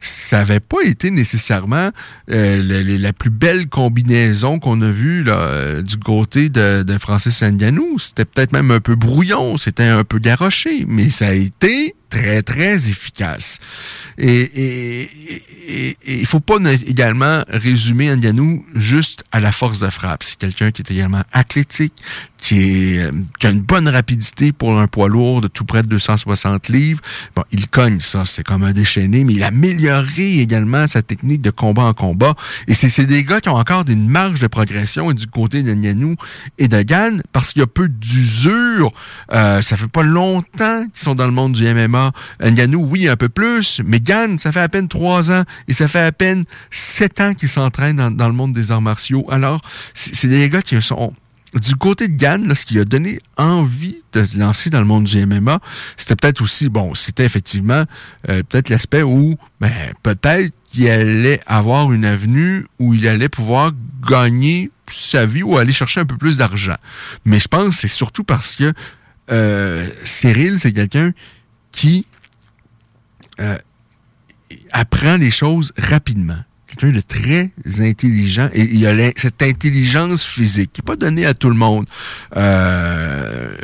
ça 0.00 0.38
n'avait 0.38 0.60
pas 0.60 0.82
été 0.84 1.10
nécessairement 1.10 1.90
euh, 2.30 2.98
la, 2.98 3.12
plus 3.12 3.30
belle 3.30 3.68
combinaison 3.68 4.58
qu'on 4.58 4.80
a 4.82 4.90
vue 4.90 5.24
euh, 5.26 5.82
du 5.82 5.98
côté 5.98 6.48
de, 6.48 6.82
de 6.82 6.98
Francis 6.98 7.42
Ngannou. 7.42 7.98
C'était 7.98 8.24
peut-être 8.24 8.52
même 8.52 8.70
un 8.70 8.80
peu 8.80 8.94
brouillon, 8.94 9.56
c'était 9.56 9.84
un 9.84 10.04
peu 10.04 10.18
garoché, 10.18 10.84
mais 10.86 11.10
ça 11.10 11.28
a 11.28 11.34
été 11.34 11.94
très, 12.10 12.42
très 12.42 12.88
efficace. 12.90 13.58
Et, 14.16 15.08
il 16.06 16.26
faut 16.26 16.40
pas 16.40 16.58
ne- 16.58 16.72
également 16.72 17.42
résumer 17.48 18.06
Ngannou 18.16 18.64
juste 18.74 19.24
à 19.32 19.40
la 19.40 19.52
force 19.52 19.80
de 19.80 19.90
frappe. 19.90 20.22
C'est 20.22 20.38
quelqu'un 20.38 20.70
qui 20.70 20.80
est 20.82 20.90
également 20.90 21.22
athlétique, 21.32 21.92
qui, 22.38 22.98
euh, 22.98 23.10
a 23.42 23.48
une 23.50 23.60
bonne 23.60 23.88
rapidité 23.88 24.52
pour 24.52 24.78
un 24.78 24.86
poids 24.86 25.08
lourd 25.08 25.40
de 25.42 25.48
tout 25.48 25.64
près 25.64 25.82
de 25.82 25.88
260 25.88 26.68
livres. 26.68 27.00
Bon, 27.36 27.42
il 27.52 27.68
cogne 27.68 28.00
ça, 28.00 28.24
c'est 28.24 28.44
comme 28.44 28.62
un 28.64 28.72
déchaîné, 28.72 29.24
mais 29.24 29.34
il 29.34 29.42
a 29.42 29.48
amélioré 29.48 30.38
également 30.40 30.86
sa 30.88 31.02
technique 31.02 31.42
de 31.42 31.50
combat 31.50 31.82
en 31.82 31.94
combat. 31.94 32.34
Et 32.66 32.74
c'est 32.74 33.04
des 33.06 33.24
gars 33.24 33.40
qui 33.40 33.48
ont 33.50 33.56
encore 33.56 33.84
une 33.88 34.08
marge 34.08 34.40
de 34.40 34.46
progression 34.46 35.12
du 35.12 35.26
côté 35.26 35.62
de 35.62 35.74
Ngannou 35.74 36.16
et 36.58 36.68
de 36.68 36.80
Gann 36.82 37.22
parce 37.32 37.52
qu'il 37.52 37.60
y 37.60 37.62
a 37.62 37.66
peu 37.66 37.88
d'usure. 37.88 38.92
Euh, 39.32 39.60
ça 39.62 39.76
fait 39.76 39.88
pas 39.88 40.02
longtemps 40.02 40.84
qu'ils 40.84 41.02
sont 41.02 41.14
dans 41.14 41.26
le 41.26 41.32
monde 41.32 41.52
du 41.52 41.64
MMA. 41.66 41.97
Ngannou, 42.42 42.86
oui, 42.90 43.08
un 43.08 43.16
peu 43.16 43.28
plus, 43.28 43.80
mais 43.84 44.00
Gann, 44.00 44.38
ça 44.38 44.52
fait 44.52 44.60
à 44.60 44.68
peine 44.68 44.88
trois 44.88 45.32
ans 45.32 45.44
et 45.68 45.72
ça 45.72 45.88
fait 45.88 46.00
à 46.00 46.12
peine 46.12 46.44
sept 46.70 47.20
ans 47.20 47.34
qu'ils 47.34 47.48
s'entraînent 47.48 48.14
dans, 48.16 48.28
le 48.28 48.34
monde 48.34 48.52
des 48.52 48.70
arts 48.70 48.82
martiaux. 48.82 49.26
Alors, 49.30 49.60
c'est 49.94 50.14
c'est 50.14 50.28
des 50.28 50.48
gars 50.50 50.62
qui 50.62 50.80
sont 50.82 51.12
du 51.54 51.76
côté 51.76 52.08
de 52.08 52.16
Gann, 52.16 52.46
là, 52.46 52.54
ce 52.54 52.66
qui 52.66 52.78
a 52.78 52.84
donné 52.84 53.20
envie 53.36 54.02
de 54.12 54.24
se 54.24 54.38
lancer 54.38 54.70
dans 54.70 54.80
le 54.80 54.84
monde 54.84 55.04
du 55.04 55.24
MMA, 55.24 55.60
c'était 55.96 56.16
peut-être 56.16 56.42
aussi, 56.42 56.68
bon, 56.68 56.94
c'était 56.94 57.24
effectivement 57.24 57.84
euh, 58.28 58.42
peut-être 58.42 58.68
l'aspect 58.68 59.02
où, 59.02 59.36
ben, 59.60 59.72
peut-être 60.02 60.52
qu'il 60.70 60.88
allait 60.88 61.40
avoir 61.46 61.92
une 61.92 62.04
avenue 62.04 62.66
où 62.78 62.94
il 62.94 63.08
allait 63.08 63.28
pouvoir 63.28 63.72
gagner 64.06 64.70
sa 64.90 65.26
vie 65.26 65.42
ou 65.42 65.56
aller 65.56 65.72
chercher 65.72 66.00
un 66.00 66.04
peu 66.04 66.16
plus 66.16 66.36
d'argent. 66.36 66.76
Mais 67.24 67.40
je 67.40 67.48
pense 67.48 67.70
que 67.70 67.74
c'est 67.74 67.88
surtout 67.88 68.24
parce 68.24 68.56
que 68.56 68.72
euh, 69.30 69.86
Cyril, 70.04 70.58
c'est 70.60 70.72
quelqu'un 70.72 71.12
qui 71.78 72.06
euh, 73.38 73.56
apprend 74.72 75.16
les 75.16 75.30
choses 75.30 75.72
rapidement. 75.78 76.42
Quelqu'un 76.66 76.90
de 76.90 77.00
très 77.00 77.52
intelligent 77.80 78.50
et 78.52 78.62
il 78.62 78.84
a 78.84 79.12
cette 79.14 79.42
intelligence 79.42 80.24
physique 80.24 80.72
qui 80.72 80.80
n'est 80.80 80.86
pas 80.86 80.96
donnée 80.96 81.24
à 81.24 81.34
tout 81.34 81.48
le 81.48 81.54
monde. 81.54 81.86
Euh, 82.36 83.54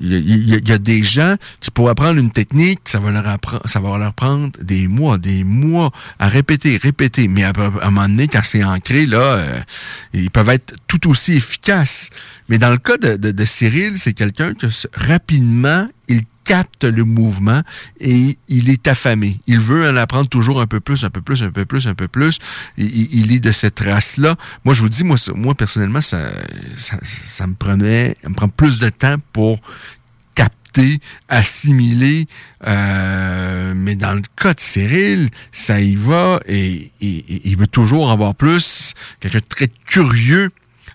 il 0.00 0.68
y, 0.68 0.72
a- 0.72 0.78
des 0.78 1.02
gens 1.02 1.36
qui 1.60 1.70
pour 1.70 1.88
apprendre 1.88 2.18
une 2.18 2.30
technique, 2.30 2.80
ça 2.84 2.98
va 2.98 3.10
leur 3.10 3.24
ça 3.64 3.80
va 3.80 3.96
leur 3.98 4.14
prendre 4.14 4.50
des 4.60 4.88
mois, 4.88 5.16
des 5.18 5.42
mois 5.44 5.90
à 6.18 6.28
répéter, 6.28 6.76
répéter. 6.76 7.28
Mais 7.28 7.44
à, 7.44 7.52
un 7.56 7.90
moment 7.90 8.08
donné, 8.08 8.28
quand 8.28 8.42
c'est 8.42 8.64
ancré, 8.64 9.06
là, 9.06 9.20
euh, 9.20 9.60
ils 10.12 10.30
peuvent 10.30 10.48
être 10.50 10.74
tout 10.86 11.08
aussi 11.08 11.34
efficaces. 11.34 12.10
Mais 12.48 12.58
dans 12.58 12.70
le 12.70 12.78
cas 12.78 12.98
de, 12.98 13.44
Cyril, 13.44 13.98
c'est 13.98 14.12
quelqu'un 14.12 14.54
que 14.54 14.66
rapidement, 14.94 15.88
capte 16.44 16.84
le 16.84 17.04
mouvement 17.04 17.62
et 18.00 18.38
il 18.48 18.70
est 18.70 18.88
affamé. 18.88 19.40
Il 19.46 19.60
veut 19.60 19.88
en 19.88 19.96
apprendre 19.96 20.28
toujours 20.28 20.60
un 20.60 20.66
peu 20.66 20.80
plus, 20.80 21.04
un 21.04 21.10
peu 21.10 21.20
plus, 21.20 21.42
un 21.42 21.50
peu 21.50 21.64
plus, 21.64 21.86
un 21.86 21.94
peu 21.94 22.08
plus. 22.08 22.38
Il, 22.76 23.32
est 23.32 23.40
de 23.40 23.52
cette 23.52 23.80
race-là. 23.80 24.36
Moi, 24.64 24.74
je 24.74 24.82
vous 24.82 24.88
dis, 24.88 25.04
moi, 25.04 25.16
moi 25.34 25.54
personnellement, 25.54 26.00
ça, 26.00 26.32
ça, 26.76 27.46
me 27.46 27.54
prenait, 27.54 28.16
ça 28.22 28.28
me 28.28 28.34
prend 28.34 28.48
plus 28.48 28.78
de 28.78 28.88
temps 28.88 29.16
pour 29.32 29.60
capter, 30.34 30.98
assimiler. 31.28 32.26
euh, 32.66 33.72
mais 33.76 33.96
dans 33.96 34.14
le 34.14 34.22
cas 34.36 34.54
de 34.54 34.60
Cyril, 34.60 35.30
ça 35.52 35.80
y 35.80 35.96
va 35.96 36.40
et, 36.46 36.92
il 37.00 37.56
veut 37.56 37.66
toujours 37.66 38.10
avoir 38.10 38.34
plus. 38.34 38.94
Quelqu'un 39.20 39.38
de 39.38 39.44
très 39.48 39.68
curieux. 39.86 40.50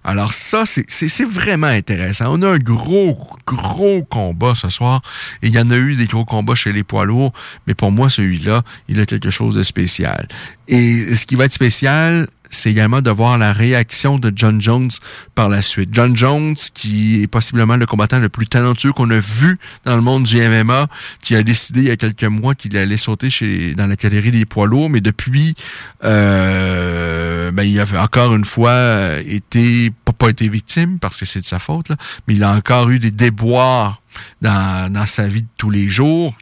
Alors 0.07 0.31
ça, 0.31 0.63
c'est- 0.65 0.85
vraiment 1.25 1.67
intéressant. 1.67 2.27
On 2.29 2.41
a 2.41 2.47
un 2.51 2.57
gros, 2.59 3.17
gros 3.45 4.03
combat 4.09 4.55
ce 4.55 4.69
soir. 4.69 5.01
Et 5.41 5.47
il 5.47 5.53
y 5.53 5.59
en 5.59 5.69
a 5.69 5.75
eu 5.75 5.95
des 5.95 6.05
gros 6.05 6.23
combats 6.23 6.55
chez 6.55 6.71
les 6.71 6.84
poids 6.85 7.03
lourds. 7.03 7.34
Mais 7.67 7.73
pour 7.73 7.91
moi, 7.91 8.09
celui-là, 8.09 8.63
il 8.88 9.01
a 9.01 9.05
quelque 9.05 9.29
chose 9.31 9.53
de 9.53 9.63
spécial. 9.63 10.29
Et 10.69 11.13
ce 11.13 11.25
qui 11.25 11.35
va 11.35 11.43
être 11.43 11.51
spécial, 11.51 12.27
c'est 12.49 12.72
également 12.72 13.02
de 13.02 13.10
voir 13.10 13.38
la 13.38 13.53
réaction 13.53 14.18
de 14.18 14.32
John 14.36 14.61
Jones 14.61 14.90
par 15.36 15.49
la 15.49 15.61
suite. 15.61 15.90
John 15.91 16.15
Jones, 16.15 16.56
qui 16.74 17.22
est 17.22 17.28
possiblement 17.28 17.76
le 17.76 17.86
combattant 17.86 18.19
le 18.19 18.30
plus 18.30 18.48
talentueux 18.48 18.94
qu'on 18.94 19.10
a 19.10 19.19
vu 19.19 19.57
dans 19.86 19.95
le 19.95 20.02
monde 20.02 20.24
du 20.24 20.38
MMA, 20.38 20.88
qui 21.22 21.36
a 21.36 21.44
décidé 21.44 21.82
il 21.82 21.88
y 21.88 21.91
a 21.91 21.98
quelques 21.98 22.24
mois 22.24 22.56
qu'il 22.56 22.76
allait 22.78 22.98
sauter 22.98 23.30
chez 23.30 23.76
dans 23.76 23.88
la 23.88 23.95
catégorie 23.95 24.32
des 24.32 24.45
poids 24.45 24.68
lourds, 24.68 24.90
mais 24.90 25.02
depuis, 25.02 25.56
euh, 26.03 27.52
ben, 27.52 27.64
il 27.64 27.80
avait 27.80 27.98
encore 27.98 28.36
une 28.36 28.45
fois 28.45 28.72
euh, 28.72 29.24
été, 29.26 29.91
pas, 30.06 30.14
pas 30.14 30.30
été 30.30 30.48
victime, 30.49 30.99
parce 30.99 31.19
que 31.19 31.26
c'est 31.26 31.41
de 31.41 31.45
sa 31.45 31.60
faute, 31.60 31.90
là, 31.90 31.95
mais 32.28 32.36
il 32.36 32.44
a 32.44 32.52
encore 32.52 32.90
eu 32.90 32.99
des 32.99 33.11
déboires 33.11 34.02
dans, 34.41 34.91
dans 34.91 35.06
sa 35.06 35.28
vie 35.28 35.44
de 35.44 35.48
tous 35.57 35.69
les 35.69 35.90
jours 35.90 36.36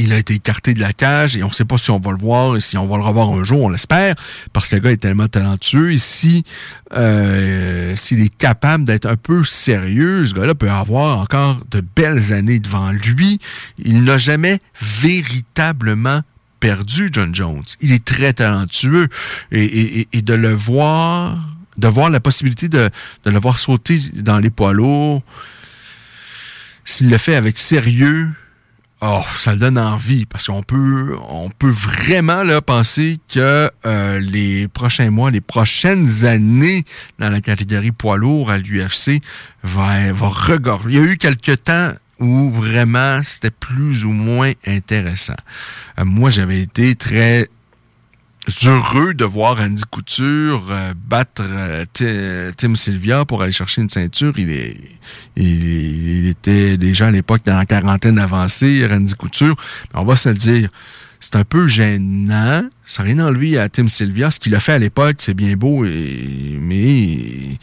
il 0.00 0.12
a 0.12 0.18
été 0.18 0.34
écarté 0.34 0.74
de 0.74 0.80
la 0.80 0.92
cage 0.92 1.36
et 1.36 1.42
on 1.42 1.48
ne 1.48 1.52
sait 1.52 1.64
pas 1.64 1.78
si 1.78 1.90
on 1.90 1.98
va 1.98 2.10
le 2.10 2.18
voir 2.18 2.56
et 2.56 2.60
si 2.60 2.76
on 2.76 2.86
va 2.86 2.96
le 2.96 3.02
revoir 3.02 3.30
un 3.30 3.44
jour, 3.44 3.62
on 3.62 3.68
l'espère, 3.68 4.14
parce 4.52 4.68
que 4.68 4.76
le 4.76 4.82
gars 4.82 4.92
est 4.92 4.96
tellement 4.96 5.28
talentueux. 5.28 5.92
Et 5.92 5.98
si 5.98 6.44
euh, 6.92 7.94
s'il 7.96 8.20
est 8.20 8.36
capable 8.36 8.84
d'être 8.84 9.06
un 9.06 9.16
peu 9.16 9.44
sérieux, 9.44 10.26
ce 10.26 10.34
gars-là 10.34 10.54
peut 10.54 10.70
avoir 10.70 11.18
encore 11.18 11.60
de 11.70 11.80
belles 11.80 12.32
années 12.32 12.58
devant 12.58 12.90
lui. 12.90 13.38
Il 13.78 14.04
n'a 14.04 14.18
jamais 14.18 14.60
véritablement 14.80 16.22
perdu 16.58 17.10
John 17.12 17.34
Jones. 17.34 17.62
Il 17.80 17.92
est 17.92 18.04
très 18.04 18.32
talentueux 18.32 19.08
et, 19.52 20.06
de 20.12 20.34
le 20.34 20.52
voir, 20.52 21.38
de 21.78 21.88
voir 21.88 22.10
la 22.10 22.20
possibilité 22.20 22.68
de, 22.68 22.90
de 23.24 23.30
le 23.30 23.38
voir 23.38 23.58
sauter 23.58 24.00
dans 24.14 24.38
les 24.38 24.50
poids 24.50 24.72
lourds, 24.72 25.22
s'il 26.84 27.08
le 27.08 27.18
fait 27.18 27.34
avec 27.34 27.58
sérieux, 27.58 28.30
Oh, 29.02 29.22
ça 29.38 29.56
donne 29.56 29.78
envie 29.78 30.26
parce 30.26 30.48
qu'on 30.48 30.62
peut, 30.62 31.16
on 31.30 31.48
peut 31.48 31.70
vraiment 31.70 32.42
là, 32.42 32.60
penser 32.60 33.18
que 33.32 33.70
euh, 33.86 34.18
les 34.18 34.68
prochains 34.68 35.10
mois, 35.10 35.30
les 35.30 35.40
prochaines 35.40 36.26
années 36.26 36.84
dans 37.18 37.30
la 37.30 37.40
catégorie 37.40 37.92
poids 37.92 38.18
lourd 38.18 38.50
à 38.50 38.58
l'UFC 38.58 39.22
va, 39.62 40.12
va 40.12 40.28
regorger. 40.28 40.90
Il 40.90 40.96
y 40.96 40.98
a 40.98 41.12
eu 41.12 41.16
quelques 41.16 41.64
temps 41.64 41.92
où 42.18 42.50
vraiment 42.50 43.22
c'était 43.22 43.50
plus 43.50 44.04
ou 44.04 44.10
moins 44.10 44.52
intéressant. 44.66 45.36
Euh, 45.98 46.04
moi, 46.04 46.28
j'avais 46.28 46.60
été 46.60 46.94
très 46.94 47.48
heureux 48.66 49.14
de 49.14 49.24
voir 49.24 49.60
Andy 49.60 49.82
Couture 49.90 50.66
euh, 50.70 50.92
battre 50.96 51.42
euh, 51.44 51.84
Ti- 51.92 52.54
Tim 52.56 52.74
Sylvia 52.74 53.24
pour 53.24 53.42
aller 53.42 53.52
chercher 53.52 53.82
une 53.82 53.90
ceinture. 53.90 54.32
Il, 54.38 54.50
est, 54.50 54.76
il, 55.36 55.64
il 56.24 56.28
était 56.28 56.76
déjà 56.76 57.08
à 57.08 57.10
l'époque 57.10 57.42
dans 57.44 57.56
la 57.56 57.66
quarantaine 57.66 58.18
avancée, 58.18 58.86
Randy 58.86 59.14
Couture. 59.14 59.56
Mais 59.92 60.00
on 60.00 60.04
va 60.04 60.16
se 60.16 60.30
le 60.30 60.36
dire, 60.36 60.70
c'est 61.20 61.36
un 61.36 61.44
peu 61.44 61.68
gênant. 61.68 62.68
Ça 62.86 63.02
n'a 63.02 63.10
rien 63.10 63.26
enlevé 63.26 63.58
à 63.58 63.68
Tim 63.68 63.88
Sylvia. 63.88 64.30
Ce 64.30 64.40
qu'il 64.40 64.54
a 64.54 64.60
fait 64.60 64.72
à 64.72 64.78
l'époque, 64.78 65.16
c'est 65.18 65.34
bien 65.34 65.54
beau, 65.54 65.84
et, 65.84 66.58
mais 66.60 67.58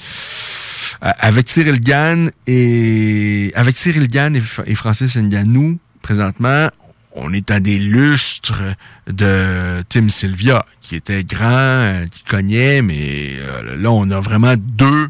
euh, 1.03 1.11
avec 1.19 1.49
Cyril 1.49 1.79
Gann 1.81 2.29
et 2.45 3.51
avec 3.55 3.77
Cyril 3.77 4.07
Gann 4.07 4.35
et, 4.35 4.43
et 4.67 4.75
Francis 4.75 5.17
Ngannou, 5.17 5.79
présentement, 6.01 6.69
on 7.17 7.33
est 7.33 7.51
à 7.51 7.59
des 7.59 7.79
lustres 7.79 8.61
de 9.07 9.83
Tim 9.89 10.07
Sylvia, 10.09 10.65
qui 10.81 10.95
était 10.95 11.23
grand, 11.23 12.05
qui 12.11 12.23
cognait, 12.23 12.81
mais 12.81 13.35
euh, 13.39 13.75
là, 13.77 13.91
on 13.91 14.09
a 14.09 14.19
vraiment 14.19 14.55
deux 14.57 15.09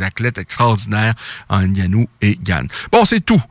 athlètes 0.00 0.38
extraordinaires 0.38 1.14
en 1.48 1.60
Ngannou 1.62 2.08
et 2.22 2.38
Gann. 2.42 2.66
Bon, 2.92 3.04
c'est 3.04 3.20
tout. 3.20 3.42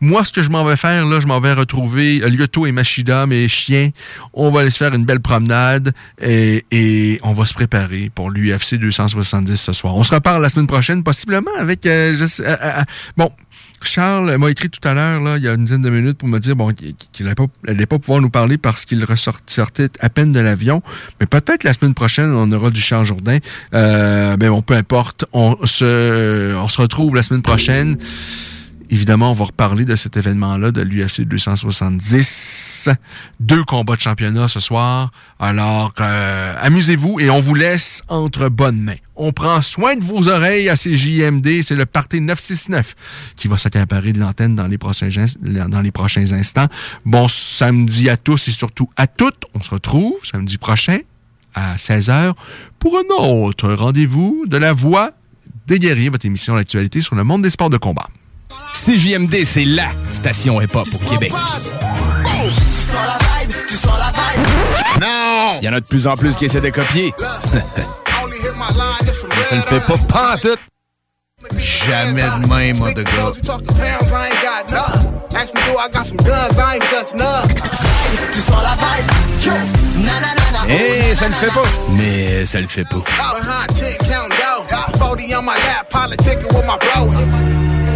Moi, 0.00 0.24
ce 0.24 0.32
que 0.32 0.42
je 0.42 0.50
m'en 0.50 0.64
vais 0.64 0.76
faire, 0.76 1.06
là, 1.06 1.20
je 1.20 1.26
m'en 1.26 1.40
vais 1.40 1.52
retrouver 1.52 2.22
euh, 2.22 2.28
Lyoto 2.28 2.66
et 2.66 2.72
Machida, 2.72 3.26
mes 3.26 3.48
chiens. 3.48 3.90
On 4.32 4.50
va 4.50 4.60
aller 4.60 4.70
se 4.70 4.78
faire 4.78 4.94
une 4.94 5.04
belle 5.04 5.20
promenade 5.20 5.92
et, 6.20 7.20
on 7.22 7.32
va 7.32 7.44
se 7.44 7.54
préparer 7.54 8.10
pour 8.14 8.30
l'UFC 8.30 8.74
270 8.74 9.56
ce 9.56 9.72
soir. 9.72 9.94
On 9.96 10.02
se 10.02 10.14
reparle 10.14 10.42
la 10.42 10.48
semaine 10.48 10.66
prochaine, 10.66 11.02
possiblement 11.02 11.50
avec... 11.58 11.86
euh, 11.86 12.16
euh, 12.40 12.82
bon, 13.16 13.30
Charles 13.86 14.36
m'a 14.36 14.50
écrit 14.50 14.70
tout 14.70 14.86
à 14.86 14.94
l'heure, 14.94 15.20
là, 15.20 15.36
il 15.36 15.42
y 15.44 15.48
a 15.48 15.54
une 15.54 15.64
dizaine 15.64 15.82
de 15.82 15.90
minutes, 15.90 16.18
pour 16.18 16.28
me 16.28 16.38
dire 16.38 16.56
bon, 16.56 16.72
qu'il 16.72 17.26
n'allait 17.26 17.86
pas, 17.86 17.98
pouvoir 17.98 18.20
nous 18.20 18.30
parler 18.30 18.58
parce 18.58 18.84
qu'il 18.84 19.02
ressort- 19.04 19.40
sortait 19.46 19.88
à 20.00 20.08
peine 20.08 20.32
de 20.32 20.40
l'avion. 20.40 20.82
Mais 21.20 21.26
peut-être 21.26 21.64
la 21.64 21.72
semaine 21.72 21.94
prochaine, 21.94 22.32
on 22.34 22.50
aura 22.52 22.70
du 22.70 22.80
Charles 22.80 23.06
Jourdain. 23.06 23.38
Euh, 23.74 24.36
ben 24.36 24.50
bon, 24.50 24.62
peu 24.62 24.74
importe. 24.74 25.24
On 25.32 25.56
se 25.66 26.80
retrouve 26.80 27.14
la 27.14 27.22
semaine 27.22 27.42
prochaine. 27.42 27.96
Évidemment, 28.90 29.30
on 29.30 29.34
va 29.34 29.46
reparler 29.46 29.84
de 29.84 29.96
cet 29.96 30.16
événement-là, 30.16 30.70
de 30.70 30.82
l'UFC 30.82 31.22
270. 31.22 32.90
Deux 33.40 33.64
combats 33.64 33.96
de 33.96 34.00
championnat 34.00 34.48
ce 34.48 34.60
soir. 34.60 35.10
Alors, 35.38 35.92
euh, 36.00 36.54
amusez-vous 36.60 37.18
et 37.20 37.30
on 37.30 37.40
vous 37.40 37.54
laisse 37.54 38.02
entre 38.08 38.48
bonnes 38.48 38.80
mains. 38.80 38.96
On 39.16 39.32
prend 39.32 39.62
soin 39.62 39.96
de 39.96 40.04
vos 40.04 40.28
oreilles 40.28 40.68
à 40.68 40.76
ces 40.76 40.96
JMD. 40.96 41.62
C'est 41.62 41.76
le 41.76 41.86
Parti 41.86 42.20
969 42.20 42.94
qui 43.36 43.48
va 43.48 43.56
s'accaparer 43.56 44.12
de 44.12 44.20
l'antenne 44.20 44.54
dans 44.54 44.66
les 44.66 44.78
prochains 44.78 45.08
dans 45.40 45.80
les 45.80 45.92
prochains 45.92 46.32
instants. 46.32 46.68
Bon 47.04 47.26
samedi 47.28 48.10
à 48.10 48.16
tous 48.16 48.48
et 48.48 48.50
surtout 48.50 48.90
à 48.96 49.06
toutes. 49.06 49.44
On 49.54 49.62
se 49.62 49.70
retrouve 49.70 50.14
samedi 50.24 50.58
prochain 50.58 50.98
à 51.54 51.76
16h 51.76 52.34
pour 52.78 52.98
un 52.98 53.22
autre 53.22 53.72
rendez-vous 53.72 54.44
de 54.46 54.56
la 54.56 54.72
voix 54.72 55.12
des 55.66 55.78
guerriers, 55.78 56.10
votre 56.10 56.26
émission 56.26 56.56
d'actualité 56.56 57.00
sur 57.00 57.14
le 57.14 57.24
monde 57.24 57.42
des 57.42 57.50
sports 57.50 57.70
de 57.70 57.78
combat. 57.78 58.08
CJMD, 58.72 59.44
c'est 59.44 59.64
LA 59.64 59.88
station 60.10 60.60
hip-hop 60.60 60.88
au 60.94 60.98
Québec. 61.10 61.32
Non! 65.00 65.58
Il 65.60 65.64
y 65.64 65.68
en 65.68 65.72
a 65.72 65.80
de 65.80 65.86
plus 65.86 66.06
en 66.06 66.16
plus 66.16 66.36
qui 66.36 66.46
essaient 66.46 66.60
de 66.60 66.70
copier. 66.70 67.14
Mais 67.52 67.60
ça 69.48 69.56
ne 69.56 69.62
fait 69.62 69.80
pas 69.80 69.96
pantoute. 70.08 70.60
Jamais 71.56 72.22
de 72.22 72.46
même, 72.48 72.78
moi, 72.78 72.92
de 72.92 73.02
gars. 73.02 73.32
Eh, 80.68 81.14
ça 81.14 81.28
ne 81.28 81.34
fait 81.34 81.48
pas. 81.48 81.62
Mais 81.90 82.46
ça 82.46 82.60
le 82.60 82.68
fait 82.68 82.84
pas. 82.84 83.02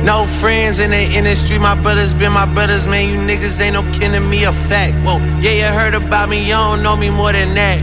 No 0.05 0.27
friends 0.41 0.79
in 0.79 0.91
the 0.91 1.03
industry, 1.17 1.59
my 1.59 1.81
brothers 1.83 2.15
been 2.15 2.33
my 2.33 2.47
brothers, 2.55 2.87
man. 2.87 3.09
You 3.11 3.21
niggas 3.21 3.61
ain't 3.61 3.75
no 3.75 3.83
kin 3.93 4.13
to 4.13 4.21
me, 4.21 4.45
a 4.45 4.53
fact. 4.53 4.95
Whoa, 5.05 5.19
yeah, 5.41 5.53
you 5.53 5.65
heard 5.65 5.95
about 5.95 6.29
me, 6.29 6.45
you 6.45 6.53
don't 6.53 6.83
know 6.83 6.97
me 6.97 7.11
more 7.11 7.33
than 7.33 7.55
that. 7.55 7.79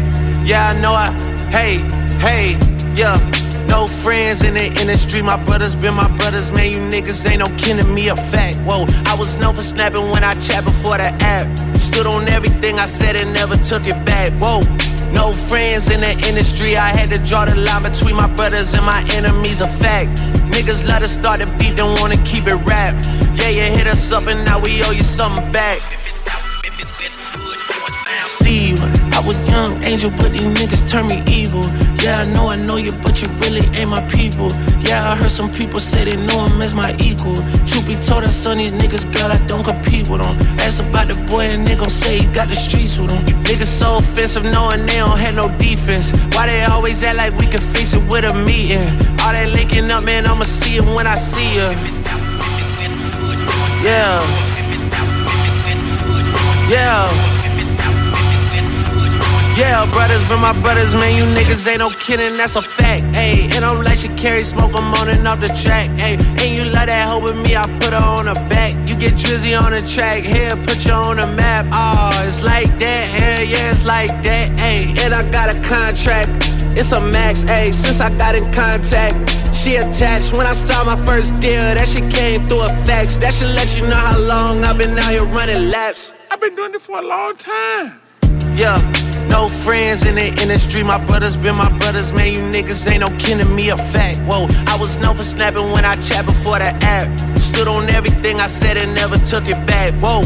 Yeah, 0.45 0.69
I 0.69 0.81
know 0.81 0.93
I, 0.93 1.11
hey, 1.51 1.77
hey, 2.19 2.57
yeah. 2.95 3.44
No 3.67 3.87
friends 3.87 4.43
in 4.43 4.53
the 4.53 4.65
industry, 4.79 5.21
my 5.21 5.43
brothers 5.45 5.75
been 5.75 5.93
my 5.93 6.09
brothers, 6.17 6.51
man. 6.51 6.71
You 6.71 6.79
niggas 6.79 7.29
ain't 7.29 7.39
no 7.39 7.47
kin 7.57 7.77
to 7.77 7.85
me, 7.85 8.09
a 8.09 8.15
fact. 8.15 8.57
Whoa, 8.67 8.85
I 9.05 9.15
was 9.15 9.35
known 9.37 9.55
for 9.55 9.61
snapping 9.61 10.09
when 10.11 10.23
I 10.23 10.33
chat 10.35 10.63
before 10.63 10.97
the 10.97 11.09
app. 11.21 11.45
Stood 11.77 12.07
on 12.07 12.27
everything 12.27 12.79
I 12.79 12.85
said 12.85 13.15
and 13.15 13.33
never 13.33 13.57
took 13.57 13.85
it 13.85 13.99
back. 14.05 14.31
Whoa. 14.33 14.61
No 15.11 15.31
friends 15.31 15.89
in 15.89 16.01
the 16.01 16.11
industry, 16.27 16.77
I 16.77 16.89
had 16.89 17.09
to 17.11 17.19
draw 17.19 17.45
the 17.45 17.55
line 17.55 17.83
between 17.83 18.15
my 18.15 18.27
brothers 18.35 18.73
and 18.73 18.85
my 18.85 19.01
enemies, 19.13 19.61
a 19.61 19.67
fact. 19.67 20.09
Niggas 20.51 20.87
let 20.87 21.03
us 21.03 21.11
start 21.13 21.41
the 21.41 21.47
beat, 21.57 21.77
don't 21.77 21.99
wanna 21.99 22.17
keep 22.23 22.47
it 22.47 22.55
rap. 22.67 22.93
Yeah, 23.35 23.49
you 23.49 23.63
hit 23.77 23.87
us 23.87 24.11
up 24.11 24.27
and 24.27 24.43
now 24.45 24.59
we 24.59 24.83
owe 24.83 24.91
you 24.91 25.03
something 25.03 25.51
back. 25.51 25.79
See 28.25 28.73
I 29.13 29.21
was 29.25 29.37
young 29.49 29.81
angel, 29.83 30.11
but 30.11 30.31
these 30.33 30.49
niggas 30.57 30.89
turn 30.89 31.07
me 31.07 31.23
evil. 31.31 31.63
Yeah, 32.03 32.21
I 32.21 32.25
know 32.25 32.49
I 32.49 32.57
know 32.57 32.77
you, 32.77 32.91
but 33.03 33.21
you 33.21 33.29
really 33.39 33.65
ain't 33.77 33.89
my 33.89 34.01
people. 34.09 34.49
Yeah, 34.81 35.11
I 35.11 35.15
heard 35.15 35.31
some 35.31 35.51
people 35.51 35.79
say 35.79 36.03
they 36.05 36.17
know 36.27 36.45
him 36.45 36.61
as 36.61 36.73
my 36.73 36.95
equal. 36.99 37.35
Truth 37.65 37.87
be 37.87 37.95
told, 37.95 38.23
I 38.23 38.27
son 38.27 38.57
these 38.57 38.73
niggas, 38.73 39.05
girl, 39.13 39.31
I 39.31 39.37
don't 39.47 39.63
compete 39.63 40.09
with 40.09 40.21
them. 40.21 40.35
Ask 40.59 40.83
about 40.83 41.07
the 41.07 41.17
boy, 41.29 41.45
and 41.53 41.65
they 41.65 41.75
gon' 41.75 41.89
say 41.89 42.19
he 42.19 42.25
got 42.33 42.47
the 42.47 42.55
streets 42.55 42.97
with 42.97 43.11
him. 43.11 43.23
Niggas 43.43 43.71
so 43.79 43.97
offensive, 43.97 44.43
knowing 44.43 44.85
they 44.85 44.97
don't 44.97 45.17
have 45.17 45.35
no 45.35 45.47
defense. 45.57 46.11
Why 46.33 46.47
they 46.47 46.63
always 46.65 47.01
act 47.03 47.17
like 47.17 47.37
we 47.37 47.45
can 47.47 47.61
face 47.73 47.93
it 47.93 48.03
with 48.09 48.25
a 48.25 48.33
meeting? 48.33 48.85
All 49.21 49.33
that 49.33 49.49
linking 49.53 49.89
up, 49.91 50.03
man, 50.03 50.27
I'ma 50.27 50.43
see 50.43 50.77
it 50.77 50.85
when 50.85 51.07
I 51.07 51.15
see 51.15 51.55
ya. 51.55 51.69
Yeah. 53.81 54.19
Yeah. 56.69 57.54
Yeah, 59.57 59.89
brothers 59.91 60.23
been 60.25 60.41
my 60.41 60.51
brothers, 60.61 60.93
man. 60.93 61.15
You 61.15 61.23
niggas 61.33 61.65
ain't 61.67 61.79
no 61.79 61.89
kidding, 61.89 62.35
that's 62.37 62.55
a 62.55 62.61
fact. 62.61 63.03
Ayy, 63.15 63.51
and 63.55 63.63
I'm 63.63 63.81
like 63.83 63.97
she 63.97 64.09
carry 64.09 64.41
smoke, 64.41 64.71
I'm 64.75 64.93
on 64.95 65.09
and 65.09 65.25
off 65.27 65.39
the 65.39 65.47
track. 65.47 65.87
Ayy, 66.03 66.19
and 66.41 66.57
you 66.57 66.65
like 66.65 66.87
that 66.87 67.07
hoe 67.09 67.19
with 67.19 67.37
me, 67.41 67.55
I 67.55 67.63
put 67.79 67.93
her 67.93 68.05
on 68.17 68.25
the 68.25 68.35
back. 68.49 68.73
You 68.89 68.95
get 68.97 69.13
drizzy 69.13 69.55
on 69.59 69.71
the 69.71 69.81
track, 69.81 70.23
here, 70.23 70.55
put 70.67 70.85
you 70.85 70.91
on 70.91 71.17
the 71.17 71.27
map. 71.27 71.65
Oh, 71.71 72.25
it's 72.25 72.41
like 72.43 72.67
that, 72.79 73.03
hell 73.15 73.43
yeah, 73.43 73.71
it's 73.71 73.85
like 73.85 74.11
that. 74.23 74.49
Ayy, 74.59 74.99
and 74.99 75.13
I 75.13 75.23
got 75.31 75.55
a 75.55 75.59
contract. 75.63 76.29
It's 76.77 76.91
a 76.91 76.99
max, 76.99 77.43
ayy, 77.45 77.73
since 77.73 78.01
I 78.01 78.09
got 78.17 78.35
in 78.35 78.51
contact. 78.51 79.15
She 79.55 79.77
attached 79.77 80.33
when 80.35 80.45
I 80.45 80.51
saw 80.51 80.83
my 80.83 80.97
first 81.05 81.31
deal. 81.39 81.61
That 81.61 81.87
shit 81.87 82.11
came 82.11 82.45
through 82.49 82.63
a 82.63 82.69
fax. 82.83 83.15
That 83.17 83.33
should 83.33 83.55
let 83.55 83.77
you 83.77 83.87
know 83.87 83.95
how 83.95 84.19
long 84.19 84.65
I've 84.65 84.77
been 84.77 84.99
out 84.99 85.11
here 85.11 85.23
running 85.23 85.69
laps. 85.69 86.13
I've 86.29 86.41
been 86.41 86.53
doing 86.55 86.73
it 86.75 86.81
for 86.81 86.99
a 86.99 87.01
long 87.01 87.37
time. 87.37 88.01
Yeah, 88.57 88.77
no 89.35 89.49
friends 89.49 90.05
in 90.07 90.15
the 90.15 90.27
industry. 90.41 90.81
My 90.81 90.99
brothers 91.07 91.35
been 91.35 91.55
my 91.55 91.71
brothers, 91.77 92.13
man. 92.13 92.31
You 92.35 92.39
niggas 92.55 92.89
ain't 92.89 93.01
no 93.01 93.09
kin 93.19 93.37
to 93.39 93.47
me, 93.57 93.69
a 93.69 93.77
fact. 93.93 94.19
Whoa, 94.29 94.47
I 94.73 94.77
was 94.79 94.95
known 95.01 95.15
for 95.17 95.27
snapping 95.35 95.67
when 95.73 95.83
I 95.83 95.95
chat 96.07 96.25
before 96.25 96.59
the 96.59 96.71
app. 96.95 97.07
Stood 97.37 97.67
on 97.67 97.89
everything 97.89 98.39
I 98.39 98.47
said 98.47 98.77
and 98.77 98.95
never 98.95 99.17
took 99.17 99.45
it 99.53 99.59
back. 99.67 99.91
Whoa, 100.03 100.21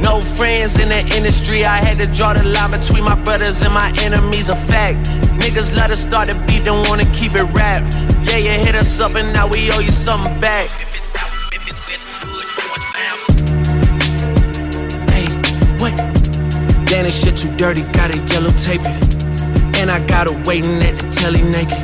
no 0.00 0.20
friends 0.20 0.78
in 0.78 0.88
the 0.90 1.00
industry. 1.16 1.64
I 1.64 1.78
had 1.86 1.98
to 2.04 2.06
draw 2.06 2.34
the 2.34 2.44
line 2.44 2.70
between 2.70 3.04
my 3.04 3.16
brothers 3.24 3.60
and 3.62 3.74
my 3.74 3.90
enemies, 3.98 4.48
a 4.48 4.56
fact. 4.70 5.10
Niggas 5.42 5.74
let 5.74 5.90
us 5.90 6.00
start 6.02 6.28
the 6.30 6.36
beat, 6.46 6.64
don't 6.64 6.88
wanna 6.88 7.08
keep 7.12 7.34
it 7.34 7.48
rap. 7.58 7.82
Yeah, 8.28 8.38
you 8.46 8.54
hit 8.64 8.76
us 8.76 9.00
up 9.00 9.16
and 9.16 9.32
now 9.32 9.48
we 9.48 9.72
owe 9.72 9.80
you 9.80 9.90
something 10.06 10.38
back. 10.40 10.91
Damn, 16.92 17.06
this 17.06 17.24
shit 17.24 17.38
too 17.38 17.48
dirty, 17.56 17.80
gotta 17.96 18.18
yellow 18.28 18.50
tape 18.50 18.82
it. 18.84 19.24
And 19.80 19.90
I 19.90 20.04
got 20.06 20.28
her 20.28 20.36
waiting 20.44 20.76
at 20.84 21.00
the 21.00 21.08
telly 21.08 21.40
naked. 21.40 21.80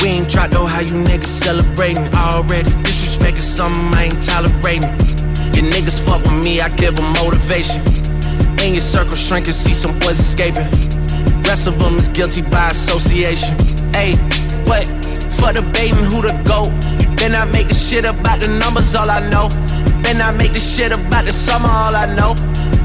We 0.00 0.22
ain't 0.22 0.28
dropped 0.30 0.52
though, 0.52 0.66
how 0.66 0.78
you 0.78 0.94
niggas 1.02 1.26
celebrating 1.26 2.06
already. 2.14 2.70
Disrespect 2.86 3.38
is 3.38 3.44
something 3.44 3.82
I 3.92 4.04
ain't 4.04 4.22
tolerating. 4.22 4.94
Your 5.50 5.66
niggas 5.74 5.98
fuck 6.06 6.22
with 6.22 6.44
me, 6.44 6.60
I 6.60 6.68
give 6.76 6.94
them 6.94 7.12
motivation. 7.18 7.82
In 8.62 8.78
your 8.78 8.86
circle 8.86 9.16
shrinking, 9.16 9.50
see 9.50 9.74
some 9.74 9.98
boys 9.98 10.20
escaping. 10.20 10.70
Rest 11.42 11.66
of 11.66 11.76
them 11.80 11.96
is 11.96 12.08
guilty 12.08 12.42
by 12.42 12.70
association. 12.70 13.58
Hey, 13.90 14.14
what? 14.70 14.86
For 15.42 15.52
debating 15.52 16.06
who 16.06 16.22
to 16.22 16.30
go. 16.46 16.70
Then 17.18 17.34
I 17.34 17.46
make 17.46 17.66
the 17.66 17.74
shit 17.74 18.04
about 18.04 18.38
the 18.38 18.46
numbers, 18.46 18.94
all 18.94 19.10
I 19.10 19.28
know. 19.28 19.48
Then 20.06 20.22
I 20.22 20.30
make 20.30 20.52
the 20.52 20.60
shit 20.60 20.92
about 20.92 21.24
the 21.24 21.32
summer, 21.32 21.66
all 21.68 21.96
I 21.96 22.06
know. 22.14 22.38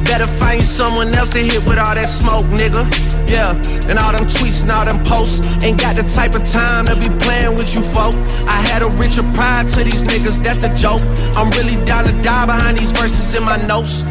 Better 0.06 0.28
find 0.28 0.62
someone 0.62 1.14
else 1.14 1.32
to 1.32 1.40
hit 1.40 1.66
with 1.68 1.80
all 1.80 1.96
that 1.96 2.08
smoke, 2.08 2.46
nigga. 2.46 2.86
Yeah, 3.28 3.52
and 3.90 3.98
all 3.98 4.14
them 4.14 4.26
tweets 4.26 4.62
and 4.62 4.72
all 4.72 4.86
them 4.86 5.04
posts. 5.04 5.42
Ain't 5.64 5.80
got 5.82 5.96
the 5.96 6.04
type 6.04 6.36
of 6.36 6.48
time 6.48 6.86
to 6.86 6.96
be 6.96 7.10
playing 7.26 7.58
with 7.58 7.74
you 7.74 7.82
folk. 7.82 8.14
I 8.48 8.62
had 8.70 8.82
a 8.84 8.90
richer 9.02 9.24
pride 9.34 9.68
to 9.70 9.84
these 9.84 10.04
niggas, 10.04 10.44
that's 10.44 10.60
the 10.60 10.70
joke. 10.78 11.02
I'm 11.36 11.50
really 11.58 11.84
down 11.86 12.06
to 12.06 12.14
die 12.22 12.46
behind 12.46 12.78
these 12.78 12.92
verses 12.92 13.36
in 13.36 13.44
my 13.44 13.58
notes. 13.66 14.04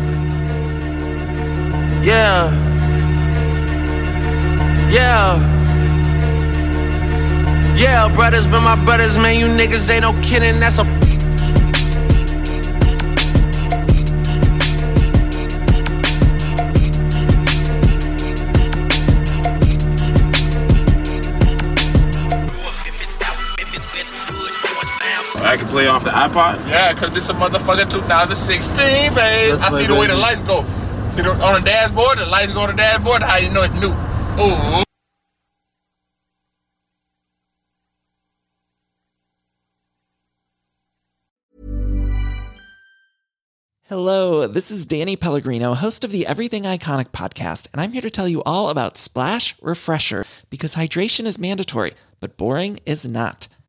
Yeah. 2.05 2.51
Yeah. 4.91 5.55
Yeah, 7.77 8.15
brothers, 8.15 8.47
but 8.47 8.61
my 8.61 8.77
brothers, 8.85 9.17
man, 9.17 9.39
you 9.39 9.47
niggas 9.47 9.89
ain't 9.91 10.03
no 10.03 10.13
kidding, 10.23 10.61
that's 10.61 10.79
a 10.79 10.85
I 25.55 25.57
can 25.57 25.69
play 25.69 25.87
off 25.87 26.03
the 26.03 26.11
iPod? 26.11 26.69
Yeah, 26.69 26.93
because 26.93 27.15
this 27.15 27.29
a 27.29 27.33
motherfucking 27.33 27.89
2016, 27.89 29.15
babe. 29.15 29.53
That's 29.53 29.63
I 29.63 29.71
see 29.71 29.83
my 29.83 29.95
the 29.95 30.01
way 30.01 30.09
the 30.09 30.17
lights 30.17 30.43
go. 30.43 30.65
See 31.13 31.23
the, 31.23 31.31
on 31.31 31.63
the 31.63 31.65
dashboard, 31.65 32.19
the 32.19 32.27
lights 32.27 32.53
go 32.53 32.63
on 32.63 32.71
the 32.71 32.75
dashboard, 32.75 33.23
how 33.23 33.37
you 33.37 33.51
know 33.51 33.63
it's 33.63 33.73
new. 33.75 33.93
Ooh. 34.43 34.83
Hello, 43.85 44.49
this 44.49 44.73
is 44.73 44.87
Danny 44.87 45.15
Pellegrino, 45.15 45.75
host 45.75 46.03
of 46.03 46.11
the 46.11 46.27
Everything 46.27 46.65
Iconic 46.65 47.11
podcast, 47.11 47.69
and 47.73 47.81
I'm 47.81 47.93
here 47.93 48.03
to 48.03 48.11
tell 48.11 48.27
you 48.27 48.43
all 48.43 48.71
about 48.71 48.97
Splash 48.97 49.55
Refresher 49.63 50.25
because 50.51 50.75
hydration 50.75 51.27
is 51.27 51.39
mandatory, 51.39 51.93
but 52.19 52.37
boring 52.37 52.81
is 52.85 53.07
not. 53.07 53.47